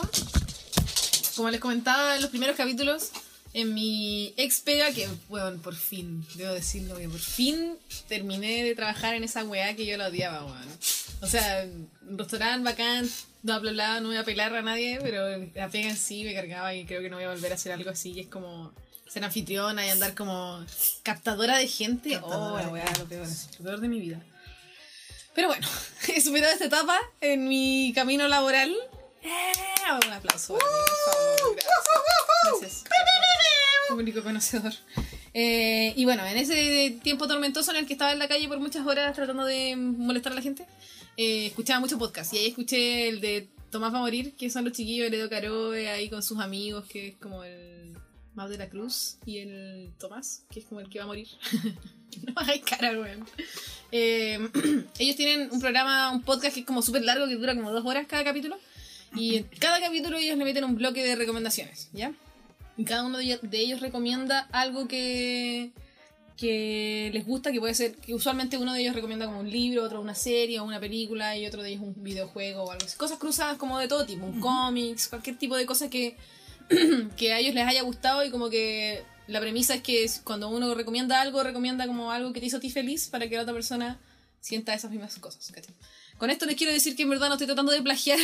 como 1.35 1.49
les 1.49 1.61
comentaba 1.61 2.17
en 2.17 2.21
los 2.21 2.29
primeros 2.29 2.55
capítulos, 2.55 3.11
en 3.57 3.73
mi 3.73 4.35
ex 4.37 4.61
pega, 4.61 4.93
que, 4.93 5.09
bueno, 5.31 5.59
por 5.63 5.75
fin, 5.75 6.27
debo 6.35 6.53
decirlo, 6.53 6.99
que 6.99 7.09
por 7.09 7.19
fin 7.19 7.79
terminé 8.07 8.63
de 8.63 8.75
trabajar 8.75 9.15
en 9.15 9.25
esa 9.25 9.45
weá 9.45 9.75
que 9.75 9.87
yo 9.87 9.97
la 9.97 10.09
odiaba, 10.09 10.45
weón. 10.45 10.79
O 11.23 11.27
sea, 11.27 11.67
restaurante 12.03 12.71
bacán, 12.71 13.09
bla, 13.43 13.59
bla, 13.59 13.73
bla, 13.73 14.01
no 14.01 14.09
voy 14.09 14.19
a 14.19 14.25
pelar 14.25 14.55
a 14.55 14.61
nadie, 14.61 14.99
pero 15.01 15.39
la 15.55 15.71
pega 15.71 15.89
en 15.89 15.97
sí 15.97 16.23
me 16.25 16.35
cargaba 16.35 16.75
y 16.75 16.85
creo 16.85 17.01
que 17.01 17.09
no 17.09 17.17
voy 17.17 17.25
a 17.25 17.31
volver 17.31 17.51
a 17.51 17.55
hacer 17.55 17.73
algo 17.73 17.89
así. 17.89 18.13
Y 18.13 18.21
es 18.21 18.27
como 18.27 18.75
ser 19.09 19.25
anfitriona 19.25 19.87
y 19.87 19.89
andar 19.89 20.15
como 20.15 20.63
captadora 21.03 21.57
de 21.57 21.67
gente. 21.67 22.11
Captadora 22.11 22.69
oh, 22.69 22.73
weá, 22.73 22.93
lo 22.99 23.07
peor, 23.07 23.27
lo 23.59 23.65
peor 23.65 23.81
de 23.81 23.89
mi 23.89 24.01
vida. 24.01 24.21
Pero 25.35 25.49
bueno, 25.49 25.67
he 26.15 26.21
superado 26.21 26.53
esta 26.53 26.67
etapa 26.67 27.01
en 27.23 27.49
mi 27.49 27.95
camino 27.95 28.29
laboral. 28.29 28.77
¡Eh! 29.23 29.53
Un 30.05 30.13
aplauso. 30.13 30.59
para 30.59 30.71
mí, 30.71 31.55
por 31.55 31.85
favor. 31.85 32.36
Gracias. 32.61 32.85
Público 33.89 34.23
conocedor. 34.23 34.73
Eh, 35.33 35.93
y 35.97 36.05
bueno, 36.05 36.25
en 36.27 36.37
ese 36.39 36.99
tiempo 37.03 37.29
tormentoso 37.29 37.71
en 37.71 37.79
el 37.79 37.87
que 37.87 37.93
estaba 37.93 38.13
en 38.13 38.19
la 38.19 38.29
calle 38.29 38.49
por 38.49 38.59
muchas 38.59 38.87
horas 38.87 39.15
tratando 39.15 39.45
de 39.45 39.77
molestar 39.77 40.33
a 40.33 40.35
la 40.35 40.43
gente, 40.43 40.67
eh, 41.17 41.47
escuchaba 41.47 41.81
mucho 41.81 41.99
podcast. 41.99 42.33
Y 42.35 42.39
ahí 42.39 42.47
escuché 42.49 43.09
el 43.09 43.21
de 43.21 43.49
Tomás 43.71 43.93
va 43.93 43.99
a 43.99 44.01
morir, 44.01 44.35
que 44.37 44.51
son 44.51 44.65
los 44.65 44.73
chiquillos 44.73 45.11
de 45.11 45.19
Edo 45.19 45.29
Caroe 45.29 45.89
ahí 45.89 46.09
con 46.09 46.23
sus 46.23 46.41
amigos, 46.41 46.87
que 46.87 47.09
es 47.09 47.17
como 47.17 47.45
el 47.45 47.97
Mau 48.35 48.49
de 48.49 48.59
la 48.59 48.69
Cruz 48.69 49.17
y 49.25 49.39
el 49.39 49.93
Tomás, 49.99 50.43
que 50.51 50.61
es 50.61 50.67
como 50.67 50.81
el 50.81 50.89
que 50.89 50.99
va 50.99 51.05
a 51.05 51.09
morir. 51.09 51.29
no 52.27 52.33
hagáis 52.37 52.63
cara, 52.63 52.93
weón. 52.93 53.27
Eh, 53.93 54.39
ellos 54.99 55.17
tienen 55.17 55.51
un 55.53 55.61
programa, 55.61 56.11
un 56.11 56.23
podcast 56.23 56.55
que 56.55 56.61
es 56.61 56.67
como 56.67 56.83
súper 56.83 57.03
largo, 57.03 57.27
que 57.27 57.37
dura 57.37 57.55
como 57.55 57.73
dos 57.73 57.85
horas 57.85 58.07
cada 58.09 58.25
capítulo. 58.25 58.57
Y 59.15 59.37
en 59.37 59.45
cada 59.59 59.81
capítulo 59.81 60.19
ellos 60.19 60.37
le 60.37 60.45
meten 60.45 60.65
un 60.65 60.77
bloque 60.77 61.03
de 61.03 61.17
recomendaciones, 61.17 61.89
¿ya? 61.93 62.13
Y 62.77 62.85
cada 62.85 63.05
uno 63.05 63.19
de 63.19 63.59
ellos, 63.59 63.81
recomienda 63.81 64.49
algo 64.53 64.87
que, 64.87 65.73
que 66.37 67.11
les 67.13 67.27
gusta, 67.27 67.53
que 67.53 67.61
puede 67.61 67.75
ser, 67.75 67.97
que 67.97 68.15
usualmente 68.15 68.59
uno 68.59 68.75
de 68.75 68.83
ellos 68.83 68.95
recomienda 68.95 69.27
como 69.27 69.41
un 69.41 69.51
libro, 69.51 69.83
otro 69.83 70.01
una 70.01 70.15
serie 70.15 70.61
o 70.61 70.65
una 70.65 70.79
película, 70.79 71.37
y 71.37 71.47
otro 71.47 71.63
de 71.63 71.71
ellos 71.71 71.83
un 71.83 71.95
videojuego 72.03 72.65
o 72.65 72.71
algo 72.71 72.85
así. 72.85 72.97
Cosas 72.97 73.19
cruzadas 73.19 73.57
como 73.57 73.79
de 73.79 73.89
todo 73.89 74.05
tipo, 74.05 74.27
un 74.27 74.41
cómics, 74.41 75.09
cualquier 75.09 75.39
tipo 75.39 75.57
de 75.57 75.65
cosas 75.65 75.89
que, 75.89 76.17
que 77.17 77.33
a 77.33 77.39
ellos 77.39 77.55
les 77.55 77.67
haya 77.67 77.83
gustado 77.83 78.25
y 78.25 78.31
como 78.31 78.51
que 78.51 79.03
la 79.27 79.41
premisa 79.41 79.75
es 79.75 79.83
que 79.83 80.09
cuando 80.23 80.49
uno 80.49 80.75
recomienda 80.75 81.21
algo, 81.21 81.43
recomienda 81.43 81.87
como 81.87 82.13
algo 82.13 82.33
que 82.33 82.41
te 82.41 82.47
hizo 82.47 82.59
a 82.59 82.61
ti 82.61 82.71
feliz 82.71 83.09
para 83.09 83.29
que 83.29 83.37
la 83.37 83.43
otra 83.43 83.55
persona 83.55 83.99
sienta 84.41 84.75
esas 84.75 84.91
mismas 84.91 85.19
cosas. 85.19 85.51
¿cachai? 85.51 85.75
Con 86.19 86.31
esto 86.31 86.47
les 86.47 86.57
quiero 86.57 86.73
decir 86.73 86.97
que 86.97 87.03
en 87.03 87.11
verdad 87.11 87.29
no 87.29 87.35
estoy 87.35 87.47
tratando 87.47 87.73
de 87.73 87.83
plagiar 87.83 88.19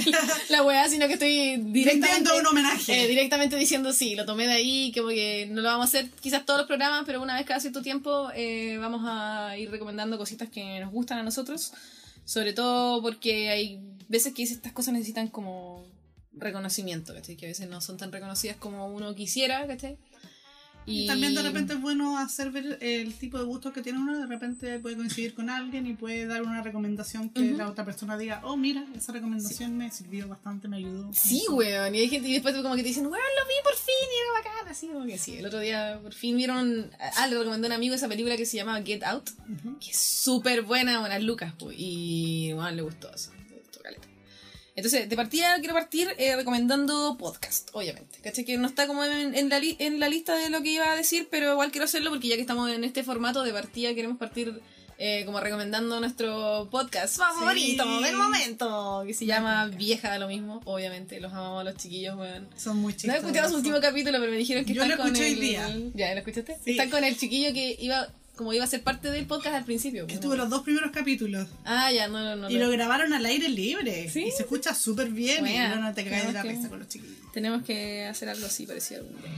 la 0.50 0.62
weá, 0.62 0.86
sino 0.88 1.06
que 1.06 1.14
estoy 1.14 1.56
directamente, 1.56 2.30
un 2.38 2.46
homenaje. 2.46 3.04
eh, 3.04 3.08
directamente 3.08 3.56
diciendo 3.56 3.92
sí, 3.92 4.14
lo 4.14 4.26
tomé 4.26 4.46
de 4.46 4.52
ahí, 4.52 4.92
como 4.94 5.08
que 5.08 5.46
no 5.50 5.62
lo 5.62 5.68
vamos 5.68 5.86
a 5.86 5.88
hacer 5.88 6.10
quizás 6.20 6.44
todos 6.44 6.58
los 6.58 6.66
programas, 6.66 7.04
pero 7.06 7.22
una 7.22 7.36
vez 7.36 7.46
cada 7.46 7.60
cierto 7.60 7.80
tiempo 7.80 8.28
eh, 8.34 8.76
vamos 8.78 9.02
a 9.06 9.56
ir 9.56 9.70
recomendando 9.70 10.18
cositas 10.18 10.50
que 10.50 10.78
nos 10.80 10.92
gustan 10.92 11.18
a 11.18 11.22
nosotros, 11.22 11.72
sobre 12.26 12.52
todo 12.52 13.00
porque 13.00 13.48
hay 13.48 13.80
veces 14.08 14.34
que 14.34 14.42
estas 14.42 14.72
cosas 14.72 14.92
necesitan 14.92 15.28
como 15.28 15.86
reconocimiento, 16.32 17.14
¿cachai? 17.14 17.36
Que 17.36 17.46
a 17.46 17.48
veces 17.48 17.68
no 17.68 17.80
son 17.80 17.96
tan 17.96 18.12
reconocidas 18.12 18.56
como 18.56 18.88
uno 18.88 19.14
quisiera, 19.14 19.66
¿cachai? 19.66 19.96
Y 20.88 21.06
también 21.06 21.34
de 21.34 21.42
repente 21.42 21.74
es 21.74 21.80
bueno 21.80 22.18
hacer 22.18 22.50
ver 22.50 22.78
el 22.80 23.12
tipo 23.14 23.38
de 23.38 23.44
gustos 23.44 23.72
que 23.72 23.82
tiene 23.82 23.98
uno, 23.98 24.18
de 24.18 24.26
repente 24.26 24.78
puede 24.78 24.96
coincidir 24.96 25.34
con 25.34 25.50
alguien 25.50 25.86
y 25.86 25.94
puede 25.94 26.26
dar 26.26 26.42
una 26.42 26.62
recomendación 26.62 27.30
que 27.30 27.52
la 27.52 27.68
otra 27.68 27.84
persona 27.84 28.16
diga, 28.16 28.40
oh 28.44 28.56
mira, 28.56 28.84
esa 28.96 29.12
recomendación 29.12 29.76
me 29.76 29.90
sirvió 29.90 30.28
bastante, 30.28 30.68
me 30.68 30.78
ayudó. 30.78 31.10
Sí, 31.12 31.44
weón. 31.50 31.94
Y 31.94 31.98
hay 32.00 32.08
gente 32.08 32.28
y 32.28 32.32
después 32.34 32.54
como 32.56 32.74
que 32.74 32.82
te 32.82 32.88
dicen, 32.88 33.06
weón, 33.06 33.18
lo 33.18 33.46
vi 33.46 33.54
por 33.62 33.74
fin 33.74 33.94
y 34.12 34.20
era 34.20 34.32
bacán. 34.32 34.68
Así 34.68 34.86
como 34.86 35.06
que 35.06 35.18
sí. 35.18 35.36
El 35.36 35.46
otro 35.46 35.60
día 35.60 35.98
por 36.02 36.12
fin 36.12 36.36
vieron. 36.36 36.90
Ah, 37.16 37.26
le 37.26 37.38
recomendó 37.38 37.66
a 37.66 37.70
un 37.70 37.72
amigo 37.74 37.94
esa 37.94 38.08
película 38.08 38.36
que 38.36 38.46
se 38.46 38.56
llama 38.56 38.82
Get 38.82 39.02
Out. 39.02 39.30
Que 39.80 39.90
es 39.90 39.98
súper 39.98 40.62
buena, 40.62 41.00
buenas 41.00 41.22
lucas. 41.22 41.54
pues, 41.58 41.76
Y 41.78 42.52
bueno, 42.52 42.70
le 42.72 42.82
gustó 42.82 43.08
así. 43.12 43.30
Entonces, 44.78 45.08
de 45.08 45.16
partida 45.16 45.56
quiero 45.58 45.74
partir 45.74 46.08
eh, 46.18 46.36
recomendando 46.36 47.16
podcast, 47.18 47.68
obviamente. 47.72 48.18
¿Cachai? 48.22 48.44
Que 48.44 48.56
no 48.58 48.66
está 48.68 48.86
como 48.86 49.04
en, 49.04 49.34
en 49.34 49.48
la 49.48 49.58
li- 49.58 49.76
en 49.80 49.98
la 50.00 50.08
lista 50.08 50.36
de 50.36 50.50
lo 50.50 50.62
que 50.62 50.70
iba 50.70 50.90
a 50.92 50.94
decir, 50.96 51.28
pero 51.30 51.52
igual 51.52 51.70
quiero 51.72 51.84
hacerlo 51.86 52.10
porque 52.10 52.28
ya 52.28 52.36
que 52.36 52.42
estamos 52.42 52.70
en 52.70 52.84
este 52.84 53.02
formato 53.02 53.42
de 53.42 53.52
partida, 53.52 53.92
queremos 53.94 54.18
partir 54.18 54.60
eh, 55.00 55.22
como 55.26 55.38
recomendando 55.38 56.00
nuestro 56.00 56.68
podcast 56.72 57.16
favorito 57.18 57.84
Sí. 57.98 58.04
del 58.04 58.16
momento, 58.16 59.04
que 59.06 59.14
se 59.14 59.26
llama 59.26 59.66
Vieja 59.66 60.10
da 60.10 60.18
lo 60.18 60.26
mismo, 60.26 60.60
obviamente. 60.64 61.20
Los 61.20 61.32
amamos 61.32 61.60
a 61.60 61.64
los 61.64 61.76
chiquillos, 61.76 62.16
weón. 62.16 62.48
Son 62.56 62.76
muy 62.78 62.92
No 62.92 62.96
he 62.96 63.00
chistosos. 63.00 63.20
escuchado 63.24 63.48
su 63.50 63.56
último 63.56 63.80
capítulo, 63.80 64.18
pero 64.18 64.30
me 64.32 64.38
dijeron 64.38 64.64
que 64.64 64.74
Yo 64.74 64.82
están 64.82 64.96
lo 64.98 65.04
con 65.04 65.14
el... 65.14 65.22
hoy 65.22 65.34
día. 65.34 65.68
¿Ya 65.94 66.12
lo 66.14 66.18
escuchaste? 66.18 66.56
Sí. 66.64 66.72
Están 66.72 66.90
con 66.90 67.04
el 67.04 67.16
chiquillo 67.16 67.52
que 67.52 67.76
iba 67.80 68.08
como 68.38 68.54
iba 68.54 68.64
a 68.64 68.68
ser 68.68 68.82
parte 68.82 69.10
del 69.10 69.26
podcast 69.26 69.54
al 69.56 69.64
principio. 69.64 70.02
Que 70.06 70.06
pues, 70.06 70.14
Estuvo 70.14 70.34
los 70.36 70.48
dos 70.48 70.62
primeros 70.62 70.90
capítulos 70.92 71.46
Ah, 71.66 71.92
ya, 71.92 72.08
no, 72.08 72.22
no, 72.24 72.36
no. 72.36 72.48
y 72.50 72.54
no. 72.54 72.64
lo 72.66 72.70
grabaron 72.70 73.12
al 73.12 73.26
aire 73.26 73.48
libre. 73.50 74.08
¿Sí? 74.08 74.22
Y 74.28 74.30
se 74.30 74.44
escucha 74.44 74.74
súper 74.74 75.10
bien 75.10 75.46
y 75.46 75.58
no, 75.58 75.76
no 75.76 75.92
te 75.92 76.04
caes 76.04 76.28
de 76.28 76.32
la 76.32 76.40
Tenemos 76.42 76.42
que- 76.44 76.56
risa 76.56 76.68
con 76.70 76.78
los 76.78 76.88
chiquillos. 76.88 77.16
Tenemos 77.32 77.62
que 77.64 78.06
hacer 78.06 78.28
algo 78.30 78.46
así 78.46 78.66
parecido 78.66 79.00
algún 79.02 79.20
día. 79.20 79.30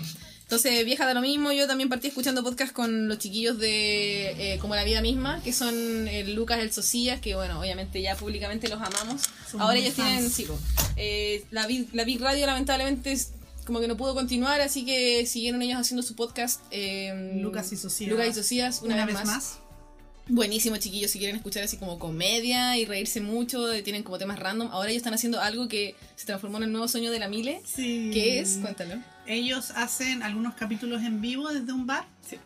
Entonces, 0.42 0.84
vieja 0.84 1.06
de 1.06 1.14
lo 1.14 1.20
mismo, 1.20 1.52
yo 1.52 1.66
también 1.68 1.88
partí 1.88 2.08
escuchando 2.08 2.42
podcast 2.42 2.72
con 2.72 3.06
los 3.08 3.18
chiquillos 3.18 3.58
de 3.58 4.54
eh, 4.54 4.58
Como 4.58 4.74
la 4.74 4.82
vida 4.84 5.00
misma, 5.00 5.40
que 5.44 5.52
son 5.52 6.08
el 6.08 6.34
Lucas, 6.34 6.58
el 6.58 6.72
Socias, 6.72 7.20
que 7.20 7.34
bueno, 7.36 7.60
obviamente 7.60 8.02
ya 8.02 8.16
públicamente 8.16 8.68
los 8.68 8.80
amamos. 8.82 9.22
Ahora 9.58 9.76
ellos 9.78 9.94
fans. 9.94 10.08
tienen, 10.08 10.30
sí, 10.30 10.46
eh, 10.96 11.44
la, 11.52 11.66
Big, 11.66 11.88
la 11.94 12.04
Big 12.04 12.20
Radio 12.20 12.46
lamentablemente 12.46 13.12
es 13.12 13.30
como 13.66 13.81
que 13.81 13.88
no 13.88 13.96
pudo 13.96 14.14
continuar, 14.14 14.61
así 14.61 14.85
que 14.85 15.27
siguieron 15.27 15.62
ellos 15.62 15.79
haciendo 15.79 16.03
su 16.03 16.14
podcast. 16.16 16.61
eh, 16.70 17.38
Lucas 17.40 17.73
y 17.73 17.77
Socias. 17.77 18.11
Lucas 18.11 18.29
y 18.29 18.33
Socias, 18.35 18.81
una, 18.83 18.94
Una, 18.94 19.07
vez, 19.07 19.16
vez 19.16 19.25
más. 19.27 19.35
más. 19.35 19.59
Buenísimo, 20.29 20.77
chiquillos, 20.77 21.11
si 21.11 21.18
quieren 21.18 21.35
escuchar 21.37 21.64
así 21.64 21.77
como 21.77 21.99
comedia 21.99 22.79
y 22.79 22.85
reírse 22.85 23.20
mucho, 23.20 23.73
eh, 23.73 23.83
tienen 23.83 24.05
como 24.05 24.16
temas 24.16 24.38
random. 24.38 24.68
Ahora 24.70 24.90
ellos 24.90 24.99
están 25.01 25.14
haciendo 25.14 25.40
algo 25.40 25.66
que 25.66 25.96
se 26.14 26.25
transformó 26.25 26.59
en 26.59 26.64
el 26.64 26.73
nuevo 26.73 26.87
sueño 26.87 27.11
de 27.11 27.18
la 27.18 27.29
Mile. 27.29 27.61
Sí. 27.64 28.11
¿Qué 28.12 28.38
es? 28.38 28.59
Cuéntalo. 28.62 29.03
Ellos 29.27 29.73
hacen 29.75 30.23
algunos 30.23 30.55
capítulos 30.55 31.03
en 31.03 31.20
vivo 31.20 31.49
desde 31.49 31.73
un 31.73 31.87
bar 31.87 32.07
Sí. 32.29 32.37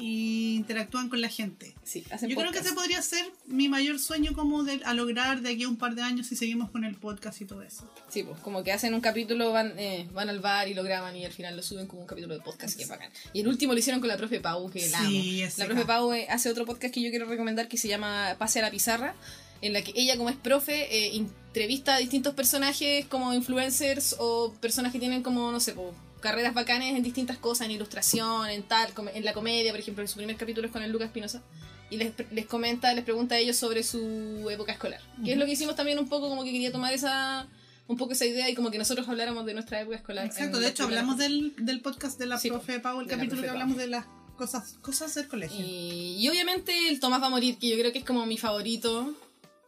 Y 0.00 0.54
interactúan 0.54 1.08
con 1.08 1.20
la 1.20 1.28
gente. 1.28 1.74
Sí, 1.82 2.04
hacen 2.10 2.28
Yo 2.28 2.36
creo 2.36 2.52
que 2.52 2.58
ese 2.58 2.72
podría 2.72 3.02
ser 3.02 3.24
mi 3.46 3.68
mayor 3.68 3.98
sueño 3.98 4.32
como 4.32 4.62
de, 4.62 4.80
a 4.84 4.94
lograr 4.94 5.40
de 5.40 5.50
aquí 5.50 5.64
a 5.64 5.68
un 5.68 5.76
par 5.76 5.94
de 5.94 6.02
años 6.02 6.28
si 6.28 6.36
seguimos 6.36 6.70
con 6.70 6.84
el 6.84 6.94
podcast 6.94 7.40
y 7.40 7.44
todo 7.44 7.62
eso. 7.62 7.90
Sí, 8.08 8.22
pues 8.22 8.38
como 8.40 8.62
que 8.62 8.72
hacen 8.72 8.94
un 8.94 9.00
capítulo, 9.00 9.50
van, 9.52 9.76
eh, 9.78 10.08
van 10.12 10.28
al 10.28 10.38
bar 10.38 10.68
y 10.68 10.74
lo 10.74 10.84
graban 10.84 11.16
y 11.16 11.24
al 11.24 11.32
final 11.32 11.56
lo 11.56 11.62
suben 11.62 11.86
como 11.86 12.02
un 12.02 12.06
capítulo 12.06 12.34
de 12.34 12.40
podcast 12.40 12.76
que 12.76 12.84
es 12.84 12.88
bacán. 12.88 13.10
Y 13.32 13.40
el 13.40 13.48
último 13.48 13.72
lo 13.72 13.78
hicieron 13.78 14.00
con 14.00 14.08
la 14.08 14.16
profe 14.16 14.40
Pau, 14.40 14.70
que 14.70 14.88
la 14.88 14.98
amo. 15.00 15.10
Sí, 15.10 15.44
La 15.56 15.66
profe. 15.66 15.84
Pau 15.84 16.12
eh, 16.12 16.26
hace 16.30 16.48
otro 16.48 16.64
podcast 16.64 16.94
que 16.94 17.02
yo 17.02 17.10
quiero 17.10 17.26
recomendar 17.26 17.66
que 17.68 17.76
se 17.76 17.88
llama 17.88 18.36
Pase 18.38 18.60
a 18.60 18.62
la 18.62 18.70
Pizarra, 18.70 19.14
en 19.62 19.72
la 19.72 19.82
que 19.82 19.92
ella 19.96 20.16
como 20.16 20.30
es 20.30 20.36
profe 20.36 20.96
eh, 20.96 21.16
entrevista 21.16 21.96
a 21.96 21.98
distintos 21.98 22.34
personajes 22.34 23.06
como 23.06 23.34
influencers 23.34 24.14
o 24.20 24.52
personas 24.60 24.92
que 24.92 25.00
tienen 25.00 25.22
como, 25.22 25.50
no 25.50 25.58
sé, 25.58 25.72
po, 25.72 25.92
carreras 26.20 26.54
bacanes 26.54 26.96
en 26.96 27.02
distintas 27.02 27.38
cosas, 27.38 27.66
en 27.66 27.72
ilustración, 27.72 28.48
en 28.50 28.62
tal, 28.62 28.92
en 29.14 29.24
la 29.24 29.32
comedia, 29.32 29.70
por 29.72 29.80
ejemplo, 29.80 30.02
en 30.02 30.08
su 30.08 30.16
primer 30.16 30.36
capítulo 30.36 30.66
es 30.66 30.72
con 30.72 30.82
el 30.82 30.90
Lucas 30.90 31.06
Espinosa. 31.06 31.42
Y 31.90 31.96
les, 31.96 32.12
les 32.32 32.46
comenta, 32.46 32.92
les 32.92 33.04
pregunta 33.04 33.34
a 33.36 33.38
ellos 33.38 33.56
sobre 33.56 33.82
su 33.82 34.46
época 34.50 34.72
escolar. 34.72 35.00
Que 35.24 35.32
es 35.32 35.38
lo 35.38 35.46
que 35.46 35.52
hicimos 35.52 35.74
también 35.74 35.98
un 35.98 36.08
poco, 36.08 36.28
como 36.28 36.44
que 36.44 36.52
quería 36.52 36.70
tomar 36.70 36.92
esa 36.92 37.48
un 37.86 37.96
poco 37.96 38.12
esa 38.12 38.26
idea 38.26 38.46
y 38.50 38.54
como 38.54 38.70
que 38.70 38.76
nosotros 38.76 39.08
habláramos 39.08 39.46
de 39.46 39.54
nuestra 39.54 39.80
época 39.80 39.96
escolar. 39.96 40.26
Exacto, 40.26 40.60
de 40.60 40.68
hecho 40.68 40.84
hablamos 40.84 41.16
del, 41.16 41.54
del 41.56 41.80
podcast 41.80 42.18
de 42.18 42.26
la 42.26 42.38
Sí, 42.38 42.50
profe 42.50 42.80
Pau, 42.80 43.00
el 43.00 43.06
capítulo 43.06 43.40
que 43.40 43.46
Pau. 43.46 43.54
hablamos 43.56 43.78
de 43.78 43.86
las 43.86 44.04
cosas, 44.36 44.74
cosas 44.82 45.14
del 45.14 45.26
colegio. 45.26 45.64
Y, 45.64 46.16
y 46.18 46.28
obviamente 46.28 46.88
el 46.90 47.00
Tomás 47.00 47.22
va 47.22 47.28
a 47.28 47.30
morir, 47.30 47.56
que 47.58 47.70
yo 47.70 47.78
creo 47.78 47.90
que 47.90 48.00
es 48.00 48.04
como 48.04 48.26
mi 48.26 48.36
favorito, 48.36 49.14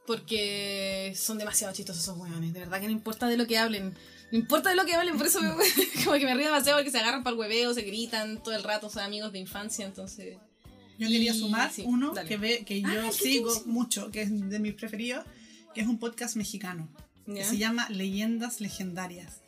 porque 0.06 1.14
son 1.16 1.38
demasiado 1.38 1.72
chistosos 1.72 2.02
esos 2.02 2.18
weones. 2.18 2.52
De 2.52 2.60
verdad 2.60 2.80
que 2.80 2.86
no 2.86 2.92
importa 2.92 3.26
de 3.26 3.36
lo 3.38 3.46
que 3.46 3.56
hablen. 3.56 3.94
No 4.32 4.38
importa 4.38 4.70
de 4.70 4.76
lo 4.76 4.84
que 4.84 4.94
hablen, 4.94 5.16
por 5.16 5.26
eso 5.26 5.40
me- 5.42 5.48
como 6.04 6.16
que 6.18 6.24
me 6.24 6.34
río 6.34 6.46
demasiado 6.46 6.78
porque 6.78 6.90
se 6.90 6.98
agarran 6.98 7.22
para 7.22 7.34
el 7.34 7.40
hueveo, 7.40 7.74
se 7.74 7.82
gritan 7.82 8.42
todo 8.42 8.54
el 8.54 8.62
rato, 8.62 8.88
son 8.90 9.02
amigos 9.02 9.32
de 9.32 9.38
infancia, 9.40 9.84
entonces... 9.86 10.36
Yo 10.98 11.08
quería 11.08 11.32
sumar 11.32 11.72
sí, 11.72 11.82
uno 11.86 12.12
dale. 12.12 12.28
que 12.28 12.36
ve 12.36 12.62
que 12.66 12.82
yo 12.82 12.88
Ah, 12.90 13.06
¿qué 13.06 13.12
sigo 13.12 13.62
mucho, 13.64 14.10
que 14.10 14.20
es 14.20 14.50
de 14.50 14.58
mis 14.58 14.74
preferidos, 14.74 15.24
que 15.74 15.80
es 15.80 15.86
un 15.86 15.98
podcast 15.98 16.36
mexicano, 16.36 16.88
que 17.24 17.42
se 17.42 17.56
llama 17.56 17.88
Leyendas 17.88 18.60
Legendarias. 18.60 19.40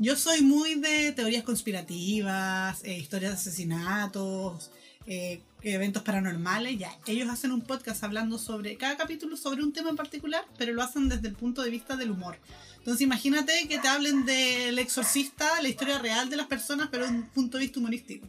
Yo 0.00 0.16
soy 0.16 0.42
muy 0.42 0.74
de 0.74 1.12
teorías 1.12 1.44
conspirativas, 1.44 2.82
eh, 2.84 2.98
historias 2.98 3.32
de 3.32 3.38
asesinatos, 3.38 4.70
eh, 5.06 5.40
eventos 5.62 6.02
paranormales. 6.02 6.78
Ya, 6.78 6.96
ellos 7.06 7.28
hacen 7.28 7.52
un 7.52 7.62
podcast 7.62 8.02
hablando 8.04 8.38
sobre 8.38 8.76
cada 8.76 8.96
capítulo 8.96 9.36
sobre 9.36 9.62
un 9.62 9.72
tema 9.72 9.90
en 9.90 9.96
particular, 9.96 10.44
pero 10.56 10.72
lo 10.72 10.82
hacen 10.82 11.08
desde 11.08 11.28
el 11.28 11.34
punto 11.34 11.62
de 11.62 11.70
vista 11.70 11.96
del 11.96 12.10
humor. 12.10 12.38
Entonces 12.78 13.02
imagínate 13.02 13.66
que 13.68 13.78
te 13.78 13.88
hablen 13.88 14.24
del 14.24 14.78
exorcista, 14.78 15.60
la 15.60 15.68
historia 15.68 15.98
real 15.98 16.30
de 16.30 16.36
las 16.36 16.46
personas, 16.46 16.88
pero 16.90 17.04
desde 17.04 17.16
un 17.18 17.28
punto 17.28 17.58
de 17.58 17.64
vista 17.64 17.80
humorístico. 17.80 18.26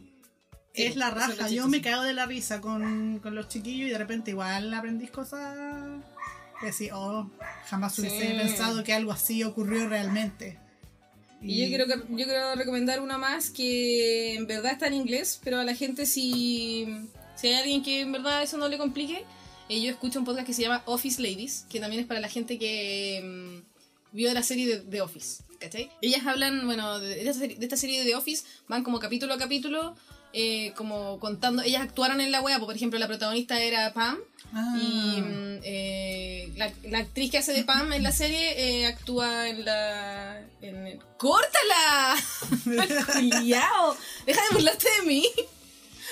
Sí, 0.73 0.83
es 0.83 0.95
la 0.95 1.09
raja. 1.11 1.49
Yo 1.49 1.67
me 1.67 1.81
cago 1.81 2.03
de 2.03 2.13
la 2.13 2.25
risa 2.25 2.61
con, 2.61 3.19
con 3.19 3.35
los 3.35 3.47
chiquillos 3.47 3.87
y 3.87 3.91
de 3.91 3.97
repente 3.97 4.31
igual 4.31 4.73
aprendís 4.73 5.11
cosas 5.11 5.57
que 6.59 6.67
decís, 6.67 6.89
oh, 6.93 7.29
jamás 7.67 7.97
hubiese 7.99 8.19
Sí. 8.19 8.37
pensado 8.37 8.83
que 8.83 8.93
algo 8.93 9.11
así 9.11 9.43
ocurrió 9.43 9.87
realmente. 9.87 10.59
Y 11.41 11.61
yo 11.61 11.67
quiero, 11.69 11.85
yo 11.87 12.25
quiero 12.25 12.53
recomendar 12.55 12.99
una 12.99 13.17
más 13.17 13.49
que 13.49 14.35
en 14.35 14.45
verdad 14.45 14.73
está 14.73 14.87
en 14.87 14.95
inglés, 14.95 15.39
pero 15.41 15.59
a 15.59 15.63
la 15.63 15.73
gente 15.73 16.05
si, 16.05 16.85
si 17.39 17.47
hay 17.47 17.53
alguien 17.55 17.83
que 17.83 18.01
en 18.01 18.11
verdad 18.11 18.43
eso 18.43 18.57
no 18.57 18.67
le 18.67 18.77
complique, 18.77 19.23
eh, 19.69 19.81
yo 19.81 19.89
escucho 19.91 20.19
un 20.19 20.25
podcast 20.25 20.45
que 20.47 20.53
se 20.53 20.61
llama 20.63 20.81
Office 20.85 21.21
Ladies, 21.21 21.65
que 21.69 21.79
también 21.79 22.01
es 22.01 22.07
para 22.07 22.19
la 22.19 22.27
gente 22.29 22.57
que 22.57 23.21
mm, 23.23 24.15
vio 24.15 24.33
la 24.33 24.43
serie 24.43 24.67
de, 24.67 24.81
de 24.81 25.01
Office, 25.01 25.43
¿cachai? 25.59 25.89
Ellas 26.01 26.25
hablan, 26.25 26.65
bueno, 26.65 26.99
de, 26.99 27.09
de 27.09 27.21
esta 27.21 27.33
serie, 27.33 27.57
de 27.57 27.65
esta 27.65 27.77
serie 27.77 28.03
de 28.03 28.15
Office, 28.15 28.43
van 28.67 28.83
como 28.83 28.99
capítulo 28.99 29.33
a 29.33 29.37
capítulo, 29.37 29.95
eh, 30.33 30.73
como 30.75 31.19
contando, 31.19 31.61
ellas 31.63 31.81
actuaron 31.81 32.21
en 32.21 32.31
la 32.31 32.41
web, 32.41 32.59
por 32.59 32.75
ejemplo, 32.75 32.99
la 32.99 33.07
protagonista 33.07 33.61
era 33.61 33.93
Pam, 33.93 34.17
Ah. 34.51 34.75
y 34.81 35.21
mm, 35.21 35.59
eh, 35.63 36.51
la, 36.55 36.73
la 36.85 36.97
actriz 36.99 37.29
que 37.29 37.37
hace 37.37 37.53
de 37.53 37.63
Pam 37.63 37.93
en 37.93 38.01
la 38.01 38.11
serie 38.11 38.87
actúa 38.87 39.47
en 39.47 39.63
la. 39.63 40.41
En 40.61 40.87
el- 40.87 40.99
¡Córtala! 41.17 42.15
¡Juliao! 43.13 43.95
¡Deja 44.25 44.41
de 44.49 44.55
burlarte 44.55 44.87
de 45.01 45.05
mí! 45.07 45.23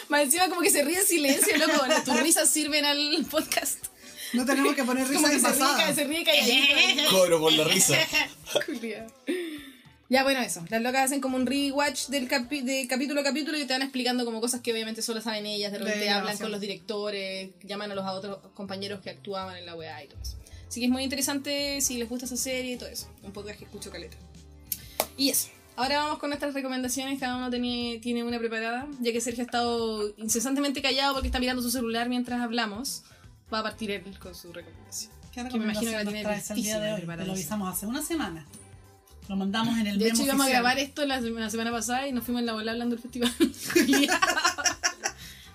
Más 0.09 0.21
encima 0.23 0.47
como 0.49 0.61
que 0.61 0.69
se 0.69 0.83
ríe 0.83 0.99
en 0.99 1.05
silencio, 1.05 1.57
loco. 1.57 1.73
Bueno, 1.79 1.95
tus 2.03 2.19
risas 2.21 2.49
sirven 2.49 2.85
al 2.85 3.25
podcast. 3.29 3.85
No 4.33 4.45
tenemos 4.45 4.75
que 4.75 4.83
poner 4.83 5.05
Como 5.11 5.27
risas 5.27 5.53
que 5.57 5.63
se 5.63 5.63
ríe, 5.75 5.95
se 5.95 6.03
ríe 6.05 6.23
calladito. 6.23 7.09
Cobro 7.11 7.39
por 7.39 7.53
la 7.53 7.63
risa. 7.65 7.97
Ya, 10.09 10.23
bueno, 10.23 10.39
eso. 10.39 10.63
Las 10.69 10.81
locas 10.81 11.03
hacen 11.05 11.19
como 11.19 11.35
un 11.35 11.45
rewatch 11.45 12.07
del 12.07 12.29
capi- 12.29 12.63
de 12.63 12.87
capítulo 12.87 13.19
a 13.19 13.23
capítulo 13.25 13.57
y 13.57 13.65
te 13.65 13.73
van 13.73 13.81
explicando 13.81 14.23
como 14.23 14.39
cosas 14.39 14.61
que 14.61 14.71
obviamente 14.71 15.01
solo 15.01 15.19
saben 15.19 15.45
ellas. 15.45 15.69
De 15.73 15.79
repente 15.79 15.99
De 15.99 16.09
hablan 16.09 16.37
con 16.37 16.49
los 16.49 16.61
directores, 16.61 17.49
llaman 17.63 17.91
a 17.91 17.95
los 17.95 18.05
a 18.05 18.13
otros 18.13 18.37
compañeros 18.53 19.01
que 19.01 19.09
actuaban 19.09 19.57
en 19.57 19.65
la 19.65 19.75
weá 19.75 20.01
y 20.01 20.07
todo 20.07 20.21
eso. 20.21 20.37
Así 20.65 20.79
que 20.79 20.85
es 20.85 20.91
muy 20.93 21.03
interesante 21.03 21.81
si 21.81 21.97
les 21.97 22.07
gusta 22.07 22.25
esa 22.25 22.37
serie 22.37 22.75
y 22.75 22.77
todo 22.77 22.87
eso. 22.87 23.09
Un 23.21 23.33
podcast 23.33 23.59
que 23.59 23.65
escucho 23.65 23.91
caleta. 23.91 24.15
Y 25.17 25.29
eso. 25.29 25.49
Ahora 25.77 25.99
vamos 25.99 26.17
con 26.17 26.31
nuestras 26.31 26.55
recomendaciones. 26.55 27.19
Cada 27.19 27.37
uno 27.37 27.51
tiene, 27.51 27.99
tiene 28.01 28.23
una 28.23 28.39
preparada. 28.39 28.87
Ya 28.99 29.11
que 29.11 29.21
Sergio 29.21 29.43
ha 29.43 29.45
estado 29.45 30.11
incesantemente 30.17 30.81
callado 30.81 31.13
porque 31.13 31.27
está 31.27 31.39
mirando 31.39 31.61
su 31.61 31.69
celular 31.69 32.09
mientras 32.09 32.41
hablamos. 32.41 33.03
Va 33.53 33.59
a 33.59 33.63
partir 33.63 33.91
él 33.91 34.03
con 34.19 34.33
su 34.33 34.51
recomendación. 34.51 35.11
¿Qué 35.31 35.47
Que 35.47 35.59
me 35.59 35.65
imagino 35.65 35.91
que 35.91 35.97
la 35.97 36.03
tiene 36.03 36.23
traes 36.23 36.49
el 36.49 36.63
día 36.63 36.79
de 36.79 36.93
hoy? 36.93 37.01
Te 37.01 37.05
listísima, 37.05 37.25
lo 37.25 37.31
avisamos 37.31 37.75
hace 37.75 37.85
una 37.85 38.01
semana. 38.01 38.43
Lo 39.29 39.35
mandamos 39.35 39.77
en 39.77 39.85
el 39.85 39.99
De 39.99 40.09
hecho, 40.09 40.23
íbamos 40.23 40.47
a 40.47 40.49
grabar 40.49 40.79
esto 40.79 41.05
la, 41.05 41.21
la 41.21 41.49
semana 41.51 41.71
pasada 41.71 42.07
y 42.07 42.11
nos 42.11 42.23
fuimos 42.23 42.39
en 42.39 42.47
la 42.47 42.53
bola 42.53 42.71
hablando 42.71 42.95
del 42.95 43.03
festival. 43.03 43.31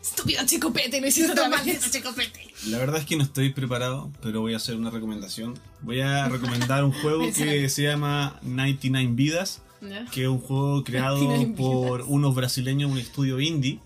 Estúpido 0.00 0.46
chico 0.46 0.72
pete, 0.72 1.00
lo 1.00 1.06
hiciste 1.08 1.32
otra 1.32 1.48
vez. 1.48 1.90
La 2.68 2.78
verdad 2.78 3.00
es 3.00 3.06
que 3.06 3.16
no 3.16 3.24
estoy 3.24 3.52
preparado, 3.52 4.12
pero 4.22 4.40
voy 4.40 4.54
a 4.54 4.58
hacer 4.58 4.76
una 4.76 4.90
recomendación. 4.90 5.58
Voy 5.80 6.00
a 6.00 6.28
recomendar 6.28 6.84
un 6.84 6.92
juego 6.92 7.32
que 7.36 7.68
se 7.68 7.82
llama 7.82 8.38
99 8.42 9.10
Vidas, 9.14 9.62
Que 10.12 10.22
es 10.22 10.28
un 10.28 10.38
juego 10.38 10.84
creado 10.84 11.18
99 11.18 11.54
por 11.56 12.02
unos 12.02 12.34
brasileños, 12.34 12.90
un 12.90 12.98
estudio 12.98 13.40
indie, 13.40 13.80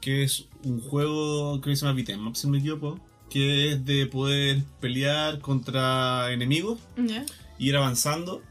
que 0.00 0.22
es 0.22 0.46
un 0.64 0.80
juego 0.80 1.60
que 1.60 1.74
se 1.76 1.84
llama 1.86 1.96
Beat'em 1.96 2.34
si 2.34 2.46
me 2.46 2.58
equivoco, 2.58 2.98
que 3.30 3.72
es 3.72 3.84
de 3.84 4.06
poder 4.06 4.62
pelear 4.80 5.40
contra 5.40 6.32
enemigos, 6.32 6.78
¿Ya? 6.96 7.24
ir 7.58 7.76
avanzando 7.76 8.42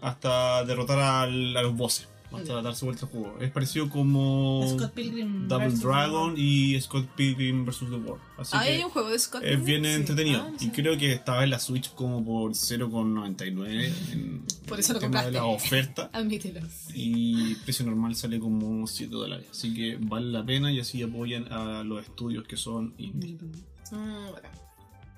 hasta 0.00 0.64
derrotar 0.64 0.98
al- 0.98 1.56
a 1.56 1.62
los 1.62 1.76
bosses, 1.76 2.08
hasta 2.36 2.62
darse 2.62 2.84
vuelta 2.84 3.06
al 3.06 3.12
juego. 3.12 3.38
Es 3.40 3.50
parecido 3.50 3.88
como 3.90 4.66
Scott 4.76 4.92
Pilgrim 4.92 5.48
Double 5.48 5.70
Dragon 5.70 6.34
y 6.36 6.80
Scott 6.80 7.06
Pilgrim 7.16 7.64
vs. 7.64 7.78
The 7.80 7.84
World. 7.96 8.22
Así 8.38 8.50
Ah, 8.56 8.62
que 8.64 8.70
hay 8.72 8.84
un 8.84 8.90
juego 8.90 9.10
de 9.10 9.18
Scott. 9.18 9.42
es 9.44 9.64
bien 9.64 9.84
Sí. 9.84 9.90
entretenido. 9.90 10.42
Ah, 10.42 10.48
no 10.50 10.56
y 10.56 10.66
sé. 10.66 10.72
creo 10.72 10.96
que 10.98 11.12
estaba 11.12 11.44
en 11.44 11.50
la 11.50 11.58
Switch 11.58 11.92
como 11.94 12.24
por 12.24 12.54
0,99 12.54 13.92
en 14.12 14.44
Por 14.66 14.80
eso 14.80 14.92
el 14.92 14.94
lo 14.94 15.00
tema 15.00 15.18
de 15.22 15.24
compraste. 15.26 15.32
la 15.32 15.44
oferta. 15.44 16.10
Admítelo. 16.12 16.60
Y 16.94 17.54
precio 17.56 17.84
normal 17.86 18.14
sale 18.16 18.38
como 18.40 18.86
7 18.86 19.10
dólares. 19.14 19.46
Así 19.50 19.74
que 19.74 19.96
vale 20.00 20.26
la 20.32 20.44
pena 20.44 20.72
y 20.72 20.80
así 20.80 21.02
apoyan 21.02 21.52
a 21.52 21.82
los 21.84 22.02
estudios 22.02 22.46
que 22.46 22.56
son 22.56 22.94
indie. 22.98 23.34
Mm, 23.90 24.30
bueno. 24.30 24.48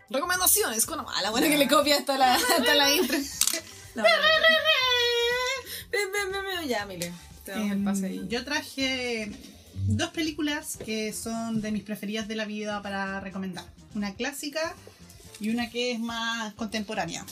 Recomendaciones 0.08 0.86
con 0.86 0.98
la 1.22 1.30
buena 1.30 1.48
que 1.48 1.58
le 1.58 1.66
copia 1.68 1.96
hasta 1.98 2.16
la, 2.16 2.34
hasta 2.58 2.74
la 2.74 2.94
intro. 2.94 3.16
No, 3.18 4.02
bueno. 4.02 4.16
Ven, 4.18 4.22
ven, 4.22 4.42
ven, 4.42 4.62
ven. 4.66 5.75
Ya, 6.68 6.84
Mile. 6.86 7.12
Te 7.44 7.52
damos 7.52 7.70
el 7.72 7.84
pase 7.84 8.06
ahí. 8.06 8.18
Em, 8.18 8.28
Yo 8.28 8.44
traje 8.44 9.30
dos 9.88 10.10
películas 10.10 10.76
que 10.84 11.12
son 11.12 11.60
de 11.60 11.70
mis 11.70 11.82
preferidas 11.82 12.26
de 12.28 12.34
la 12.36 12.44
vida 12.44 12.82
para 12.82 13.20
recomendar. 13.20 13.64
Una 13.94 14.14
clásica 14.14 14.74
y 15.40 15.50
una 15.50 15.70
que 15.70 15.92
es 15.92 16.00
más 16.00 16.54
contemporánea. 16.54 17.24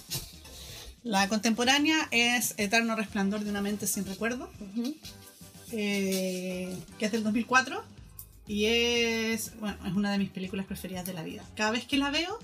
La 1.03 1.29
contemporánea 1.29 1.97
es 2.11 2.55
Eterno 2.57 2.97
Resplandor 2.97 3.45
de 3.45 3.51
una 3.51 3.61
mente 3.61 3.87
sin 3.87 4.07
recuerdo, 4.07 4.51
Ujú. 4.61 4.95
eh, 5.73 6.75
que 6.99 7.07
es 7.07 7.13
del 7.13 7.25
2004 7.25 7.83
y 8.47 8.67
es, 8.67 9.59
bueno, 9.59 9.77
es 9.87 9.93
una 9.93 10.13
de 10.13 10.19
mis 10.19 10.31
películas 10.31 10.65
preferidas 10.67 11.05
de 11.05 11.13
la 11.13 11.23
vida. 11.23 11.43
Cada 11.57 11.73
vez 11.73 11.85
que 11.87 11.99
la 11.99 12.11
veo, 12.11 12.39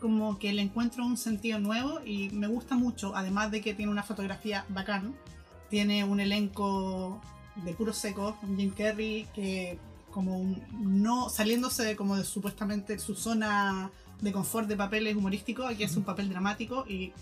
como 0.00 0.38
que 0.38 0.52
le 0.52 0.60
encuentro 0.60 1.06
un 1.06 1.16
sentido 1.16 1.58
nuevo 1.58 2.00
y 2.04 2.28
me 2.30 2.48
gusta 2.48 2.74
mucho, 2.74 3.16
además 3.16 3.50
de 3.50 3.62
que 3.62 3.72
tiene 3.74 3.90
una 3.92 4.02
fotografía 4.02 4.66
bacán, 4.68 5.14
tiene 5.68 6.04
un 6.04 6.20
elenco 6.20 7.20
de 7.56 7.72
puros 7.72 7.96
secos, 7.96 8.34
Jim 8.56 8.70
Carrey 8.76 9.26
que 9.34 9.78
como 10.10 10.38
un- 10.38 10.62
no 10.80 11.28
saliéndose 11.28 11.84
de 11.84 11.96
como 11.96 12.16
de 12.16 12.24
supuestamente 12.24 12.98
su 12.98 13.14
zona 13.14 13.90
de 14.20 14.32
confort 14.32 14.66
de 14.68 14.76
papeles 14.76 15.14
humorísticos, 15.14 15.66
aquí 15.70 15.82
es 15.84 15.96
un 15.96 16.04
papel 16.04 16.28
dramático 16.30 16.84
y 16.88 17.12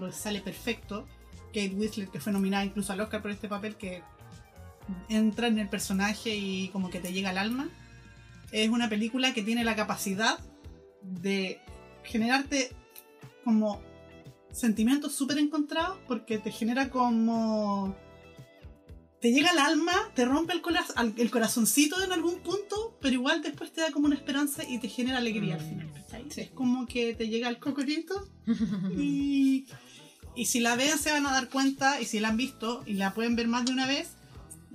lo 0.00 0.10
sale 0.12 0.40
perfecto. 0.40 1.06
Kate 1.48 1.74
Winslet 1.76 2.10
que 2.10 2.20
fue 2.20 2.32
nominada 2.32 2.64
incluso 2.64 2.92
al 2.92 3.00
Oscar 3.00 3.22
por 3.22 3.30
este 3.30 3.48
papel 3.48 3.76
que 3.76 4.02
entra 5.08 5.46
en 5.46 5.58
el 5.58 5.68
personaje 5.68 6.34
y 6.34 6.68
como 6.68 6.90
que 6.90 6.98
te 7.00 7.12
llega 7.12 7.30
al 7.30 7.38
alma. 7.38 7.68
Es 8.50 8.68
una 8.68 8.88
película 8.88 9.32
que 9.32 9.42
tiene 9.42 9.64
la 9.64 9.76
capacidad 9.76 10.38
de 11.02 11.60
generarte 12.02 12.70
como 13.44 13.80
sentimientos 14.54 15.14
súper 15.14 15.38
encontrados 15.38 15.98
porque 16.06 16.38
te 16.38 16.50
genera 16.50 16.88
como... 16.90 17.94
Te 19.20 19.32
llega 19.32 19.50
al 19.50 19.58
alma, 19.58 19.92
te 20.14 20.26
rompe 20.26 20.52
el, 20.52 20.60
cora- 20.60 20.84
al- 20.96 21.14
el 21.16 21.30
corazoncito 21.30 22.02
en 22.04 22.12
algún 22.12 22.40
punto, 22.40 22.98
pero 23.00 23.14
igual 23.14 23.40
después 23.40 23.72
te 23.72 23.80
da 23.80 23.90
como 23.90 24.04
una 24.06 24.14
esperanza 24.16 24.62
y 24.68 24.78
te 24.78 24.88
genera 24.88 25.16
alegría 25.16 25.54
al 25.54 25.60
final. 25.62 25.90
¿cachai? 25.94 26.24
Sí. 26.30 26.40
Es 26.42 26.50
como 26.50 26.86
que 26.86 27.14
te 27.14 27.28
llega 27.28 27.48
el 27.48 27.58
cocorito 27.58 28.28
y, 28.98 29.64
y 30.36 30.44
si 30.44 30.60
la 30.60 30.76
ven 30.76 30.98
se 30.98 31.10
van 31.10 31.24
a 31.26 31.32
dar 31.32 31.48
cuenta, 31.48 32.02
y 32.02 32.04
si 32.04 32.20
la 32.20 32.28
han 32.28 32.36
visto 32.36 32.82
y 32.84 32.94
la 32.94 33.14
pueden 33.14 33.34
ver 33.34 33.48
más 33.48 33.64
de 33.64 33.72
una 33.72 33.86
vez, 33.86 34.10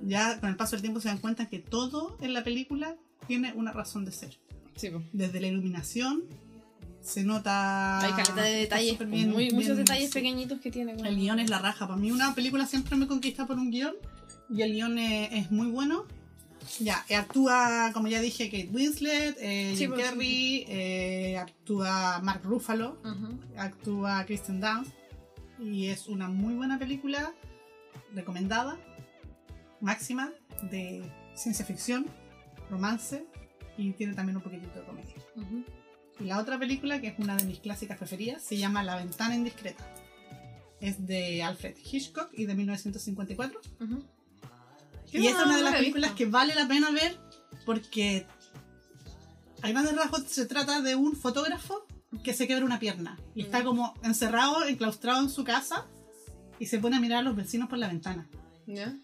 ya 0.02 0.40
con 0.40 0.48
el 0.50 0.56
paso 0.56 0.72
del 0.72 0.80
tiempo 0.82 1.00
se 1.00 1.06
dan 1.08 1.18
cuenta 1.18 1.48
que 1.48 1.60
todo 1.60 2.16
en 2.20 2.34
la 2.34 2.42
película 2.42 2.96
tiene 3.28 3.52
una 3.52 3.70
razón 3.70 4.04
de 4.04 4.10
ser. 4.10 4.36
Sí, 4.74 4.90
po. 4.90 5.00
Desde 5.12 5.40
la 5.40 5.46
iluminación 5.46 6.24
se 7.02 7.24
nota... 7.24 8.00
Hay 8.00 8.12
caleta 8.12 8.42
de 8.42 8.50
detalles, 8.56 8.98
bien- 8.98 9.30
muy- 9.30 9.50
muchos 9.50 9.76
detalles 9.76 10.10
pequeñitos 10.12 10.60
que 10.60 10.70
tiene. 10.70 10.92
El 10.92 11.16
guion 11.16 11.38
es 11.40 11.50
la 11.50 11.58
raja. 11.58 11.86
Para 11.86 11.98
mí 11.98 12.10
una 12.10 12.34
película 12.34 12.66
siempre 12.66 12.96
me 12.96 13.06
conquista 13.06 13.46
por 13.46 13.56
un 13.58 13.70
guion 13.70 13.94
y 14.48 14.62
el 14.62 14.72
guion 14.72 14.98
es, 14.98 15.32
es 15.32 15.50
muy 15.50 15.68
bueno. 15.68 16.04
Ya, 16.78 17.04
eh, 17.08 17.16
actúa, 17.16 17.90
como 17.94 18.08
ya 18.08 18.20
dije, 18.20 18.50
Kate 18.50 18.68
Winslet, 18.72 19.36
eh, 19.40 19.70
Sí, 19.72 19.78
Jim 19.78 19.90
pues, 19.90 20.02
sí, 20.02 20.08
Carrey, 20.10 20.64
eh, 20.68 21.38
actúa 21.38 22.20
Mark 22.22 22.42
Ruffalo, 22.44 22.98
actúa 23.56 24.24
Kristen 24.26 24.60
Dunst 24.60 24.92
y 25.58 25.86
es 25.86 26.06
una 26.06 26.28
muy 26.28 26.54
buena 26.54 26.78
película 26.78 27.32
recomendada, 28.14 28.78
máxima, 29.80 30.30
de 30.70 31.02
ciencia 31.34 31.64
ficción, 31.64 32.06
romance 32.70 33.24
y 33.76 33.92
tiene 33.92 34.14
también 34.14 34.36
un 34.36 34.42
poquitito 34.42 34.78
de 34.80 34.84
comedia. 34.84 35.14
Y 36.20 36.24
la 36.24 36.38
otra 36.38 36.58
película, 36.58 37.00
que 37.00 37.08
es 37.08 37.18
una 37.18 37.36
de 37.36 37.44
mis 37.44 37.60
clásicas 37.60 37.96
preferidas, 37.98 38.42
se 38.42 38.56
llama 38.58 38.82
La 38.82 38.96
ventana 38.96 39.34
indiscreta. 39.34 39.84
Es 40.80 41.06
de 41.06 41.42
Alfred 41.42 41.76
Hitchcock 41.90 42.28
y 42.32 42.46
de 42.46 42.54
1954. 42.54 43.60
Ujú. 43.80 44.04
Y 45.12 45.26
es 45.26 45.32
no, 45.34 45.42
una 45.42 45.52
no 45.52 45.56
de 45.58 45.62
las 45.64 45.74
películas 45.74 46.12
que 46.12 46.26
vale 46.26 46.54
la 46.54 46.68
pena 46.68 46.90
ver 46.90 47.18
porque 47.66 48.26
a 49.62 49.68
grandes 49.68 49.94
rasgos 49.96 50.24
se 50.28 50.46
trata 50.46 50.80
de 50.80 50.94
un 50.94 51.16
fotógrafo 51.16 51.86
que 52.22 52.32
se 52.32 52.46
quebra 52.46 52.64
una 52.64 52.78
pierna 52.78 53.18
y 53.34 53.42
está 53.42 53.60
Mm. 53.60 53.64
como 53.64 53.94
encerrado, 54.02 54.64
enclaustrado 54.64 55.20
en 55.20 55.28
su 55.30 55.44
casa 55.44 55.86
y 56.58 56.66
se 56.66 56.78
pone 56.78 56.96
a 56.96 57.00
mirar 57.00 57.18
a 57.18 57.22
los 57.22 57.36
vecinos 57.36 57.68
por 57.68 57.78
la 57.78 57.88
ventana. 57.88 58.28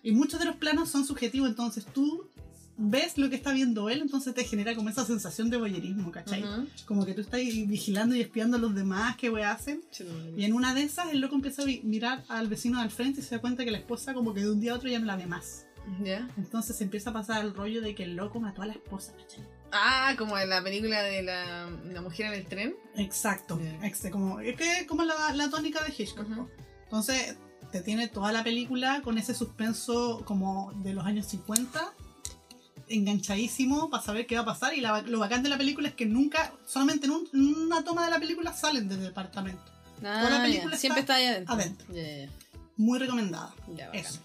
Y 0.03 0.13
muchos 0.13 0.39
de 0.39 0.47
los 0.47 0.57
planos 0.57 0.89
son 0.91 1.05
subjetivos, 1.05 1.49
entonces 1.49 1.85
tú 1.87 2.29
ves 2.79 3.17
lo 3.17 3.31
que 3.31 3.37
está 3.37 3.53
viendo 3.53 3.89
él, 3.89 4.03
entonces 4.03 4.35
te 4.35 4.45
genera 4.45 4.75
como 4.75 4.89
esa 4.91 5.05
sensación 5.05 5.49
de 5.51 5.57
voyerismo, 5.57 6.11
¿cachai? 6.11 6.43
Ujú. 6.45 6.67
Como 6.85 7.07
que 7.07 7.15
tú 7.15 7.23
estás 7.23 7.41
vigilando 7.41 8.15
y 8.15 8.21
espiando 8.21 8.57
a 8.57 8.61
los 8.61 8.75
demás, 8.75 9.17
qué 9.17 9.31
we 9.31 9.45
hacen. 9.45 9.83
Y 10.37 10.45
en 10.45 10.53
una 10.53 10.75
de 10.75 10.83
esas, 10.83 11.11
el 11.13 11.21
loco 11.21 11.35
empieza 11.37 11.63
a 11.63 11.67
mirar 11.85 12.23
al 12.29 12.49
vecino 12.49 12.79
al 12.81 12.91
frente 12.91 13.21
y 13.21 13.23
se 13.23 13.35
da 13.37 13.41
cuenta 13.41 13.65
que 13.65 13.71
la 13.71 13.79
esposa 13.79 14.13
como 14.15 14.35
que 14.35 14.41
de 14.41 14.51
un 14.51 14.61
día 14.61 14.73
a 14.73 14.77
otro 14.77 14.89
ya 14.91 14.99
no 14.99 15.07
la 15.07 15.17
ve 15.17 15.27
más. 15.27 15.67
¿Ya? 16.03 16.29
Entonces 16.37 16.77
se 16.77 16.85
empieza 16.85 17.11
a 17.11 17.13
pasar 17.13 17.45
el 17.45 17.55
rollo 17.55 17.81
de 17.81 17.95
que 17.95 18.03
el 18.03 18.17
loco 18.17 18.41
mató 18.41 18.63
a 18.63 18.67
la 18.67 18.73
esposa, 18.73 19.13
¿cachai? 19.17 19.45
Ah, 19.73 20.15
como 20.19 20.37
en 20.39 20.49
la 20.49 20.63
película 20.63 21.03
de 21.03 21.23
la, 21.23 21.71
la 21.93 22.01
mujer 22.03 22.27
en 22.27 22.33
el 22.41 22.47
tren. 22.47 22.75
Exacto. 22.97 23.59
Ya. 23.63 23.87
Ex- 23.87 24.11
como, 24.11 24.41
es 24.41 24.57
que 24.57 24.87
como 24.87 25.05
la, 25.05 25.33
la 25.35 25.49
tónica 25.49 25.83
de 25.85 25.95
Hitchcock. 25.97 26.27
Ujú. 26.29 26.35
po. 26.43 26.51
Entonces 26.85 27.37
te 27.73 27.81
tiene 27.83 28.07
toda 28.09 28.31
la 28.33 28.45
película 28.45 29.01
con 29.03 29.19
ese 29.19 29.35
suspenso 29.35 30.23
como 30.25 30.73
de 30.85 30.93
los 30.95 31.05
años 31.05 31.27
50 31.27 31.93
enganchadísimo 32.89 33.91
para 33.91 34.03
saber 34.03 34.27
qué 34.27 34.37
va 34.37 34.43
a 34.43 34.45
pasar 34.47 34.75
y 34.75 34.81
la- 34.81 35.03
lo 35.03 35.19
bacán 35.19 35.43
de 35.43 35.49
la 35.49 35.59
película 35.59 35.89
es 35.89 35.95
que 35.95 36.07
nunca, 36.07 36.53
solamente 36.67 37.07
en, 37.07 37.13
un- 37.13 37.29
una 37.33 37.83
toma 37.85 38.05
de 38.05 38.11
la 38.11 38.19
película 38.21 38.53
salen 38.53 38.89
del 38.89 39.03
departamento. 39.03 39.63
Ah, 40.03 40.25
la 40.25 40.31
ya. 40.39 40.43
película 40.43 40.77
Siempre 40.77 41.01
está 41.01 41.15
está 41.19 41.29
ahí 41.29 41.35
adentro. 41.35 41.55
adentro. 41.55 41.95
Ya, 41.95 42.03
ya, 42.27 42.31
Muy 42.77 42.99
recomendada. 42.99 43.55
bacán. 43.67 43.95
Eso. 43.95 44.21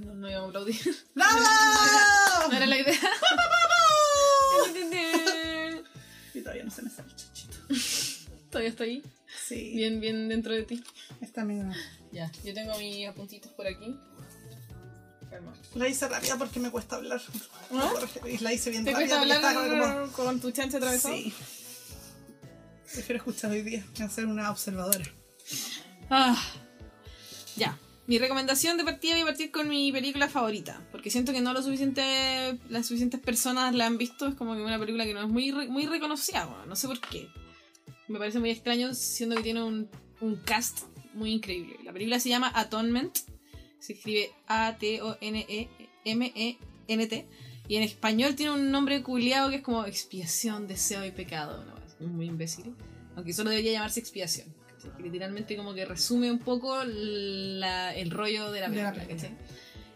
No, 0.00 0.14
no 0.14 0.28
iba 0.30 0.40
a 0.40 0.44
aplaudir. 0.46 0.96
¡Bravo! 1.14 1.38
No 2.50 2.56
era 2.56 2.66
la 2.66 2.78
idea. 2.78 2.98
Y 6.34 6.40
todavía 6.40 6.64
no 6.64 6.70
se 6.70 6.82
me 6.82 6.90
sale 6.90 7.08
el 7.08 7.16
chanchito. 7.16 7.56
Todavía 8.50 8.70
estoy 8.70 8.88
ahí. 8.88 9.02
Sí. 9.46 9.72
Bien, 9.76 10.00
bien 10.00 10.28
dentro 10.28 10.52
de 10.54 10.62
ti. 10.62 10.82
Esta 11.20 11.42
amiga. 11.42 11.70
Ya, 12.10 12.30
yo 12.44 12.52
tengo 12.54 12.76
mis 12.78 13.06
apuntitos 13.06 13.52
por 13.52 13.66
aquí. 13.66 13.96
La 15.74 15.88
hice 15.88 16.08
rápida 16.08 16.36
porque 16.36 16.60
me 16.60 16.70
cuesta 16.70 16.96
hablar. 16.96 17.20
¿Ah? 17.72 17.92
La 18.40 18.52
hice 18.52 18.70
bien 18.70 18.84
¿Te 18.84 18.92
rápida. 18.92 19.18
cuesta 19.20 19.50
hablar 19.50 20.00
como- 20.02 20.12
con 20.12 20.40
tu 20.40 20.50
chancha 20.50 20.76
atravesada? 20.76 21.14
Sí. 21.16 21.32
Prefiero 22.92 23.18
escuchar 23.18 23.50
hoy 23.50 23.62
día 23.62 23.82
que 23.94 24.08
ser 24.08 24.26
una 24.26 24.50
observadora. 24.50 25.04
Ah, 26.10 26.36
ya. 27.56 27.78
Mi 28.06 28.18
recomendación 28.18 28.76
de 28.76 28.84
partida 28.84 29.14
voy 29.14 29.22
a 29.22 29.26
partir 29.26 29.50
con 29.50 29.68
mi 29.68 29.90
película 29.92 30.28
favorita. 30.28 30.80
Porque 30.92 31.10
siento 31.10 31.32
que 31.32 31.40
no 31.40 31.52
lo 31.54 31.62
suficiente, 31.62 32.58
las 32.68 32.86
suficientes 32.86 33.20
personas 33.20 33.74
la 33.74 33.86
han 33.86 33.96
visto. 33.96 34.26
Es 34.26 34.34
como 34.34 34.54
que 34.54 34.60
una 34.60 34.78
película 34.78 35.04
que 35.04 35.14
no 35.14 35.22
es 35.22 35.28
muy, 35.28 35.52
muy 35.68 35.86
reconocida. 35.86 36.44
bueno, 36.44 36.66
no 36.66 36.76
sé 36.76 36.86
por 36.88 37.00
qué. 37.00 37.28
Me 38.08 38.18
parece 38.18 38.40
muy 38.40 38.50
extraño, 38.50 38.92
siendo 38.92 39.36
que 39.36 39.42
tiene 39.42 39.62
un, 39.62 39.88
un 40.20 40.36
cast 40.36 40.80
muy 41.14 41.30
increíble. 41.32 41.76
La 41.84 41.92
película 41.92 42.20
se 42.20 42.28
llama 42.28 42.50
Atonement. 42.54 43.16
Se 43.82 43.94
escribe 43.94 44.30
A-T-O-N-E-M-E-N-T. 46.04 47.26
Y 47.68 47.76
en 47.76 47.82
español 47.82 48.34
tiene 48.34 48.52
un 48.52 48.70
nombre 48.70 49.02
culiado 49.02 49.50
que 49.50 49.56
es 49.56 49.62
como 49.62 49.84
expiación, 49.84 50.66
deseo 50.66 51.04
y 51.04 51.10
pecado. 51.10 51.64
¿no? 51.64 51.74
Es 51.86 52.00
muy 52.00 52.26
imbécil. 52.26 52.74
Aunque 53.16 53.32
solo 53.32 53.50
debería 53.50 53.72
llamarse 53.72 54.00
expiación. 54.00 54.46
¿cachai? 54.68 54.96
Que 54.96 55.02
literalmente 55.04 55.56
como 55.56 55.74
que 55.74 55.84
resume 55.84 56.30
un 56.30 56.38
poco 56.40 56.82
la- 56.84 57.94
el 57.94 58.10
rollo 58.10 58.50
de 58.52 58.60
la 58.60 58.68
De 58.68 58.82
la 58.82 58.92
película. 58.92 59.16
¿cachai? 59.16 59.36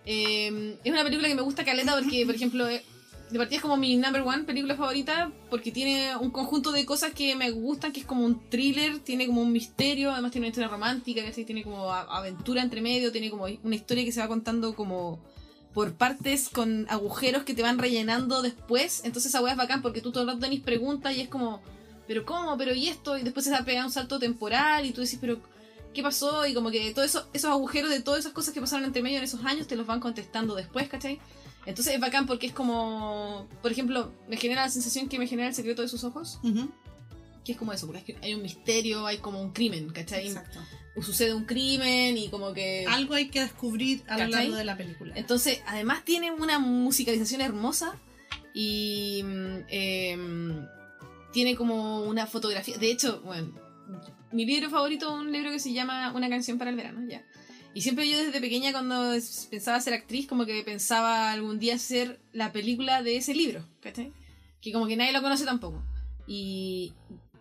Eh, 0.05 0.78
es 0.84 0.93
una 0.93 1.03
película 1.05 1.28
que 1.28 1.34
me 1.34 1.43
gusta 1.43 1.64
caleta 1.64 1.99
porque, 2.01 2.24
por 2.24 2.34
ejemplo, 2.34 2.68
eh, 2.68 2.82
de 3.31 3.39
partida 3.39 3.57
es 3.57 3.62
como 3.62 3.77
mi 3.77 3.97
number 3.97 4.22
one 4.22 4.45
película 4.45 4.77
favorita 4.77 5.33
porque 5.51 5.72
tiene 5.72 6.16
un 6.16 6.31
conjunto 6.31 6.70
de 6.70 6.87
cosas 6.87 7.12
que 7.12 7.35
me 7.35 7.51
gustan, 7.51 7.93
que 7.93 8.01
es 8.01 8.07
como 8.07 8.24
un 8.24 8.49
thriller, 8.49 9.01
tiene 9.01 9.27
como 9.27 9.43
un 9.43 9.53
misterio, 9.53 10.12
además 10.12 10.31
tiene 10.31 10.47
una 10.47 10.51
historia 10.51 10.68
romántica, 10.68 11.24
¿cachai? 11.24 11.45
tiene 11.45 11.64
como 11.64 11.93
aventura 11.93 12.62
entre 12.62 12.81
medio, 12.81 13.11
tiene 13.11 13.31
como 13.31 13.47
una 13.62 13.74
historia 13.74 14.05
que 14.05 14.12
se 14.12 14.20
va 14.20 14.29
contando 14.29 14.77
como 14.77 15.18
por 15.74 15.93
partes 15.93 16.49
con 16.49 16.87
agujeros 16.89 17.43
que 17.43 17.53
te 17.53 17.62
van 17.62 17.79
rellenando 17.79 18.43
después. 18.43 19.03
Entonces 19.05 19.31
esa 19.31 19.43
weá 19.43 19.53
es 19.53 19.59
bacán 19.59 19.83
porque 19.83 20.01
tú 20.01 20.12
todo 20.12 20.22
el 20.22 20.29
rato 20.29 20.41
tenés 20.41 20.61
preguntas 20.61 21.14
y 21.14 21.20
es 21.20 21.29
como, 21.29 21.61
¿pero 22.07 22.24
cómo? 22.24 22.57
¿Pero 22.57 22.74
y 22.74 22.89
esto? 22.89 23.18
Y 23.18 23.22
después 23.22 23.45
se 23.45 23.51
va 23.51 23.59
a 23.59 23.64
pegar 23.64 23.85
un 23.85 23.91
salto 23.91 24.18
temporal 24.18 24.87
y 24.87 24.93
tú 24.93 25.01
decís, 25.01 25.18
¿pero 25.20 25.39
qué 25.93 26.03
pasó? 26.03 26.47
Y 26.47 26.55
como 26.55 26.70
que 26.70 26.93
todos 26.95 27.09
eso, 27.09 27.27
esos 27.33 27.51
agujeros 27.51 27.91
de 27.91 28.01
todas 28.01 28.20
esas 28.20 28.33
cosas 28.33 28.55
que 28.55 28.61
pasaron 28.61 28.85
entre 28.85 29.03
medio 29.03 29.18
en 29.18 29.24
esos 29.24 29.45
años 29.45 29.66
te 29.66 29.77
los 29.77 29.87
van 29.87 30.01
contestando 30.01 30.55
después, 30.55 30.89
¿cachai? 30.89 31.18
Entonces 31.66 31.94
es 31.94 32.00
bacán 32.00 32.26
porque 32.26 32.46
es 32.46 32.52
como, 32.52 33.48
por 33.60 33.72
ejemplo, 33.72 34.12
me 34.28 34.36
genera 34.36 34.62
la 34.62 34.70
sensación 34.70 35.08
que 35.08 35.18
me 35.18 35.26
genera 35.26 35.48
el 35.48 35.54
secreto 35.54 35.82
de 35.82 35.88
sus 35.88 36.04
ojos, 36.04 36.38
que 37.44 37.52
es 37.52 37.58
como 37.58 37.72
eso, 37.72 37.86
porque 37.86 37.98
es 37.98 38.04
que 38.04 38.16
hay 38.24 38.34
un 38.34 38.42
misterio, 38.42 39.06
hay 39.06 39.18
como 39.18 39.40
un 39.42 39.52
crimen, 39.52 39.90
¿cachai? 39.90 40.28
Exacto. 40.28 40.60
Sucede 41.02 41.34
un 41.34 41.44
crimen 41.44 42.16
y 42.16 42.28
como 42.28 42.54
que... 42.54 42.86
Algo 42.88 43.14
hay 43.14 43.28
que 43.28 43.40
descubrir 43.40 44.02
a 44.06 44.14
lo 44.14 44.24
¿Cachai? 44.24 44.44
largo 44.44 44.56
de 44.56 44.64
la 44.64 44.76
película. 44.76 45.12
Entonces, 45.14 45.60
además 45.66 46.04
tiene 46.04 46.30
una 46.30 46.58
musicalización 46.58 47.42
hermosa 47.42 47.98
y 48.54 49.20
em, 49.68 50.66
tiene 51.32 51.54
como 51.54 52.04
una 52.04 52.26
fotografía. 52.26 52.78
De 52.78 52.90
hecho, 52.90 53.20
bueno, 53.20 53.52
mi 54.32 54.46
libro 54.46 54.70
favorito 54.70 55.14
es 55.14 55.20
un 55.20 55.32
libro 55.32 55.50
que 55.50 55.58
se 55.58 55.72
llama 55.72 56.12
Una 56.14 56.30
canción 56.30 56.56
para 56.56 56.70
el 56.70 56.76
verano, 56.76 57.06
ya. 57.06 57.22
Y 57.77 57.83
siempre 57.83 58.09
yo 58.09 58.16
desde 58.16 58.41
pequeña 58.41 58.72
cuando 58.72 59.12
pensaba 59.51 59.79
ser 59.83 59.93
actriz, 59.93 60.27
como 60.27 60.47
que 60.47 60.62
pensaba 60.62 61.31
algún 61.31 61.59
día 61.59 61.74
hacer 61.74 62.18
la 62.33 62.51
película 62.51 63.03
de 63.03 63.18
ese 63.18 63.35
libro, 63.35 63.68
¿cachai? 63.83 64.14
Que 64.62 64.72
como 64.72 64.87
que 64.87 64.97
nadie 64.97 65.12
lo 65.12 65.20
conoce 65.20 65.45
tampoco. 65.45 65.85
Y 66.27 66.95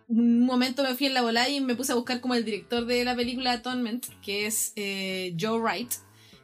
un 0.08 0.44
momento 0.44 0.82
me 0.82 0.94
fui 0.94 1.06
en 1.06 1.14
la 1.14 1.22
bola 1.22 1.48
y 1.48 1.62
me 1.62 1.74
puse 1.74 1.92
a 1.92 1.94
buscar 1.94 2.20
como 2.20 2.34
el 2.34 2.44
director 2.44 2.84
de 2.84 3.02
la 3.06 3.16
película 3.16 3.52
Atonement, 3.52 4.04
que 4.20 4.44
es 4.44 4.74
eh, 4.76 5.34
Joe 5.40 5.58
Wright. 5.58 5.94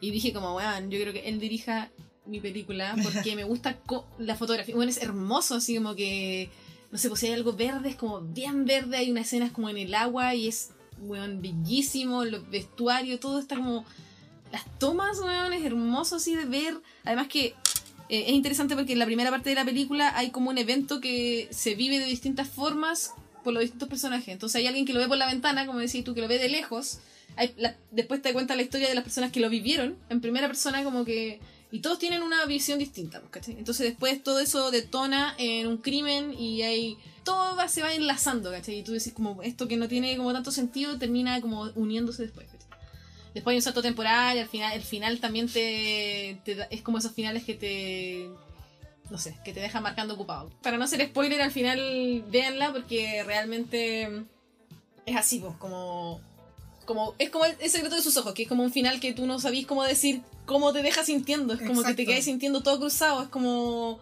Y 0.00 0.10
dije 0.10 0.32
como, 0.32 0.56
weón, 0.56 0.90
yo 0.90 0.98
creo 0.98 1.12
que 1.12 1.28
él 1.28 1.38
dirija 1.38 1.90
mi 2.24 2.40
película 2.40 2.96
porque 3.02 3.36
me 3.36 3.44
gusta 3.44 3.78
la 4.18 4.36
fotografía. 4.36 4.74
Bueno, 4.74 4.90
es 4.90 5.02
hermoso, 5.02 5.56
así 5.56 5.76
como 5.76 5.94
que, 5.94 6.48
no 6.90 6.96
sé, 6.96 7.10
pues 7.10 7.22
hay 7.24 7.32
algo 7.32 7.52
verde, 7.52 7.90
es 7.90 7.96
como 7.96 8.22
bien 8.22 8.64
verde, 8.64 8.96
hay 8.96 9.10
unas 9.10 9.26
escenas 9.26 9.52
como 9.52 9.68
en 9.68 9.76
el 9.76 9.94
agua 9.94 10.34
y 10.34 10.48
es, 10.48 10.70
weón, 11.02 11.42
bellísimo, 11.42 12.24
los 12.24 12.48
vestuarios, 12.50 13.20
todo 13.20 13.38
está 13.38 13.56
como... 13.56 13.84
Las 14.50 14.64
tomas, 14.78 15.18
weón, 15.18 15.52
es 15.54 15.64
hermoso 15.64 16.16
así 16.16 16.34
de 16.34 16.44
ver. 16.44 16.74
Además 17.04 17.28
que 17.28 17.54
eh, 18.08 18.24
es 18.26 18.32
interesante 18.32 18.76
porque 18.76 18.92
en 18.92 18.98
la 18.98 19.06
primera 19.06 19.30
parte 19.30 19.48
de 19.48 19.56
la 19.56 19.64
película 19.64 20.16
hay 20.16 20.30
como 20.30 20.50
un 20.50 20.58
evento 20.58 21.00
que 21.00 21.48
se 21.50 21.74
vive 21.74 21.98
de 21.98 22.04
distintas 22.04 22.48
formas 22.48 23.14
por 23.42 23.54
los 23.54 23.62
distintos 23.62 23.88
personajes. 23.88 24.28
Entonces 24.28 24.56
hay 24.56 24.66
alguien 24.66 24.84
que 24.84 24.92
lo 24.92 25.00
ve 25.00 25.08
por 25.08 25.16
la 25.16 25.26
ventana, 25.26 25.66
como 25.66 25.78
decís 25.78 26.04
tú, 26.04 26.14
que 26.14 26.20
lo 26.20 26.28
ve 26.28 26.38
de 26.38 26.50
lejos. 26.50 26.98
Hay 27.36 27.54
después 27.90 28.20
te 28.20 28.34
cuenta 28.34 28.54
la 28.54 28.62
historia 28.62 28.88
de 28.88 28.94
las 28.94 29.04
personas 29.04 29.32
que 29.32 29.40
lo 29.40 29.48
vivieron 29.48 29.96
en 30.10 30.20
primera 30.20 30.46
persona, 30.46 30.84
como 30.84 31.04
que. 31.04 31.40
Y 31.72 31.80
todos 31.80 31.98
tienen 31.98 32.22
una 32.22 32.44
visión 32.44 32.78
distinta, 32.78 33.22
¿cachai? 33.30 33.56
Entonces 33.56 33.86
después 33.86 34.22
todo 34.22 34.38
eso 34.40 34.70
detona 34.70 35.34
en 35.38 35.66
un 35.66 35.78
crimen 35.78 36.34
y 36.38 36.62
hay. 36.62 36.98
Todo 37.24 37.56
se 37.66 37.82
va 37.82 37.94
enlazando, 37.94 38.50
¿cachai? 38.50 38.78
Y 38.78 38.82
tú 38.82 38.92
decís, 38.92 39.14
como 39.14 39.42
esto 39.42 39.66
que 39.66 39.78
no 39.78 39.88
tiene 39.88 40.16
como 40.18 40.32
tanto 40.34 40.50
sentido 40.50 40.98
termina 40.98 41.40
como 41.40 41.62
uniéndose 41.74 42.24
después, 42.24 42.46
¿cachai? 42.46 42.68
Después 43.32 43.54
hay 43.54 43.56
un 43.56 43.62
salto 43.62 43.80
temporal 43.80 44.36
y 44.36 44.40
al 44.40 44.48
final, 44.48 44.74
el 44.74 44.82
final 44.82 45.18
también 45.18 45.48
te, 45.48 46.38
te 46.44 46.68
es 46.70 46.82
como 46.82 46.98
esos 46.98 47.12
finales 47.12 47.44
que 47.44 47.54
te 47.54 48.28
no 49.10 49.18
sé, 49.18 49.34
que 49.44 49.52
te 49.52 49.60
dejan 49.60 49.82
marcando 49.82 50.14
ocupado. 50.14 50.50
Para 50.62 50.78
no 50.78 50.86
ser 50.86 51.06
spoiler, 51.06 51.40
al 51.40 51.50
final 51.50 52.24
véanla 52.30 52.72
porque 52.72 53.22
realmente 53.24 54.24
es 55.06 55.16
así, 55.16 55.38
pues, 55.38 55.54
como 55.56 56.20
como 56.84 57.14
es 57.18 57.30
como 57.30 57.44
el, 57.44 57.54
el 57.60 57.70
secreto 57.70 57.94
de 57.96 58.02
sus 58.02 58.16
ojos, 58.16 58.34
que 58.34 58.42
es 58.44 58.48
como 58.48 58.62
un 58.62 58.72
final 58.72 59.00
que 59.00 59.12
tú 59.12 59.26
no 59.26 59.38
sabís 59.40 59.66
cómo 59.66 59.84
decir, 59.84 60.22
cómo 60.46 60.72
te 60.72 60.82
deja 60.82 61.04
sintiendo, 61.04 61.54
es 61.54 61.60
como 61.60 61.80
que 61.82 61.94
te 61.94 62.02
Exacto. 62.02 62.10
quedas 62.10 62.24
sintiendo 62.24 62.62
todo 62.62 62.78
cruzado, 62.78 63.22
es 63.22 63.28
como 63.28 64.00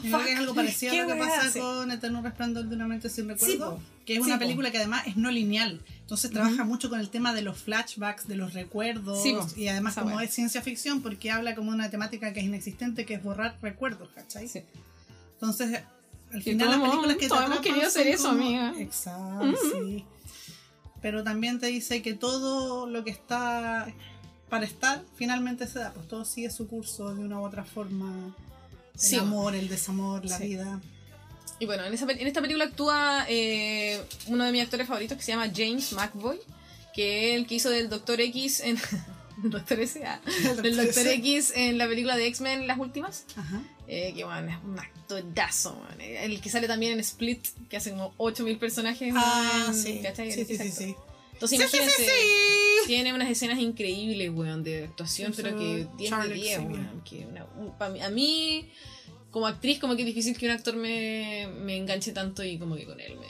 creo 0.00 0.18
fuck, 0.18 0.24
que 0.24 0.32
es 0.32 0.38
algo 0.38 0.54
parecido 0.54 0.92
a 0.94 0.96
lo 0.96 1.06
que 1.08 1.14
pasa 1.18 1.50
sí. 1.50 1.58
con 1.58 1.90
Eterno 1.90 2.22
Resplandor 2.22 2.64
de 2.64 2.74
una 2.74 2.86
mente 2.86 3.10
sin 3.10 3.28
recuerdo, 3.28 3.74
po. 3.76 3.82
que 4.06 4.14
es 4.16 4.20
Sí, 4.20 4.26
una 4.26 4.36
po. 4.36 4.40
película 4.40 4.70
que 4.70 4.78
además 4.78 5.06
es 5.06 5.16
no 5.16 5.30
lineal. 5.30 5.80
Entonces 6.00 6.30
trabaja 6.30 6.64
mucho 6.64 6.88
con 6.90 7.00
el 7.00 7.10
tema 7.10 7.32
de 7.34 7.42
los 7.42 7.58
flashbacks, 7.58 8.26
de 8.28 8.36
los 8.36 8.54
recuerdos, 8.54 9.22
Sí, 9.22 9.36
y 9.56 9.68
además 9.68 9.94
como 9.94 10.20
es 10.20 10.32
ciencia 10.34 10.62
ficción, 10.62 11.02
porque 11.02 11.30
habla 11.30 11.54
como 11.54 11.70
una 11.70 11.90
temática 11.90 12.32
que 12.32 12.40
es 12.40 12.46
inexistente, 12.46 13.04
que 13.04 13.14
es 13.14 13.22
borrar 13.22 13.56
recuerdos, 13.60 14.08
¿cachai? 14.14 14.48
Sí. 14.48 14.62
Entonces, 15.34 15.82
al 16.32 16.42
final 16.42 16.70
las 16.70 16.80
películas 16.80 17.16
que 17.16 17.22
te 17.24 17.28
todos 17.28 17.44
hemos 17.44 17.60
querido 17.60 17.86
hacer 17.86 18.06
eso, 18.06 18.28
como- 18.30 18.40
amiga. 18.42 18.72
Exacto, 18.78 19.54
sí. 19.70 20.04
Pero 21.02 21.22
también 21.24 21.58
te 21.60 21.66
dice 21.66 22.00
que 22.00 22.14
todo 22.14 22.86
lo 22.86 23.04
que 23.04 23.10
está 23.10 23.92
para 24.48 24.64
estar 24.64 25.02
finalmente 25.16 25.66
se 25.66 25.80
da, 25.80 25.92
pues 25.92 26.06
todo 26.08 26.24
sigue 26.24 26.50
su 26.50 26.68
curso 26.68 27.14
de 27.14 27.20
una 27.24 27.40
u 27.40 27.44
otra 27.44 27.64
forma. 27.64 28.34
El 28.94 29.00
Sí, 29.00 29.16
amor, 29.16 29.54
el 29.54 29.68
desamor, 29.68 30.24
la 30.24 30.38
Sí. 30.38 30.44
vida. 30.48 30.80
Y 31.58 31.66
bueno, 31.66 31.84
en, 31.84 31.94
esa 31.94 32.04
en 32.10 32.26
esta 32.26 32.40
película 32.40 32.64
actúa 32.66 33.24
eh, 33.28 34.00
uno 34.26 34.44
de 34.44 34.52
mis 34.52 34.62
actores 34.62 34.86
favoritos 34.86 35.16
que 35.16 35.24
se 35.24 35.32
llama 35.32 35.50
James 35.54 35.92
McVoy, 35.92 36.38
que 36.94 37.30
es 37.34 37.36
el 37.40 37.46
que 37.46 37.54
hizo 37.56 37.70
del 37.70 37.88
Doctor 37.88 38.20
X 38.20 38.60
en. 38.60 38.78
Doctor 39.44 39.80
S. 39.80 40.04
ah, 40.04 40.20
del 40.62 40.76
Doctor 40.76 41.06
X 41.08 41.52
en 41.56 41.78
la 41.78 41.88
película 41.88 42.16
de 42.16 42.26
X-Men, 42.26 42.66
las 42.66 42.78
últimas. 42.78 43.24
Ajá. 43.36 43.62
Eh, 43.94 44.14
que 44.16 44.24
bueno, 44.24 44.50
es 44.50 44.56
un 44.64 44.78
actorazo, 44.78 45.74
man. 45.74 46.00
El 46.00 46.40
que 46.40 46.48
sale 46.48 46.66
también 46.66 46.92
en 46.92 47.00
Split, 47.00 47.46
que 47.68 47.76
hace 47.76 47.90
como 47.90 48.14
8000 48.16 48.58
personajes. 48.58 49.12
Ah, 49.16 49.70
sí. 49.74 50.00
¿cachai? 50.02 50.32
Sí, 50.32 50.44
sí, 50.46 50.56
sí, 50.56 50.70
sí. 50.70 50.96
Entonces 51.34 51.58
imagínense, 51.58 52.06
tiene 52.86 53.12
unas 53.12 53.28
escenas 53.28 53.58
increíbles, 53.58 54.30
weón, 54.32 54.62
de 54.62 54.84
actuación, 54.84 55.32
pero 55.36 55.56
que 55.58 55.64
10 55.64 55.96
de 55.98 56.04
Charlie 56.08 56.34
10, 56.42 56.56
Xavier. 56.58 56.70
weón. 56.72 57.02
Que 57.04 57.26
una- 57.26 57.44
un- 57.58 57.76
pa' 57.76 57.88
mí- 57.90 58.00
a 58.00 58.10
mí, 58.10 58.70
como 59.30 59.46
actriz, 59.46 59.78
como 59.78 59.94
que 59.96 60.02
es 60.02 60.06
difícil 60.06 60.36
que 60.38 60.46
un 60.46 60.52
actor 60.52 60.76
me, 60.76 61.48
me 61.60 61.76
enganche 61.76 62.12
tanto 62.12 62.44
y 62.44 62.58
como 62.58 62.76
que 62.76 62.84
con 62.86 62.98
él 63.00 63.16
me 63.18 63.26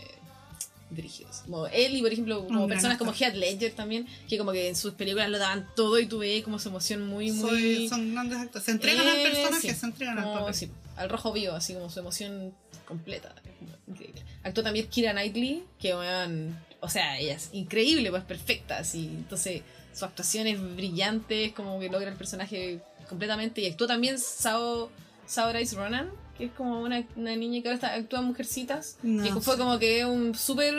dirigidos. 0.95 1.39
Como 1.47 1.67
él 1.67 1.97
y, 1.97 2.03
por 2.03 2.13
ejemplo, 2.13 2.47
como 2.47 2.65
Un 2.65 2.69
personas 2.69 2.99
como. 2.99 3.13
Heath 3.13 3.35
Ledger 3.35 3.73
también, 3.73 4.07
que 4.29 4.39
como 4.39 4.53
que 4.53 4.69
en 4.69 4.77
sus 4.77 4.95
películas 4.95 5.29
lo 5.31 5.39
daban 5.39 5.67
todo 5.75 5.99
y 5.99 6.07
tú 6.07 6.19
veías 6.19 6.45
como 6.45 6.59
su 6.59 6.69
emoción 6.69 7.07
muy, 7.07 7.31
muy... 7.33 7.51
Soy- 7.51 7.89
son 7.89 8.13
grandes 8.13 8.39
actores. 8.39 8.65
Se 8.65 8.71
entregan 8.73 9.07
al 9.07 9.17
Eh, 9.19 9.23
personaje, 9.31 9.73
sí. 9.75 9.81
se 9.81 9.87
entregan 9.87 10.19
al 10.19 10.25
como, 10.25 10.39
papel. 10.41 10.55
sí, 10.55 10.71
al 10.97 11.09
rojo 11.09 11.33
vivo, 11.33 11.53
así 11.55 11.75
como 11.75 11.91
su 11.91 12.01
emoción 12.01 12.55
completa. 12.87 13.35
es 13.45 13.89
increíble. 13.95 14.23
Actuó 14.45 14.63
también 14.63 14.87
Kira 14.89 15.13
Knightley, 15.13 15.65
que 15.79 15.95
o 15.95 16.89
sea, 16.89 17.19
ella 17.19 17.35
es 17.35 17.51
increíble, 17.53 18.11
pues 18.11 18.25
perfecta, 18.25 18.79
así. 18.79 19.07
Entonces, 19.07 19.63
su 19.95 20.05
actuación 20.05 20.47
es 20.47 20.61
brillante, 20.75 21.53
como 21.55 21.79
que 21.79 21.89
logra 21.89 22.11
el 22.11 22.17
personaje 22.17 22.81
completamente. 23.09 23.61
Y 23.61 23.67
actuó 23.67 23.87
también 23.87 24.19
Sao, 24.19 24.91
Saoirse 25.27 25.77
Ronan, 25.77 26.11
que 26.43 26.47
es 26.49 26.53
como 26.57 26.81
una, 26.83 27.05
una 27.17 27.37
niña 27.37 27.63
que 27.63 27.69
ahora 27.71 27.95
actúa 27.95 28.19
en 28.21 28.25
Mujercitas, 28.27 28.99
No, 29.03 29.23
que 29.23 29.41
fue 29.41 29.55
sí. 29.55 29.61
como 29.61 29.79
que 29.79 30.05
un 30.05 30.35
súper. 30.35 30.75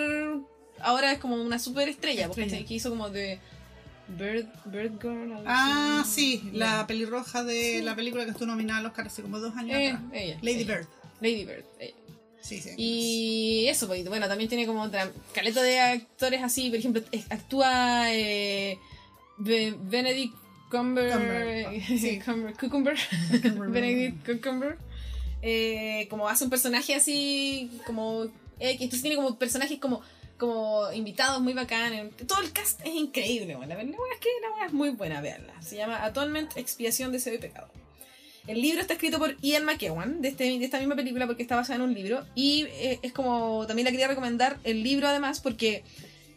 Ahora 0.81 1.11
es 1.13 1.19
como 1.19 1.35
una 1.41 1.59
súper 1.59 1.87
estrella, 1.89 2.27
porque 2.27 2.43
Estrella. 2.43 2.67
que 2.67 2.73
hizo 2.73 2.89
como 2.89 3.09
de. 3.09 3.39
Bird, 4.07 4.45
Bird 4.65 5.01
Girl. 5.01 5.31
algo 5.31 5.43
Ah, 5.47 6.01
así. 6.01 6.39
sí, 6.43 6.49
la 6.51 6.85
pelirroja 6.87 7.43
de 7.45 7.77
Sí. 7.77 7.81
la 7.81 7.95
película 7.95 8.25
que 8.25 8.31
estuvo 8.31 8.47
nominada 8.47 8.79
al 8.79 8.85
Oscar 8.87 9.07
hace 9.07 9.21
como 9.21 9.39
dos 9.39 9.55
años 9.55 9.77
Eh, 9.79 9.87
atrás. 9.91 10.01
ella, 10.13 10.37
Lady 10.41 10.61
ella. 10.63 10.75
Bird. 10.75 10.87
Lady 11.21 11.45
Bird, 11.45 11.63
ella. 11.79 11.93
Sí, 12.41 12.59
sí. 12.61 12.71
Y 12.75 13.65
eso, 13.69 13.87
pues, 13.87 14.03
bueno, 14.09 14.27
también 14.27 14.49
tiene 14.49 14.65
como 14.67 14.81
otra 14.81 15.09
caleta 15.33 15.63
de 15.63 15.79
actores 15.79 16.43
así, 16.43 16.69
por 16.69 16.79
ejemplo, 16.79 17.01
actúa 17.29 18.13
eh, 18.13 18.77
Be- 19.37 19.73
Benedict 19.81 20.35
Cumber, 20.69 21.09
Cumber, 21.11 21.81
sí. 21.87 22.19
Cumber- 22.25 22.53
Cucumber, 22.59 22.97
Benedict 23.71 24.25
Cucumber, 24.29 24.77
eh, 25.43 26.07
como 26.09 26.27
hace 26.27 26.43
un 26.45 26.49
personaje 26.49 26.95
así, 26.95 27.69
como 27.85 28.25
X, 28.59 29.01
tiene 29.01 29.15
como 29.15 29.37
personajes 29.37 29.77
como 29.77 30.01
como 30.35 30.91
invitados 30.91 31.41
muy 31.41 31.53
bacanes. 31.53 32.11
Todo 32.27 32.41
el 32.41 32.51
cast 32.51 32.81
es 32.83 32.93
increíble, 32.95 33.55
bueno. 33.55 33.69
La 33.69 33.75
verdad 33.75 33.93
es 33.93 34.19
que 34.19 34.29
es 34.65 34.73
muy 34.73 34.89
buena, 34.89 35.21
verla. 35.21 35.53
Se 35.61 35.77
llama 35.77 36.03
Atonement, 36.03 36.57
Expiación, 36.57 37.11
Deseo 37.11 37.35
y 37.35 37.37
Pecado. 37.37 37.69
El 38.45 38.61
libro 38.61 38.81
está 38.81 38.93
escrito 38.93 39.19
por 39.19 39.39
Ian 39.39 39.63
McEwan, 39.63 40.21
de, 40.21 40.29
este, 40.29 40.43
de 40.43 40.65
esta 40.65 40.79
misma 40.79 40.95
película, 40.97 41.27
porque 41.27 41.43
está 41.43 41.55
basada 41.55 41.75
en 41.75 41.83
un 41.83 41.93
libro. 41.93 42.25
Y 42.35 42.65
eh, 42.71 42.99
es 43.01 43.13
como, 43.13 43.65
también 43.67 43.85
la 43.85 43.91
quería 43.91 44.07
recomendar 44.07 44.59
el 44.65 44.83
libro 44.83 45.07
además, 45.07 45.39
porque 45.39 45.83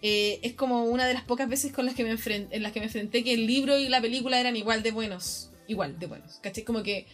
eh, 0.03 0.39
es 0.43 0.53
como 0.53 0.85
una 0.85 1.07
de 1.07 1.15
las 1.15 1.25
pocas 1.25 1.49
veces 1.49 1.73
con 1.73 1.85
las 1.85 1.97
que 1.97 2.05
me 2.05 2.15
enfren- 2.15 2.47
en 2.53 2.63
las 2.63 2.71
que 2.71 2.79
me 2.79 2.87
enfrenté 2.87 3.25
que 3.25 3.35
el 3.35 3.47
libro 3.47 3.77
y 3.77 3.89
la 3.89 4.01
película 4.01 4.39
eran 4.39 4.57
igual 4.57 4.85
de 4.85 4.93
buenos. 4.93 5.51
Igual 5.67 5.99
de 5.99 6.07
buenos. 6.07 6.39
¿Cachai? 6.43 6.63
Como 6.63 6.85
que 6.85 7.07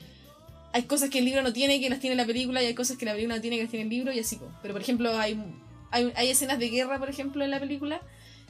hay 0.72 0.82
cosas 0.84 1.10
que 1.10 1.18
el 1.18 1.24
libro 1.26 1.42
no 1.42 1.52
tiene 1.52 1.80
que 1.80 1.90
las 1.90 2.00
tiene 2.00 2.16
la 2.16 2.24
película 2.26 2.62
y 2.62 2.66
hay 2.66 2.74
cosas 2.74 2.96
que 2.96 3.04
la 3.04 3.12
película 3.12 3.36
no 3.36 3.40
tiene 3.42 3.56
que 3.56 3.62
las 3.62 3.70
tiene 3.70 3.84
el 3.84 3.90
libro 3.90 4.12
y 4.12 4.18
así. 4.18 4.38
Pero 4.62 4.74
por 4.74 4.80
ejemplo, 4.82 5.16
hay, 5.18 5.38
hay, 5.90 6.12
hay 6.16 6.28
escenas 6.30 6.58
de 6.58 6.68
guerra, 6.70 6.98
por 6.98 7.10
ejemplo, 7.10 7.44
en 7.44 7.50
la 7.50 7.60
película. 7.60 8.00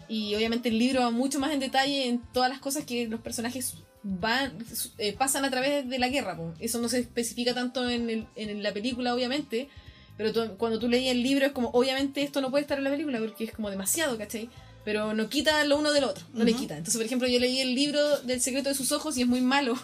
Y 0.09 0.35
obviamente 0.35 0.68
el 0.68 0.79
libro 0.79 1.01
va 1.01 1.11
mucho 1.11 1.39
más 1.39 1.53
en 1.53 1.61
detalle 1.61 2.07
en 2.09 2.20
todas 2.33 2.51
las 2.51 2.59
cosas 2.59 2.85
que 2.85 3.07
los 3.09 3.20
personajes 3.20 3.75
van 4.05 4.53
eh, 4.99 5.12
pasan 5.12 5.45
a 5.45 5.51
través 5.51 5.89
de 5.89 5.99
la 5.99 6.09
guerra. 6.09 6.37
po. 6.37 6.53
Eso 6.61 6.81
no 6.81 6.89
se 6.89 6.99
especifica 7.01 7.55
tanto 7.55 7.89
en, 7.89 8.11
el- 8.11 8.27
en 8.37 8.62
la 8.62 8.73
película, 8.73 9.14
obviamente. 9.14 9.68
Pero 10.16 10.33
tú- 10.33 10.57
cuando 10.59 10.79
tú 10.79 10.89
leías 10.89 11.12
el 11.14 11.23
libro 11.23 11.47
es 11.47 11.53
como, 11.53 11.68
obviamente 11.70 12.23
esto 12.23 12.41
no 12.41 12.51
puede 12.51 12.62
estar 12.62 12.77
en 12.79 12.85
la 12.85 12.91
película 12.91 13.18
porque 13.20 13.45
es 13.45 13.53
como 13.53 13.70
demasiado, 13.70 14.18
¿cachai? 14.18 14.51
Pero 14.85 15.14
no 15.14 15.29
quita 15.29 15.64
lo 15.64 15.79
uno 15.79 15.93
del 15.93 16.05
otro, 16.05 16.25
no 16.35 16.45
le 16.45 16.51
Ujú. 16.51 16.61
quita. 16.62 16.77
Entonces, 16.77 16.99
por 16.99 17.07
ejemplo, 17.07 17.29
yo 17.29 17.39
leí 17.39 17.61
el 17.61 17.75
libro 17.75 18.18
del 18.18 18.41
secreto 18.41 18.68
de 18.68 18.75
sus 18.75 18.91
ojos 18.93 19.16
y 19.16 19.23
es 19.23 19.29
muy 19.29 19.41
malo. 19.41 19.75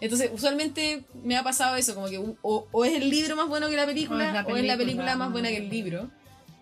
Entonces, 0.00 0.30
usualmente 0.32 1.04
me 1.24 1.36
ha 1.36 1.42
pasado 1.42 1.76
eso, 1.76 1.94
como 1.94 2.08
que 2.08 2.18
o, 2.18 2.66
o 2.70 2.84
es 2.84 2.94
el 2.94 3.10
libro 3.10 3.34
más 3.36 3.48
bueno 3.48 3.68
que 3.68 3.76
la 3.76 3.86
película, 3.86 4.24
o 4.24 4.28
es 4.28 4.32
la 4.34 4.44
película, 4.46 4.76
película 4.76 5.16
más 5.16 5.32
buena 5.32 5.48
que 5.48 5.56
el 5.58 5.68
libro. 5.68 6.10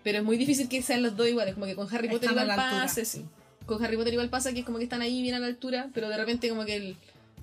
Pero 0.02 0.18
es 0.18 0.24
muy 0.24 0.36
difícil 0.36 0.68
que 0.68 0.82
sean 0.82 1.02
los 1.02 1.16
dos 1.16 1.28
iguales, 1.28 1.54
como 1.54 1.66
que 1.66 1.74
con 1.74 1.86
Harry 1.94 2.08
Potter 2.08 2.30
Están 2.30 2.44
igual 2.44 2.56
pasa, 2.56 3.04
sí. 3.04 3.24
Con 3.66 3.84
Harry 3.84 3.96
Potter 3.96 4.12
igual 4.12 4.30
pasa 4.30 4.52
que 4.52 4.60
es 4.60 4.64
como 4.64 4.78
que 4.78 4.84
están 4.84 5.02
ahí 5.02 5.20
bien 5.20 5.34
a 5.34 5.40
la 5.40 5.46
altura, 5.48 5.88
pero 5.92 6.08
de 6.08 6.16
repente 6.16 6.48
como 6.48 6.64
que 6.64 6.76
el- 6.76 6.96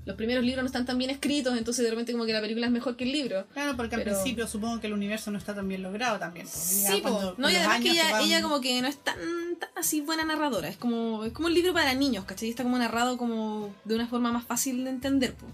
los 0.06 0.16
primeros 0.18 0.44
libros 0.44 0.64
no 0.64 0.68
están 0.68 0.86
tan 0.86 0.98
bien 0.98 1.10
escritos, 1.12 1.58
entonces 1.58 1.84
de 1.84 1.90
repente 1.92 2.12
como 2.14 2.26
que 2.26 2.34
la 2.34 2.42
película 2.42 2.66
es 2.66 2.72
mejor 2.74 2.96
que 2.98 3.04
el 3.06 3.12
libro. 3.14 3.46
Claro, 3.54 3.76
porque 3.78 3.96
Pero- 3.98 4.12
al 4.12 4.18
principio 4.18 4.48
supongo 4.48 4.80
que 4.82 4.88
el 4.88 4.94
universo 4.94 5.30
no 5.32 5.38
está 5.38 5.54
tan 5.56 5.68
bien 5.68 5.82
logrado 5.84 6.20
también. 6.20 6.46
pues, 6.46 6.56
Sí, 6.58 7.00
cuando- 7.02 7.36
no, 7.38 7.50
y 7.50 7.56
además 7.56 7.82
que 7.82 7.92
ella, 7.92 8.12
van- 8.12 8.22
ella 8.22 8.42
como 8.42 8.60
que 8.62 8.82
no 8.82 8.88
es 8.88 8.98
tan, 8.98 9.18
tan 9.60 9.70
así 9.76 10.02
buena 10.02 10.24
narradora, 10.26 10.68
es 10.70 10.76
como, 10.78 11.24
es 11.26 11.32
como 11.34 11.48
un 11.48 11.54
libro 11.54 11.74
para 11.74 11.94
niños, 11.94 12.26
¿cachai? 12.26 12.50
Está 12.50 12.64
como 12.64 12.78
narrado 12.78 13.18
como 13.18 13.74
de 13.86 13.96
una 13.96 14.08
forma 14.08 14.32
más 14.32 14.46
fácil 14.46 14.84
de 14.86 14.90
entender, 14.90 15.34
po. 15.36 15.46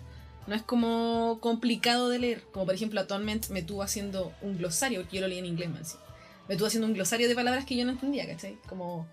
No 0.50 0.56
es 0.56 0.64
como 0.64 1.38
complicado 1.42 2.10
de 2.10 2.20
leer, 2.20 2.44
como 2.52 2.66
por 2.66 2.74
ejemplo 2.76 3.00
Atonement 3.00 3.48
me 3.50 3.62
tuvo 3.62 3.84
haciendo 3.84 4.34
un 4.42 4.58
glosario, 4.58 5.02
porque 5.02 5.18
yo 5.18 5.22
lo 5.22 5.28
leí 5.28 5.38
en 5.40 5.46
inglés, 5.46 5.70
man, 5.70 5.86
sí. 5.86 5.96
Me 6.48 6.56
tuvo 6.58 6.68
haciendo 6.68 6.88
un 6.88 6.94
glosario 6.94 7.28
de 7.30 7.36
palabras 7.36 7.66
que 7.66 7.76
yo 7.78 7.86
no 7.86 7.92
entendía, 7.92 8.26
¿cachai? 8.28 8.58
Como, 8.68 9.08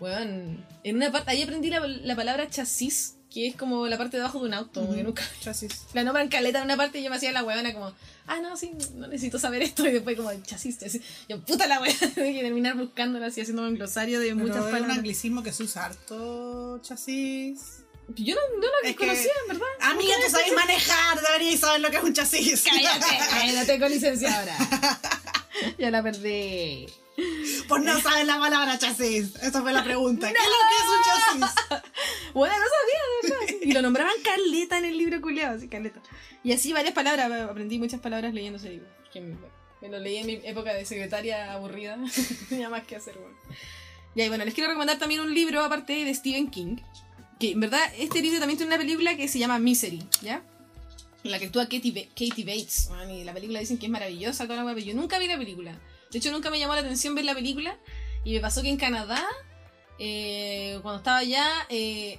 weón, 0.00 0.66
en 0.82 0.96
una 0.96 1.12
parte, 1.12 1.30
ahí 1.30 1.42
aprendí 1.42 1.70
la, 1.70 1.86
la 1.86 2.16
palabra 2.16 2.50
chasis, 2.50 3.16
que 3.32 3.46
es 3.46 3.54
como 3.54 3.86
la 3.86 3.96
parte 3.96 4.16
de 4.16 4.24
abajo 4.24 4.40
de 4.40 4.46
un 4.46 4.54
auto, 4.54 4.80
que 4.88 4.94
Ujú. 4.96 5.02
nunca 5.04 5.22
Chasis. 5.40 5.86
la 5.94 6.02
nombran 6.02 6.28
caleta 6.28 6.58
en 6.58 6.64
una 6.64 6.76
parte 6.76 6.98
y 6.98 7.04
yo 7.04 7.10
me 7.10 7.14
hacía 7.16 7.30
la 7.30 7.44
huevona 7.44 7.72
como, 7.72 7.92
ah, 8.26 8.40
no, 8.42 8.56
sí, 8.56 8.72
no 8.96 9.06
necesito 9.06 9.38
saber 9.38 9.62
esto. 9.62 9.86
Y 9.86 9.92
después 9.92 10.16
como, 10.16 10.32
chasis, 10.42 10.80
chasis. 10.80 11.00
Yo, 11.28 11.40
puta 11.44 11.68
la 11.68 11.78
tuve 12.14 12.32
que 12.34 12.40
terminar 12.42 12.76
buscándola 12.76 13.26
así, 13.26 13.40
haciendo 13.40 13.62
un 13.62 13.76
glosario 13.76 14.18
de 14.18 14.26
Pero 14.34 14.36
muchas 14.38 14.56
es 14.56 14.64
un 14.64 14.70
palabras. 14.72 14.98
anglicismo 14.98 15.44
que 15.44 15.52
se 15.52 15.62
usa 15.62 15.84
harto, 15.84 16.80
chasis. 16.82 17.84
Yo 18.16 18.34
no, 18.34 18.40
no 18.58 18.66
la 18.82 18.88
Es 18.88 18.96
conocía, 18.96 19.32
en 19.42 19.48
verdad. 19.48 19.66
Amiga, 19.80 20.14
tú 20.24 20.30
sabes 20.30 20.52
manejar, 20.54 21.20
deberías 21.20 21.60
saber 21.60 21.80
lo 21.80 21.90
que 21.90 21.96
es 21.98 22.02
un 22.02 22.14
chasis. 22.14 22.64
Cállate, 22.64 23.52
no 23.56 23.66
tengo 23.66 23.88
licencia 23.88 24.38
ahora. 24.38 24.56
ya 25.78 25.90
la 25.90 26.02
perdí. 26.02 26.86
Pues 27.68 27.82
no 27.82 28.00
sabes 28.00 28.26
la 28.26 28.38
palabra 28.38 28.78
chasis. 28.78 29.36
Esa 29.36 29.62
fue 29.62 29.72
la 29.72 29.84
pregunta. 29.84 30.28
¿Qué 30.32 30.38
es 30.38 30.44
lo 30.44 30.56
que 30.68 30.76
es 30.76 31.40
un 31.40 31.40
chasis? 31.40 31.90
Bueno, 32.32 32.54
no 32.54 32.64
sabía, 32.64 33.00
de 33.00 33.46
verdad. 33.46 33.60
Y 33.62 33.72
lo 33.72 33.82
nombraban 33.82 34.14
caleta 34.22 34.78
en 34.78 34.84
el 34.84 34.96
libro 34.96 35.20
culiado, 35.20 35.56
así, 35.56 35.68
caleta. 35.68 36.00
Y 36.44 36.52
así 36.52 36.72
varias 36.72 36.94
palabras, 36.94 37.28
aprendí 37.50 37.78
muchas 37.78 38.00
palabras 38.00 38.32
leyendo 38.32 38.58
ese 38.58 38.70
libro. 38.70 38.86
Que 39.12 39.20
me, 39.20 39.36
me 39.82 39.88
lo 39.88 39.98
leí 39.98 40.18
en 40.18 40.26
mi 40.26 40.40
época 40.44 40.72
de 40.72 40.84
secretaria 40.84 41.52
aburrida. 41.52 41.98
Tenía 42.48 42.68
más 42.68 42.84
que 42.86 42.94
hacer, 42.94 43.18
bueno. 43.18 43.36
Y 44.14 44.20
ahí, 44.22 44.28
bueno, 44.28 44.44
les 44.44 44.54
quiero 44.54 44.68
recomendar 44.68 44.98
también 44.98 45.20
un 45.20 45.34
libro 45.34 45.60
aparte 45.62 46.04
de 46.04 46.14
Stephen 46.14 46.50
King. 46.50 46.76
Que 47.40 47.52
en 47.52 47.60
verdad, 47.60 47.80
este 47.98 48.20
libro 48.22 48.38
también 48.38 48.58
tiene 48.58 48.72
una 48.74 48.80
película 48.82 49.16
que 49.16 49.26
se 49.26 49.38
llama 49.38 49.58
Misery, 49.58 50.02
¿ya? 50.22 50.42
En 51.24 51.30
la 51.30 51.38
que 51.38 51.46
actúa 51.46 51.64
Katie, 51.64 51.90
Ba- 51.92 52.44
Bates. 52.44 52.90
y 53.10 53.24
la 53.24 53.32
película 53.34 53.58
dicen 53.60 53.78
que 53.78 53.86
es 53.86 53.92
maravillosa, 53.92 54.46
toda 54.46 54.62
la 54.62 54.74
pero 54.74 54.86
yo 54.86 54.94
nunca 54.94 55.18
vi 55.18 55.26
la 55.26 55.38
película. 55.38 55.78
De 56.12 56.18
hecho, 56.18 56.30
nunca 56.32 56.50
me 56.50 56.58
llamó 56.58 56.74
la 56.74 56.80
atención 56.80 57.14
ver 57.14 57.24
la 57.24 57.34
película. 57.34 57.78
Y 58.24 58.34
me 58.34 58.40
pasó 58.40 58.60
que 58.62 58.68
en 58.68 58.76
Canadá, 58.76 59.24
eh, 59.98 60.78
cuando 60.82 60.98
estaba 60.98 61.18
allá, 61.18 61.46
eh, 61.70 62.18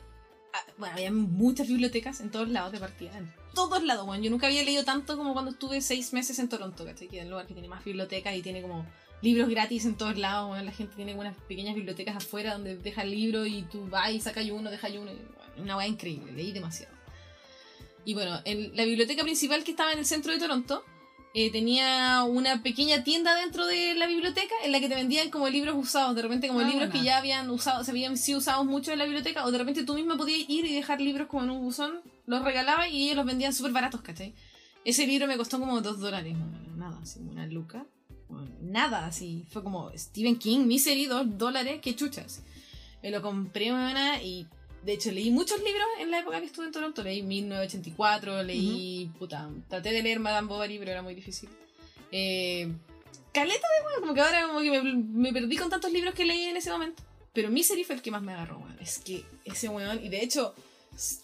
ah, 0.54 0.64
bueno, 0.78 0.96
había 0.96 1.12
muchas 1.12 1.68
bibliotecas 1.68 2.20
en 2.22 2.32
todos 2.32 2.50
lados 2.50 2.72
de 2.72 2.80
partida. 2.80 3.16
En 3.18 3.32
todos 3.54 3.84
lados, 3.84 4.06
bueno. 4.06 4.24
Yo 4.24 4.32
nunca 4.32 4.48
había 4.48 4.64
leído 4.64 4.84
tanto 4.84 5.18
como 5.18 5.34
cuando 5.34 5.52
estuve 5.52 5.82
seis 5.82 6.14
meses 6.14 6.40
en 6.40 6.50
Toronto, 6.50 6.86
¿cachai? 6.86 7.08
Que 7.08 7.18
es 7.18 7.24
el 7.24 7.30
lugar 7.30 7.46
que 7.48 7.54
tiene 7.54 7.68
más 7.68 7.84
bibliotecas 7.84 8.36
y 8.36 8.42
tiene 8.42 8.62
como 8.62 8.86
libros 9.22 9.50
gratis 9.50 9.86
en 9.86 9.96
todos 9.96 10.18
lados. 10.18 10.50
bueno, 10.50 10.64
la 10.64 10.72
gente 10.72 10.96
tiene 10.96 11.14
unas 11.14 11.36
pequeñas 11.48 11.76
bibliotecas 11.76 12.16
afuera 12.16 12.54
donde 12.54 12.78
deja 12.78 13.04
el 13.04 13.12
libro 13.12 13.46
y 13.46 13.64
tú 13.64 13.88
vas 13.90 14.12
y 14.12 14.20
sacas 14.20 14.46
uno, 14.50 14.70
dejas 14.70 14.92
uno. 14.92 15.12
y, 15.12 15.16
bueno, 15.16 15.54
una 15.58 15.78
weá 15.78 15.88
increíble, 15.88 16.32
leí 16.32 16.52
demasiado. 16.52 16.94
Y 18.04 18.14
bueno, 18.14 18.40
en 18.46 18.76
la 18.76 18.86
biblioteca 18.86 19.24
principal 19.24 19.64
que 19.64 19.72
estaba 19.72 19.94
en 19.94 20.00
el 20.00 20.06
centro 20.06 20.32
de 20.32 20.40
Toronto 20.40 20.84
eh, 21.34 21.50
tenía 21.50 22.24
una 22.24 22.62
pequeña 22.62 23.06
tienda 23.06 23.36
dentro 23.36 23.66
de 23.66 23.94
la 23.96 24.06
biblioteca 24.06 24.54
en 24.66 24.74
la 24.74 24.82
que 24.82 24.90
te 24.90 24.96
vendían 24.96 25.30
como 25.30 25.48
libros 25.48 25.76
usados, 25.78 26.14
de 26.14 26.24
repente 26.24 26.50
como 26.50 26.60
Ah, 26.60 26.68
libros 26.68 26.90
que 26.90 27.04
ya 27.04 27.18
habían 27.18 27.50
usado, 27.50 27.84
se 27.86 27.92
habían 27.92 28.18
sido 28.18 28.40
usados 28.40 28.66
mucho 28.66 28.92
en 28.92 29.00
la 29.00 29.06
biblioteca, 29.06 29.46
o 29.46 29.52
de 29.52 29.58
repente 29.58 29.86
tú 29.86 29.94
mismo 29.94 30.18
podías 30.18 30.50
ir 30.50 30.66
y 30.66 30.76
dejar 30.76 31.00
libros 31.00 31.28
como 31.28 31.44
en 31.44 31.52
un 31.52 31.62
buzón, 31.62 32.02
los 32.26 32.44
regalabas 32.44 32.90
y 32.92 33.06
ellos 33.06 33.16
los 33.16 33.26
vendían 33.26 33.54
súper 33.54 33.72
baratos, 33.72 34.02
¿cachai? 34.02 34.34
Ese 34.84 35.08
libro 35.08 35.26
me 35.28 35.38
costó 35.38 35.58
como 35.58 35.80
dos 35.80 36.00
dólares, 36.00 36.36
bueno, 36.38 36.76
nada, 36.76 37.00
así, 37.02 37.20
una 37.22 37.46
luca. 37.46 37.86
Bueno, 38.32 38.52
nada, 38.62 39.06
así, 39.06 39.46
fue 39.50 39.64
como 39.64 39.92
Stephen 39.98 40.38
King, 40.38 40.66
Misery, 40.66 41.06
dos 41.06 41.26
dólares, 41.38 41.80
qué 41.82 41.96
chuchas. 41.96 42.42
Me 43.04 43.12
lo 43.12 43.22
compré, 43.22 43.72
buena, 43.72 44.22
y 44.22 44.48
de 44.84 44.94
hecho 44.94 45.12
leí 45.12 45.32
muchos 45.32 45.60
libros 45.60 45.86
en 46.00 46.12
la 46.12 46.20
época 46.20 46.40
que 46.40 46.46
estuve 46.46 46.66
en 46.66 46.72
Toronto. 46.72 47.04
Leí 47.04 47.22
1984, 47.22 48.44
leí, 48.44 49.12
puta, 49.20 49.50
traté 49.68 49.92
de 49.92 50.04
leer 50.04 50.20
Madame 50.20 50.48
Bovary, 50.48 50.80
pero 50.80 50.92
era 50.92 51.02
muy 51.02 51.16
difícil. 51.16 51.50
Eh, 52.12 52.72
caleta 53.34 53.68
de 53.68 53.86
weón, 53.88 54.02
como 54.02 54.14
que 54.14 54.22
ahora 54.22 54.48
como 54.48 54.60
que 54.62 54.82
me, 54.82 54.94
me 54.94 55.34
perdí 55.34 55.58
con 55.58 55.70
tantos 55.70 55.92
libros 55.92 56.14
que 56.14 56.26
leí 56.26 56.44
en 56.46 56.58
ese 56.58 56.72
momento. 56.72 57.04
Pero 57.34 57.50
Misery 57.50 57.84
fue 57.84 57.96
el 57.96 58.02
que 58.02 58.12
más 58.12 58.22
me 58.22 58.34
agarró, 58.34 58.58
weón. 58.58 58.78
Es 58.80 59.00
que 59.00 59.24
ese 59.46 59.70
weón, 59.70 60.04
y 60.04 60.10
de 60.10 60.24
hecho, 60.24 60.54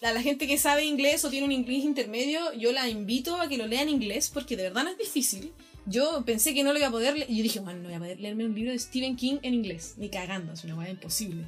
a 0.02 0.12
la 0.12 0.22
gente 0.22 0.46
que 0.46 0.58
sabe 0.58 0.84
inglés 0.84 1.24
o 1.24 1.30
tiene 1.30 1.46
un 1.46 1.52
inglés 1.52 1.84
intermedio, 1.84 2.52
yo 2.54 2.72
la 2.72 2.88
invito 2.88 3.40
a 3.40 3.48
que 3.48 3.58
lo 3.58 3.66
lea 3.66 3.82
en 3.82 3.90
inglés 3.90 4.30
porque 4.32 4.56
de 4.56 4.64
verdad 4.64 4.84
no 4.84 4.90
es 4.90 4.98
difícil. 4.98 5.52
Yo 5.88 6.22
pensé 6.24 6.54
que 6.54 6.62
no 6.62 6.72
lo 6.72 6.78
iba 6.78 6.88
a 6.88 6.90
poder 6.90 7.14
leer, 7.16 7.30
y 7.30 7.36
yo 7.38 7.42
dije, 7.42 7.60
bueno, 7.60 7.80
no 7.80 7.88
voy 7.88 7.94
a 7.94 7.98
poder 7.98 8.20
leerme 8.20 8.44
un 8.44 8.54
libro 8.54 8.72
de 8.72 8.78
Stephen 8.78 9.16
King 9.16 9.38
en 9.42 9.54
inglés, 9.54 9.94
ni 9.96 10.08
cagando, 10.08 10.52
es 10.52 10.64
una 10.64 10.74
weá 10.76 10.90
imposible. 10.90 11.44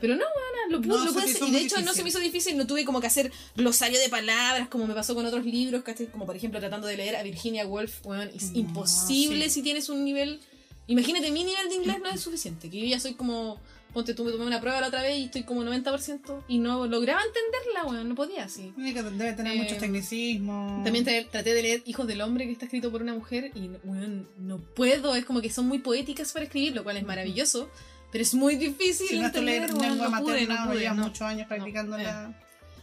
Pero 0.00 0.16
no, 0.16 0.24
weón, 0.24 0.72
lo 0.72 0.78
pude, 0.82 0.88
No, 0.98 1.04
lo 1.04 1.12
pude 1.12 1.24
hacer. 1.24 1.48
Y 1.48 1.50
de 1.50 1.60
hecho 1.60 1.80
no 1.80 1.94
se 1.94 2.02
me 2.02 2.10
hizo 2.10 2.18
difícil, 2.18 2.56
no 2.56 2.66
tuve 2.66 2.84
como 2.84 3.00
que 3.00 3.06
hacer 3.06 3.32
glosario 3.56 3.98
de 3.98 4.08
palabras 4.08 4.68
como 4.68 4.86
me 4.86 4.94
pasó 4.94 5.14
con 5.14 5.24
otros 5.24 5.44
libros, 5.46 5.82
¿cachai? 5.82 6.06
Como 6.06 6.26
por 6.26 6.36
ejemplo 6.36 6.60
tratando 6.60 6.86
de 6.86 6.96
leer 6.96 7.16
a 7.16 7.22
Virginia 7.22 7.66
Woolf, 7.66 8.04
weón, 8.04 8.30
es 8.34 8.52
No, 8.52 8.58
imposible 8.58 9.44
sí. 9.44 9.50
si 9.50 9.62
tienes 9.62 9.88
un 9.88 10.04
nivel... 10.04 10.40
Imagínate, 10.86 11.30
mi 11.30 11.44
nivel 11.44 11.68
de 11.68 11.74
inglés 11.76 11.96
no 12.02 12.10
es 12.10 12.20
suficiente, 12.20 12.68
que 12.70 12.78
yo 12.80 12.86
ya 12.86 13.00
soy 13.00 13.14
como... 13.14 13.60
Ponte 13.94 14.12
tú, 14.12 14.24
me 14.24 14.32
tomé 14.32 14.44
una 14.44 14.60
prueba 14.60 14.80
la 14.80 14.88
otra 14.88 15.02
vez 15.02 15.16
y 15.18 15.24
estoy 15.26 15.44
como 15.44 15.62
90% 15.62 16.42
y 16.48 16.58
no 16.58 16.84
lograba 16.88 17.20
entenderla, 17.22 17.84
weón, 17.88 18.08
no 18.08 18.16
podía 18.16 18.48
que- 18.92 19.02
Debe 19.04 19.34
tener 19.34 19.54
Eh, 19.54 19.56
muchos 19.62 19.78
tecnicismos. 19.78 20.82
También 20.82 21.04
tra- 21.06 21.30
traté 21.30 21.54
de 21.54 21.62
leer 21.62 21.82
Hijos 21.86 22.08
del 22.08 22.20
Hombre, 22.20 22.44
que 22.46 22.50
está 22.50 22.64
escrito 22.64 22.90
por 22.90 23.02
una 23.02 23.14
mujer, 23.14 23.52
y 23.54 23.70
weón, 23.84 24.28
no 24.38 24.58
puedo, 24.58 25.14
es 25.14 25.24
como 25.24 25.40
que 25.40 25.48
son 25.48 25.68
muy 25.68 25.78
poéticas 25.78 26.32
para 26.32 26.44
escribir, 26.44 26.74
lo 26.74 26.82
cual 26.82 26.96
es 26.96 27.04
maravilloso, 27.04 27.70
pero 28.10 28.22
es 28.22 28.34
muy 28.34 28.56
difícil 28.56 29.06
Si 29.06 29.16
no 29.20 29.26
entender, 29.26 29.68
le- 29.70 29.74
weón, 29.76 29.90
lengua 29.90 30.08
no 30.08 30.24
pude, 30.24 30.32
materna, 30.40 30.64
no 30.66 30.72
pude, 30.72 30.88
no. 30.90 30.94
muchos 30.96 31.22
años 31.22 31.46
practicándola. 31.46 32.36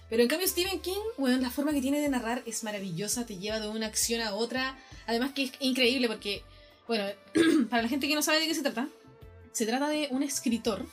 Pero 0.09 0.23
en 0.23 0.29
cambio 0.29 0.47
Stephen 0.47 0.79
King, 0.79 0.95
weón, 1.17 1.41
la 1.41 1.49
forma 1.49 1.73
que 1.73 1.81
tiene 1.81 1.99
de 1.99 2.07
narrar 2.07 2.41
es 2.45 2.63
maravillosa, 2.63 3.25
te 3.25 3.37
lleva 3.37 3.59
de 3.59 3.67
una 3.67 3.87
acción 3.87 4.21
a 4.21 4.33
otra, 4.33 4.77
además 5.07 5.31
que 5.33 5.43
es 5.43 5.51
increíble 5.59 6.07
porque, 6.07 6.43
bueno, 6.87 7.05
para 7.69 7.83
la 7.83 7.87
gente 7.89 8.07
que 8.07 8.15
no 8.15 8.21
sabe 8.21 8.39
de 8.39 8.47
qué 8.47 8.55
se 8.55 8.61
trata, 8.63 8.87
se 9.51 9.65
trata 9.65 9.87
de 9.89 10.07
un 10.11 10.23
escritor, 10.23 10.85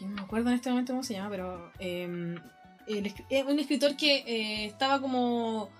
no 0.00 0.08
me 0.08 0.20
acuerdo 0.22 0.48
en 0.50 0.56
este 0.56 0.70
momento 0.70 0.92
cómo 0.92 1.02
se 1.04 1.14
llama, 1.14 1.30
pero 1.30 1.72
esc- 1.78 3.24
eh, 3.30 3.44
un 3.44 3.58
escritor 3.58 3.96
que 3.96 4.16
eh, 4.26 4.66
estaba 4.66 5.00
como 5.00 5.70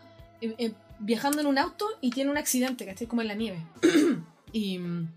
eh, 0.40 0.54
eh, 0.58 0.72
viajando 0.98 1.40
en 1.40 1.46
un 1.46 1.58
auto 1.58 1.86
y 2.00 2.10
tiene 2.10 2.30
un 2.30 2.38
accidente, 2.38 2.86
¿cachai? 2.86 3.06
Como 3.06 3.22
en 3.22 3.28
la 3.28 3.34
nieve. 3.34 3.58
y 4.52 4.78
mm, 4.78 5.08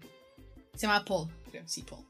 se 0.74 0.88
llama 0.88 1.06
Paul, 1.06 1.30
creo, 1.52 1.64
sí, 1.68 1.84
Paul. 1.84 2.04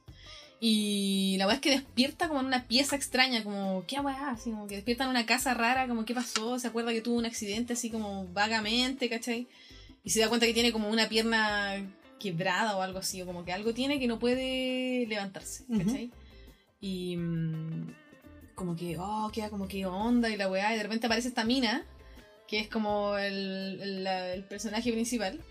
Y 0.59 1.35
la 1.37 1.45
weá 1.45 1.55
es 1.55 1.61
que 1.61 1.69
despierta 1.69 2.27
como 2.27 2.39
en 2.39 2.47
una 2.47 2.63
pieza 2.67 2.95
extraña, 2.95 3.43
como, 3.43 3.83
¿qué 3.85 3.99
weá? 3.99 4.31
Así 4.31 4.49
como 4.49 4.65
que 4.65 4.75
despierta 4.75 5.03
en 5.03 5.11
una 5.11 5.25
casa 5.27 5.53
rara, 5.53 5.87
como, 5.87 6.03
¿qué 6.03 6.15
pasó? 6.15 6.57
Se 6.57 6.67
acuerda 6.67 6.91
que 6.93 7.01
tuvo 7.01 7.17
un 7.17 7.25
accidente 7.25 7.73
así 7.73 7.91
como 7.91 8.25
vagamente, 8.33 9.07
¿cachai? 9.07 9.47
Y 10.07 10.09
se 10.09 10.21
da 10.21 10.29
cuenta 10.29 10.45
que 10.45 10.53
tiene 10.53 10.71
como 10.71 10.87
una 10.89 11.09
pierna 11.09 11.85
quebrada 12.17 12.77
o 12.77 12.81
algo 12.81 12.99
así, 12.99 13.21
o 13.21 13.25
como 13.25 13.43
que 13.43 13.51
algo 13.51 13.73
tiene 13.73 13.99
que 13.99 14.07
no 14.07 14.19
puede 14.19 15.05
levantarse, 15.07 15.65
¿cachai? 15.85 16.11
Y 16.79 17.17
mm, 17.17 17.93
como 18.55 18.75
que, 18.77 18.95
oh, 18.97 19.29
queda 19.33 19.49
como 19.49 19.67
que 19.67 19.85
onda 19.85 20.29
y 20.29 20.37
la 20.37 20.47
weá, 20.49 20.73
y 20.73 20.77
de 20.77 20.83
repente 20.83 21.07
aparece 21.07 21.27
esta 21.27 21.43
mina, 21.43 21.85
que 22.47 22.59
es 22.61 22.69
como 22.69 23.17
el, 23.17 23.79
el- 23.81 24.03
la- 24.05 24.33
el 24.33 24.43
personaje 24.45 24.91
principal. 24.93 25.41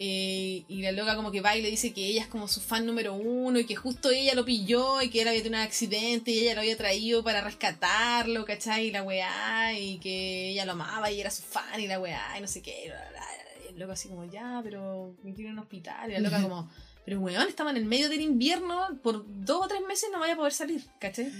eh, 0.00 0.62
y 0.68 0.80
la 0.82 0.92
loca 0.92 1.16
como 1.16 1.32
que 1.32 1.40
va 1.40 1.56
y 1.56 1.60
le 1.62 1.70
dice 1.70 1.92
que 1.92 2.06
ella 2.06 2.22
es 2.22 2.28
como 2.28 2.46
su 2.46 2.60
fan 2.60 2.86
número 2.86 3.14
uno 3.14 3.58
y 3.58 3.64
que 3.66 3.74
justo 3.74 4.10
ella 4.12 4.32
lo 4.36 4.44
pilló 4.44 5.02
y 5.02 5.10
que 5.10 5.22
él 5.22 5.26
había 5.28 5.42
tenido 5.42 5.58
un 5.60 5.66
accidente 5.66 6.30
y 6.30 6.38
ella 6.38 6.54
lo 6.54 6.60
había 6.60 6.76
traído 6.76 7.24
para 7.24 7.40
rescatarlo, 7.40 8.44
¿cachai? 8.44 8.86
Y 8.86 8.90
la 8.92 9.02
weá, 9.02 9.76
y 9.76 9.98
que 9.98 10.50
ella 10.50 10.64
lo 10.66 10.72
amaba 10.72 11.10
y 11.10 11.20
era 11.20 11.32
su 11.32 11.42
fan 11.42 11.80
y 11.80 11.88
la 11.88 11.98
weá, 11.98 12.22
y 12.38 12.40
no 12.40 12.46
sé 12.46 12.62
qué. 12.62 12.84
y 12.84 12.88
bla, 12.90 12.96
bla, 13.10 13.10
bla. 13.10 13.37
El 13.78 13.82
loco 13.82 13.92
así 13.92 14.08
como, 14.08 14.24
ya, 14.24 14.60
pero 14.64 15.14
me 15.22 15.32
quiero 15.32 15.42
ir 15.42 15.48
a 15.50 15.52
un 15.52 15.58
hospital. 15.60 16.10
Y 16.10 16.14
la 16.14 16.18
loca 16.20 16.42
como, 16.42 16.68
pero 17.04 17.20
weón, 17.20 17.46
estaba 17.46 17.70
en 17.70 17.76
el 17.76 17.84
medio 17.84 18.08
del 18.08 18.20
invierno, 18.20 18.98
por 19.04 19.24
dos 19.44 19.64
o 19.64 19.68
tres 19.68 19.82
meses 19.86 20.08
no 20.12 20.18
vaya 20.18 20.34
a 20.34 20.36
poder 20.36 20.52
salir, 20.52 20.82
¿cachai? 20.98 21.30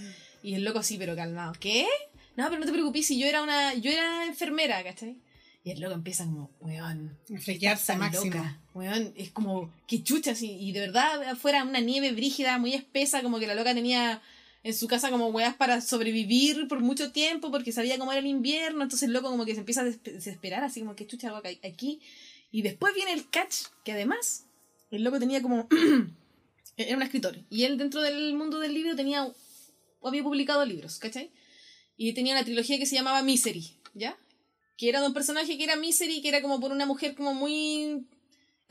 Y 0.43 0.55
el 0.55 0.63
loco 0.65 0.83
sí, 0.85 0.97
pero 0.99 1.17
calmado. 1.17 1.53
¿Qué? 1.59 1.87
No, 2.37 2.47
pero 2.49 2.61
no 2.61 2.67
te 2.67 2.71
preocupes, 2.73 3.07
si 3.09 3.19
yo 3.19 3.27
era 3.27 3.43
una, 3.43 3.75
yo 3.75 3.91
era 3.91 4.25
enfermera, 4.27 4.85
¿cachai? 4.85 5.17
Y 5.65 5.73
el 5.73 5.81
loco 5.81 5.95
empieza 5.95 6.25
como, 6.25 6.49
weón, 6.61 7.19
A 7.95 7.99
máximo. 7.99 8.25
loca, 8.27 8.61
weón, 8.73 9.13
es 9.17 9.31
como, 9.33 9.75
que 9.89 10.05
chucha, 10.05 10.31
así, 10.31 10.53
y 10.61 10.71
de 10.71 10.79
verdad 10.81 11.25
afuera 11.25 11.65
una 11.65 11.81
nieve 11.81 12.13
brígida, 12.13 12.57
muy 12.59 12.73
espesa, 12.75 13.21
como 13.23 13.41
que 13.41 13.49
la 13.49 13.57
loca 13.57 13.75
tenía 13.75 14.23
en 14.65 14.75
su 14.75 14.87
casa 14.89 15.11
como 15.11 15.29
weas 15.29 15.55
para 15.55 15.81
sobrevivir 15.81 16.67
por 16.69 16.81
mucho 16.81 17.13
tiempo, 17.13 17.51
porque 17.51 17.71
sabía 17.73 17.97
cómo 17.99 18.11
era 18.13 18.19
el 18.21 18.27
invierno, 18.27 18.83
entonces 18.83 19.07
el 19.09 19.13
loco 19.15 19.31
como 19.31 19.45
que 19.45 19.55
se 19.55 19.61
empieza 19.61 19.83
a 19.83 19.85
desesperar, 19.85 20.65
así 20.65 20.81
como, 20.81 20.95
que 20.97 21.07
chucha 21.07 21.37
acá- 21.37 21.49
aquí? 21.65 22.01
Y 22.51 22.63
después 22.63 22.95
viene 22.95 23.13
el 23.13 23.29
catch, 23.29 23.67
que 23.85 23.93
además, 23.93 24.47
el 24.91 25.05
loco 25.05 25.19
tenía 25.19 25.43
como, 25.43 25.69
era 26.77 26.97
un 26.97 27.03
escritor, 27.03 27.39
y 27.51 27.65
él 27.65 27.77
dentro 27.77 28.01
del 28.01 28.35
mundo 28.35 28.59
del 28.59 28.75
libro 28.75 28.97
tenía, 28.97 29.25
o 29.25 30.09
había 30.09 30.23
publicado 30.23 30.65
libros, 30.65 30.99
¿cachai? 30.99 31.31
Y 31.97 32.13
tenía 32.13 32.35
una 32.35 32.45
trilogía 32.45 32.79
que 32.79 32.87
se 32.87 32.95
llamaba 32.95 33.23
Misery, 33.23 33.69
¿ya? 33.95 34.17
Que 34.77 34.89
era 34.89 35.01
de 35.01 35.09
un 35.09 35.15
personaje 35.15 35.59
que 35.59 35.65
era 35.65 35.77
Misery, 35.77 36.23
que 36.23 36.29
era 36.29 36.41
como 36.41 36.61
por 36.61 36.73
una 36.73 36.87
mujer 36.87 37.15
como 37.15 37.35
muy... 37.35 38.07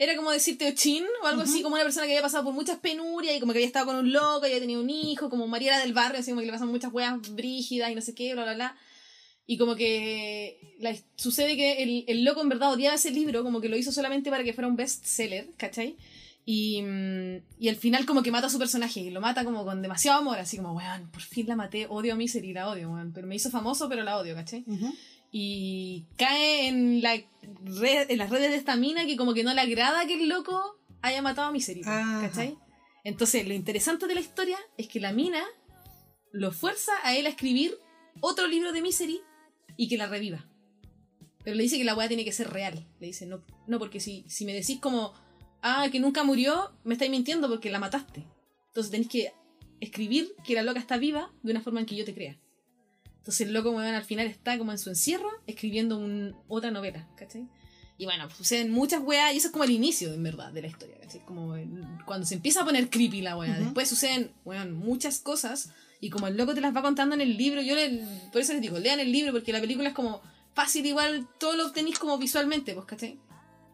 Era 0.00 0.14
como 0.14 0.30
decirte 0.30 0.68
Ochin 0.68 1.04
o 1.22 1.26
algo 1.26 1.42
así, 1.42 1.60
como 1.60 1.74
una 1.74 1.82
persona 1.82 2.06
que 2.06 2.12
había 2.12 2.22
pasado 2.22 2.44
por 2.44 2.54
muchas 2.54 2.78
penurias 2.78 3.36
y 3.36 3.40
como 3.40 3.52
que 3.52 3.58
había 3.58 3.66
estado 3.66 3.86
con 3.86 3.96
un 3.96 4.12
loco 4.12 4.46
y 4.46 4.50
había 4.50 4.60
tenido 4.60 4.80
un 4.80 4.88
hijo, 4.88 5.28
como 5.28 5.48
Mariela 5.48 5.80
del 5.80 5.92
barrio, 5.92 6.20
así 6.20 6.30
como 6.30 6.40
que 6.40 6.46
le 6.46 6.52
pasan 6.52 6.68
muchas 6.68 6.92
weas 6.92 7.20
brígidas 7.34 7.90
y 7.90 7.96
no 7.96 8.00
sé 8.00 8.14
qué, 8.14 8.32
bla, 8.32 8.44
bla, 8.44 8.54
bla. 8.54 8.76
Y 9.50 9.56
como 9.56 9.76
que 9.76 10.60
la- 10.78 10.94
sucede 11.16 11.56
que 11.56 11.82
el, 11.82 12.04
el 12.06 12.22
loco 12.22 12.42
en 12.42 12.50
verdad 12.50 12.70
odiaba 12.70 12.96
ese 12.96 13.10
libro, 13.10 13.42
como 13.42 13.62
que 13.62 13.70
lo 13.70 13.76
hizo 13.78 13.90
solamente 13.90 14.28
para 14.30 14.44
que 14.44 14.52
fuera 14.52 14.68
un 14.68 14.76
bestseller, 14.76 15.48
¿cachai? 15.56 15.96
Y, 16.44 16.82
mm, 16.82 17.36
y 17.58 17.68
al 17.68 17.76
final 17.76 18.04
como 18.04 18.22
que 18.22 18.30
mata 18.30 18.48
a 18.48 18.50
su 18.50 18.58
personaje 18.58 19.00
y 19.00 19.10
lo 19.10 19.22
mata 19.22 19.44
como 19.46 19.64
con 19.64 19.80
demasiado 19.80 20.18
amor, 20.18 20.38
así 20.38 20.58
como, 20.58 20.72
weón, 20.74 21.10
por 21.10 21.22
fin 21.22 21.46
la 21.46 21.56
maté, 21.56 21.86
odio 21.88 22.12
a 22.12 22.16
Misery, 22.16 22.52
la 22.52 22.68
odio, 22.68 22.90
weón, 22.90 23.12
pero 23.14 23.26
me 23.26 23.36
hizo 23.36 23.50
famoso, 23.50 23.88
pero 23.88 24.02
la 24.02 24.18
odio, 24.18 24.34
¿cachai? 24.34 24.64
Ujú. 24.66 24.92
Y 25.32 26.04
cae 26.16 26.68
en, 26.68 27.00
la 27.02 27.14
red, 27.64 28.10
en 28.10 28.18
las 28.18 28.28
redes 28.28 28.50
de 28.50 28.56
esta 28.58 28.76
mina 28.76 29.06
que 29.06 29.16
como 29.16 29.32
que 29.32 29.44
no 29.44 29.54
le 29.54 29.60
agrada 29.62 30.06
que 30.06 30.14
el 30.22 30.28
loco 30.28 30.78
haya 31.00 31.22
matado 31.22 31.48
a 31.48 31.52
Misery. 31.52 31.80
¿cachai? 31.82 32.54
Entonces 33.04 33.48
lo 33.48 33.54
interesante 33.54 34.06
de 34.06 34.14
la 34.14 34.20
historia 34.20 34.58
es 34.76 34.88
que 34.88 35.00
la 35.00 35.12
mina 35.12 35.42
lo 36.32 36.52
fuerza 36.52 36.92
a 37.02 37.16
él 37.16 37.24
a 37.24 37.30
escribir 37.30 37.78
otro 38.20 38.46
libro 38.46 38.72
de 38.72 38.82
Misery 38.82 39.20
y 39.78 39.88
que 39.88 39.96
la 39.96 40.06
reviva. 40.08 40.44
Pero 41.44 41.56
le 41.56 41.62
dice 41.62 41.78
que 41.78 41.84
la 41.84 41.94
weá 41.94 42.08
tiene 42.08 42.24
que 42.26 42.32
ser 42.32 42.50
real. 42.50 42.86
Le 43.00 43.06
dice, 43.06 43.24
no, 43.24 43.42
no 43.66 43.78
porque 43.78 44.00
si, 44.00 44.24
si 44.28 44.44
me 44.44 44.52
decís 44.52 44.78
como, 44.80 45.14
ah, 45.62 45.88
que 45.90 46.00
nunca 46.00 46.22
murió, 46.24 46.72
me 46.84 46.92
estáis 46.94 47.10
mintiendo 47.10 47.48
porque 47.48 47.70
la 47.70 47.78
mataste. 47.78 48.26
Entonces 48.66 48.90
tenéis 48.90 49.08
que 49.08 49.32
escribir 49.80 50.34
que 50.44 50.54
la 50.54 50.62
loca 50.62 50.80
está 50.80 50.98
viva 50.98 51.32
de 51.42 51.52
una 51.52 51.62
forma 51.62 51.80
en 51.80 51.86
que 51.86 51.96
yo 51.96 52.04
te 52.04 52.12
crea. 52.12 52.36
Entonces 53.18 53.46
el 53.46 53.52
loco, 53.54 53.70
weón, 53.70 53.94
al 53.94 54.04
final 54.04 54.26
está 54.26 54.58
como 54.58 54.72
en 54.72 54.78
su 54.78 54.90
encierro 54.90 55.30
escribiendo 55.46 55.96
un- 55.96 56.34
otra 56.48 56.70
novela, 56.70 57.08
¿cachai? 57.16 57.48
Y 57.98 58.04
bueno, 58.04 58.28
suceden 58.30 58.70
muchas 58.70 59.02
weas, 59.02 59.34
y 59.34 59.38
eso 59.38 59.48
es 59.48 59.52
como 59.52 59.64
el 59.64 59.70
inicio, 59.70 60.12
en 60.14 60.22
verdad, 60.22 60.52
de 60.52 60.62
la 60.62 60.68
historia, 60.68 60.98
¿cachai? 61.00 61.24
Como 61.24 61.56
el- 61.56 61.84
cuando 62.06 62.26
se 62.26 62.34
empieza 62.34 62.62
a 62.62 62.64
poner 62.64 62.90
creepy 62.90 63.22
la 63.22 63.36
wea. 63.36 63.54
Después 63.64 63.88
suceden, 63.88 64.32
weón, 64.44 64.72
muchas 64.74 65.18
cosas, 65.20 65.70
y 66.00 66.10
como 66.10 66.26
el 66.26 66.36
loco 66.36 66.54
te 66.54 66.60
las 66.60 66.74
va 66.74 66.82
contando 66.82 67.14
en 67.14 67.20
el 67.20 67.36
libro, 67.36 67.60
yo 67.60 67.74
le, 67.74 68.02
por 68.32 68.40
eso 68.40 68.52
les 68.52 68.62
digo, 68.62 68.78
lean 68.78 69.00
el 69.00 69.10
libro, 69.10 69.32
porque 69.32 69.52
la 69.52 69.60
película 69.60 69.88
es 69.88 69.94
como 69.94 70.20
fácil, 70.54 70.86
igual 70.86 71.28
todo 71.38 71.56
lo 71.56 71.66
obtenéis 71.66 71.98
como 71.98 72.18
visualmente, 72.18 72.74
pues, 72.74 72.86
¿cachai? 72.86 73.18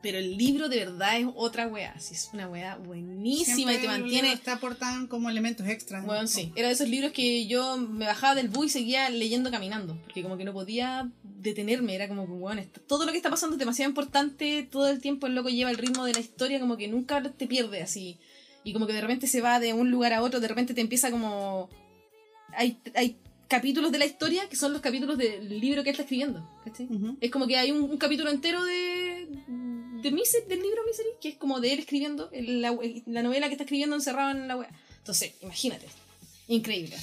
Pero 0.05 0.19
el 0.19 0.37
libro 0.37 0.69
de 0.69 0.77
verdad 0.77 1.19
es 1.19 1.27
otra 1.35 1.67
wea, 1.67 1.95
así 1.97 2.13
es 2.13 2.29
una 2.35 2.47
wea 2.47 2.77
buenísima 2.77 3.55
Siempre 3.55 3.77
y 3.77 3.79
te 3.79 3.87
mantiene... 3.87 4.37
Te 4.37 4.51
aportan 4.51 5.07
como 5.07 5.31
elementos 5.31 5.67
extras. 5.67 6.05
Bueno, 6.05 6.27
sí. 6.27 6.53
Era 6.55 6.69
de 6.69 6.75
esos 6.75 6.91
libros 6.91 7.13
que 7.13 7.47
yo 7.47 7.79
me 7.79 8.05
bajaba 8.05 8.35
del 8.35 8.49
bus 8.49 8.67
y 8.67 8.69
seguía 8.69 9.09
leyendo 9.09 9.51
caminando. 9.51 9.99
Porque 10.03 10.23
como 10.23 10.37
que 10.37 10.45
no 10.45 10.53
podía 10.53 11.11
detenerme. 11.23 11.95
Era 11.95 12.07
como 12.07 12.27
que, 12.27 12.33
bueno, 12.33 12.63
todo 12.87 13.07
lo 13.07 13.13
que 13.13 13.17
está 13.17 13.31
pasando 13.31 13.55
es 13.55 13.59
demasiado 13.59 13.89
importante. 13.89 14.69
Todo 14.71 14.91
el 14.91 15.01
tiempo 15.01 15.27
el 15.27 15.35
loco 15.35 15.49
lleva 15.49 15.71
el 15.71 15.79
ritmo 15.79 16.05
de 16.05 16.13
la 16.13 16.21
historia, 16.21 16.61
como 16.61 16.77
que 16.77 16.87
nunca 16.87 17.23
te 17.23 17.47
pierde 17.47 17.81
así. 17.81 18.19
Y 18.63 18.75
como 18.75 18.87
que 18.87 18.93
de 18.93 19.01
repente 19.01 19.27
se 19.27 19.41
va 19.41 19.59
de 19.59 19.73
un 19.73 19.91
lugar 19.91 20.13
a 20.13 20.21
otro, 20.21 20.39
de 20.39 20.49
repente 20.49 20.75
te 20.75 20.83
empieza 20.83 21.11
como. 21.11 21.71
Hay, 22.57 22.79
hay 22.95 23.17
capítulos 23.49 23.93
de 23.93 23.99
la 23.99 24.07
historia 24.07 24.49
que 24.49 24.57
son 24.57 24.73
los 24.73 24.81
capítulos 24.83 25.17
del 25.19 25.61
libro 25.61 25.83
que 25.83 25.91
él 25.91 25.95
está 25.95 26.03
escribiendo. 26.03 26.49
Es 27.21 27.31
como 27.31 27.47
que 27.47 27.57
hay 27.57 27.71
un, 27.71 27.83
un 27.83 27.97
capítulo 27.99 28.31
entero 28.31 28.65
de, 28.65 29.29
de 30.03 30.11
Misery, 30.11 30.47
del 30.49 30.61
libro 30.63 30.83
Misery, 30.87 31.09
que 31.21 31.29
es 31.31 31.37
como 31.37 31.61
de 31.61 31.73
él 31.73 31.79
escribiendo 31.81 32.31
el- 32.33 32.61
la, 32.63 32.77
la 33.07 33.23
novela 33.23 33.47
que 33.49 33.55
está 33.55 33.65
escribiendo 33.65 33.95
encerrado 33.97 34.31
en 34.31 34.49
la 34.49 34.57
web. 34.57 34.69
Entonces, 34.99 35.35
imagínate. 35.43 35.87
Increíble. 36.49 36.97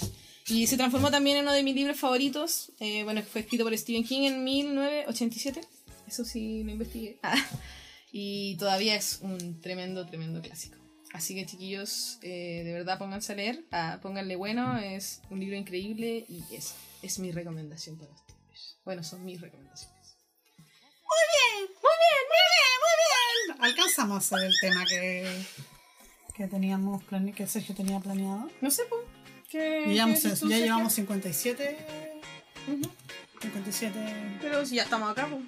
Y 0.48 0.68
se 0.68 0.76
transformó 0.76 1.12
también 1.12 1.38
en 1.38 1.44
uno 1.44 1.54
de 1.54 1.64
mis 1.64 1.76
libros 1.76 1.98
favoritos. 2.00 2.72
eh, 2.80 3.04
bueno, 3.04 3.22
fue 3.24 3.42
escrito 3.42 3.64
por 3.64 3.78
Stephen 3.78 4.04
King 4.04 4.24
en 4.24 4.44
1987. 4.44 5.62
Eso 6.08 6.26
sí, 6.26 6.64
lo 6.64 6.72
investigué. 6.72 7.20
Ah, 7.24 7.36
y 8.12 8.56
todavía 8.58 8.96
es 8.96 9.20
un 9.22 9.62
tremendo, 9.62 10.06
tremendo 10.06 10.42
clásico. 10.42 10.76
Así 11.14 11.36
que 11.36 11.46
chiquillos, 11.46 12.18
eh, 12.22 12.62
de 12.64 12.72
verdad 12.74 12.98
pónganse 12.98 13.34
a 13.34 13.36
leer, 13.36 13.66
ah, 13.72 14.00
pónganle 14.02 14.36
bueno, 14.38 14.78
es 14.78 15.22
un 15.30 15.40
libro 15.42 15.58
increíble 15.58 16.26
y 16.30 16.44
es, 16.56 16.74
es 17.02 17.20
mi 17.20 17.32
recomendación 17.32 17.98
para 17.98 18.12
ustedes. 18.12 18.78
Bueno, 18.86 19.04
son 19.04 19.24
mis 19.26 19.42
recomendaciones. 19.42 20.16
Alcanzamos 23.60 24.32
a 24.34 24.44
el 24.44 24.54
tema 24.60 24.86
que, 24.86 25.46
que 26.36 26.48
teníamos 26.48 27.04
plane 27.04 27.32
que 27.34 27.46
Sergio 27.46 27.76
tenía 27.76 28.00
planeado. 28.00 28.50
No 28.60 28.72
sé, 28.72 28.84
pues. 28.90 29.02
¿qué- 29.50 29.84
qué 29.86 30.30
tú, 30.40 30.50
ya 30.50 30.56
Sergio? 30.56 30.66
llevamos 30.66 30.94
57. 30.94 31.78
Ujú. 32.68 32.92
57. 33.42 34.38
Pero 34.42 34.66
si 34.66 34.76
ya 34.76 34.84
estamos 34.84 35.12
acá, 35.12 35.28
pues. 35.30 35.44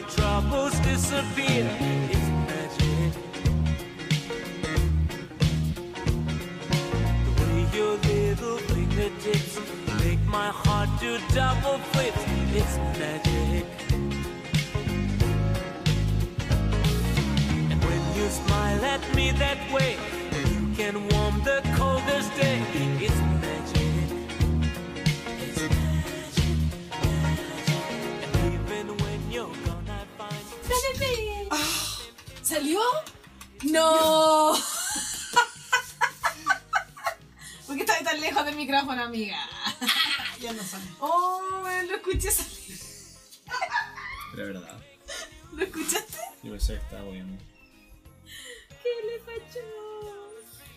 My 0.00 0.08
troubles 0.10 0.78
disappear. 0.80 1.66
It's 2.10 2.28
magic. 2.46 3.12
The 7.24 7.30
way 7.40 7.66
your 7.76 7.96
little 7.96 8.58
fingertips 8.58 9.58
make 10.04 10.22
my 10.26 10.48
heart 10.48 10.88
do 11.00 11.18
double 11.34 11.78
flips. 11.90 12.22
It's 12.54 12.76
magic. 12.98 13.66
And 17.70 17.84
when 17.84 18.02
you 18.16 18.28
smile 18.28 18.84
at 18.84 19.02
me 19.16 19.32
that 19.32 19.58
way, 19.72 19.96
¡No! 33.70 34.52
¿Por 37.66 37.76
qué 37.76 37.82
estás 37.82 38.02
tan 38.02 38.20
lejos 38.20 38.44
del 38.44 38.56
micrófono, 38.56 39.02
amiga? 39.02 39.38
Ya 40.40 40.52
no 40.52 40.62
sale. 40.62 40.84
Oh, 41.00 41.40
weón, 41.64 41.88
lo 41.88 41.96
escuché 41.96 42.30
salir. 42.30 42.78
Era 44.34 44.44
verdad. 44.44 44.80
¿Lo 45.52 45.64
escuchaste? 45.64 46.16
Yo 46.44 46.52
pensé 46.52 46.74
que 46.74 46.78
estaba 46.78 47.10
bien. 47.10 47.36
¿Qué 48.24 48.88
le 49.04 49.18
falló? 49.24 50.30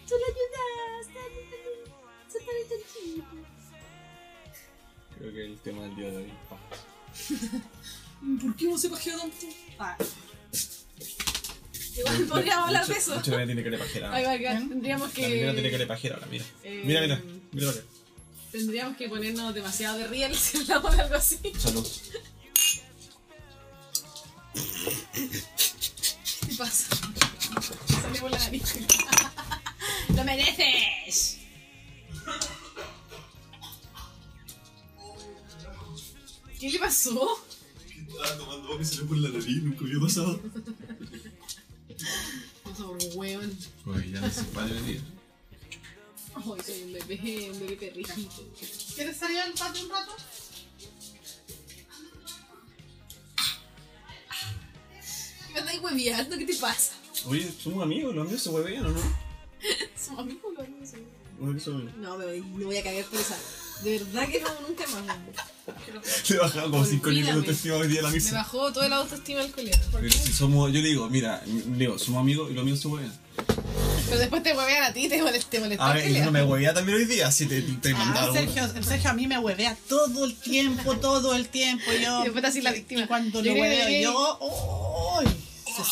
Tú 0.07 0.15
le 0.15 0.25
ayudaste. 0.33 1.19
Se 2.27 2.39
parece 2.39 2.75
chico. 2.91 3.35
Creo 5.15 5.31
que 5.31 5.45
el 5.45 5.59
tema 5.59 5.83
del 5.83 5.95
día 5.95 6.09
de 6.09 6.17
hoy. 6.17 6.33
¿Por 8.41 8.55
qué 8.55 8.65
no 8.65 8.77
se 8.79 8.89
pajeó 8.89 9.15
tanto? 9.19 9.45
Ah, 9.77 9.95
Igual 11.97 12.25
podríamos 12.27 12.67
hablar 12.67 12.87
de 12.87 12.93
eso. 12.93 13.15
Mucho 13.15 13.35
tiene 13.35 13.63
que 13.63 13.69
le 13.69 13.77
pajera. 13.77 14.13
Ay, 14.13 14.25
Vargas, 14.25 14.59
tendríamos 14.69 15.17
La 15.17 15.27
niña 15.27 15.53
tiene 15.53 15.61
que 15.63 15.69
que. 15.71 15.77
le 15.77 15.87
pajera 15.87 16.15
ahora, 16.15 16.27
mira. 16.31 16.45
Eh, 16.63 16.81
Mira, 16.85 17.01
mira, 17.01 17.21
mira 17.51 17.67
para 17.67 17.79
acá. 17.79 17.87
Tendríamos 18.51 18.97
que 18.97 19.09
ponernos 19.09 19.53
demasiado 19.53 19.97
de 19.97 20.07
real 20.07 20.35
si 20.35 20.57
hablamos 20.59 20.95
de 20.95 21.01
algo 21.01 21.15
así. 21.15 21.37
Salud. 21.57 21.87
¿Qué 26.47 26.55
pasa? 26.57 26.95
Sale 27.87 28.19
por 28.19 28.31
la 28.31 28.37
nariz. 28.39 28.63
¡Lo 30.15 30.23
mereces! 30.23 31.37
¿Qué 36.59 36.69
le 36.69 36.79
pasó? 36.79 37.27
Estaba 38.07 38.37
tomando 38.37 38.67
agua 38.73 38.81
y 38.81 38.85
se 38.85 38.97
le 38.97 39.03
pone 39.05 39.21
la 39.21 39.29
nariz, 39.29 39.63
nunca 39.63 39.85
había 39.85 39.99
pasado. 39.99 40.39
Por 42.63 42.75
favor, 42.75 42.97
weón. 43.15 43.57
Uy, 43.85 44.11
ya 44.11 44.21
no 44.21 44.29
se 44.29 44.43
puede 44.43 44.73
venir. 44.73 45.01
Ay, 46.35 46.43
soy 46.65 46.83
un 46.83 46.93
bebé, 46.93 47.49
un 47.51 47.59
bebé 47.59 47.75
perrijito. 47.75 48.43
¿Quieres 48.95 49.17
salir 49.17 49.39
al 49.39 49.53
patio 49.53 49.83
un 49.83 49.89
rato? 49.89 50.15
¿Me 55.53 55.59
estás 55.59 55.79
hueveando? 55.81 56.37
¿Qué 56.37 56.45
te 56.45 56.55
pasa? 56.55 56.93
Oye, 57.27 57.51
somos 57.61 57.83
amigos, 57.83 58.15
los 58.15 58.23
amigos 58.23 58.41
se 58.43 58.49
huevean, 58.49 58.85
¿o 58.85 58.89
no? 58.89 59.01
Somos 59.95 60.21
amigos, 60.21 60.53
lo 60.55 60.61
amigos. 60.63 60.89
Que 60.91 61.59
somos- 61.59 61.93
No, 61.97 62.17
me, 62.17 62.25
me 62.41 62.65
voy 62.65 62.77
a 62.77 62.83
cagar 62.83 63.05
por 63.05 63.19
esa. 63.19 63.37
De 63.83 63.97
verdad 63.99 64.27
que 64.29 64.39
no, 64.41 64.49
nunca 64.67 64.85
más. 64.87 65.17
Le 66.29 66.37
bajaba 66.37 66.69
como 66.69 66.85
5 66.85 67.07
Olvídame. 67.07 67.13
libras 67.15 67.33
de 67.35 67.39
autoestima 67.39 67.75
hoy 67.75 67.87
día 67.87 67.99
a 67.99 68.03
la 68.03 68.09
Me 68.09 68.15
misa. 68.15 68.33
bajó 68.35 68.71
toda 68.73 68.89
la 68.89 68.97
autoestima 68.97 69.41
del 69.41 69.51
colega. 69.51 69.79
Pero 69.91 70.11
si 70.11 70.33
somos, 70.33 70.71
yo 70.71 70.81
le 70.81 70.87
digo, 70.89 71.09
mira, 71.09 71.41
digo, 71.45 71.97
somos 71.99 72.21
amigos 72.21 72.49
y 72.51 72.53
los 72.53 72.61
amigos 72.61 72.79
se 72.81 72.87
huevean. 72.87 73.13
Pero 74.07 74.19
después 74.19 74.43
te 74.43 74.53
huevean 74.55 74.83
a 74.83 74.93
ti, 74.93 75.07
te 75.07 75.21
molest- 75.23 75.45
te 75.49 75.59
molestó. 75.59 75.83
A 75.83 75.93
ver, 75.93 76.03
y 76.03 76.07
colega. 76.09 76.25
no 76.25 76.31
me 76.31 76.43
huevea 76.43 76.73
también 76.73 76.97
hoy 76.97 77.05
día, 77.05 77.31
si 77.31 77.45
te, 77.45 77.61
te 77.61 77.91
Ah, 77.91 77.97
mandaron. 77.97 78.35
Sergio, 78.35 78.83
Sergio 78.83 79.09
a 79.09 79.13
mí 79.13 79.25
me 79.27 79.39
huevea 79.39 79.77
todo 79.87 80.25
el 80.25 80.35
tiempo, 80.35 80.95
todo 81.01 81.33
el 81.35 81.47
tiempo. 81.47 81.85
Yo, 81.93 82.21
Y 82.21 82.23
después 82.25 82.41
te 82.41 82.47
haces 82.49 82.63
la 82.63 82.71
víctima. 82.73 83.07
Cuando 83.07 83.41
Yo 83.41 83.53
lo 83.55 83.61
hueveo 83.61 84.01
yo, 84.11 84.39
¡ay! 85.21 85.27
Se 85.75 85.83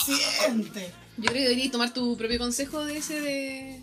siente. 0.45 0.91
Yo 1.17 1.23
creo 1.25 1.33
que 1.33 1.41
deberías 1.41 1.71
tomar 1.71 1.93
tu 1.93 2.15
propio 2.17 2.37
consejo 2.39 2.83
de 2.85 2.97
ese 2.97 3.21
de. 3.21 3.81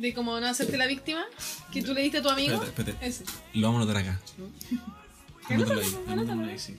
De 0.00 0.14
cómo 0.14 0.40
no 0.40 0.46
hacerte 0.46 0.76
la 0.78 0.86
víctima 0.86 1.24
que 1.72 1.82
tú 1.82 1.92
le 1.92 2.02
diste 2.02 2.18
a 2.18 2.22
tu 2.22 2.30
amigo. 2.30 2.54
Espérate, 2.54 2.90
espérate. 2.92 3.06
Ese. 3.06 3.24
Lo 3.54 3.66
vamos 3.68 3.82
a 3.82 3.86
notar 3.86 4.02
acá. 4.02 4.20
Anótalo 5.48 5.80
ahí, 5.80 5.86
Anótalo, 5.86 6.12
anótalo 6.12 6.44
ahí, 6.44 6.58
sí. 6.58 6.76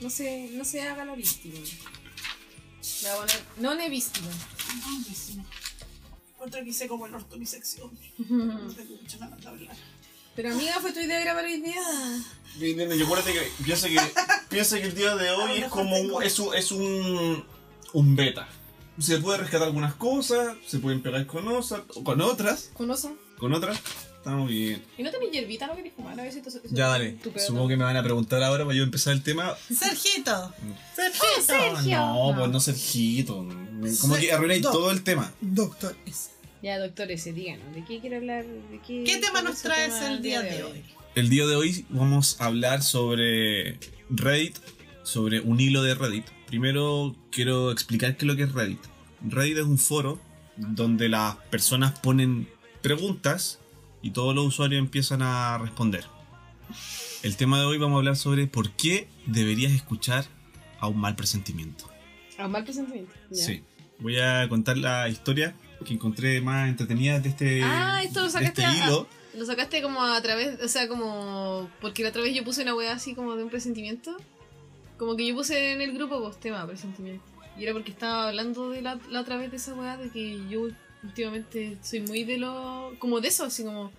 No 0.00 0.10
se, 0.10 0.48
no 0.52 0.64
se 0.64 0.82
haga 0.82 1.04
la 1.04 1.14
víctima. 1.14 1.54
Le 1.54 3.08
voy 3.08 3.10
a 3.10 3.16
poner. 3.16 3.42
No 3.58 3.74
le 3.74 3.88
víctima. 3.88 4.28
Otro 6.38 6.64
que 6.64 6.70
hice 6.70 6.88
como 6.88 7.06
el 7.06 7.14
orto 7.14 7.36
mi 7.36 7.46
sección. 7.46 7.90
No 8.28 8.74
tengo 8.74 8.96
mucha 9.00 9.18
ganas 9.18 9.40
de 9.40 9.48
hablar. 9.48 9.76
Pero 10.34 10.52
amiga, 10.52 10.80
fue 10.80 10.92
tu 10.92 11.00
idea 11.00 11.20
grabar 11.20 11.44
hoy 11.44 11.60
día. 11.60 11.82
Bien, 12.56 12.76
bien, 12.76 12.98
y 12.98 13.02
acuérdate 13.02 13.32
que 13.32 13.52
piensa 13.62 13.88
que, 13.88 14.00
piensa 14.48 14.78
que 14.80 14.86
el 14.86 14.94
día 14.94 15.14
de 15.16 15.30
hoy 15.30 15.58
es 15.58 15.68
como 15.68 15.96
un, 15.98 16.22
es 16.22 16.38
un, 16.38 16.54
es 16.54 16.72
un, 16.72 17.44
un 17.92 18.16
beta. 18.16 18.48
Se 19.00 19.18
puede 19.18 19.38
rescatar 19.38 19.66
algunas 19.68 19.94
cosas, 19.94 20.56
se 20.66 20.78
pueden 20.78 21.02
pegar 21.02 21.26
con, 21.26 21.46
osas, 21.48 21.80
con 22.04 22.20
otras, 22.20 22.70
Con 22.74 22.90
oso. 22.90 23.16
con 23.38 23.52
otras. 23.54 23.80
Estamos 24.18 24.50
bien. 24.50 24.82
¿Y 24.98 25.02
no 25.02 25.10
tenés 25.10 25.30
hierbita? 25.30 25.66
¿No 25.66 25.74
querés 25.74 25.94
fumar? 25.94 26.18
A 26.20 26.22
ver 26.24 26.30
si 26.32 26.40
eso- 26.40 26.60
Ya 26.70 26.88
dale, 26.88 27.16
supongo 27.38 27.68
que 27.68 27.76
me 27.78 27.84
van 27.84 27.96
a 27.96 28.02
preguntar 28.02 28.42
ahora 28.42 28.64
para 28.64 28.76
yo 28.76 28.82
empezar 28.82 29.14
el 29.14 29.22
tema. 29.22 29.54
Sergito. 29.68 30.52
Sergito. 30.94 31.24
Sergio. 31.46 31.96
No, 31.96 32.32
No. 32.32 32.38
pues 32.38 32.50
no 32.50 32.60
Sergito. 32.60 33.46
Como 34.02 34.16
que 34.16 34.30
arruináis 34.32 34.60
todo 34.62 34.90
el 34.90 35.02
tema. 35.02 35.32
Doctor 35.40 35.96
S. 36.06 36.30
Ya, 36.62 36.78
doctor 36.78 37.10
ese, 37.10 37.32
díganos, 37.32 37.74
¿de 37.74 37.82
qué 37.86 38.00
quiere 38.00 38.16
hablar? 38.16 38.44
¿De 38.44 38.78
qué, 38.86 39.02
¿Qué 39.04 39.16
tema 39.16 39.40
nos 39.40 39.52
es 39.54 39.58
su 39.60 39.68
traes 39.68 39.94
tema 39.94 40.12
el 40.12 40.20
día 40.22 40.42
de 40.42 40.62
hoy? 40.64 40.84
El 41.14 41.30
día 41.30 41.46
de 41.46 41.56
hoy 41.56 41.86
vamos 41.88 42.36
a 42.38 42.44
hablar 42.44 42.82
sobre 42.82 43.78
Reddit, 44.10 44.58
sobre 45.02 45.40
un 45.40 45.58
hilo 45.58 45.82
de 45.82 45.94
Reddit. 45.94 46.26
Primero 46.46 47.16
quiero 47.32 47.72
explicar 47.72 48.18
qué 48.18 48.26
es 48.26 48.28
lo 48.28 48.36
que 48.36 48.42
es 48.42 48.52
Reddit. 48.52 48.78
Reddit 49.22 49.58
es 49.58 49.64
un 49.64 49.78
foro 49.78 50.20
donde 50.56 51.08
las 51.08 51.36
personas 51.50 51.98
ponen 51.98 52.48
preguntas 52.82 53.58
y 54.02 54.10
todos 54.10 54.34
los 54.34 54.46
usuarios 54.46 54.78
empiezan 54.80 55.22
a 55.22 55.58
responder. 55.58 56.04
El 57.22 57.36
tema 57.36 57.58
de 57.58 57.66
hoy 57.66 57.78
vamos 57.78 57.96
a 57.96 57.98
hablar 57.98 58.16
sobre 58.16 58.46
por 58.46 58.70
qué 58.72 59.08
deberías 59.26 59.72
escuchar 59.72 60.24
a 60.78 60.86
un 60.88 60.98
mal 60.98 61.16
presentimiento. 61.16 61.84
A 62.38 62.46
un 62.46 62.52
mal 62.52 62.64
presentimiento. 62.64 63.12
Sí. 63.32 63.62
Voy 63.98 64.18
a 64.18 64.48
contar 64.48 64.78
la 64.78 65.08
historia 65.08 65.54
que 65.84 65.92
encontré 65.92 66.40
más 66.40 66.68
entretenida 66.68 67.20
de 67.20 67.28
este, 67.28 67.62
Ah, 67.62 68.02
esto 68.02 68.20
lo 68.20 68.26
de 68.26 68.32
sacaste 68.32 68.62
este 68.62 68.64
a- 68.64 68.86
hilo. 68.86 69.06
Lo 69.36 69.44
sacaste 69.46 69.80
como 69.82 70.02
a 70.02 70.20
través, 70.22 70.60
o 70.60 70.66
sea, 70.68 70.88
como. 70.88 71.70
Porque 71.80 72.02
la 72.02 72.08
otra 72.08 72.20
vez 72.22 72.34
yo 72.34 72.42
puse 72.42 72.62
una 72.62 72.74
weá 72.74 72.92
así 72.94 73.14
como 73.14 73.36
de 73.36 73.44
un 73.44 73.50
presentimiento. 73.50 74.16
Como 74.98 75.14
que 75.16 75.26
yo 75.26 75.34
puse 75.36 75.72
en 75.72 75.80
el 75.80 75.92
grupo 75.92 76.20
pues 76.20 76.40
tema 76.40 76.66
presentimiento. 76.66 77.22
Y 77.60 77.64
era 77.64 77.74
porque 77.74 77.90
estaba 77.90 78.28
hablando 78.28 78.70
de 78.70 78.80
la, 78.80 78.98
la 79.10 79.20
otra 79.20 79.36
vez 79.36 79.50
de 79.50 79.58
esa 79.58 79.74
weá, 79.74 79.98
de 79.98 80.08
que 80.08 80.40
yo 80.48 80.68
últimamente 81.04 81.76
soy 81.82 82.00
muy 82.00 82.24
de 82.24 82.38
lo. 82.38 82.96
como 82.98 83.20
de 83.20 83.28
eso, 83.28 83.44
así 83.44 83.62
como. 83.62 83.92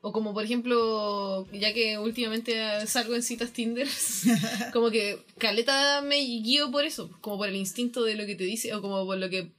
O 0.00 0.12
como 0.12 0.32
por 0.32 0.44
ejemplo, 0.44 1.44
ya 1.50 1.74
que 1.74 1.98
últimamente 1.98 2.86
salgo 2.86 3.16
en 3.16 3.24
citas 3.24 3.52
Tinder, 3.52 3.88
como 4.72 4.92
que 4.92 5.18
caleta 5.38 6.00
me 6.02 6.18
guío 6.18 6.70
por 6.70 6.84
eso, 6.84 7.10
como 7.20 7.36
por 7.36 7.48
el 7.48 7.56
instinto 7.56 8.04
de 8.04 8.14
lo 8.14 8.24
que 8.24 8.36
te 8.36 8.44
dice, 8.44 8.72
o 8.72 8.80
como 8.80 9.04
por 9.04 9.18
lo 9.18 9.28
que 9.28 9.50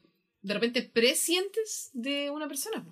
de 0.41 0.53
repente 0.53 0.81
presientes 0.81 1.89
de 1.91 2.29
una 2.29 2.47
persona. 2.47 2.85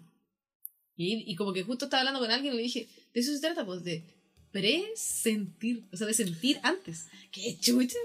Y, 0.97 1.23
y 1.31 1.35
como 1.37 1.53
que 1.53 1.63
justo 1.63 1.85
estaba 1.85 2.01
hablando 2.01 2.19
con 2.19 2.29
alguien 2.29 2.53
y 2.55 2.57
le 2.57 2.63
dije, 2.63 2.89
de 3.13 3.19
eso 3.21 3.33
se 3.33 3.39
trata, 3.39 3.65
pues 3.65 3.85
de 3.85 4.03
presentir, 4.51 5.85
o 5.93 5.95
sea, 5.95 6.05
de 6.05 6.13
sentir 6.13 6.59
antes. 6.63 7.07
¡Qué 7.31 7.57
chucha! 7.61 7.97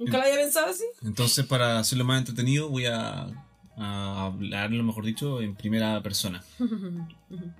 ¿Nunca 0.00 0.16
lo 0.16 0.22
había 0.24 0.36
pensado 0.36 0.68
así? 0.68 0.84
Entonces, 1.02 1.44
para 1.44 1.78
hacerlo 1.78 2.06
más 2.06 2.18
entretenido, 2.18 2.70
voy 2.70 2.86
a, 2.86 3.28
a 3.76 4.24
hablar, 4.24 4.70
lo 4.70 4.82
mejor 4.82 5.04
dicho, 5.04 5.42
en 5.42 5.54
primera 5.54 6.02
persona. 6.02 6.42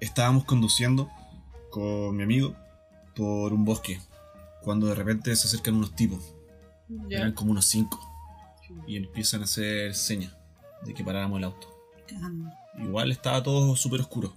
Estábamos 0.00 0.44
conduciendo 0.44 1.10
con 1.70 2.16
mi 2.16 2.22
amigo 2.22 2.56
por 3.14 3.52
un 3.52 3.66
bosque, 3.66 4.00
cuando 4.62 4.86
de 4.86 4.94
repente 4.94 5.36
se 5.36 5.48
acercan 5.48 5.74
unos 5.74 5.94
tipos, 5.94 6.34
eran 7.10 7.32
como 7.32 7.50
unos 7.50 7.66
cinco, 7.66 8.00
y 8.86 8.96
empiezan 8.96 9.42
a 9.42 9.44
hacer 9.44 9.94
señas 9.94 10.34
de 10.86 10.94
que 10.94 11.04
paráramos 11.04 11.38
el 11.38 11.44
auto. 11.44 11.68
Igual 12.78 13.10
estaba 13.10 13.42
todo 13.42 13.76
súper 13.76 14.00
oscuro, 14.00 14.32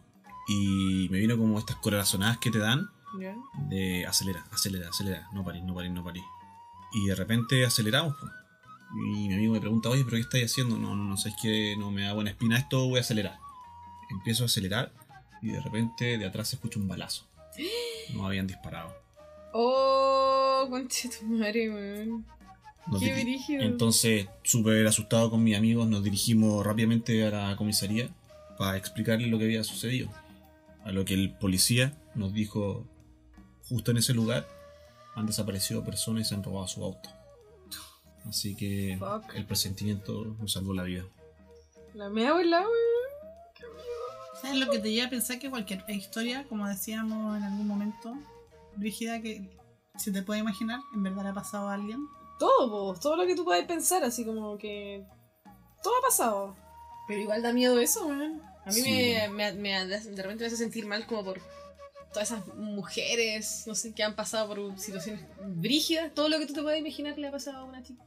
y 0.49 1.07
me 1.09 1.19
vino 1.19 1.37
como 1.37 1.57
estas 1.57 1.77
corazonadas 1.77 2.37
que 2.39 2.51
te 2.51 2.59
dan 2.59 2.89
de 3.69 4.05
acelera, 4.05 4.43
acelera, 4.51 4.89
acelera, 4.89 5.29
no 5.31 5.43
parís, 5.45 5.63
no 5.63 5.73
parís, 5.73 5.91
no 5.91 6.03
parís. 6.03 6.23
Y 6.93 7.07
de 7.07 7.15
repente 7.15 7.65
aceleramos. 7.65 8.15
Y 8.93 9.27
mi 9.29 9.33
amigo 9.33 9.53
me 9.53 9.61
pregunta, 9.61 9.89
oye, 9.89 10.03
pero 10.03 10.17
¿qué 10.17 10.21
estáis 10.21 10.51
haciendo? 10.51 10.77
No, 10.77 10.95
no, 10.95 11.03
no 11.05 11.17
sé, 11.17 11.29
es 11.29 11.35
que 11.41 11.75
no 11.77 11.91
me 11.91 12.03
da 12.03 12.13
buena 12.13 12.31
espina 12.31 12.57
esto, 12.57 12.87
voy 12.87 12.97
a 12.97 13.01
acelerar. 13.01 13.39
Empiezo 14.09 14.43
a 14.43 14.47
acelerar 14.47 14.91
y 15.41 15.49
de 15.49 15.61
repente 15.61 16.17
de 16.17 16.25
atrás 16.25 16.49
se 16.49 16.55
escucha 16.57 16.79
un 16.79 16.87
balazo. 16.87 17.27
No 18.13 18.25
habían 18.25 18.45
disparado. 18.45 18.93
Oh, 19.53 20.67
tu 20.69 21.25
madre, 21.27 21.69
weón. 21.69 22.25
Nos 22.87 22.99
Qué 22.99 23.13
brígido. 23.21 23.61
Entonces, 23.61 24.27
súper 24.43 24.85
asustado 24.85 25.29
con 25.29 25.43
mis 25.43 25.55
amigos, 25.55 25.87
nos 25.87 26.03
dirigimos 26.03 26.65
rápidamente 26.65 27.25
a 27.25 27.29
la 27.29 27.55
comisaría 27.55 28.09
para 28.57 28.75
explicarle 28.75 29.27
lo 29.27 29.37
que 29.37 29.45
había 29.45 29.63
sucedido. 29.63 30.09
A 30.83 30.91
lo 30.91 31.05
que 31.05 31.13
el 31.13 31.31
policía 31.31 31.93
nos 32.15 32.33
dijo, 32.33 32.85
justo 33.63 33.91
en 33.91 33.97
ese 33.97 34.13
lugar 34.13 34.47
han 35.15 35.25
desaparecido 35.25 35.83
personas 35.83 36.21
y 36.21 36.25
se 36.29 36.35
han 36.35 36.43
robado 36.43 36.67
su 36.67 36.83
auto. 36.83 37.09
Así 38.27 38.55
que 38.55 38.97
Fuck. 38.99 39.33
el 39.35 39.45
presentimiento 39.45 40.35
nos 40.39 40.53
salvó 40.53 40.73
la 40.73 40.83
vida. 40.83 41.03
La 41.93 42.09
mea 42.09 42.33
la 42.43 42.59
weón. 42.61 42.67
¿Sabes 44.41 44.57
lo 44.57 44.71
que 44.71 44.79
te 44.79 44.91
lleva 44.91 45.07
a 45.07 45.09
pensar 45.09 45.37
que 45.39 45.49
cualquier 45.49 45.83
historia, 45.89 46.45
como 46.47 46.67
decíamos 46.67 47.37
en 47.37 47.43
algún 47.43 47.67
momento, 47.67 48.13
rígida 48.77 49.21
que 49.21 49.49
se 49.97 50.11
te 50.11 50.23
puede 50.23 50.39
imaginar, 50.39 50.79
en 50.95 51.03
verdad 51.03 51.23
le 51.23 51.29
ha 51.29 51.33
pasado 51.33 51.67
a 51.67 51.73
alguien? 51.75 51.99
Todo, 52.39 52.69
po, 52.93 52.99
todo 52.99 53.17
lo 53.17 53.27
que 53.27 53.35
tú 53.35 53.43
puedas 53.43 53.65
pensar, 53.65 54.03
así 54.03 54.25
como 54.25 54.57
que. 54.57 55.05
Todo 55.83 55.93
ha 55.97 56.01
pasado. 56.07 56.55
Pero 57.07 57.21
igual 57.21 57.41
da 57.43 57.53
miedo 57.53 57.79
eso, 57.79 58.07
weón. 58.07 58.41
A 58.65 58.69
mí 58.69 58.73
Sí, 58.73 58.81
me, 58.91 59.13
weón. 59.29 59.35
me, 59.35 59.53
me- 59.53 59.85
de 59.85 59.99
repente 60.21 60.43
me 60.43 60.47
hace 60.47 60.57
sentir 60.57 60.87
mal 60.87 61.05
como 61.05 61.23
por. 61.23 61.39
Todas 62.13 62.31
esas 62.31 62.45
mujeres, 62.55 63.63
no 63.67 63.75
sé, 63.75 63.93
que 63.93 64.03
han 64.03 64.15
pasado 64.15 64.47
por 64.47 64.79
situaciones 64.79 65.21
brígidas, 65.45 66.13
todo 66.13 66.29
lo 66.29 66.39
que 66.39 66.45
tú 66.45 66.53
te 66.53 66.61
puedas 66.61 66.79
imaginar 66.79 67.15
que 67.15 67.21
le 67.21 67.27
ha 67.27 67.31
pasado 67.31 67.57
a 67.57 67.63
una 67.63 67.81
chica. 67.83 68.03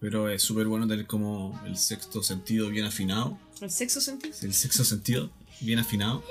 Pero 0.00 0.28
es 0.28 0.42
súper 0.42 0.66
bueno 0.66 0.86
tener 0.86 1.06
como 1.06 1.58
el 1.64 1.76
sexto 1.76 2.22
sentido 2.22 2.68
bien 2.68 2.84
afinado. 2.84 3.38
¿El 3.60 3.70
sexo 3.70 4.00
sentido? 4.00 4.34
El 4.42 4.52
sexto 4.52 4.84
sentido 4.84 5.30
bien 5.60 5.78
afinado. 5.78 6.22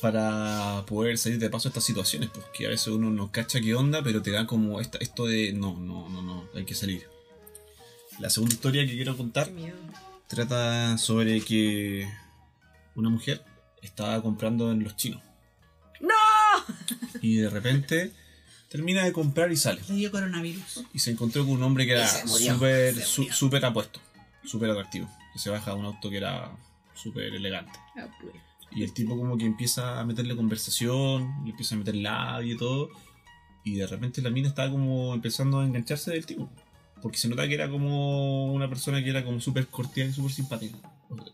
Para 0.00 0.84
poder 0.86 1.16
salir 1.18 1.38
de 1.38 1.48
paso 1.48 1.68
a 1.68 1.70
estas 1.70 1.84
situaciones. 1.84 2.30
Porque 2.30 2.66
a 2.66 2.70
veces 2.70 2.88
uno 2.88 3.10
no 3.10 3.30
cacha 3.30 3.60
qué 3.60 3.74
onda, 3.74 4.02
pero 4.02 4.22
te 4.22 4.32
da 4.32 4.46
como 4.46 4.80
esta, 4.80 4.98
esto 4.98 5.26
de 5.26 5.52
no, 5.52 5.78
no, 5.78 6.08
no, 6.08 6.22
no, 6.22 6.48
hay 6.54 6.64
que 6.64 6.74
salir. 6.74 7.06
La 8.18 8.28
segunda 8.28 8.54
historia 8.54 8.86
que 8.86 8.94
quiero 8.94 9.16
contar 9.16 9.50
trata 10.26 10.98
sobre 10.98 11.40
que 11.42 12.08
una 12.96 13.08
mujer 13.08 13.44
estaba 13.82 14.20
comprando 14.20 14.72
en 14.72 14.82
los 14.82 14.96
chinos. 14.96 15.22
¡No! 16.00 16.14
Y 17.20 17.36
de 17.36 17.50
repente 17.50 18.12
termina 18.68 19.04
de 19.04 19.12
comprar 19.12 19.50
y 19.52 19.56
sale. 19.56 19.80
Le 19.88 19.94
dio 19.94 20.10
coronavirus. 20.10 20.84
Y 20.92 20.98
se 20.98 21.10
encontró 21.10 21.44
con 21.44 21.54
un 21.54 21.62
hombre 21.62 21.86
que 21.86 21.92
era 21.92 22.06
súper 22.06 22.94
súper 23.02 23.64
apuesto, 23.64 24.00
súper 24.44 24.70
atractivo. 24.70 25.08
Que 25.32 25.38
se 25.38 25.50
baja 25.50 25.72
de 25.72 25.78
un 25.78 25.86
auto 25.86 26.10
que 26.10 26.18
era 26.18 26.50
súper 26.94 27.34
elegante. 27.34 27.78
Ah, 27.96 28.08
pues. 28.20 28.34
Y 28.72 28.82
el 28.82 28.92
tipo 28.92 29.16
como 29.16 29.38
que 29.38 29.44
empieza 29.44 30.00
a 30.00 30.04
meterle 30.04 30.36
conversación, 30.36 31.44
le 31.44 31.50
empieza 31.50 31.74
a 31.74 31.78
meter 31.78 31.94
labio 31.94 32.54
y 32.54 32.58
todo. 32.58 32.90
Y 33.64 33.76
de 33.76 33.86
repente 33.86 34.20
la 34.22 34.30
mina 34.30 34.48
estaba 34.48 34.70
como 34.70 35.14
empezando 35.14 35.60
a 35.60 35.64
engancharse 35.64 36.10
del 36.10 36.26
tipo. 36.26 36.50
Porque 37.02 37.18
se 37.18 37.28
nota 37.28 37.46
que 37.46 37.54
era 37.54 37.70
como 37.70 38.52
una 38.52 38.68
persona 38.68 39.02
que 39.02 39.10
era 39.10 39.24
como 39.24 39.40
súper 39.40 39.66
cordial 39.68 40.10
y 40.10 40.12
súper 40.12 40.32
simpática. 40.32 40.76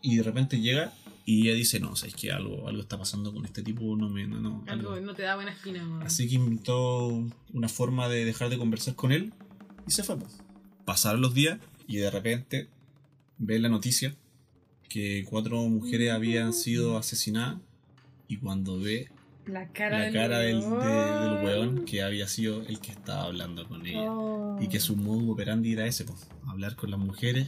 Y 0.01 0.17
de 0.17 0.23
repente 0.23 0.59
llega 0.59 0.93
y 1.25 1.47
ella 1.47 1.55
dice, 1.55 1.79
no, 1.79 1.95
sabes 1.95 2.15
que 2.15 2.31
algo, 2.31 2.67
algo 2.67 2.81
está 2.81 2.97
pasando 2.97 3.33
con 3.33 3.45
este 3.45 3.61
tipo, 3.63 3.95
no 3.95 4.09
me... 4.09 4.27
No, 4.27 4.39
no, 4.41 4.63
Algo 4.67 4.91
algo". 4.93 5.05
no 5.05 5.13
te 5.15 5.21
da 5.23 5.35
buena 5.35 5.51
espina. 5.51 5.99
Así 6.01 6.27
que 6.27 6.35
inventó 6.35 7.23
una 7.53 7.69
forma 7.69 8.09
de 8.09 8.25
dejar 8.25 8.49
de 8.49 8.57
conversar 8.57 8.95
con 8.95 9.11
él 9.13 9.31
y 9.87 9.91
se 9.91 10.03
fue. 10.03 10.17
po. 10.17 10.27
Pasaron 10.85 11.21
los 11.21 11.33
días 11.33 11.59
y 11.87 11.97
de 11.97 12.11
repente 12.11 12.67
ve 13.37 13.57
la 13.59 13.69
noticia 13.69 14.15
que 14.89 15.25
cuatro 15.29 15.57
mujeres 15.69 16.11
habían 16.11 16.51
sido 16.53 16.97
asesinadas 16.97 17.57
y 18.27 18.37
cuando 18.37 18.79
ve 18.79 19.09
La 19.45 19.69
cara, 19.69 19.99
la 19.99 20.05
del, 20.05 20.13
cara 20.13 20.39
del, 20.39 20.59
de- 20.59 20.67
del 20.67 21.45
weón. 21.45 21.85
que 21.85 22.03
había 22.03 22.27
sido 22.27 22.61
el 22.63 22.79
que 22.79 22.91
estaba 22.91 23.23
hablando 23.23 23.67
con 23.67 23.85
ella 23.85 24.11
Oh. 24.11 24.59
y 24.61 24.67
que 24.67 24.79
su 24.79 24.95
modo 24.97 25.31
operandi 25.31 25.71
era 25.73 25.85
ese, 25.87 26.03
po, 26.03 26.15
hablar 26.47 26.75
con 26.75 26.91
las 26.91 26.99
mujeres 26.99 27.47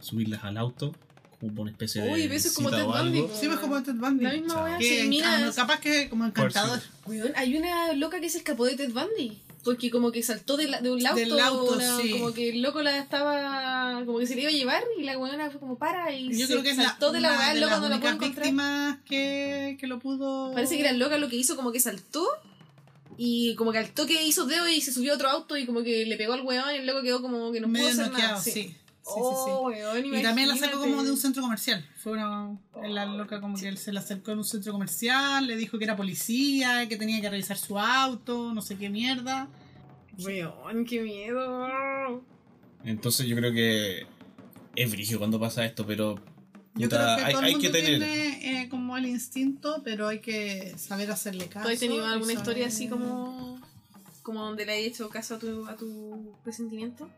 subirlas 0.00 0.44
al 0.44 0.56
auto 0.58 0.92
una 1.40 1.70
especie 1.70 2.02
de 2.02 2.12
Uy, 2.12 2.22
eso 2.24 2.48
es 2.48 2.54
como 2.54 2.70
Ted 2.70 2.84
Bundy. 2.84 3.24
Sí, 3.40 3.46
pues 3.46 3.58
como 3.60 3.82
Ted 3.82 3.94
Bundy. 3.94 4.24
La 4.24 4.32
misma 4.32 4.64
weá, 4.64 4.78
Que 4.78 5.02
sí, 5.02 5.08
mira, 5.08 5.50
capaz 5.56 5.80
que 5.80 6.08
como 6.08 6.26
encantador. 6.26 6.80
Weón, 7.06 7.32
hay 7.36 7.56
una 7.56 7.92
loca 7.94 8.20
que 8.20 8.28
se 8.28 8.38
escapó 8.38 8.66
de 8.66 8.76
Ted 8.76 8.90
Bundy. 8.92 9.40
Porque 9.62 9.90
como 9.90 10.10
que 10.10 10.22
saltó 10.22 10.56
de, 10.56 10.68
la- 10.68 10.80
de 10.80 10.90
un 10.90 11.06
auto, 11.06 11.20
Del 11.20 11.38
auto, 11.38 11.74
una- 11.74 11.98
sí. 12.00 12.10
como 12.12 12.32
que 12.32 12.48
el 12.48 12.62
loco 12.62 12.80
la 12.80 12.96
estaba, 12.98 14.02
como 14.06 14.18
que 14.18 14.26
se 14.26 14.34
le 14.34 14.40
iba 14.40 14.48
a 14.50 14.54
llevar 14.54 14.82
y 14.98 15.02
la 15.02 15.18
weona 15.18 15.50
fue 15.50 15.60
como 15.60 15.76
para 15.76 16.10
y 16.12 16.30
Yo 16.34 16.46
se 16.46 16.52
creo 16.54 16.62
que 16.62 16.70
es 16.70 16.78
la, 16.78 16.84
saltó 16.84 17.12
de 17.12 17.20
la 17.20 17.28
weá, 17.36 17.52
el 17.52 17.60
loco 17.60 17.76
no 17.78 17.88
la 17.90 18.00
pudo 18.00 18.08
encontrar. 18.10 18.98
que, 19.04 19.76
que 19.78 19.86
lo 19.86 19.98
pudo... 19.98 20.52
Parece 20.54 20.76
que 20.76 20.80
era 20.80 20.92
loca 20.92 21.18
lo 21.18 21.28
que 21.28 21.36
hizo, 21.36 21.56
como 21.56 21.72
que 21.72 21.80
saltó 21.80 22.26
y 23.18 23.54
como 23.56 23.70
que 23.72 23.78
al 23.78 23.90
toque 23.90 24.22
hizo 24.24 24.46
dedo 24.46 24.66
y 24.66 24.80
se 24.80 24.92
subió 24.94 25.12
a 25.12 25.16
otro 25.16 25.28
auto 25.28 25.54
y 25.58 25.66
como 25.66 25.82
que 25.82 26.06
le 26.06 26.16
pegó 26.16 26.32
al 26.32 26.40
weón 26.40 26.74
y 26.74 26.78
el 26.78 26.86
loco 26.86 27.02
quedó 27.02 27.20
como 27.20 27.52
que 27.52 27.60
no 27.60 27.68
pudo 27.68 27.86
hacer 27.86 28.06
noqueado, 28.08 28.30
nada. 28.32 28.42
sí. 28.42 28.52
Sí, 28.52 28.76
sí, 29.02 29.12
sí. 29.14 29.50
Oh, 29.52 29.70
Y 29.72 30.22
también 30.22 30.48
la 30.48 30.56
sacó 30.56 30.78
como 30.80 31.02
de 31.02 31.10
un 31.10 31.16
centro 31.16 31.42
comercial. 31.42 31.86
Fue 31.96 32.12
una 32.12 32.56
la 32.88 33.06
loca 33.06 33.40
como 33.40 33.56
que 33.56 33.68
él 33.68 33.78
se 33.78 33.92
la 33.92 34.00
acercó 34.00 34.32
en 34.32 34.38
un 34.38 34.44
centro 34.44 34.72
comercial, 34.72 35.46
le 35.46 35.56
dijo 35.56 35.78
que 35.78 35.84
era 35.84 35.96
policía, 35.96 36.88
que 36.88 36.96
tenía 36.96 37.20
que 37.20 37.30
revisar 37.30 37.56
su 37.56 37.78
auto, 37.78 38.52
no 38.54 38.62
sé 38.62 38.76
qué 38.76 38.88
mierda. 38.90 39.48
Weón, 40.18 40.84
qué 40.84 41.00
miedo. 41.02 42.22
Entonces 42.84 43.26
yo 43.26 43.36
creo 43.36 43.52
que 43.52 44.06
es 44.76 44.90
brígido 44.90 45.18
cuando 45.18 45.38
pasa 45.40 45.64
esto, 45.64 45.86
pero 45.86 46.16
Yo 46.74 46.88
creo 46.88 47.16
que 47.16 47.22
hay, 47.24 47.32
todo 47.32 47.40
el 47.40 47.46
hay 47.46 47.52
mundo 47.54 47.68
que 47.68 47.72
tener... 47.72 47.98
tiene 47.98 48.62
eh, 48.62 48.68
como 48.68 48.96
el 48.96 49.06
instinto, 49.06 49.82
pero 49.84 50.08
hay 50.08 50.20
que 50.20 50.74
saber 50.78 51.10
hacerle 51.10 51.48
caso. 51.48 51.66
¿Tú 51.66 51.72
has 51.72 51.78
tenido 51.80 52.04
alguna 52.04 52.24
saber- 52.26 52.36
historia 52.38 52.66
así 52.68 52.88
como, 52.88 53.60
como 54.22 54.44
donde 54.44 54.66
le 54.66 54.72
hayas 54.72 54.86
hecho 54.94 55.08
caso 55.08 55.34
a 55.34 55.38
tu, 55.38 55.66
a 55.66 55.76
tu 55.76 56.34
presentimiento? 56.44 57.08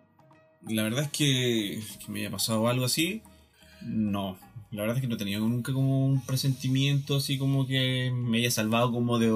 La 0.69 0.83
verdad 0.85 1.05
es 1.05 1.11
que, 1.11 1.83
que 2.05 2.13
me 2.13 2.21
haya 2.21 2.31
pasado 2.31 2.69
algo 2.69 2.85
así, 2.85 3.23
no. 3.83 4.37
La 4.71 4.81
verdad 4.83 4.97
es 4.97 5.03
que 5.03 5.09
no 5.09 5.17
he 5.17 5.19
tenido 5.19 5.41
nunca 5.47 5.71
como 5.75 6.07
un 6.07 6.25
presentimiento 6.25 7.17
así 7.17 7.37
como 7.37 7.67
que 7.67 8.11
me 8.15 8.39
haya 8.39 8.51
salvado 8.51 8.91
como 8.91 9.19
de, 9.19 9.27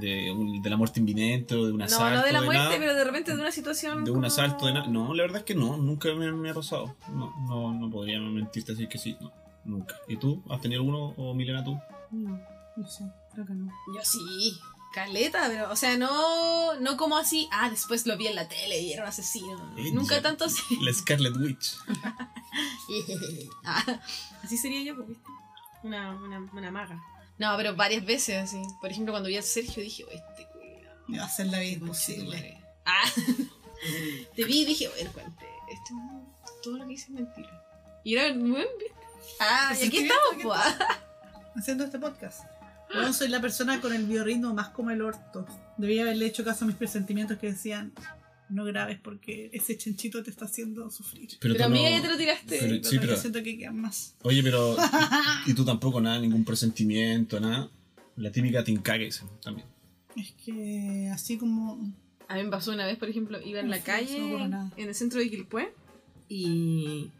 de, 0.00 0.70
la 0.70 0.76
muerte 0.76 1.00
inminente 1.00 1.56
o 1.56 1.66
de 1.66 1.72
un 1.72 1.78
No, 1.78 1.86
asalto. 1.86 2.20
no 2.20 2.24
de 2.24 2.32
la 2.32 2.42
muerte, 2.42 2.62
nada. 2.62 2.76
pero 2.78 2.94
de 2.94 3.02
repente 3.02 3.34
de 3.34 3.40
una 3.40 3.50
situación. 3.50 4.04
De 4.04 4.12
un 4.12 4.24
asalto, 4.24 4.66
de 4.66 4.74
nada. 4.74 4.86
No, 4.86 5.12
la 5.12 5.24
verdad 5.24 5.38
es 5.38 5.44
que 5.44 5.56
no, 5.56 5.76
nunca 5.76 6.14
me, 6.14 6.30
me 6.30 6.50
ha 6.50 6.54
pasado. 6.54 6.94
No, 7.12 7.32
no, 7.48 7.72
no 7.74 7.90
podría 7.90 8.20
mentirte 8.20 8.72
decir 8.72 8.86
que 8.86 8.98
sí, 8.98 9.16
no, 9.20 9.32
nunca. 9.64 9.96
¿Y 10.06 10.18
tú? 10.18 10.40
¿Has 10.48 10.60
tenido 10.60 10.82
alguno 10.82 11.14
o 11.16 11.34
Milena 11.34 11.64
tú? 11.64 11.76
No, 12.12 12.40
no 12.76 12.86
sé, 12.86 13.04
creo 13.34 13.44
que 13.44 13.54
no. 13.54 13.66
Yo 13.92 14.00
sí. 14.04 14.20
Caleta, 14.96 15.44
pero, 15.48 15.70
o 15.70 15.76
sea, 15.76 15.98
no, 15.98 16.74
no 16.80 16.96
como 16.96 17.18
así, 17.18 17.50
ah, 17.52 17.68
después 17.68 18.06
lo 18.06 18.16
vi 18.16 18.28
en 18.28 18.34
la 18.34 18.48
tele 18.48 18.80
y 18.80 18.94
era 18.94 19.02
un 19.02 19.08
asesino. 19.10 19.74
Ella. 19.76 19.90
Nunca 19.92 20.22
tanto 20.22 20.46
así. 20.46 20.62
La 20.80 20.90
Scarlet 20.90 21.36
Witch. 21.36 21.76
Ah, 23.62 24.00
así 24.42 24.56
sería 24.56 24.82
yo, 24.82 24.96
pues, 24.96 25.08
¿viste? 25.08 25.24
Una, 25.82 26.12
una, 26.12 26.38
una 26.50 26.70
maga. 26.70 26.98
No, 27.36 27.54
pero 27.58 27.76
varias 27.76 28.06
veces 28.06 28.44
así. 28.44 28.62
Por 28.80 28.90
ejemplo, 28.90 29.12
cuando 29.12 29.28
vi 29.28 29.36
a 29.36 29.42
Sergio 29.42 29.82
dije, 29.82 30.04
"Oh, 30.04 30.10
este 30.10 30.48
cuidado. 30.50 30.96
Me 31.08 31.18
va 31.18 31.24
a 31.24 31.26
hacer 31.26 31.48
la 31.48 31.58
vida 31.58 31.72
imposible. 31.72 32.58
Ah, 32.86 33.04
te 34.34 34.44
vi 34.44 34.62
y 34.62 34.64
dije, 34.64 34.88
bueno, 34.88 35.12
cuente, 35.12 35.46
esto 35.70 35.94
todo 36.62 36.78
lo 36.78 36.86
que 36.86 36.94
hice 36.94 37.04
es 37.04 37.10
mentira. 37.10 37.62
Y 38.02 38.16
era 38.16 38.32
buen, 38.32 38.54
¿viste? 38.54 38.94
Ah, 39.40 39.74
y 39.78 39.86
aquí 39.88 39.98
estamos, 39.98 40.32
aquí 40.32 40.42
pues. 40.42 40.60
Haciendo 41.54 41.84
este 41.84 41.98
podcast. 41.98 42.55
Yo 42.94 43.12
soy 43.12 43.28
la 43.28 43.40
persona 43.40 43.80
con 43.80 43.92
el 43.92 44.06
biorritmo 44.06 44.54
más 44.54 44.68
como 44.70 44.90
el 44.90 45.02
orto. 45.02 45.46
Debía 45.76 46.02
haberle 46.02 46.26
hecho 46.26 46.44
caso 46.44 46.64
a 46.64 46.68
mis 46.68 46.76
presentimientos 46.76 47.38
que 47.38 47.48
decían 47.48 47.92
no 48.48 48.64
grabes 48.64 48.98
porque 49.00 49.50
ese 49.52 49.76
chanchito 49.76 50.22
te 50.22 50.30
está 50.30 50.44
haciendo 50.44 50.88
sufrir. 50.90 51.28
Pero, 51.40 51.54
Pero 51.54 51.64
amiga, 51.66 51.90
no- 51.90 51.96
ya 51.96 52.02
te 52.02 52.08
lo 52.08 52.16
tiraste. 52.16 52.58
pero- 52.60 52.84
sí, 52.84 52.94
Yo 52.94 53.00
pero, 53.00 53.16
siento 53.16 53.42
que 53.42 53.58
quedan 53.58 53.80
más. 53.80 54.14
oye, 54.22 54.42
pero. 54.42 54.76
¿Y 55.46 55.54
tú 55.54 55.64
tampoco 55.64 56.00
nada, 56.00 56.20
ningún 56.20 56.44
presentimiento, 56.44 57.40
nada? 57.40 57.68
La 58.16 58.30
típica 58.30 58.62
dicen 58.62 59.28
también. 59.42 59.66
Es 60.16 60.32
que 60.44 61.10
así 61.12 61.36
como. 61.36 61.92
A 62.28 62.34
mí 62.36 62.44
me 62.44 62.50
pasó 62.50 62.72
una 62.72 62.86
vez, 62.86 62.96
por 62.98 63.08
ejemplo, 63.08 63.40
iba 63.42 63.60
en 63.60 63.68
la 63.70 63.80
calle, 63.82 64.18
no 64.48 64.72
en 64.76 64.88
el 64.88 64.94
centro 64.94 65.20
de 65.20 65.28
Quilpué, 65.30 65.72
y 66.28 67.10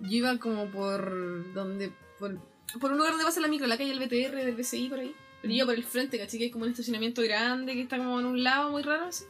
yo 0.00 0.08
iba 0.16 0.38
como 0.38 0.66
por 0.70 1.52
donde, 1.54 1.92
por, 2.18 2.40
por 2.78 2.92
un 2.92 2.98
lugar 2.98 3.12
donde 3.12 3.24
pasa 3.24 3.40
la 3.40 3.48
micro, 3.48 3.66
la 3.66 3.76
calle 3.78 3.90
del 3.94 3.98
BTR, 3.98 4.36
del 4.36 4.54
BCI, 4.54 4.88
por 4.88 5.00
ahí. 5.00 5.14
Pero 5.42 5.50
yo 5.52 5.56
iba 5.58 5.66
por 5.66 5.74
el 5.74 5.84
frente, 5.84 6.18
¿cachai? 6.18 6.38
Que 6.38 6.46
es 6.46 6.52
como 6.52 6.64
un 6.64 6.70
estacionamiento 6.70 7.22
grande, 7.22 7.72
que 7.74 7.82
está 7.82 7.96
como 7.96 8.20
en 8.20 8.26
un 8.26 8.42
lado 8.44 8.70
muy 8.70 8.82
raro, 8.82 9.06
así. 9.06 9.24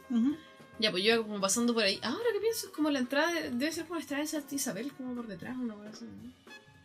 Ya, 0.79 0.91
pues 0.91 1.03
yo 1.03 1.13
iba 1.15 1.23
como 1.23 1.39
pasando 1.39 1.73
por 1.73 1.83
ahí. 1.83 1.99
Ahora 2.01 2.25
que 2.33 2.39
pienso, 2.39 2.67
es 2.67 2.73
como 2.73 2.89
la 2.89 2.99
entrada, 2.99 3.31
de- 3.31 3.51
debe 3.51 3.71
ser 3.71 3.85
como 3.85 3.95
la 3.95 4.01
entrada 4.01 4.21
de 4.23 4.27
Santa 4.27 4.55
Isabel, 4.55 4.91
como 4.93 5.15
por 5.15 5.27
detrás, 5.27 5.55
una 5.57 5.73
cosa 5.75 5.89
así. 5.89 6.05
¿no? 6.05 6.31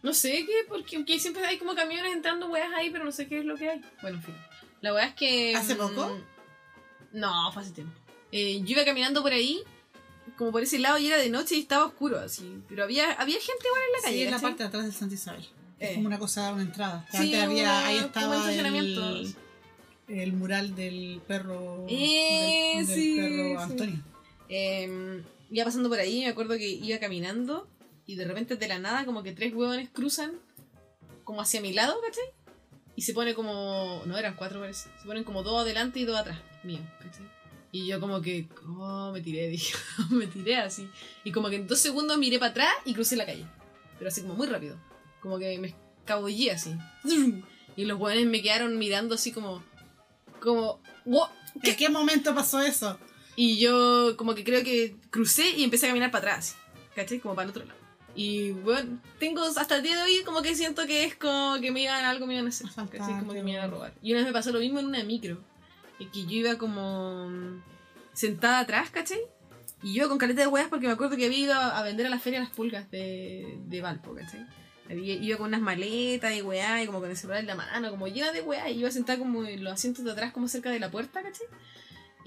No 0.02 0.14
sé 0.14 0.44
qué, 0.46 0.64
porque 0.68 0.96
aunque 0.96 1.18
siempre 1.18 1.44
hay 1.44 1.58
como 1.58 1.74
camiones 1.74 2.12
entrando 2.12 2.46
weas 2.48 2.70
ahí, 2.74 2.90
pero 2.90 3.04
no 3.04 3.10
sé 3.10 3.26
qué 3.26 3.40
es 3.40 3.44
lo 3.44 3.56
que 3.56 3.70
hay. 3.70 3.80
Bueno, 4.02 4.18
en 4.18 4.22
fin. 4.22 4.34
La 4.82 4.94
wea 4.94 5.06
es 5.06 5.14
que. 5.14 5.56
¿Hace 5.56 5.74
mm, 5.74 5.78
poco? 5.78 6.20
No, 7.12 7.50
fue 7.52 7.62
hace 7.62 7.72
tiempo. 7.72 7.92
Eh, 8.30 8.60
yo 8.60 8.72
iba 8.72 8.84
caminando 8.84 9.22
por 9.22 9.32
ahí, 9.32 9.62
como 10.36 10.52
por 10.52 10.62
ese 10.62 10.78
lado, 10.78 10.98
y 10.98 11.06
era 11.08 11.16
de 11.16 11.30
noche 11.30 11.56
y 11.56 11.60
estaba 11.60 11.86
oscuro, 11.86 12.18
así. 12.20 12.62
Pero 12.68 12.84
había, 12.84 13.12
había 13.12 13.40
gente 13.40 13.66
igual 13.66 13.82
en 13.86 13.92
la 13.92 14.02
calle. 14.02 14.16
Sí, 14.16 14.22
en 14.24 14.30
la 14.30 14.38
parte 14.40 14.62
de 14.62 14.68
atrás 14.68 14.84
del 14.84 14.92
Santa 14.92 15.14
Isabel. 15.14 15.46
Eh. 15.78 15.88
Es 15.88 15.94
como 15.94 16.06
una 16.06 16.18
cosa, 16.18 16.52
una 16.52 16.62
entrada. 16.62 17.06
Sí, 17.10 17.18
Antes 17.18 17.40
había, 17.40 17.86
ahí 17.86 17.98
estaba 17.98 18.52
el, 18.52 19.36
el 20.08 20.32
mural 20.32 20.74
del 20.74 21.20
perro. 21.26 21.86
Eh, 21.88 22.76
del, 22.78 22.86
del 22.86 22.96
sí, 22.96 23.16
perro 23.16 23.66
sí. 23.66 23.72
Antonio. 23.72 24.02
Eh, 24.48 25.22
iba 25.50 25.64
pasando 25.64 25.88
por 25.88 25.98
ahí, 25.98 26.20
me 26.20 26.28
acuerdo 26.28 26.56
que 26.56 26.68
iba 26.68 26.98
caminando 26.98 27.68
y 28.06 28.14
de 28.14 28.24
repente 28.24 28.56
de 28.56 28.68
la 28.68 28.78
nada 28.78 29.04
como 29.04 29.22
que 29.22 29.32
tres 29.32 29.52
huevones 29.52 29.88
cruzan 29.90 30.32
como 31.24 31.40
hacia 31.40 31.60
mi 31.60 31.72
lado, 31.72 31.96
¿cachai? 32.04 32.24
Y 32.94 33.02
se 33.02 33.12
pone 33.12 33.34
como... 33.34 34.02
No, 34.06 34.16
eran 34.16 34.36
cuatro 34.36 34.60
parece. 34.60 34.88
Se 35.00 35.06
ponen 35.06 35.24
como 35.24 35.42
dos 35.42 35.60
adelante 35.60 35.98
y 35.98 36.04
dos 36.04 36.16
atrás, 36.16 36.38
mío, 36.62 36.80
¿cachai? 37.02 37.26
Y 37.72 37.86
yo 37.86 38.00
como 38.00 38.22
que... 38.22 38.48
Oh, 38.66 39.10
me 39.12 39.20
tiré, 39.20 39.48
dije. 39.48 39.74
me 40.10 40.26
tiré 40.28 40.56
así. 40.56 40.88
Y 41.24 41.32
como 41.32 41.50
que 41.50 41.56
en 41.56 41.66
dos 41.66 41.80
segundos 41.80 42.16
miré 42.16 42.38
para 42.38 42.52
atrás 42.52 42.72
y 42.84 42.94
crucé 42.94 43.16
la 43.16 43.26
calle. 43.26 43.44
Pero 43.98 44.08
así 44.08 44.22
como 44.22 44.34
muy 44.34 44.46
rápido. 44.46 44.76
Como 45.20 45.38
que 45.38 45.58
me 45.58 45.74
escabullí 45.98 46.50
así. 46.50 46.74
Y 47.76 47.84
los 47.84 47.98
huevones 48.00 48.26
me 48.26 48.42
quedaron 48.42 48.78
mirando 48.78 49.14
así 49.14 49.32
como... 49.32 49.62
Como... 50.40 50.80
"What? 51.04 51.30
¿En 51.62 51.76
qué 51.76 51.88
momento 51.88 52.34
pasó 52.34 52.60
eso? 52.60 52.98
Y 53.36 53.58
yo 53.58 54.16
como 54.16 54.34
que 54.34 54.44
creo 54.44 54.64
que 54.64 54.96
crucé 55.10 55.50
y 55.50 55.64
empecé 55.64 55.86
a 55.86 55.90
caminar 55.90 56.10
para 56.10 56.32
atrás, 56.32 56.56
¿cachai? 56.94 57.20
Como 57.20 57.34
para 57.34 57.44
el 57.44 57.50
otro 57.50 57.64
lado. 57.64 57.78
Y 58.14 58.52
bueno, 58.52 58.98
tengo 59.18 59.42
hasta 59.42 59.76
el 59.76 59.82
día 59.82 59.96
de 59.96 60.02
hoy 60.02 60.24
como 60.24 60.40
que 60.40 60.54
siento 60.54 60.86
que 60.86 61.04
es 61.04 61.16
como 61.16 61.60
que 61.60 61.70
me 61.70 61.82
iban 61.82 62.02
algo 62.06 62.26
me 62.26 62.32
iban 62.32 62.46
a 62.46 62.48
hacer. 62.48 62.66
¿cachai? 62.74 63.18
Como 63.18 63.34
que 63.34 63.42
me 63.42 63.52
iban 63.52 63.64
a 63.64 63.68
robar. 63.68 63.92
Y 64.02 64.12
una 64.12 64.20
vez 64.20 64.28
me 64.28 64.32
pasó 64.32 64.52
lo 64.52 64.58
mismo 64.58 64.80
en 64.80 64.86
una 64.86 65.04
micro. 65.04 65.38
Y 65.98 66.06
que 66.06 66.22
yo 66.22 66.38
iba 66.38 66.56
como 66.56 67.28
mm, 67.28 67.62
sentada 68.14 68.60
atrás, 68.60 68.88
¿cachai? 68.88 69.20
Y 69.82 69.92
yo 69.92 70.08
con 70.08 70.16
caleta 70.16 70.40
de 70.40 70.46
weas 70.46 70.68
porque 70.68 70.86
me 70.86 70.94
acuerdo 70.94 71.16
que 71.16 71.26
había 71.26 71.38
ido 71.38 71.52
a 71.54 71.78
a 71.78 71.82
vender 71.82 72.06
a 72.06 72.10
la 72.10 72.18
feria 72.18 72.40
las 72.40 72.48
pulgas 72.50 72.90
de, 72.90 73.58
de 73.66 73.80
Valpo, 73.82 74.14
¿cachai? 74.14 74.46
Iba 74.88 75.38
con 75.38 75.48
unas 75.48 75.60
maletas 75.60 76.34
y 76.34 76.42
weá, 76.42 76.82
y 76.82 76.86
como 76.86 77.00
con 77.00 77.10
el 77.10 77.16
celular 77.16 77.40
en 77.40 77.46
la 77.46 77.54
mano, 77.54 77.90
como 77.90 78.06
llena 78.08 78.32
de 78.32 78.42
weá, 78.42 78.70
y 78.70 78.78
iba 78.78 78.90
sentada 78.90 79.18
como 79.18 79.44
en 79.44 79.64
los 79.64 79.72
asientos 79.72 80.04
de 80.04 80.12
atrás, 80.12 80.32
como 80.32 80.48
cerca 80.48 80.70
de 80.70 80.78
la 80.78 80.90
puerta, 80.90 81.22
¿cachai? 81.22 81.46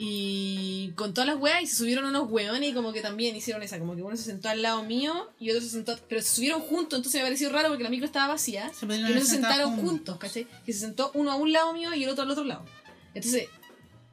Y 0.01 0.93
con 0.95 1.13
todas 1.13 1.27
las 1.27 1.37
weas, 1.37 1.61
y 1.61 1.67
se 1.67 1.75
subieron 1.75 2.05
unos 2.05 2.29
weones 2.29 2.69
y 2.69 2.73
como 2.73 2.93
que 2.93 3.01
también 3.01 3.35
hicieron 3.35 3.61
esa, 3.63 3.79
como 3.79 3.95
que 3.97 4.01
uno 4.01 4.15
se 4.15 4.23
sentó 4.23 4.47
al 4.47 4.61
lado 4.61 4.83
mío 4.83 5.29
y 5.39 5.49
otro 5.49 5.61
se 5.61 5.69
sentó, 5.69 5.97
pero 6.07 6.21
se 6.21 6.35
subieron 6.35 6.61
juntos, 6.61 6.99
entonces 6.99 7.19
me 7.21 7.25
pareció 7.25 7.49
raro 7.49 7.67
porque 7.67 7.83
la 7.83 7.89
micro 7.89 8.05
estaba 8.05 8.27
vacía. 8.29 8.71
Se 8.73 8.85
no 8.85 8.93
haber 8.93 9.19
se 9.19 9.25
sentaron 9.25 9.71
juntos. 9.71 9.89
juntos, 9.89 10.17
¿cachai? 10.17 10.47
Que 10.65 10.71
se 10.71 10.79
sentó 10.79 11.11
uno 11.15 11.31
a 11.33 11.35
un 11.35 11.51
lado 11.51 11.73
mío 11.73 11.93
y 11.93 12.05
el 12.05 12.09
otro 12.09 12.23
al 12.23 12.31
otro 12.31 12.45
lado. 12.45 12.63
Entonces, 13.13 13.49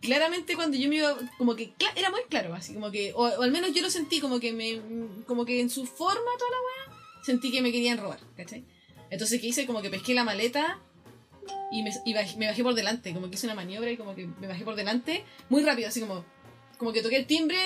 claramente 0.00 0.56
cuando 0.56 0.76
yo 0.76 0.88
me 0.88 0.96
iba, 0.96 1.16
como 1.38 1.54
que 1.54 1.72
era 1.94 2.10
muy 2.10 2.22
claro, 2.28 2.54
así 2.54 2.74
como 2.74 2.90
que, 2.90 3.12
o, 3.14 3.22
o 3.22 3.42
al 3.42 3.52
menos 3.52 3.72
yo 3.72 3.80
lo 3.80 3.90
sentí 3.90 4.20
como 4.20 4.40
que 4.40 4.52
me, 4.52 4.80
como 5.26 5.44
que 5.44 5.60
en 5.60 5.70
su 5.70 5.86
forma 5.86 6.30
toda 6.36 6.50
la 6.50 6.56
weá, 6.56 6.95
sentí 7.26 7.50
que 7.50 7.60
me 7.60 7.72
querían 7.72 7.98
robar, 7.98 8.20
¿cachai? 8.36 8.64
Entonces, 9.10 9.40
¿qué 9.40 9.48
hice? 9.48 9.66
Como 9.66 9.82
que 9.82 9.90
pesqué 9.90 10.14
la 10.14 10.24
maleta 10.24 10.78
y 11.70 11.82
me, 11.82 11.90
y 12.04 12.14
baj- 12.14 12.36
me 12.36 12.46
bajé 12.46 12.62
por 12.62 12.74
delante, 12.74 13.12
como 13.12 13.28
que 13.28 13.34
hice 13.34 13.46
una 13.46 13.54
maniobra 13.54 13.90
y 13.90 13.96
como 13.96 14.14
que 14.14 14.26
me 14.40 14.46
bajé 14.46 14.64
por 14.64 14.76
delante, 14.76 15.24
muy 15.48 15.62
rápido, 15.62 15.88
así 15.88 16.00
como, 16.00 16.24
como 16.78 16.92
que 16.92 17.02
toqué 17.02 17.16
el 17.16 17.26
timbre, 17.26 17.56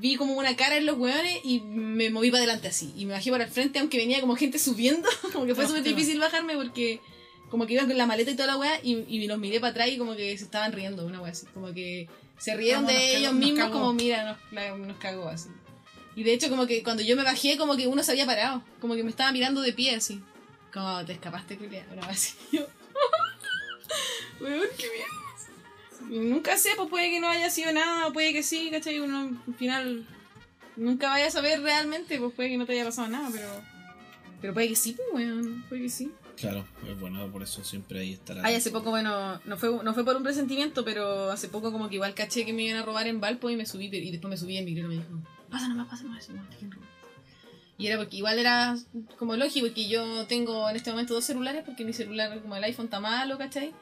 vi 0.00 0.16
como 0.16 0.34
una 0.34 0.56
cara 0.56 0.76
en 0.76 0.86
los 0.86 0.98
weones 0.98 1.38
y 1.44 1.60
me 1.60 2.10
moví 2.10 2.30
para 2.30 2.42
adelante 2.44 2.68
así. 2.68 2.92
Y 2.96 3.06
me 3.06 3.12
bajé 3.12 3.30
para 3.30 3.44
el 3.44 3.50
frente, 3.50 3.78
aunque 3.78 3.96
venía 3.98 4.20
como 4.20 4.36
gente 4.36 4.58
subiendo, 4.58 5.08
como 5.32 5.46
que 5.46 5.54
fue 5.54 5.64
súper 5.66 5.82
difícil 5.96 6.18
bajarme 6.20 6.54
porque 6.56 7.00
como 7.50 7.66
que 7.66 7.74
iba 7.74 7.86
con 7.86 7.96
la 7.96 8.06
maleta 8.06 8.30
y 8.30 8.34
toda 8.34 8.46
la 8.48 8.56
weá 8.58 8.78
y, 8.82 9.04
y 9.08 9.26
los 9.26 9.38
miré 9.38 9.58
para 9.60 9.70
atrás 9.70 9.88
y 9.88 9.96
como 9.98 10.14
que 10.16 10.36
se 10.36 10.44
estaban 10.44 10.72
riendo, 10.72 11.06
una 11.06 11.20
weá 11.20 11.32
así. 11.32 11.46
Como 11.54 11.72
que 11.72 12.08
se 12.38 12.54
rieron 12.56 12.86
de 12.86 12.92
cagó- 12.92 13.16
ellos 13.18 13.32
mismos, 13.34 13.58
como 13.70 13.92
mira, 13.94 14.24
nos, 14.24 14.52
la- 14.52 14.76
nos 14.76 14.96
cagó 14.98 15.28
así. 15.28 15.48
Y 16.18 16.24
de 16.24 16.32
hecho, 16.32 16.48
como 16.48 16.66
que 16.66 16.82
cuando 16.82 17.04
yo 17.04 17.14
me 17.14 17.22
bajé, 17.22 17.56
como 17.56 17.76
que 17.76 17.86
uno 17.86 18.02
se 18.02 18.10
había 18.10 18.26
parado, 18.26 18.60
como 18.80 18.96
que 18.96 19.04
me 19.04 19.10
estaba 19.10 19.30
mirando 19.30 19.60
de 19.60 19.72
pie 19.72 19.94
así. 19.94 20.20
Como 20.72 21.04
te 21.04 21.12
escapaste, 21.12 21.56
Julia, 21.56 21.86
weá 21.92 22.08
así. 22.08 22.34
Yo, 22.50 22.66
Weón, 24.40 24.66
qué. 24.76 24.88
Y 26.10 26.18
Nunca 26.18 26.56
sé, 26.56 26.70
pues 26.76 26.88
puede 26.88 27.10
que 27.10 27.20
no 27.20 27.28
haya 27.28 27.48
sido 27.50 27.70
nada, 27.70 28.12
puede 28.12 28.32
que 28.32 28.42
sí, 28.42 28.68
¿cachai? 28.68 28.98
Uno 28.98 29.40
al 29.46 29.54
final 29.54 30.08
nunca 30.74 31.08
vaya 31.08 31.28
a 31.28 31.30
saber 31.30 31.62
realmente, 31.62 32.18
pues 32.18 32.34
puede 32.34 32.48
que 32.48 32.58
no 32.58 32.66
te 32.66 32.72
haya 32.72 32.84
pasado 32.84 33.06
nada, 33.06 33.28
pero. 33.30 33.46
Pero 34.40 34.54
puede 34.54 34.70
que 34.70 34.76
sí, 34.76 34.96
pues 34.96 35.08
weón, 35.12 35.64
puede 35.68 35.82
que 35.82 35.88
sí. 35.88 36.10
Claro, 36.36 36.66
es 36.84 36.98
bueno, 36.98 37.30
por 37.30 37.44
eso 37.44 37.62
siempre 37.62 38.00
ahí 38.00 38.14
está 38.14 38.34
la. 38.34 38.44
Ay, 38.44 38.56
hace 38.56 38.72
poco, 38.72 38.90
bueno, 38.90 39.40
no 39.44 39.56
fue, 39.56 39.84
no 39.84 39.94
fue 39.94 40.04
por 40.04 40.16
un 40.16 40.24
presentimiento, 40.24 40.84
pero 40.84 41.30
hace 41.30 41.46
poco 41.46 41.70
como 41.70 41.88
que 41.88 41.94
igual 41.94 42.14
caché 42.14 42.44
que 42.44 42.52
me 42.52 42.64
iban 42.64 42.80
a 42.80 42.84
robar 42.84 43.06
en 43.06 43.20
Valpo 43.20 43.50
y 43.50 43.54
me 43.54 43.66
subí, 43.66 43.86
y 43.86 44.10
después 44.10 44.28
me 44.28 44.36
subí 44.36 44.56
en 44.56 44.64
mi 44.64 44.72
y 44.72 44.82
me 44.82 44.94
dijo, 44.96 45.04
pasa 45.50 45.68
nomás, 45.68 45.88
pasa 45.88 46.04
nomás, 46.04 46.28
no. 46.28 46.42
Y 47.76 47.86
era 47.86 47.96
porque 47.96 48.16
igual 48.16 48.38
era 48.40 48.76
como 49.18 49.36
lógico, 49.36 49.66
porque 49.66 49.88
yo 49.88 50.26
tengo 50.26 50.68
en 50.68 50.76
este 50.76 50.90
momento 50.90 51.14
dos 51.14 51.24
celulares, 51.24 51.62
porque 51.64 51.84
mi 51.84 51.92
celular, 51.92 52.40
como 52.42 52.56
el 52.56 52.64
iPhone, 52.64 52.86
está 52.86 52.98
malo, 52.98 53.38
¿cachai? 53.38 53.72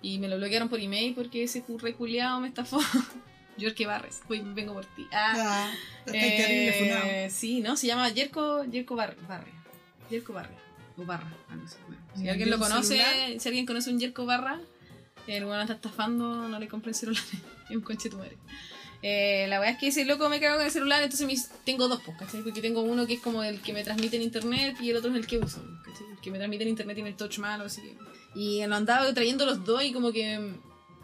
Y 0.00 0.18
me 0.18 0.28
lo 0.28 0.36
bloquearon 0.38 0.68
por 0.68 0.80
email 0.80 1.14
porque 1.14 1.42
ese 1.44 1.62
reculeado 1.78 2.40
me 2.40 2.48
estafó. 2.48 2.80
Jorge 3.60 3.86
Barres, 3.86 4.22
voy, 4.26 4.40
vengo 4.40 4.72
por 4.72 4.86
ti. 4.86 5.06
Ah, 5.12 5.34
Ah, 5.36 5.72
está 6.06 6.12
terrible 6.12 6.72
funado. 6.72 7.04
eh, 7.04 7.28
sí, 7.30 7.60
¿no? 7.60 7.76
Se 7.76 7.86
llama 7.86 8.08
Yerko, 8.08 8.64
Yerko 8.64 8.96
Bar 8.96 9.14
Barria. 9.28 9.52
Yerko 10.10 10.32
Barria. 10.32 10.56
O 10.96 11.04
Barra. 11.04 11.30
algo 11.50 11.64
así. 11.66 11.76
Bueno, 11.86 12.02
si 12.16 12.24
¿Y 12.24 12.28
alguien 12.30 12.48
lo 12.50 12.58
conoce, 12.58 12.96
celular? 12.96 13.38
si 13.40 13.48
alguien 13.48 13.66
conoce 13.66 13.90
un 13.90 13.98
Yerko 14.00 14.24
Barra, 14.24 14.58
el 15.26 15.44
bueno 15.44 15.60
está 15.60 15.74
estafando, 15.74 16.48
no 16.48 16.58
le 16.58 16.68
compren 16.68 16.94
celulares. 16.94 17.30
Es 17.68 17.76
un 17.76 17.82
conche 17.82 18.08
tu 18.10 18.16
madre. 18.16 18.36
Eh, 19.02 19.46
la 19.48 19.58
verdad 19.58 19.74
es 19.74 19.80
que 19.80 19.88
ese 19.88 20.04
loco 20.04 20.28
me 20.28 20.40
cago 20.40 20.56
con 20.56 20.64
el 20.64 20.70
celular, 20.70 21.02
entonces 21.02 21.50
tengo 21.64 21.88
dos, 21.88 22.00
pues, 22.04 22.16
¿cachai? 22.16 22.42
Porque 22.42 22.60
tengo 22.62 22.82
uno 22.82 23.06
que 23.06 23.14
es 23.14 23.20
como 23.20 23.42
el 23.42 23.60
que 23.60 23.72
me 23.72 23.82
transmite 23.82 24.16
en 24.16 24.22
internet 24.22 24.76
y 24.80 24.90
el 24.90 24.96
otro 24.96 25.10
es 25.10 25.16
el 25.16 25.26
que 25.26 25.38
uso, 25.38 25.60
¿cachai? 25.84 26.06
El 26.12 26.20
que 26.20 26.30
me 26.30 26.38
transmite 26.38 26.62
en 26.62 26.70
internet 26.70 26.94
tiene 26.94 27.10
el 27.10 27.16
touch 27.16 27.38
malo, 27.38 27.64
así 27.64 27.82
que... 27.82 27.96
Y 28.34 28.64
lo 28.64 28.76
andaba 28.76 29.12
trayendo 29.12 29.44
los 29.44 29.64
dos 29.64 29.84
y 29.84 29.92
como 29.92 30.12
que... 30.12 30.54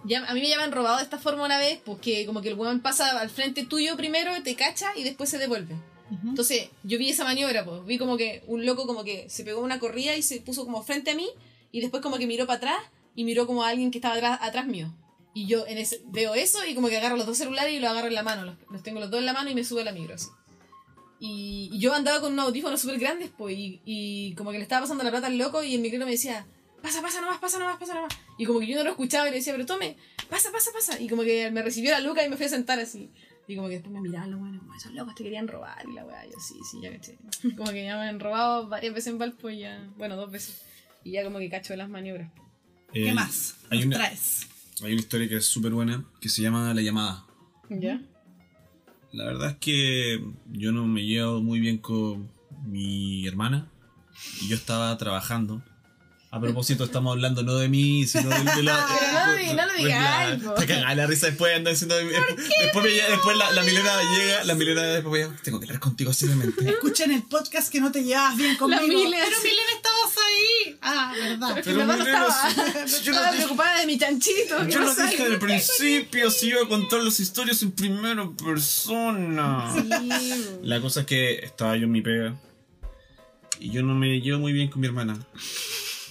Ya, 0.05 0.25
a 0.25 0.33
mí 0.33 0.41
me 0.41 0.49
llaman 0.49 0.71
robado 0.71 0.99
de 0.99 1.03
esta 1.03 1.19
forma 1.19 1.45
una 1.45 1.59
vez, 1.59 1.81
pues 1.85 1.99
que 1.99 2.25
como 2.25 2.41
que 2.41 2.49
el 2.49 2.55
weón 2.55 2.81
pasa 2.81 3.19
al 3.19 3.31
frente 3.31 3.67
tuyo 3.67 3.97
primero, 3.97 4.31
te 4.45 4.55
cacha 4.55 4.93
y 4.97 5.03
después 5.03 5.29
se 5.29 5.39
devuelve. 5.39 5.75
Ujú. 6.11 6.29
Entonces, 6.29 6.69
yo 6.85 6.99
vi 6.99 7.11
esa 7.11 7.25
maniobra, 7.25 7.65
pues. 7.65 7.85
Vi 7.85 7.99
como 7.99 8.17
que 8.17 8.45
un 8.47 8.65
loco 8.65 8.87
como 8.87 9.03
que 9.03 9.29
se 9.29 9.43
pegó 9.43 9.61
una 9.61 9.81
corrida 9.81 10.17
y 10.17 10.23
se 10.23 10.41
puso 10.41 10.65
como 10.65 10.85
frente 10.85 11.11
a 11.11 11.15
mí. 11.17 11.29
Y 11.73 11.81
después 11.81 12.01
como 12.01 12.17
que 12.17 12.29
miró 12.29 12.47
para 12.47 12.59
atrás 12.59 12.79
y 13.17 13.25
miró 13.25 13.47
como 13.47 13.65
a 13.65 13.69
alguien 13.69 13.91
que 13.91 13.99
estaba 13.99 14.15
atrás, 14.15 14.39
atrás 14.41 14.67
mío. 14.67 14.95
Y 15.39 15.47
yo 15.47 15.65
en 15.69 15.79
ese, 15.79 16.01
veo 16.07 16.35
eso 16.35 16.65
y 16.67 16.75
como 16.75 16.89
que 16.89 16.97
agarro 16.97 17.17
los 17.17 17.27
dos 17.27 17.37
celulares 17.39 17.73
y 17.73 17.79
los 17.79 17.89
agarro 17.91 18.09
en 18.09 18.15
la 18.15 18.23
mano. 18.25 18.45
Los, 18.45 18.57
los 18.73 18.83
tengo 18.83 18.99
los 18.99 19.09
dos 19.11 19.21
en 19.21 19.27
la 19.27 19.33
mano 19.33 19.49
y 19.51 19.55
me 19.55 19.63
subo 19.63 19.79
a 19.81 19.85
la 19.85 19.93
micro 19.93 20.15
así. 20.17 20.27
Y, 21.21 21.71
y 21.73 21.79
yo 21.79 21.95
andaba 21.95 22.21
con 22.21 22.33
unos 22.33 22.47
audífonos 22.47 22.81
súper 22.81 22.99
grandes, 22.99 23.31
pues. 23.37 23.57
Y, 23.57 23.81
y 23.85 24.35
como 24.35 24.51
que 24.51 24.57
le 24.59 24.63
estaba 24.65 24.83
pasando 24.83 25.05
la 25.05 25.11
plata 25.11 25.29
al 25.29 25.39
loco 25.39 25.63
y 25.63 25.75
el 25.77 25.81
micro 25.81 26.05
me 26.05 26.11
decía, 26.11 26.45
pasa, 26.83 27.03
pasa 27.03 27.21
nomás, 27.21 27.39
pasa 27.39 27.59
nomás, 27.61 27.79
pasa 27.79 27.95
nomás. 27.95 28.13
Y 28.37 28.47
como 28.47 28.59
que 28.59 28.67
yo 28.67 28.77
no 28.77 28.83
lo 28.85 28.91
escuchaba 28.91 29.29
y 29.29 29.31
le 29.31 29.37
decía, 29.37 29.53
pero 29.53 29.65
tome, 29.67 29.97
pasa, 30.29 30.51
pasa, 30.51 30.71
pasa. 30.73 31.01
Y 31.01 31.09
como 31.09 31.23
que 31.23 31.51
me 31.53 31.63
recibió 31.63 31.91
la 31.93 32.01
luca 32.01 32.25
y 32.25 32.29
me 32.29 32.37
fui 32.37 32.47
a 32.47 32.49
sentar 32.49 32.81
así. 32.81 33.11
Y 33.47 33.57
como 33.57 33.69
que 33.69 33.75
después 33.75 33.93
me 33.93 34.01
miraban 34.01 34.31
los 34.31 34.41
buenos, 34.41 34.61
como 34.61 34.75
esos 34.75 34.93
locos 34.93 35.15
te 35.15 35.23
querían 35.25 35.49
robar 35.49 35.85
y 35.89 35.93
la 35.95 36.05
weá. 36.05 36.25
Yo 36.27 36.39
sí, 36.39 36.55
sí, 36.71 36.79
ya 36.83 36.91
caché. 36.93 37.17
Como 37.57 37.71
que 37.71 37.83
ya 37.85 37.97
me 37.97 38.09
han 38.09 38.21
robado 38.21 38.69
varias 38.69 38.93
veces 38.93 39.13
en 39.13 39.19
Valpo 39.19 39.49
y 39.51 39.61
ya, 39.61 39.89
bueno, 39.97 40.17
dos 40.17 40.31
veces. 40.31 40.63
Y 41.05 41.13
ya 41.13 41.25
como 41.25 41.39
que 41.39 41.49
cacho 41.49 41.75
las 41.77 41.89
maniobras. 41.89 42.29
¿Qué 42.93 43.09
Eh, 43.09 43.15
más? 43.15 43.55
Hay 43.71 43.85
una, 43.85 43.97
traes? 43.97 44.48
Hay 44.83 44.93
una 44.93 45.01
historia 45.01 45.29
que 45.29 45.37
es 45.37 45.47
súper 45.47 45.73
buena 45.73 46.05
que 46.21 46.29
se 46.29 46.43
llama 46.43 46.73
La 46.75 46.83
llamada. 46.83 47.25
¿Ya? 47.69 48.01
La 49.13 49.25
verdad 49.25 49.51
es 49.51 49.57
que 49.57 50.23
yo 50.53 50.73
no 50.73 50.87
me 50.87 51.05
llevo 51.05 51.43
muy 51.43 51.61
bien 51.61 51.79
con 51.79 52.31
mi 52.67 53.27
hermana 53.27 53.71
y 54.43 54.49
yo 54.49 54.57
estaba 54.57 54.97
trabajando. 54.99 55.63
A 56.31 56.39
propósito, 56.39 56.85
estamos 56.85 57.13
hablando 57.13 57.43
no 57.43 57.55
de 57.57 57.71
mí, 57.71 58.07
sino 58.07 58.29
de, 58.29 58.37
de 58.57 58.63
la. 58.63 58.87
Pero 59.01 59.13
no 59.13 59.27
lo- 59.33 59.55
no 59.55 59.67
lo 59.67 59.73
pues 59.79 59.89
la- 59.89 60.39
po. 60.45 60.55
Te 60.61 60.67
cagás 60.67 60.95
la 60.97 61.07
risa 61.07 61.27
después 61.29 61.57
anda 61.57 61.71
diciendo. 61.71 61.97
Después, 61.97 62.85
me 62.85 62.91
después 62.91 63.37
la, 63.39 63.51
la 63.53 63.63
Milena 63.63 63.91
llega, 64.15 64.45
la 64.45 64.55
Milena 64.55 64.83
después 64.83 65.27
me 65.31 65.37
tengo 65.39 65.59
que 65.59 65.65
hablar 65.67 65.81
contigo 65.81 66.13
seriamente. 66.13 66.69
Escucha 66.69 67.05
en 67.05 67.13
el 67.13 67.23
podcast 67.23 67.73
que 67.73 67.81
no 67.81 67.91
te 67.91 68.05
llevas 68.05 68.37
bien 68.37 68.57
conmigo. 68.57 68.83
Mile, 68.87 69.17
Pero 69.25 69.37
sí. 69.41 69.49
Milena 69.49 69.69
estabas 69.75 70.17
ahí. 70.27 70.79
Ah, 70.83 71.15
verdad. 71.17 71.61
Pero 71.65 71.87
no 71.87 71.93
Milena, 71.97 72.27
estaba, 72.27 72.87
si- 72.87 73.05
yo 73.05 73.13
estaba 73.13 73.31
preocupada 73.33 73.81
de 73.81 73.87
mi 73.87 73.99
chanchito. 73.99 74.57
¿qué 74.67 74.73
Yo 74.73 74.81
lo 74.81 74.95
dije 74.95 75.23
al 75.25 75.39
principio, 75.39 76.31
si 76.31 76.49
iba 76.49 76.63
a 76.63 76.69
contar 76.69 77.01
las 77.05 77.19
historias 77.21 77.63
en 77.63 77.73
primera 77.73 78.29
persona. 78.45 79.73
Sí. 79.75 80.45
La 80.63 80.79
cosa 80.83 81.01
es 81.01 81.07
que 81.07 81.37
estaba 81.37 81.75
yo 81.79 81.85
en 81.85 81.93
mi 81.93 82.03
pega 82.03 82.37
y 83.61 83.71
yo 83.71 83.83
no 83.83 83.95
me 83.95 84.21
llevo 84.21 84.41
muy 84.41 84.53
bien 84.53 84.69
con 84.69 84.83
mi 84.83 84.87
hermana. 84.89 85.19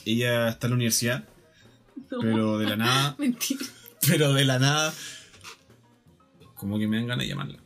Ella 0.10 0.50
está 0.50 0.68
en 0.68 0.72
la 0.72 0.76
universidad, 0.76 1.28
pero 2.22 2.58
de 2.58 2.66
la 2.68 2.76
nada, 2.78 3.16
Mentira. 3.20 3.66
pero 4.08 4.34
de 4.34 4.46
la 4.46 4.60
nada, 4.60 4.94
como 6.56 6.80
que 6.80 6.88
me 6.88 6.98
dan 6.98 7.08
ganas 7.08 7.24
de 7.26 7.30
llamarla. 7.30 7.60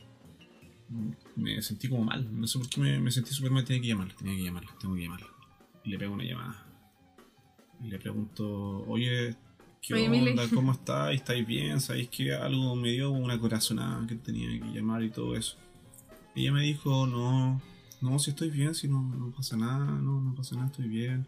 Me 1.36 1.62
sentí 1.62 1.88
como 1.88 2.04
mal, 2.04 2.28
no 2.38 2.46
sé 2.46 2.58
por 2.58 2.68
qué 2.68 2.80
me, 2.80 2.98
me 3.00 3.10
sentí 3.10 3.32
súper 3.32 3.50
mal, 3.50 3.64
tenía 3.64 3.80
que 3.80 3.88
llamarla, 3.88 4.14
tenía 4.16 4.36
que 4.36 4.42
llamarla, 4.44 4.70
tengo 4.80 4.94
que 4.94 5.02
llamarla. 5.02 5.26
Y 5.84 5.90
le 5.90 5.98
pego 5.98 6.12
una 6.14 6.24
llamada. 6.24 6.66
Y 7.82 7.88
le 7.88 7.98
pregunto, 7.98 8.84
oye, 8.86 9.34
¿qué 9.80 9.94
Oye, 9.94 10.08
Mile. 10.08 10.30
onda? 10.32 10.44
¿Cómo 10.54 10.72
estáis? 10.72 11.20
¿Estáis 11.20 11.46
bien? 11.46 11.80
¿Sabéis 11.80 12.08
que 12.10 12.34
algo 12.34 12.76
me 12.76 12.90
dio 12.92 13.10
una 13.10 13.38
corazonada 13.38 14.06
que 14.06 14.16
tenía 14.16 14.48
que 14.60 14.70
llamar 14.72 15.02
y 15.02 15.10
todo 15.10 15.34
eso? 15.34 15.56
Ella 16.34 16.52
me 16.52 16.62
dijo, 16.62 17.06
no, 17.06 17.60
no, 18.02 18.18
si 18.18 18.30
estoy 18.30 18.50
bien, 18.50 18.74
si 18.74 18.88
no, 18.88 19.02
no 19.02 19.30
pasa 19.32 19.56
nada, 19.56 19.84
no, 19.86 20.20
no 20.20 20.34
pasa 20.34 20.54
nada, 20.56 20.66
estoy 20.66 20.88
bien. 20.88 21.26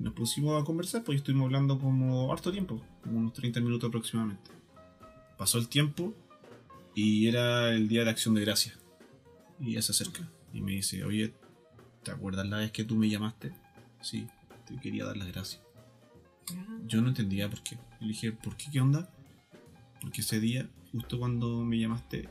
Nos 0.00 0.14
pusimos 0.14 0.60
a 0.60 0.64
conversar, 0.64 1.04
pues 1.04 1.18
estuvimos 1.18 1.44
hablando 1.44 1.78
como 1.78 2.32
harto 2.32 2.50
tiempo, 2.50 2.80
como 3.02 3.18
unos 3.18 3.34
30 3.34 3.60
minutos 3.60 3.86
aproximadamente. 3.86 4.50
Pasó 5.36 5.58
el 5.58 5.68
tiempo 5.68 6.14
y 6.94 7.28
era 7.28 7.68
el 7.74 7.86
día 7.86 8.02
de 8.04 8.08
acción 8.08 8.34
de 8.34 8.40
gracia. 8.40 8.72
Y 9.60 9.72
ella 9.72 9.82
se 9.82 9.92
acerca 9.92 10.26
y 10.54 10.62
me 10.62 10.72
dice, 10.72 11.04
oye, 11.04 11.34
¿te 12.02 12.12
acuerdas 12.12 12.48
la 12.48 12.56
vez 12.56 12.72
que 12.72 12.82
tú 12.82 12.96
me 12.96 13.10
llamaste? 13.10 13.52
Sí, 14.00 14.26
te 14.66 14.80
quería 14.80 15.04
dar 15.04 15.18
las 15.18 15.28
gracias. 15.28 15.60
Yo 16.86 17.02
no 17.02 17.08
entendía 17.08 17.50
por 17.50 17.62
qué. 17.62 17.76
Le 18.00 18.08
dije, 18.08 18.32
¿por 18.32 18.56
qué? 18.56 18.70
¿Qué 18.72 18.80
onda? 18.80 19.10
Porque 20.00 20.22
ese 20.22 20.40
día, 20.40 20.66
justo 20.92 21.18
cuando 21.18 21.62
me 21.62 21.78
llamaste, 21.78 22.30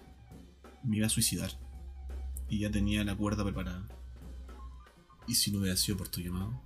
me 0.84 0.98
iba 0.98 1.06
a 1.06 1.12
suicidar. 1.12 1.52
Y 2.50 2.62
ya 2.62 2.72
tenía 2.72 3.04
la 3.04 3.16
cuerda 3.16 3.44
preparada. 3.44 3.86
Y 5.28 5.36
si 5.36 5.52
no 5.52 5.60
hubiera 5.60 5.78
sido 5.78 6.00
por 6.00 6.08
tu 6.08 6.20
llamado, 6.22 6.60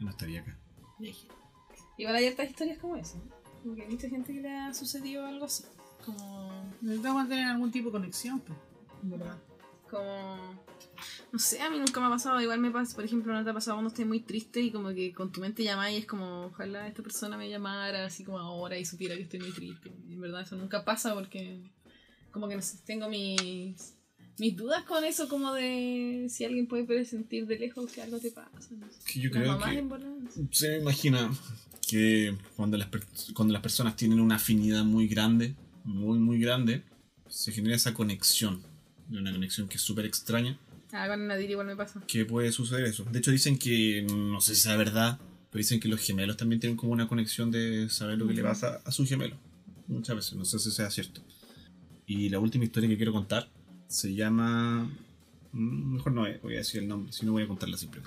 no 0.00 0.10
estaría 0.10 0.40
acá. 0.40 0.58
Igual 1.96 2.16
hay 2.16 2.26
hartas 2.26 2.50
historias 2.50 2.78
como 2.78 2.96
esa. 2.96 3.18
¿no? 3.18 3.24
Como 3.62 3.74
que 3.74 3.82
hay 3.82 3.90
mucha 3.90 4.08
gente 4.08 4.32
que 4.32 4.40
le 4.40 4.50
ha 4.50 4.74
sucedido 4.74 5.26
algo 5.26 5.44
así. 5.44 5.64
Como. 6.04 6.50
Necesitamos 6.80 7.28
tener 7.28 7.46
algún 7.46 7.70
tipo 7.70 7.88
de 7.88 7.92
conexión. 7.92 8.40
pues. 8.40 8.58
Como. 9.90 10.58
No 11.32 11.38
sé, 11.38 11.60
a 11.60 11.70
mí 11.70 11.78
nunca 11.78 12.00
me 12.00 12.06
ha 12.06 12.10
pasado. 12.10 12.40
Igual 12.40 12.58
me 12.58 12.70
pasa, 12.70 12.94
por 12.94 13.04
ejemplo, 13.04 13.32
no 13.32 13.44
te 13.44 13.50
ha 13.50 13.54
pasado 13.54 13.76
cuando 13.76 13.88
estoy 13.88 14.04
muy 14.04 14.20
triste 14.20 14.60
y 14.60 14.70
como 14.70 14.88
que 14.90 15.12
con 15.12 15.30
tu 15.30 15.40
mente 15.40 15.62
llamáis 15.62 15.96
y 15.96 16.00
es 16.00 16.06
como, 16.06 16.46
ojalá 16.46 16.86
esta 16.88 17.02
persona 17.02 17.36
me 17.36 17.48
llamara 17.48 18.04
así 18.04 18.24
como 18.24 18.38
ahora 18.38 18.78
y 18.78 18.84
supiera 18.84 19.14
que 19.14 19.22
estoy 19.22 19.40
muy 19.40 19.52
triste. 19.52 19.90
En 20.08 20.20
verdad 20.20 20.42
eso 20.42 20.56
nunca 20.56 20.84
pasa 20.84 21.14
porque 21.14 21.70
como 22.30 22.48
que 22.48 22.56
no 22.56 22.62
sé, 22.62 22.78
tengo 22.84 23.08
mis, 23.08 23.94
mis 24.40 24.56
dudas 24.56 24.84
con 24.84 25.04
eso, 25.04 25.28
como 25.28 25.52
de 25.52 26.26
si 26.30 26.44
alguien 26.44 26.66
puede 26.66 26.84
presentir 26.84 27.46
de 27.46 27.58
lejos 27.58 27.92
que 27.92 28.00
algo 28.00 28.18
te 28.18 28.30
pasa. 28.30 28.50
no 28.70 28.90
sé. 28.90 29.12
Que 29.12 29.20
yo 29.20 29.30
creo 29.30 29.58
que 29.58 29.84
se 30.50 30.68
me 30.70 30.76
imagina 30.78 31.30
que 31.86 32.34
cuando 32.56 32.78
las, 32.78 32.88
cuando 33.34 33.52
las 33.52 33.62
personas 33.62 33.96
tienen 33.96 34.18
una 34.18 34.36
afinidad 34.36 34.82
muy 34.82 35.08
grande, 35.08 35.54
muy, 35.84 36.18
muy 36.18 36.40
grande, 36.40 36.82
se 37.28 37.52
genera 37.52 37.76
esa 37.76 37.92
conexión. 37.92 38.62
Una 39.10 39.30
conexión 39.30 39.68
que 39.68 39.76
es 39.76 39.82
súper 39.82 40.06
extraña. 40.06 40.58
Ah, 40.92 41.06
con 41.06 41.26
Nadir 41.26 41.50
igual 41.50 41.66
me 41.66 41.76
pasa. 41.76 42.02
que 42.06 42.24
puede 42.24 42.50
suceder 42.50 42.86
eso. 42.86 43.04
De 43.04 43.18
hecho 43.18 43.30
dicen 43.30 43.58
que, 43.58 44.06
no 44.10 44.40
sé 44.40 44.54
si 44.54 44.70
es 44.70 44.78
verdad, 44.78 45.18
pero 45.50 45.58
dicen 45.58 45.80
que 45.80 45.88
los 45.88 46.00
gemelos 46.00 46.38
también 46.38 46.60
tienen 46.60 46.78
como 46.78 46.92
una 46.92 47.06
conexión 47.08 47.50
de 47.50 47.90
saber 47.90 48.16
lo 48.16 48.26
que 48.26 48.34
le 48.34 48.42
pasa 48.42 48.80
a 48.84 48.90
su 48.90 49.06
gemelo. 49.06 49.36
Muchas 49.86 50.16
veces, 50.16 50.32
no 50.34 50.46
sé 50.46 50.58
si 50.58 50.70
sea 50.70 50.90
cierto. 50.90 51.20
Y 52.06 52.30
la 52.30 52.38
última 52.38 52.64
historia 52.64 52.88
que 52.88 52.96
quiero 52.96 53.12
contar 53.12 53.48
se 53.90 54.14
llama... 54.14 54.88
mm, 55.52 55.94
Mejor 55.94 56.12
no 56.12 56.22
voy 56.42 56.54
a 56.54 56.58
decir 56.58 56.80
el 56.80 56.88
nombre, 56.88 57.12
si 57.12 57.26
no 57.26 57.32
voy 57.32 57.42
a 57.42 57.48
contarla 57.48 57.76
siempre. 57.76 58.00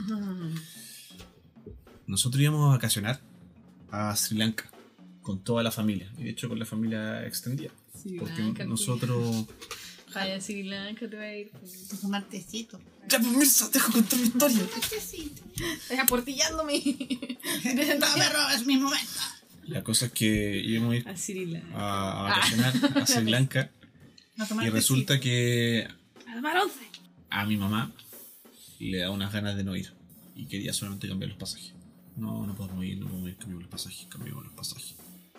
Nosotros 2.07 2.41
íbamos 2.41 2.65
a 2.69 2.75
vacacionar 2.75 3.19
a 3.91 4.15
Sri 4.15 4.37
Lanka 4.37 4.69
con 5.21 5.39
toda 5.43 5.63
la 5.63 5.71
familia, 5.71 6.11
y 6.17 6.23
de 6.23 6.29
hecho 6.31 6.49
con 6.49 6.59
la 6.59 6.65
familia 6.65 7.25
extendida. 7.25 7.71
Sri 8.01 8.17
Porque 8.17 8.41
Lanka, 8.41 8.65
nosotros... 8.65 9.45
Vaya, 10.13 10.39
Sri 10.41 10.63
Lanka 10.63 11.09
te 11.09 11.15
va 11.15 11.23
a 11.23 11.35
ir. 11.35 11.51
Tomar 12.01 12.23
tecito. 12.25 12.79
Ya, 13.09 13.19
pues 13.19 13.31
Mirza, 13.35 13.69
deja 13.69 13.91
contar 13.91 14.19
mi 14.19 14.25
historia. 14.25 14.59
Estás 14.61 15.99
aportillándome. 15.99 16.73
No 17.65 18.17
me 18.17 18.29
robes 18.29 18.65
mi 18.65 18.77
momento. 18.77 19.19
La 19.67 19.83
cosa 19.83 20.07
es 20.07 20.11
que 20.11 20.59
íbamos 20.59 20.93
a 20.93 20.95
ir 20.97 21.07
A 21.09 21.17
Sri 21.17 21.45
Lanka. 21.45 21.67
a, 21.77 22.19
a 22.19 22.23
vacacionar 22.29 22.73
a 23.01 23.05
Sri 23.07 23.31
Lanka 23.31 23.71
y 24.37 24.69
resulta 24.69 25.19
que 25.19 25.87
a 27.29 27.45
mi 27.45 27.57
mamá 27.57 27.91
le 28.79 28.97
da 28.99 29.11
unas 29.11 29.31
ganas 29.31 29.55
de 29.55 29.63
no 29.63 29.75
ir 29.75 29.91
y 30.35 30.45
quería 30.45 30.73
solamente 30.73 31.07
cambiar 31.07 31.29
los 31.29 31.39
pasajes. 31.39 31.73
No, 32.15 32.45
no 32.45 32.55
podemos 32.55 32.83
ir, 32.85 32.97
no 32.99 33.07
podemos 33.07 33.29
ir, 33.29 33.37
cambiamos 33.37 33.63
los 33.63 33.71
pasajes, 33.71 34.07
cambiamos 34.09 34.43
los 34.43 34.53
pasajes. 34.53 34.95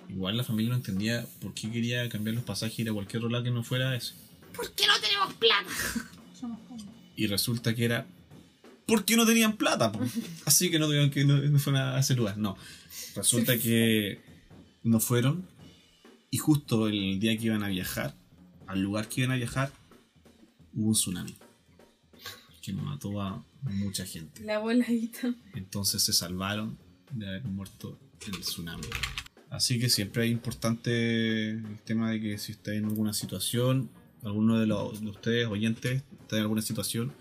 Igual 0.08 0.36
la 0.36 0.44
familia 0.44 0.70
no 0.70 0.76
entendía 0.76 1.26
por 1.40 1.54
qué 1.54 1.70
quería 1.70 2.08
cambiar 2.08 2.34
los 2.36 2.44
pasajes 2.44 2.78
y 2.78 2.82
ir 2.82 2.90
a 2.90 2.92
cualquier 2.92 3.18
otro 3.18 3.30
lado 3.30 3.44
que 3.44 3.50
no 3.50 3.62
fuera 3.64 3.94
ese. 3.96 4.14
¿Por 4.54 4.72
qué 4.74 4.86
no 4.86 4.94
tenemos 5.00 5.34
plata? 5.34 5.70
Somos. 6.38 6.60
Y 7.16 7.26
resulta 7.26 7.74
que 7.74 7.84
era 7.84 8.06
porque 8.86 9.16
no 9.16 9.24
tenían 9.26 9.56
plata. 9.56 9.92
Así 10.44 10.70
que 10.70 10.78
no 10.78 10.86
tuvieron 10.86 11.10
que 11.10 11.24
no, 11.24 11.38
no 11.38 11.58
fueron 11.58 11.82
a 11.82 11.98
ese 11.98 12.14
lugar. 12.14 12.36
No. 12.38 12.56
Resulta 13.16 13.58
que 13.58 14.20
no 14.82 15.00
fueron. 15.00 15.48
Y 16.30 16.38
justo 16.38 16.88
el 16.88 17.20
día 17.20 17.36
que 17.38 17.44
iban 17.44 17.62
a 17.62 17.68
viajar, 17.68 18.14
al 18.66 18.80
lugar 18.80 19.08
que 19.08 19.22
iban 19.22 19.32
a 19.32 19.36
viajar, 19.36 19.72
hubo 20.74 20.88
un 20.88 20.94
tsunami. 20.94 21.34
Que 22.62 22.72
mató 22.72 23.20
a 23.20 23.44
mucha 23.62 24.06
gente. 24.06 24.42
La 24.42 24.58
voladita. 24.58 25.34
Entonces 25.54 26.02
se 26.02 26.12
salvaron 26.12 26.78
de 27.12 27.28
haber 27.28 27.44
muerto 27.44 27.98
en 28.26 28.34
el 28.34 28.40
tsunami. 28.40 28.86
Así 29.50 29.78
que 29.78 29.88
siempre 29.88 30.24
es 30.24 30.32
importante 30.32 31.50
el 31.50 31.80
tema 31.84 32.10
de 32.10 32.20
que 32.20 32.38
si 32.38 32.52
está 32.52 32.74
en 32.74 32.86
alguna 32.86 33.12
situación, 33.12 33.90
alguno 34.24 34.58
de, 34.58 34.66
los, 34.66 35.00
de 35.00 35.10
ustedes 35.10 35.46
oyentes 35.46 36.02
está 36.22 36.36
en 36.36 36.42
alguna 36.42 36.62
situación 36.62 37.12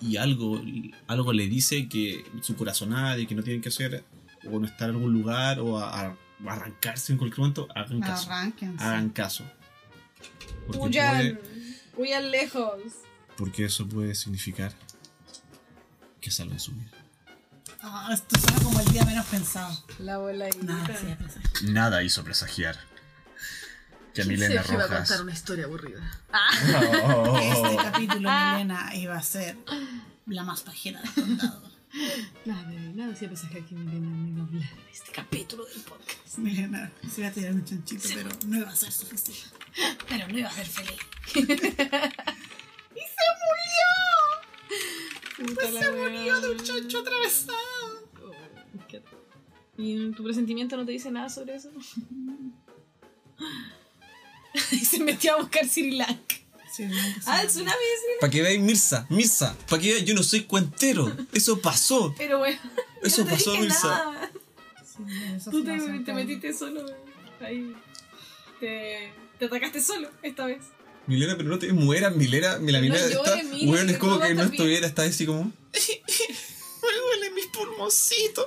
y 0.00 0.16
algo, 0.16 0.60
algo 1.06 1.32
le 1.32 1.46
dice 1.46 1.88
que 1.88 2.24
su 2.42 2.56
corazonada 2.56 3.18
y 3.18 3.26
que 3.26 3.34
no 3.34 3.42
tienen 3.42 3.62
que 3.62 3.68
hacer 3.68 4.04
o 4.50 4.58
no 4.58 4.66
estar 4.66 4.88
en 4.90 4.96
algún 4.96 5.12
lugar 5.12 5.60
o 5.60 5.78
a, 5.78 6.00
a 6.00 6.16
arrancarse 6.46 7.12
en 7.12 7.18
cualquier 7.18 7.40
momento, 7.40 7.68
hagan 7.74 8.00
caso. 8.00 8.30
Hagan 8.78 9.10
caso. 9.10 9.44
Porque, 10.66 10.78
Huyan. 10.80 11.16
puede- 11.16 11.40
Huyan 11.96 12.30
lejos. 12.30 12.82
porque 13.36 13.64
eso 13.66 13.88
puede 13.88 14.14
significar 14.14 14.72
que 16.20 16.30
salven 16.30 16.58
su 16.60 16.72
vida. 16.72 16.90
Ah, 17.80 18.10
esto 18.12 18.38
suena 18.38 18.58
como 18.62 18.80
el 18.80 18.86
día 18.92 19.04
menos 19.04 19.26
pensado. 19.26 19.78
La 19.98 20.18
voladita. 20.18 20.64
Nada. 20.64 21.18
Nada 21.62 22.02
hizo 22.02 22.24
presagiar 22.24 22.76
que 24.14 24.24
Milena 24.24 24.54
Sergio 24.56 24.74
iba 24.74 24.84
a 24.84 24.86
Rojas. 24.88 25.08
contar 25.08 25.22
una 25.22 25.32
historia 25.32 25.64
aburrida. 25.66 26.00
Este 27.40 27.76
capítulo, 27.76 28.30
Milena, 28.30 28.90
iba 28.94 29.16
a 29.16 29.22
ser 29.22 29.56
la 30.26 30.42
más 30.42 30.62
pajera 30.62 31.00
del 31.02 31.12
condado. 31.14 31.70
Nada, 32.44 32.70
nada 32.94 33.12
hacía 33.12 33.28
pensaje 33.28 33.64
que 33.64 33.74
Milena 33.74 34.08
me 34.08 34.28
iba 34.30 34.42
a 34.42 34.46
hablar 34.46 34.62
en 34.62 34.92
este 34.92 35.12
capítulo 35.12 35.64
del 35.64 35.82
podcast. 35.82 36.38
Milena 36.38 36.92
se 37.10 37.20
iba 37.20 37.30
a 37.30 37.32
tirar 37.32 37.52
un 37.52 37.64
chanchito, 37.64 38.08
pero 38.14 38.28
no 38.46 38.58
iba 38.58 38.70
a 38.70 38.76
ser 38.76 38.92
suficiente. 38.92 39.56
Pero 40.08 40.28
no 40.28 40.38
iba 40.38 40.48
a 40.48 40.52
ser 40.52 40.66
feliz. 40.66 41.00
Pues 45.36 45.74
se 45.74 45.92
murió 45.92 46.40
de 46.40 46.50
un 46.50 46.56
chancho 46.58 47.00
atravesado. 47.00 48.08
¿Y 49.76 50.10
tu 50.12 50.24
presentimiento 50.24 50.78
no 50.78 50.86
te 50.86 50.92
dice 50.92 51.10
nada 51.10 51.28
sobre 51.28 51.56
eso? 51.56 51.70
y 54.72 54.78
se 54.78 55.00
metió 55.00 55.34
a 55.34 55.36
buscar 55.42 55.68
Sri 55.68 55.90
Lanka. 55.90 56.36
Sí, 56.76 56.84
Ah, 57.24 57.42
el 57.42 57.48
tsunami. 57.48 57.76
Para 58.20 58.30
que 58.30 58.42
veáis 58.42 58.60
Mirza, 58.60 59.06
Mirza, 59.08 59.56
para 59.68 59.80
que 59.80 59.88
veáis, 59.92 60.04
yo 60.04 60.14
no 60.14 60.22
soy 60.22 60.42
cuentero. 60.42 61.10
Eso 61.32 61.60
pasó. 61.60 62.14
Pero 62.18 62.38
bueno, 62.38 62.58
Eso 63.02 63.22
no 63.22 63.28
te 63.28 63.32
pasó, 63.36 63.50
dije 63.52 63.62
Mirza. 63.62 63.88
nada. 63.88 64.30
Sí, 64.84 65.02
eso 65.36 65.50
Tú 65.50 65.64
te, 65.64 66.12
metiste 66.12 66.52
solo. 66.52 66.84
Ahí. 67.40 67.74
Te, 68.60 69.12
te 69.38 69.44
atacaste 69.46 69.80
solo 69.82 70.10
esta 70.22 70.46
vez. 70.46 70.58
Milena, 71.06 71.36
pero 71.36 71.48
no 71.48 71.58
te 71.58 71.72
mueras, 71.72 72.14
Milena. 72.16 72.58
Milena, 72.58 72.88
No 72.88 72.96
llores, 73.08 73.44
está. 73.44 73.56
Weón, 73.66 73.90
es 73.90 73.98
como 73.98 74.18
que 74.18 74.34
no 74.34 74.42
estuviera, 74.42 74.86
está 74.86 75.02
así 75.04 75.24
como. 75.26 75.52
Me 76.86 77.00
duelen 77.00 77.34
mis 77.34 77.46
pulmoncitos. 77.46 78.46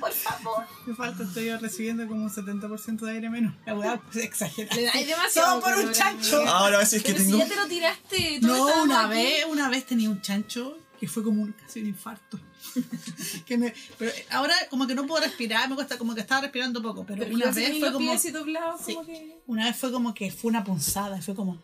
Por 0.00 0.12
favor. 0.12 0.64
Me 0.86 0.94
falta, 0.94 1.22
estoy 1.24 1.50
recibiendo 1.56 2.06
como 2.06 2.22
un 2.24 2.30
70% 2.30 3.00
de 3.00 3.10
aire 3.12 3.30
menos. 3.30 3.54
La 3.66 3.74
weá 3.74 4.00
pues, 4.00 4.24
exagera. 4.24 4.74
Le 4.74 4.82
dais 4.84 5.06
demasiado. 5.06 5.60
Todo 5.60 5.74
por 5.74 5.84
un 5.84 5.92
chancho. 5.92 6.42
Ahora 6.48 6.76
a 6.76 6.80
veces 6.80 7.02
que 7.02 7.12
Pero 7.12 7.24
si 7.24 7.30
tengo. 7.30 7.38
ya 7.38 7.48
te 7.48 7.56
lo 7.56 7.66
tiraste. 7.66 8.38
todo 8.40 8.56
No, 8.76 8.82
una 8.84 9.06
aquí. 9.06 9.10
vez, 9.16 9.44
una 9.48 9.68
vez 9.68 9.86
tenía 9.86 10.10
un 10.10 10.20
chancho 10.20 10.76
que 11.00 11.06
fue 11.08 11.22
como 11.22 11.42
un, 11.42 11.52
casi 11.52 11.80
un 11.80 11.86
infarto. 11.86 12.38
que 13.46 13.56
me, 13.56 13.72
pero 13.98 14.10
ahora 14.30 14.54
como 14.68 14.86
que 14.86 14.94
no 14.94 15.06
puedo 15.06 15.22
respirar, 15.24 15.68
me 15.68 15.74
cuesta 15.76 15.96
como 15.96 16.14
que 16.14 16.20
estaba 16.20 16.42
respirando 16.42 16.82
poco, 16.82 17.04
pero, 17.06 17.20
Pero 17.20 17.34
una 17.34 17.50
vez 17.50 17.78
fue 17.78 17.92
como 17.92 18.12
doblados, 18.14 18.80
Sí. 18.84 18.94
como 18.94 19.06
que. 19.06 19.38
una 19.46 19.66
vez 19.66 19.76
fue 19.76 19.92
como 19.92 20.12
que 20.12 20.30
fue 20.30 20.50
una 20.50 20.64
punzada, 20.64 21.20
fue 21.22 21.34
como 21.34 21.62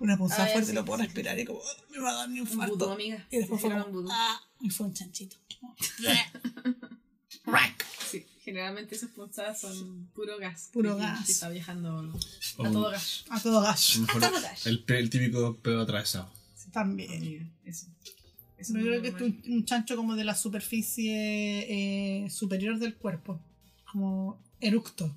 una 0.00 0.16
punzada 0.16 0.44
Ah, 0.44 0.48
fuerte, 0.52 0.70
sí, 0.70 0.74
no 0.74 0.84
puedo 0.84 0.98
sí, 1.00 1.04
respirar 1.06 1.38
y 1.38 1.44
como 1.44 1.60
"Ah, 1.60 1.82
me 1.90 1.98
va 2.00 2.10
a 2.10 2.14
dar 2.14 2.26
un 2.28 2.32
Un 2.32 2.38
infarto. 2.38 2.74
vudú, 2.76 2.90
amiga. 2.90 3.26
Y 3.30 3.36
después 3.38 3.60
fue 3.60 3.70
como 3.70 3.98
un 4.00 4.08
ah, 4.10 4.40
y 4.60 4.70
fue 4.70 4.86
un 4.86 4.94
chanchito. 4.94 5.36
Sí, 8.10 8.24
generalmente 8.44 8.94
esas 8.94 9.10
punzadas 9.10 9.60
son 9.60 10.06
puro 10.14 10.38
gas. 10.38 10.70
Puro 10.72 10.96
gas. 10.96 11.28
Está 11.28 11.48
viajando 11.48 11.90
a 11.90 12.02
Oh. 12.58 12.62
todo 12.72 12.90
gas. 12.90 13.24
A 13.30 13.40
todo 13.40 13.60
gas. 13.60 13.96
A 13.96 14.18
lo 14.18 14.26
Hasta 14.26 14.40
gas. 14.40 14.66
el, 14.66 15.10
típico 15.10 15.56
pedo 15.58 15.82
atravesado. 15.82 16.30
También. 16.72 17.12
Amiga, 17.12 17.46
Eso. 17.64 17.86
Eso 18.58 18.74
Yo 18.74 18.80
creo 18.80 19.02
que 19.02 19.08
es 19.08 19.14
un, 19.20 19.42
un 19.48 19.64
chancho 19.64 19.96
como 19.96 20.16
de 20.16 20.24
la 20.24 20.34
superficie 20.34 22.24
eh, 22.24 22.30
superior 22.30 22.78
del 22.78 22.94
cuerpo. 22.96 23.40
Como 23.92 24.42
eructo. 24.60 25.14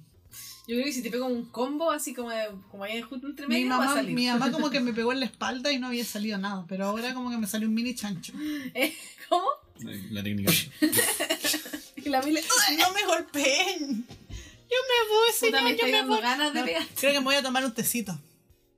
Yo 0.69 0.75
creo 0.75 0.85
que 0.85 0.93
si 0.93 1.01
te 1.01 1.09
pego 1.09 1.25
un 1.25 1.45
combo 1.45 1.89
así 1.89 2.13
como, 2.13 2.29
de- 2.29 2.47
como 2.69 2.83
ahí 2.83 3.01
justo 3.01 3.25
entre 3.25 3.47
Mi 3.47 3.55
medio, 3.55 3.69
va 3.69 3.75
a 3.75 3.79
mamá, 3.79 3.93
salir. 3.95 4.13
mi 4.13 4.27
mamá 4.27 4.51
como 4.51 4.69
que 4.69 4.79
me 4.79 4.93
pegó 4.99 5.11
en 5.11 5.19
la 5.19 5.25
espalda 5.25 5.71
y 5.71 5.79
no 5.79 5.87
había 5.87 6.05
salido 6.05 6.37
nada, 6.37 6.63
pero 6.67 6.85
ahora 6.85 7.13
como 7.15 7.31
que 7.31 7.37
me 7.37 7.47
salió 7.47 7.67
un 7.67 7.73
mini 7.73 7.95
chancho. 7.95 8.33
¿Eh? 8.75 8.93
¿Cómo? 9.29 9.47
La, 9.79 9.91
la 10.11 10.23
técnica. 10.23 10.51
Y 11.95 12.09
la 12.09 12.21
Mile. 12.21 12.41
¡No 12.77 12.93
me 12.93 13.03
golpeen! 13.05 14.05
Yo 14.07 14.77
me 14.87 15.09
voy, 15.09 15.29
Puta, 15.39 15.61
me 15.63 15.69
señor, 15.75 15.77
yo 15.77 15.85
me 16.03 16.07
voy. 16.07 16.21
ganas 16.21 16.53
de 16.53 16.59
No, 16.61 16.65
pegar. 16.65 16.83
creo 16.97 17.11
que 17.13 17.19
me 17.19 17.25
voy 17.25 17.35
a 17.35 17.41
tomar 17.43 17.65
un 17.65 17.73
tecito. 17.73 18.17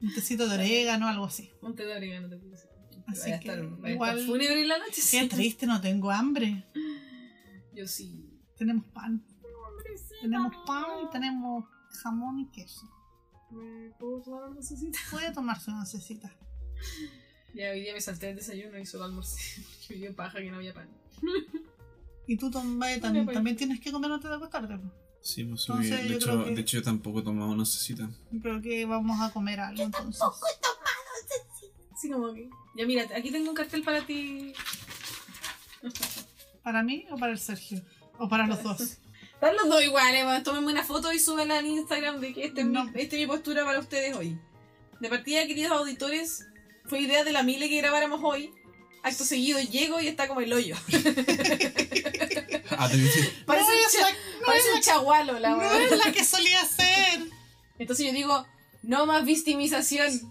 Un 0.01 0.13
tecito 0.13 0.47
de 0.47 0.55
orégano, 0.55 1.07
algo 1.07 1.25
así. 1.25 1.51
Un 1.61 1.75
té 1.75 1.85
de 1.85 1.95
orégano 1.97 2.29
te 2.29 2.37
puse. 2.37 2.67
Así 3.07 3.21
Vaya 3.23 3.35
a 3.35 3.39
que 3.39 3.49
estar, 3.49 3.63
igual- 3.91 4.17
estar 4.17 4.25
fúnebre 4.27 4.61
en 4.61 4.67
la 4.69 4.77
noche. 4.79 4.93
Qué 4.95 5.01
sí. 5.01 5.27
triste, 5.27 5.65
no 5.67 5.79
tengo 5.81 6.09
hambre. 6.09 6.63
Yo 7.73 7.85
sí. 7.87 8.25
Tenemos 8.57 8.85
pan. 8.93 9.23
Tenemos 10.21 10.53
pan 10.65 10.85
y 11.07 11.11
tenemos 11.11 11.65
jamón 11.91 12.39
y 12.39 12.49
queso. 12.51 12.89
¿Me 13.51 13.91
puedo 13.99 14.21
tomar 14.21 14.43
una 14.49 14.55
cosita? 14.55 14.99
Puede 15.11 15.31
tomarse 15.33 15.71
una 15.71 15.85
cecita. 15.85 16.33
Ya 17.53 17.71
hoy 17.71 17.81
día 17.81 17.93
me 17.93 18.01
salté 18.01 18.29
el 18.29 18.37
desayuno 18.37 18.77
y 18.79 18.85
solo 18.85 19.03
almorcé. 19.05 19.37
Porque 19.61 19.93
me 19.95 19.99
dio 19.99 20.15
paja 20.15 20.39
que 20.39 20.49
no 20.49 20.57
había 20.57 20.73
pan. 20.73 20.89
Y 22.27 22.37
tú 22.37 22.49
Tombae, 22.49 22.93
Una 22.93 23.01
también, 23.01 23.25
también 23.27 23.57
tienes 23.57 23.79
que 23.81 23.91
comer 23.91 24.11
antes 24.11 24.29
de 24.29 24.35
acostarte. 24.37 24.79
Sí, 25.21 25.43
pues 25.43 25.65
Entonces, 25.67 26.01
de, 26.01 26.07
yo 26.07 26.15
hecho, 26.15 26.43
que- 26.45 26.55
de 26.55 26.61
hecho, 26.61 26.77
yo 26.77 26.83
tampoco 26.83 27.19
he 27.19 27.23
tomado 27.23 27.55
necesita. 27.55 28.09
Yo 28.31 28.39
creo 28.41 28.61
que 28.61 28.85
vamos 28.85 29.19
a 29.21 29.31
comer 29.31 29.59
algo 29.59 29.83
entonces. 29.83 30.21
Así 31.93 32.09
como 32.09 32.33
que. 32.33 32.49
Ya 32.75 32.85
mira, 32.85 33.03
aquí 33.15 33.31
tengo 33.31 33.49
un 33.49 33.55
cartel 33.55 33.83
para 33.83 34.05
ti. 34.05 34.53
¿Para 36.63 36.83
mí 36.83 37.05
o 37.11 37.17
para 37.17 37.33
el 37.33 37.39
Sergio? 37.39 37.81
¿O 38.17 38.29
para 38.29 38.47
los 38.47 38.63
dos? 38.63 38.97
Están 39.41 39.55
los 39.55 39.69
dos 39.69 39.83
iguales, 39.83 40.23
weón. 40.23 40.43
Tómenme 40.43 40.71
una 40.71 40.83
foto 40.83 41.11
y 41.11 41.17
súbela 41.19 41.57
en 41.59 41.65
Instagram 41.65 42.19
de 42.19 42.31
que 42.33 42.45
esta 42.45 42.61
es, 42.61 42.67
No. 42.67 42.83
mi, 42.85 43.01
esta 43.01 43.15
es 43.15 43.21
mi 43.21 43.25
postura 43.27 43.65
para 43.65 43.79
ustedes 43.79 44.15
hoy. 44.15 44.37
De 44.99 45.09
partida, 45.09 45.47
queridos 45.47 45.71
auditores, 45.71 46.45
fue 46.85 46.99
idea 47.01 47.23
de 47.23 47.31
la 47.31 47.41
Mile 47.41 47.67
que 47.67 47.77
grabáramos 47.77 48.19
hoy. 48.23 48.53
Acto 49.03 49.23
seguido 49.25 49.59
llego 49.59 49.99
y 49.99 50.07
está 50.07 50.27
como 50.27 50.41
el 50.41 50.53
hoyo. 50.53 50.75
Ah, 52.77 52.87
Parece, 52.87 53.31
No 53.47 53.57
un, 53.57 53.91
cha- 53.91 53.99
la- 54.01 54.11
no 54.41 54.45
parece 54.45 54.69
es 54.69 54.75
un 54.75 54.81
chagualo 54.81 55.39
la 55.39 55.49
No 55.49 55.57
weón. 55.57 55.81
es 55.91 56.05
la 56.05 56.11
que 56.11 56.23
solía 56.23 56.63
ser. 56.65 57.21
Entonces 57.79 58.05
yo 58.05 58.13
digo, 58.13 58.45
no 58.83 59.07
más 59.07 59.25
victimización. 59.25 60.21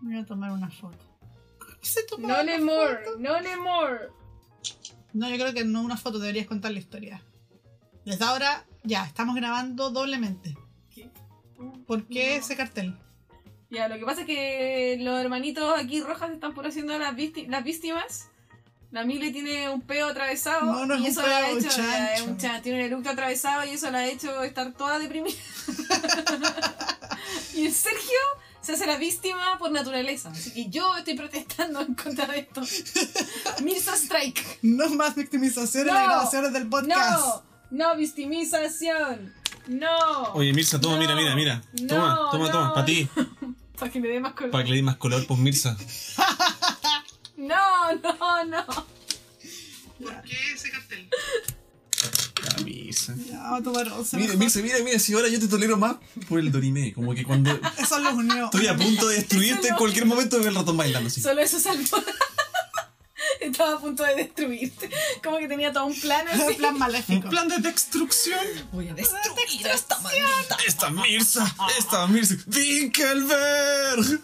Voy 0.00 0.18
a 0.18 0.26
tomar 0.26 0.50
una 0.50 0.70
foto. 0.70 0.98
Se 1.82 2.00
No 2.18 2.42
le 2.42 2.58
more, 2.58 2.98
no 3.20 3.40
le 3.40 3.56
more. 3.56 4.08
No, 5.12 5.30
yo 5.30 5.36
creo 5.36 5.54
que 5.54 5.64
no 5.64 5.82
una 5.82 5.96
foto, 5.96 6.18
deberías 6.18 6.46
contar 6.48 6.72
la 6.72 6.80
historia. 6.80 7.22
Desde 8.06 8.24
ahora, 8.24 8.64
ya, 8.84 9.04
estamos 9.04 9.34
grabando 9.36 9.90
doblemente. 9.90 10.56
¿Qué? 10.94 11.10
¿Por 11.86 12.04
qué 12.06 12.36
No. 12.38 12.44
ese 12.44 12.56
cartel? 12.56 12.96
Ya, 13.68 13.88
lo 13.88 13.96
que 13.98 14.04
pasa 14.04 14.20
es 14.20 14.26
que 14.26 14.96
los 15.00 15.20
hermanitos 15.20 15.76
aquí 15.78 16.00
rojas 16.00 16.30
están 16.30 16.54
por 16.54 16.66
haciendo 16.66 16.96
las, 16.98 17.14
las 17.48 17.64
víctimas. 17.64 18.28
La 18.92 19.04
Mile 19.04 19.32
tiene 19.32 19.68
un 19.68 19.82
peo 19.82 20.06
atravesado 20.06 20.64
No, 20.66 20.86
no 20.86 20.94
es 20.94 21.00
y 21.00 21.02
un 21.02 21.08
eso 21.10 21.22
la 21.26 21.38
ha 21.38 21.46
peo, 21.46 21.58
hecho, 21.58 21.68
es 21.68 22.22
un 22.22 22.36
tiene 22.62 22.78
un 22.78 22.84
eructo 22.84 23.10
atravesado 23.10 23.64
y 23.66 23.70
eso 23.70 23.90
la 23.90 23.98
ha 23.98 24.06
hecho 24.06 24.42
estar 24.44 24.72
toda 24.72 25.00
deprimida. 25.00 25.34
y 27.54 27.66
el 27.66 27.72
Sergio 27.74 28.18
se 28.60 28.72
hace 28.74 28.86
la 28.86 28.96
víctima 28.96 29.58
por 29.58 29.72
naturaleza. 29.72 30.30
Así 30.30 30.52
que 30.52 30.70
yo 30.70 30.96
estoy 30.96 31.14
protestando 31.16 31.80
en 31.80 31.94
contra 31.96 32.26
de 32.28 32.38
esto. 32.38 32.62
Mirza 33.64 33.96
Strike. 33.96 34.60
No 34.62 34.88
más 34.90 35.16
victimización 35.16 35.88
en 35.88 35.94
No. 35.94 35.94
las 35.94 36.04
grabaciones 36.08 36.52
del 36.52 36.68
podcast. 36.68 37.18
No, 37.20 37.42
no 37.70 37.96
victimización. 37.96 39.34
No. 39.66 39.88
oye 40.34 40.52
Mirza, 40.52 40.80
toma, 40.80 40.94
No. 40.94 41.00
mira, 41.00 41.14
mira, 41.16 41.34
mira. 41.34 41.62
No, 41.82 41.86
Toma, 41.88 42.28
toma, 42.30 42.46
no. 42.46 42.52
toma, 42.52 42.74
para 42.74 42.86
ti. 42.86 43.08
Para 43.78 43.92
que 43.92 44.00
me 44.00 44.08
dé 44.08 44.20
más 44.20 44.32
color. 44.32 44.50
Para 44.52 44.64
que 44.64 44.70
le 44.70 44.76
di 44.76 44.82
más 44.82 44.96
color, 44.96 45.26
pues 45.26 45.38
Mirza. 45.40 45.76
No, 47.36 47.92
no, 48.02 48.44
no. 48.46 48.64
¿Por 48.66 50.22
qué 50.22 50.36
ese 50.54 50.70
cartel? 50.70 51.06
Ya, 52.42 52.64
Mirza. 52.64 53.14
No, 53.14 54.04
se 54.04 54.16
Mira, 54.16 54.28
mejor. 54.28 54.36
Mirza, 54.38 54.60
mira, 54.60 54.78
mira, 54.82 54.98
si 54.98 55.12
ahora 55.12 55.28
yo 55.28 55.38
te 55.38 55.46
tolero 55.46 55.76
más 55.76 55.96
por 56.28 56.40
el 56.40 56.50
Dorime. 56.50 56.94
Como 56.94 57.14
que 57.14 57.24
cuando 57.24 57.50
Eso 57.78 57.98
los 57.98 58.14
unió. 58.14 58.46
estoy 58.46 58.66
a 58.68 58.76
punto 58.76 59.06
de 59.08 59.16
destruirte, 59.16 59.68
en 59.68 59.76
cualquier 59.76 60.06
momento 60.06 60.38
veo 60.38 60.48
el 60.48 60.54
ratón 60.54 60.78
bailando 60.78 61.08
así. 61.08 61.20
Solo 61.20 61.42
eso 61.42 61.60
salvó. 61.60 61.98
Estaba 63.46 63.74
a 63.76 63.78
punto 63.80 64.02
de 64.04 64.14
destruirte. 64.16 64.90
Como 65.22 65.38
que 65.38 65.48
tenía 65.48 65.72
todo 65.72 65.86
un 65.86 65.98
plan 66.00 66.24
Un 66.34 66.40
así. 66.40 66.54
plan 66.54 66.72
Un 66.74 66.78
maléfico. 66.80 67.28
plan 67.30 67.48
de 67.48 67.58
destrucción. 67.58 68.44
Voy 68.72 68.88
a 68.88 68.94
destruir 68.94 69.66
a 69.68 69.72
esta 69.72 69.98
maldita. 70.00 70.56
Esta 70.66 70.90
Mirza, 70.90 71.56
esta 71.78 72.06
Mirza. 72.06 72.34
Dinkelberg. 72.46 74.20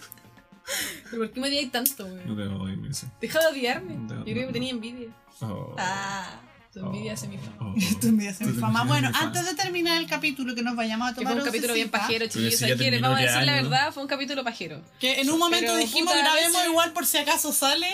¿Pero 1.10 1.18
por 1.22 1.30
qué 1.32 1.40
me 1.40 1.48
odiáis 1.48 1.72
tanto, 1.72 2.06
güey? 2.06 2.24
No 2.24 2.36
te 2.36 2.46
voy, 2.48 2.76
Mirza. 2.76 3.06
Deja 3.20 3.38
de 3.40 3.46
odiarme. 3.46 3.94
No, 3.94 4.18
Yo 4.24 4.32
creo 4.32 4.46
que 4.46 4.52
tenía 4.52 4.70
envidia. 4.70 5.08
Oh. 5.40 5.74
Ah, 5.78 6.40
tu 6.72 6.78
envidia 6.80 7.12
hace 7.14 7.26
mi 7.28 7.36
fama. 7.36 7.56
Oh, 7.60 7.64
oh. 7.74 7.74
Esto 7.76 8.06
envidia 8.06 8.30
hacer 8.30 8.46
mi 8.46 8.58
fama. 8.60 8.84
Bueno, 8.84 9.10
antes 9.14 9.44
de 9.44 9.54
terminar 9.54 9.98
el 9.98 10.06
capítulo, 10.06 10.54
que 10.54 10.62
nos 10.62 10.76
vayamos 10.76 11.08
a 11.10 11.14
Que 11.14 11.16
tomar 11.20 11.32
fue 11.34 11.42
un 11.42 11.46
capítulo 11.46 11.74
bien 11.74 11.90
pajero, 11.90 12.28
terminó 12.28 13.00
vamos 13.10 13.18
a 13.18 13.22
decir 13.22 13.42
la 13.42 13.54
verdad, 13.54 13.92
fue 13.92 14.02
un 14.02 14.08
capítulo 14.08 14.44
pajero. 14.44 14.80
Que 15.00 15.20
en 15.20 15.30
un 15.30 15.38
momento 15.38 15.66
Pero, 15.72 15.76
dijimos 15.78 16.14
grabemos 16.14 16.52
veces- 16.52 16.68
igual 16.70 16.92
por 16.92 17.06
si 17.06 17.18
acaso 17.18 17.52
sale. 17.52 17.88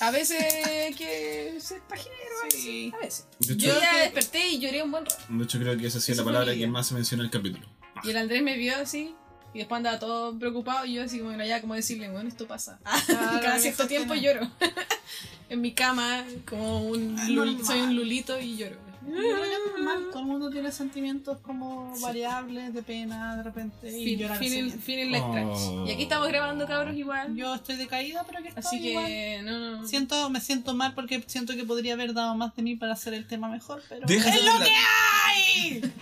A 0.00 0.10
veces 0.10 0.42
que 0.96 1.54
ser 1.60 1.80
pajero, 1.82 2.14
Sí. 2.50 2.92
a 2.94 2.98
veces. 2.98 3.26
Hecho, 3.40 3.54
Yo 3.54 3.80
ya 3.80 3.98
desperté 3.98 4.48
y 4.48 4.58
lloré 4.58 4.82
un 4.82 4.90
buen 4.90 5.04
rato. 5.06 5.22
de 5.28 5.44
hecho, 5.44 5.58
creo 5.60 5.76
que 5.78 5.86
esa 5.86 6.00
sido 6.00 6.14
Eso 6.14 6.24
la 6.24 6.32
palabra 6.32 6.54
que 6.54 6.66
más 6.66 6.86
se 6.88 6.94
menciona 6.94 7.22
en 7.22 7.26
el 7.26 7.30
capítulo. 7.30 7.66
Y 8.02 8.10
el 8.10 8.16
Andrés 8.16 8.42
me 8.42 8.56
vio 8.56 8.76
así. 8.76 9.14
Y 9.54 9.58
después 9.58 9.76
andaba 9.76 9.98
todo 9.98 10.36
preocupado 10.38 10.86
y 10.86 10.94
yo 10.94 11.02
así 11.02 11.18
como, 11.18 11.28
bueno, 11.30 11.44
ya, 11.44 11.60
como 11.60 11.74
decirle, 11.74 12.08
bueno, 12.10 12.26
esto 12.28 12.46
pasa. 12.46 12.80
Claro, 13.06 13.40
Cada 13.42 13.54
que 13.56 13.60
cierto 13.60 13.86
tiempo 13.86 14.14
lloro. 14.14 14.50
en 15.50 15.60
mi 15.60 15.72
cama, 15.72 16.24
como 16.48 16.80
un 16.86 17.16
Ah, 17.18 17.28
lul- 17.28 17.62
soy 17.62 17.80
un 17.82 17.94
lulito 17.94 18.40
y 18.40 18.56
lloro. 18.56 18.76
Es 19.08 19.72
normal, 19.72 20.04
todo 20.10 20.20
el 20.20 20.26
mundo 20.26 20.50
tiene 20.50 20.70
sentimientos 20.70 21.38
como 21.38 21.92
variables, 22.00 22.72
de 22.72 22.82
pena, 22.82 23.36
de 23.36 23.42
repente, 23.42 23.88
y 24.00 24.04
Fin- 24.04 24.18
llorar 24.20 24.38
feeling, 24.38 24.70
seguido. 24.70 24.80
feeling 24.80 25.10
like 25.10 25.26
Oh. 25.26 25.32
trash. 25.32 25.88
Y 25.88 25.92
aquí 25.92 26.02
estamos 26.04 26.28
grabando, 26.28 26.66
cabros, 26.66 26.94
igual. 26.96 27.34
Yo 27.34 27.54
estoy 27.54 27.76
decaída, 27.76 28.24
pero 28.28 28.42
que 28.42 28.48
estoy 28.48 28.62
Así 28.64 28.88
igual. 28.88 29.06
que, 29.06 29.40
no, 29.44 29.58
no. 29.80 29.86
Siento, 29.88 30.30
me 30.30 30.40
siento 30.40 30.74
mal 30.74 30.94
porque 30.94 31.22
siento 31.26 31.54
que 31.54 31.64
podría 31.64 31.94
haber 31.94 32.14
dado 32.14 32.34
más 32.36 32.54
de 32.54 32.62
mí 32.62 32.76
para 32.76 32.92
hacer 32.92 33.14
el 33.14 33.26
tema 33.26 33.48
mejor, 33.48 33.82
pero 33.88 34.06
Deja 34.06 34.28
¡es 34.30 34.36
de 34.36 34.42
lo 34.46 34.52
hablar. 34.52 34.68
que 34.68 34.74
hay! 34.74 35.92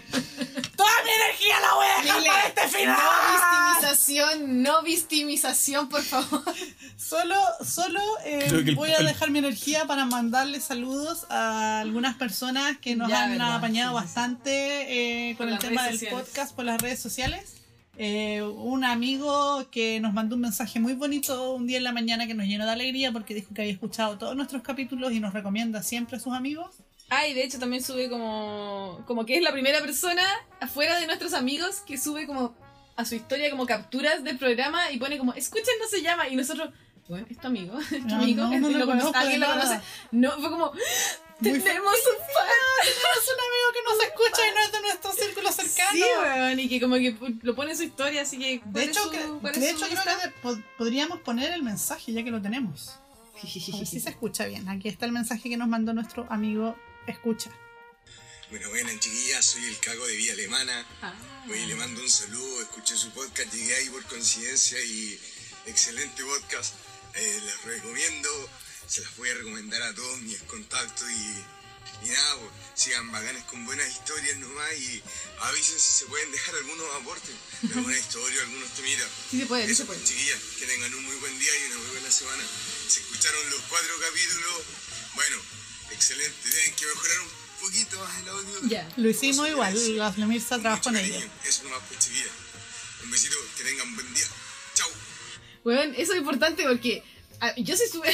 ¡Toda 0.91 1.05
mi 1.05 1.11
energía 1.11 1.61
la 1.61 1.75
voy 1.75 1.87
a 1.87 2.03
dejar 2.03 2.25
para 2.25 2.49
este 2.49 2.79
final! 2.79 2.99
No 2.99 3.81
victimización, 3.81 4.63
no 4.63 4.83
victimización, 4.83 5.89
por 5.89 6.03
favor. 6.03 6.43
Solo, 6.97 7.37
solo 7.65 8.01
eh, 8.25 8.75
voy 8.75 8.91
a 8.93 8.99
dejar 9.01 9.31
mi 9.31 9.39
energía 9.39 9.87
para 9.87 10.05
mandarle 10.05 10.61
saludos 10.61 11.27
a 11.31 11.81
algunas 11.81 12.17
personas 12.17 12.77
que 12.79 12.95
nos 12.97 13.09
Ya, 13.09 13.25
han 13.25 13.31
verdad, 13.33 13.55
apañado 13.57 13.91
sí, 13.99 14.05
bastante 14.05 15.31
eh, 15.31 15.37
con 15.37 15.49
el 15.49 15.59
tema 15.59 15.85
del 15.85 15.95
sociales. 15.99 16.21
podcast 16.21 16.55
por 16.55 16.65
las 16.65 16.81
redes 16.81 17.01
sociales. 17.01 17.57
Eh, 17.97 18.43
un 18.43 18.85
amigo 18.85 19.69
que 19.71 20.01
nos 20.01 20.13
mandó 20.15 20.35
un 20.37 20.43
mensaje 20.43 20.81
muy 20.81 20.95
bonito 20.95 21.53
un 21.53 21.67
día 21.67 21.77
en 21.79 21.85
la 21.85 21.93
mañana 21.93 22.27
que 22.27 22.35
nos 22.35 22.47
llenó 22.47 22.65
de 22.65 22.73
alegría 22.73 23.13
porque 23.13 23.35
dijo 23.35 23.53
que 23.55 23.63
había 23.63 23.73
escuchado 23.75 24.17
todos 24.17 24.35
nuestros 24.37 24.63
capítulos 24.63 25.13
y 25.13 25.21
nos 25.21 25.35
recomienda 25.35 25.83
siempre 25.83 26.17
a 26.17 26.21
sus 26.21 26.33
amigos. 26.33 26.77
Ah, 27.11 27.27
y 27.27 27.35
de 27.35 27.43
hecho 27.45 27.59
también 27.59 27.83
sube 27.83 28.09
como. 28.09 29.03
Como 29.07 29.27
que 29.27 29.37
es 29.37 29.43
la 29.43 29.53
primera 29.53 29.81
persona 29.81 30.23
afuera 30.61 30.99
de 31.01 31.07
nuestros 31.07 31.35
amigos 31.35 31.81
que 31.87 31.99
sube 31.99 32.27
como 32.27 32.55
a 32.97 33.05
su 33.05 33.15
historia 33.17 33.51
como 33.51 33.67
capturas 33.67 34.23
del 34.25 34.39
programa 34.39 34.91
y 34.93 34.99
pone 34.99 35.19
como, 35.19 35.33
escuchen, 35.35 35.75
no 35.81 35.89
se 35.89 36.03
llama. 36.03 36.29
Y 36.29 36.37
nosotros, 36.37 36.71
bueno, 37.09 37.27
es 37.31 37.39
tu 37.39 37.47
amigo, 37.49 37.79
es 37.81 37.89
tu 37.89 37.99
No, 38.09 38.17
amigo, 38.17 38.45
no, 38.47 38.59
no 38.61 38.79
lo 38.79 38.87
conozco 38.87 39.13
alguien 39.17 39.41
lo 39.41 39.47
conoce. 39.49 39.81
No, 40.13 40.31
fue 40.33 40.51
como, 40.51 40.73
Muy 40.73 41.59
tenemos 41.61 41.95
un 41.95 42.35
fan. 42.35 42.47
Es 42.83 43.29
un 43.29 43.41
amigo 43.41 43.69
que 43.75 43.83
nos 43.91 44.03
escucha 44.05 44.43
y 44.49 44.55
no 44.55 44.61
es 44.65 44.73
de 44.73 44.81
nuestro 44.81 45.13
círculo 45.13 45.53
cercano. 45.53 45.91
Sí, 45.93 46.03
weón, 46.23 46.61
y 46.61 46.69
que 46.69 46.81
como 46.81 46.95
que 46.97 47.17
lo 47.43 47.55
pone 47.55 47.73
en 47.73 47.77
su 47.77 47.83
historia, 47.83 48.23
así 48.23 48.39
que. 48.39 48.61
¿cuál 48.61 48.73
De 48.73 48.85
hecho, 48.85 49.03
su- 49.05 49.13
es 49.49 49.61
de 49.61 49.71
hecho 49.71 49.87
creo 49.87 50.03
que 50.03 50.27
de- 50.29 50.35
pod- 50.43 50.65
podríamos 50.79 51.21
poner 51.21 51.53
el 51.53 51.63
mensaje 51.63 52.13
ya 52.13 52.23
que 52.23 52.31
lo 52.31 52.41
tenemos. 52.41 52.99
A 53.39 53.43
ver 53.43 53.87
si 53.87 54.01
se 54.01 54.11
escucha 54.11 54.47
bien. 54.47 54.69
Aquí 54.69 54.89
está 54.89 55.07
el 55.07 55.13
mensaje 55.13 55.49
que 55.51 55.57
nos 55.57 55.69
mandó 55.69 55.93
nuestro 55.93 56.27
amigo 56.31 56.77
Escucha. 57.07 57.51
Bueno, 58.51 58.69
bueno, 58.71 58.91
chiquillas, 58.99 59.45
soy 59.45 59.65
el 59.65 59.79
cago 59.79 60.07
de 60.07 60.17
Vía 60.17 60.33
Alemana. 60.33 60.87
Ah. 61.03 61.15
Oye, 61.49 61.67
le 61.67 61.75
mando 61.77 62.01
un 62.01 62.11
saludo, 62.11 62.63
escuché 62.63 62.97
su 62.97 63.11
podcast, 63.13 63.53
llegué 63.53 63.75
ahí 63.77 63.89
por 63.91 64.05
coincidencia 64.07 64.81
y 64.81 65.19
excelente 65.67 66.23
podcast. 66.25 66.75
Eh, 67.15 67.41
les 67.45 67.63
recomiendo, 67.65 68.51
se 68.89 69.03
las 69.03 69.17
voy 69.17 69.29
a 69.31 69.35
recomendar 69.35 69.83
a 69.83 69.95
todos 69.95 70.19
mis 70.23 70.39
contactos 70.43 71.09
y, 71.11 72.07
y 72.07 72.11
nada, 72.11 72.37
pues, 72.39 72.51
sigan 72.75 73.11
bacanes 73.13 73.45
con 73.45 73.65
buenas 73.65 73.89
historias 73.89 74.37
nomás 74.39 74.73
y 74.79 75.03
avisen 75.43 75.79
si 75.79 75.93
se 75.93 76.07
pueden 76.07 76.31
dejar 76.33 76.55
algunos 76.57 76.87
aportes 76.97 77.31
de 77.63 77.75
alguna 77.75 77.97
historia, 78.05 78.43
algunos 78.43 78.69
temitas. 78.75 79.09
Sí 79.31 79.39
se 79.39 79.47
puede, 79.47 79.63
sí 79.69 79.75
se 79.77 79.83
Eso, 79.83 79.87
puede. 79.87 80.03
chiquillas, 80.05 80.41
que 80.59 80.67
tengan 80.67 80.93
un 80.95 81.05
muy 81.05 81.17
buen 81.17 81.39
día 81.39 81.53
y 81.57 81.71
una 81.71 81.79
muy 81.79 81.91
buena 81.93 82.11
semana. 82.11 82.43
Se 82.89 83.01
escucharon 83.01 83.51
los 83.51 83.61
cuatro 83.63 83.95
capítulos, 84.01 84.63
bueno, 85.15 85.37
excelente, 85.93 86.51
tienen 86.51 86.75
que 86.77 86.87
mejorar 86.87 87.21
un 87.21 87.61
poquito 87.61 87.99
más 88.01 88.19
el 88.21 88.29
audio. 88.29 88.61
Ya. 88.69 88.89
Lo 88.97 89.09
hicimos 89.11 89.49
igual, 89.49 89.97
la 89.99 90.13
Flemirsa 90.13 90.59
trabajó 90.59 90.91
Mucho 90.91 90.99
en 90.99 91.05
ello. 91.05 91.15
cariño. 91.15 91.33
Eso 91.45 91.65
nomás, 91.65 91.81
pues, 91.89 92.01
chiquillas. 92.01 92.31
Un 93.05 93.11
besito, 93.11 93.37
que 93.57 93.65
tengan 93.65 93.89
un 93.89 93.95
buen 93.97 94.15
día. 94.15 94.25
Chau. 94.75 94.89
Weón, 95.65 95.95
eso 95.97 96.13
es 96.13 96.19
importante 96.19 96.65
porque 96.67 97.03
ah, 97.41 97.53
yo 97.57 97.77
soy. 97.77 97.89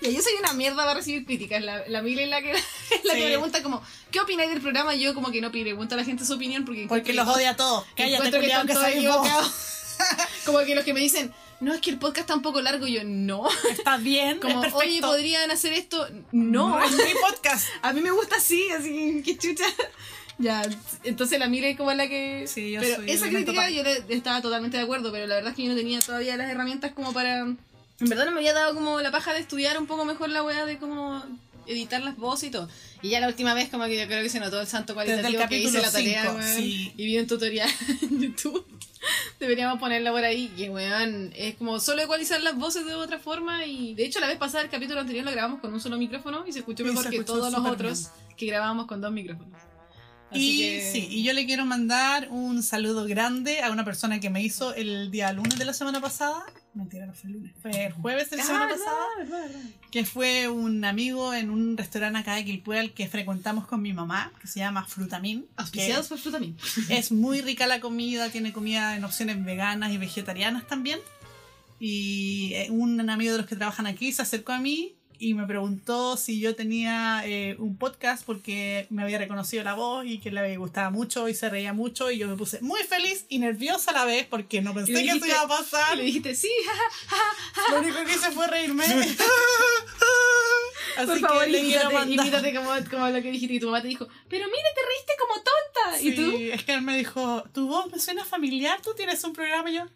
Ya, 0.00 0.10
yo 0.10 0.20
soy 0.20 0.34
una 0.38 0.52
mierda 0.52 0.76
para 0.76 0.92
recibir 0.94 1.24
críticas. 1.24 1.62
La, 1.62 1.82
la 1.88 2.02
Mila 2.02 2.22
es 2.22 2.28
la 2.28 2.42
que, 2.42 2.50
es 2.50 2.60
la 3.04 3.14
que 3.14 3.20
Sí. 3.20 3.26
pregunta 3.26 3.62
como, 3.62 3.82
¿qué 4.10 4.20
opináis 4.20 4.50
del 4.50 4.60
programa? 4.60 4.94
Yo 4.94 5.14
como 5.14 5.30
que 5.30 5.40
no 5.40 5.50
pregunto 5.50 5.94
a 5.94 5.96
la 5.96 6.04
gente 6.04 6.26
su 6.26 6.34
opinión 6.34 6.66
porque... 6.66 6.84
Porque 6.88 7.14
los 7.14 7.24
que- 7.24 7.30
odia 7.32 7.50
a 7.50 7.56
todos. 7.56 7.86
Cállate, 7.96 8.30
que 8.30 8.40
que 8.40 8.74
vos. 8.74 8.84
equivocados. 8.88 9.52
como 10.44 10.58
que 10.58 10.74
los 10.74 10.84
que 10.84 10.92
me 10.92 11.00
dicen, 11.00 11.32
no, 11.64 11.74
es 11.74 11.80
que 11.80 11.90
el 11.90 11.98
podcast 11.98 12.20
está 12.20 12.34
un 12.34 12.42
poco 12.42 12.60
largo. 12.60 12.86
Yo, 12.86 13.02
no. 13.04 13.48
Está 13.70 13.96
bien, 13.96 14.38
Como, 14.40 14.62
es 14.64 14.72
oye. 14.74 15.00
¿podrían 15.00 15.50
hacer 15.50 15.72
esto? 15.72 16.06
No. 16.32 16.82
es 16.82 16.92
mi 16.92 17.02
podcast. 17.28 17.66
A 17.82 17.92
mí 17.92 18.00
me 18.00 18.10
gusta 18.10 18.36
así, 18.36 18.68
así, 18.70 19.22
que 19.24 19.36
chucha. 19.36 19.64
Ya, 20.38 20.62
entonces 21.04 21.38
la 21.38 21.46
Mila 21.48 21.68
es 21.68 21.76
como 21.76 21.92
la 21.92 22.08
que... 22.08 22.46
Sí, 22.48 22.72
yo 22.72 22.80
pero 22.80 22.96
soy 22.96 23.10
esa 23.10 23.28
crítica 23.28 23.70
yo 23.70 23.84
le- 23.84 24.04
estaba 24.08 24.42
totalmente 24.42 24.76
de 24.76 24.82
acuerdo, 24.82 25.12
pero 25.12 25.26
la 25.28 25.36
verdad 25.36 25.50
es 25.50 25.56
que 25.56 25.62
yo 25.62 25.70
no 25.70 25.76
tenía 25.76 26.00
todavía 26.00 26.36
las 26.36 26.50
herramientas 26.50 26.92
como 26.92 27.12
para... 27.12 27.38
En 27.40 27.58
verdad 28.00 28.24
no 28.26 28.32
me 28.32 28.38
había 28.38 28.52
dado 28.52 28.74
como 28.74 29.00
la 29.00 29.12
paja 29.12 29.32
de 29.32 29.38
estudiar 29.38 29.78
un 29.78 29.86
poco 29.86 30.04
mejor 30.04 30.30
la 30.30 30.42
weá 30.42 30.66
de 30.66 30.78
cómo 30.78 31.24
editar 31.66 32.02
las 32.02 32.16
voces 32.16 32.48
y 32.48 32.50
todo. 32.50 32.68
Y 33.00 33.10
ya 33.10 33.20
la 33.20 33.28
última 33.28 33.54
vez 33.54 33.68
como 33.68 33.84
que 33.84 33.96
yo 33.96 34.06
creo 34.06 34.22
que 34.22 34.28
se 34.28 34.40
notó 34.40 34.60
el 34.60 34.66
santo 34.66 34.94
Desde 34.94 35.14
el 35.14 35.20
cualitativo 35.20 35.48
que 35.48 35.58
hice 35.58 35.80
la 35.80 35.90
tarea, 35.92 36.22
cinco, 36.24 36.40
sí. 36.42 36.92
Y 36.96 37.06
vi 37.06 37.18
un 37.18 37.26
tutorial 37.28 37.70
en 38.02 38.20
YouTube 38.20 38.66
Deberíamos 39.40 39.78
ponerla 39.78 40.12
por 40.12 40.24
ahí. 40.24 40.48
Que 40.56 40.70
weón, 40.70 41.32
es 41.36 41.54
como 41.56 41.80
solo 41.80 42.02
ecualizar 42.02 42.40
las 42.42 42.56
voces 42.56 42.86
de 42.86 42.94
otra 42.94 43.18
forma. 43.18 43.66
Y 43.66 43.94
de 43.94 44.04
hecho, 44.04 44.20
la 44.20 44.28
vez 44.28 44.38
pasada, 44.38 44.64
el 44.64 44.70
capítulo 44.70 45.00
anterior 45.00 45.24
lo 45.24 45.30
grabamos 45.30 45.60
con 45.60 45.72
un 45.72 45.80
solo 45.80 45.96
micrófono 45.96 46.44
y 46.46 46.52
se 46.52 46.60
escuchó 46.60 46.84
mejor 46.84 47.04
se 47.04 47.10
que 47.10 47.24
todos 47.24 47.52
los 47.52 47.64
otros 47.64 48.10
que 48.36 48.46
grabábamos 48.46 48.86
con 48.86 49.00
dos 49.00 49.12
micrófonos. 49.12 49.73
Así 50.34 50.50
Y 50.50 50.58
que- 50.80 50.90
sí, 50.92 51.06
y 51.10 51.22
yo 51.22 51.32
le 51.32 51.46
quiero 51.46 51.64
mandar 51.64 52.28
un 52.30 52.62
saludo 52.62 53.04
grande 53.06 53.60
a 53.62 53.70
una 53.70 53.84
persona 53.84 54.20
que 54.20 54.30
me 54.30 54.42
hizo 54.42 54.74
el 54.74 55.10
día 55.10 55.32
lunes 55.32 55.58
de 55.58 55.64
la 55.64 55.72
semana 55.72 56.00
pasada. 56.00 56.44
Mentira, 56.74 57.06
no 57.06 57.14
fue 57.14 57.28
el 57.30 57.34
lunes, 57.36 57.52
fue 57.62 57.86
el 57.86 57.92
jueves 57.92 58.30
de 58.30 58.36
la 58.38 58.42
Ah, 58.42 58.46
semana 58.46 58.68
pasada. 58.68 59.48
Que 59.92 60.04
fue 60.04 60.48
un 60.48 60.84
amigo 60.84 61.32
en 61.32 61.50
un 61.50 61.76
restaurante 61.76 62.18
acá 62.18 62.34
de 62.34 62.44
Quilpué 62.44 62.80
al 62.80 62.92
que 62.92 63.06
frecuentamos 63.06 63.66
con 63.68 63.80
mi 63.80 63.92
mamá, 63.92 64.32
que 64.40 64.48
se 64.48 64.58
llama 64.58 64.84
Frutamin. 64.84 65.46
Auspiciados 65.56 66.08
por 66.08 66.18
Frutamin. 66.18 66.56
Es 66.90 67.12
muy 67.12 67.40
rica 67.42 67.68
la 67.68 67.78
comida, 67.80 68.28
tiene 68.30 68.52
comida 68.52 68.96
en 68.96 69.04
opciones 69.04 69.42
veganas 69.44 69.92
y 69.92 69.98
vegetarianas 69.98 70.66
también. 70.66 70.98
Y 71.80 72.52
eh, 72.54 72.68
un 72.70 73.08
amigo 73.08 73.32
de 73.32 73.38
los 73.38 73.46
que 73.46 73.56
trabajan 73.56 73.86
aquí 73.86 74.12
se 74.12 74.22
acercó 74.22 74.52
a 74.52 74.58
mí 74.58 74.93
y 75.18 75.34
me 75.34 75.46
preguntó 75.46 76.16
si 76.16 76.40
yo 76.40 76.54
tenía 76.54 77.22
eh, 77.26 77.56
un 77.58 77.76
podcast 77.76 78.24
porque 78.24 78.86
me 78.90 79.02
había 79.02 79.18
reconocido 79.18 79.62
la 79.64 79.74
voz 79.74 80.04
y 80.06 80.18
que 80.18 80.30
le 80.30 80.56
gustaba 80.56 80.90
mucho 80.90 81.28
y 81.28 81.34
se 81.34 81.48
reía 81.50 81.72
mucho 81.72 82.10
y 82.10 82.18
yo 82.18 82.28
me 82.28 82.36
puse 82.36 82.60
muy 82.60 82.82
feliz 82.82 83.24
y 83.28 83.38
nerviosa 83.38 83.90
a 83.90 83.94
la 83.94 84.04
vez 84.04 84.26
porque 84.26 84.60
no 84.62 84.74
pensé 84.74 84.92
Y 84.92 84.94
le 84.94 85.00
que 85.02 85.06
eso 85.08 85.14
dijiste- 85.16 85.28
iba 85.30 85.40
a 85.42 85.44
Y 85.44 85.48
pasar. 85.48 85.96
le 85.96 86.02
dijiste, 86.04 86.34
sí, 86.34 86.50
Lo 87.70 87.78
único 87.80 88.04
que 88.04 88.12
hice 88.12 88.30
fue 88.30 88.46
reírme. 88.46 88.84
Así 90.96 91.06
por 91.06 91.18
favor, 91.20 91.44
que 91.44 91.50
le 91.50 91.58
imítate, 91.60 92.54
como, 92.54 92.70
como 92.90 93.08
lo 93.08 93.22
que 93.22 93.30
dijiste. 93.30 93.54
Y 93.54 93.60
tu 93.60 93.66
mamá 93.66 93.82
te 93.82 93.88
dijo, 93.88 94.06
pero 94.28 94.46
mira, 94.46 94.68
te 94.74 94.80
reíste 94.86 95.12
como 95.18 95.34
tonta. 95.34 95.98
Sí, 95.98 96.08
Y 96.08 96.14
tú, 96.14 96.36
es 96.54 96.64
que 96.64 96.74
él 96.74 96.82
me 96.82 96.96
dijo, 96.96 97.42
tu 97.52 97.66
voz 97.68 97.90
me 97.90 97.98
suena 97.98 98.24
familiar, 98.24 98.80
tú 98.82 98.94
tienes 98.94 99.22
un 99.24 99.32
programa 99.32 99.70
y 99.70 99.74
yo, 99.74 99.82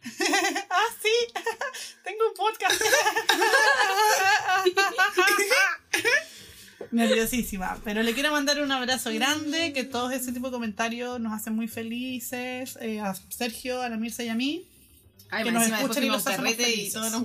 ah, 0.71 0.87
sí, 1.03 1.35
tengo 2.05 2.29
un 2.29 2.35
podcast. 2.35 2.81
Nerviosísima, 6.91 7.79
pero 7.85 8.03
le 8.03 8.15
quiero 8.15 8.33
mandar 8.33 8.61
un 8.63 8.71
abrazo 8.73 9.13
grande, 9.13 9.73
que 9.73 9.85
todos 9.85 10.13
ese 10.13 10.33
tipo 10.33 10.47
de 10.47 10.53
comentarios 10.53 11.21
nos 11.21 11.33
hacen 11.33 11.55
muy 11.55 11.69
felices, 11.69 12.79
eh, 12.81 13.01
a 13.01 13.15
Sergio, 13.29 13.83
a 13.83 13.89
la 13.89 13.97
Mirza 13.97 14.23
y 14.23 14.29
a 14.29 14.35
mí, 14.35 14.65
Ay, 15.31 15.45
que 15.45 15.53
nos 15.53 15.67
escuchan 15.67 16.05
y 16.05 16.07
los 16.07 16.27
hacemos 16.27 16.37
carrete 16.37 16.63
y 16.71 16.75
felices. 16.77 16.93
todos 16.95 17.13
nos 17.13 17.23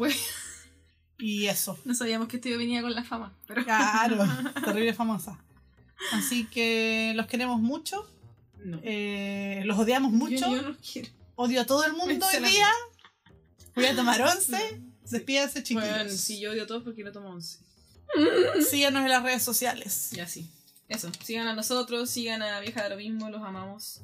y 1.17 1.47
eso. 1.47 1.77
No 1.85 1.93
sabíamos 1.93 2.27
que 2.27 2.37
esto 2.37 2.49
yo 2.49 2.57
venía 2.57 2.81
con 2.81 2.93
la 2.93 3.03
fama. 3.03 3.33
Pero 3.47 3.63
Claro, 3.63 4.17
terrible 4.65 4.93
famosa. 4.93 5.39
Así 6.11 6.45
que 6.45 7.13
los 7.15 7.27
queremos 7.27 7.59
mucho, 7.61 8.09
no. 8.63 8.79
eh, 8.83 9.61
los 9.65 9.77
odiamos 9.79 10.11
mucho. 10.11 10.35
Yo, 10.35 10.55
yo 10.55 10.61
no 10.61 10.77
quiero. 10.77 11.09
Odio 11.35 11.61
a 11.61 11.65
todo 11.65 11.83
el 11.85 11.93
mundo 11.93 12.25
hoy 12.25 12.43
día. 12.49 12.67
Voy 13.75 13.85
a 13.85 13.95
tomar 13.95 14.21
once. 14.21 14.81
Despídense, 15.09 15.63
chiquillos. 15.63 15.89
Bueno, 15.89 16.09
si 16.09 16.39
yo 16.39 16.51
odio 16.51 16.63
a 16.63 16.67
todos 16.67 16.83
porque 16.83 17.03
no 17.03 17.11
tomo 17.11 17.29
once. 17.29 17.59
Síganos 18.69 19.03
en 19.03 19.09
las 19.09 19.23
redes 19.23 19.43
sociales. 19.43 20.09
Ya 20.11 20.27
sí. 20.27 20.49
Eso. 20.89 21.09
Sigan 21.23 21.47
a 21.47 21.53
nosotros, 21.55 22.09
sigan 22.09 22.41
a 22.43 22.59
Vieja 22.59 22.83
de 22.83 22.89
lo 22.89 22.97
mismo, 22.97 23.29
los 23.29 23.41
amamos. 23.41 24.01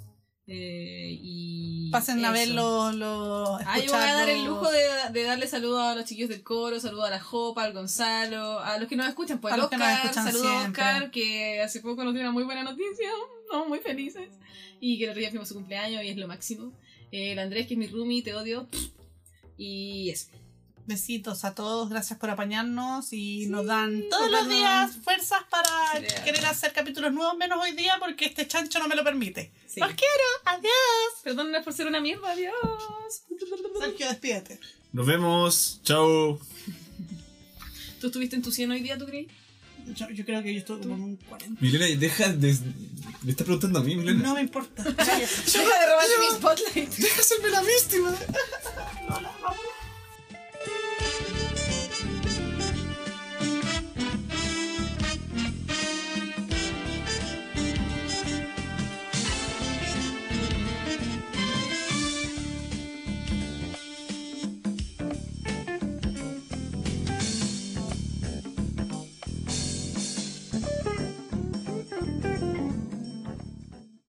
Eh, 0.52 1.20
y. 1.22 1.90
Pasen 1.92 2.26
a 2.26 2.30
eso. 2.30 2.34
ver 2.34 2.48
los. 2.50 2.96
los 2.96 3.62
Ah, 3.66 3.78
yo 3.78 3.92
voy 3.92 4.02
a 4.02 4.14
dar 4.14 4.30
el 4.30 4.46
lujo 4.46 4.72
de, 4.72 4.80
de 5.14 5.24
darle 5.24 5.48
saludos 5.48 5.82
a 5.82 5.96
los 5.96 6.06
chiquillos 6.06 6.30
del 6.30 6.42
coro, 6.42 6.80
saludos 6.80 7.06
a 7.06 7.12
la 7.12 7.20
Jopa, 7.20 7.64
al 7.64 7.74
Gonzalo, 7.74 8.60
a 8.60 8.80
los 8.80 8.90
que 8.90 8.96
nos 8.96 9.08
escuchan, 9.08 9.40
pues 9.40 9.54
A 9.54 9.58
nos 9.58 9.66
Oscar, 9.66 10.00
escuchan 10.04 10.26
saludos 10.26 10.48
a. 10.48 10.64
Oscar, 10.68 11.12
que 11.12 11.62
hace 11.62 11.82
poco 11.82 12.04
nos 12.04 12.14
dio 12.14 12.24
una 12.24 12.32
muy 12.32 12.44
buena 12.44 12.64
noticia, 12.64 13.10
estamos 13.44 13.68
muy 13.68 13.80
felices, 13.80 14.30
y 14.80 14.98
que 14.98 15.04
el 15.04 15.12
otro 15.12 15.20
día 15.20 15.30
fuimos 15.30 15.48
su 15.48 15.54
cumpleaños 15.54 16.04
y 16.04 16.10
es 16.10 16.18
lo 16.18 16.28
máximo. 16.28 16.74
El 17.12 17.38
Andrés, 17.38 17.68
que 17.68 17.76
es 17.76 17.78
mi 17.80 17.88
roomie, 17.88 18.24
te 18.24 18.34
odio, 18.34 18.68
y 19.58 20.10
eso. 20.10 20.28
Besitos 20.90 21.46
a 21.46 21.54
todos. 21.54 21.88
Gracias 21.90 22.18
por 22.18 22.32
apañarnos. 22.32 23.14
Y 23.14 23.46
nos 23.46 23.68
dan 23.68 24.04
todos 24.10 24.32
los 24.32 24.50
días 24.50 24.92
fuerzas 25.04 25.42
para 25.48 25.70
Sí. 26.00 26.16
querer 26.26 26.44
hacer 26.48 26.74
capítulos 26.74 27.14
nuevos, 27.14 27.38
menos 27.38 27.60
hoy 27.62 27.74
día 27.74 27.94
porque 28.00 28.26
este 28.26 28.48
chancho 28.48 28.80
no 28.80 28.88
me 28.88 28.96
lo 28.96 29.04
permite. 29.04 29.52
Sí. 29.68 29.80
Los 29.80 29.90
quiero. 29.90 30.28
Adiós. 30.46 30.72
Perdónenos 31.24 31.64
por 31.64 31.74
ser 31.74 31.86
una 31.86 32.00
mierda, 32.02 32.32
adiós. 32.32 32.54
Sergio, 33.80 34.08
despídete. 34.08 34.60
Nos 34.92 35.06
vemos. 35.06 35.80
Chao. 35.84 36.40
¿Tú 38.02 38.08
estuviste 38.08 38.36
en 38.36 38.42
tu 38.42 38.52
100 38.52 38.72
hoy 38.72 38.82
día, 38.82 38.98
tú 38.98 39.06
crees? 39.06 39.28
Yo, 39.94 40.10
yo 40.10 40.26
creo 40.26 40.42
que 40.42 40.52
yo 40.54 40.60
estuve 40.60 40.80
como 40.82 40.96
en 40.96 41.02
un 41.04 41.16
40. 41.18 41.62
Milena, 41.62 41.86
deja 42.00 42.30
de. 42.34 42.58
Me 43.22 43.32
está 43.32 43.44
preguntando 43.44 43.78
a 43.78 43.84
mí, 43.84 43.96
Milena. 43.96 44.24
No 44.24 44.34
me 44.34 44.42
importa. 44.42 44.84
Deja 44.84 45.16
de 45.16 45.86
robarme 45.86 46.16
mi 46.20 46.36
spotlight. 46.36 46.90
Deja 46.96 47.22
hacerme 47.22 47.50
la 47.50 47.62
víctima. 47.62 48.16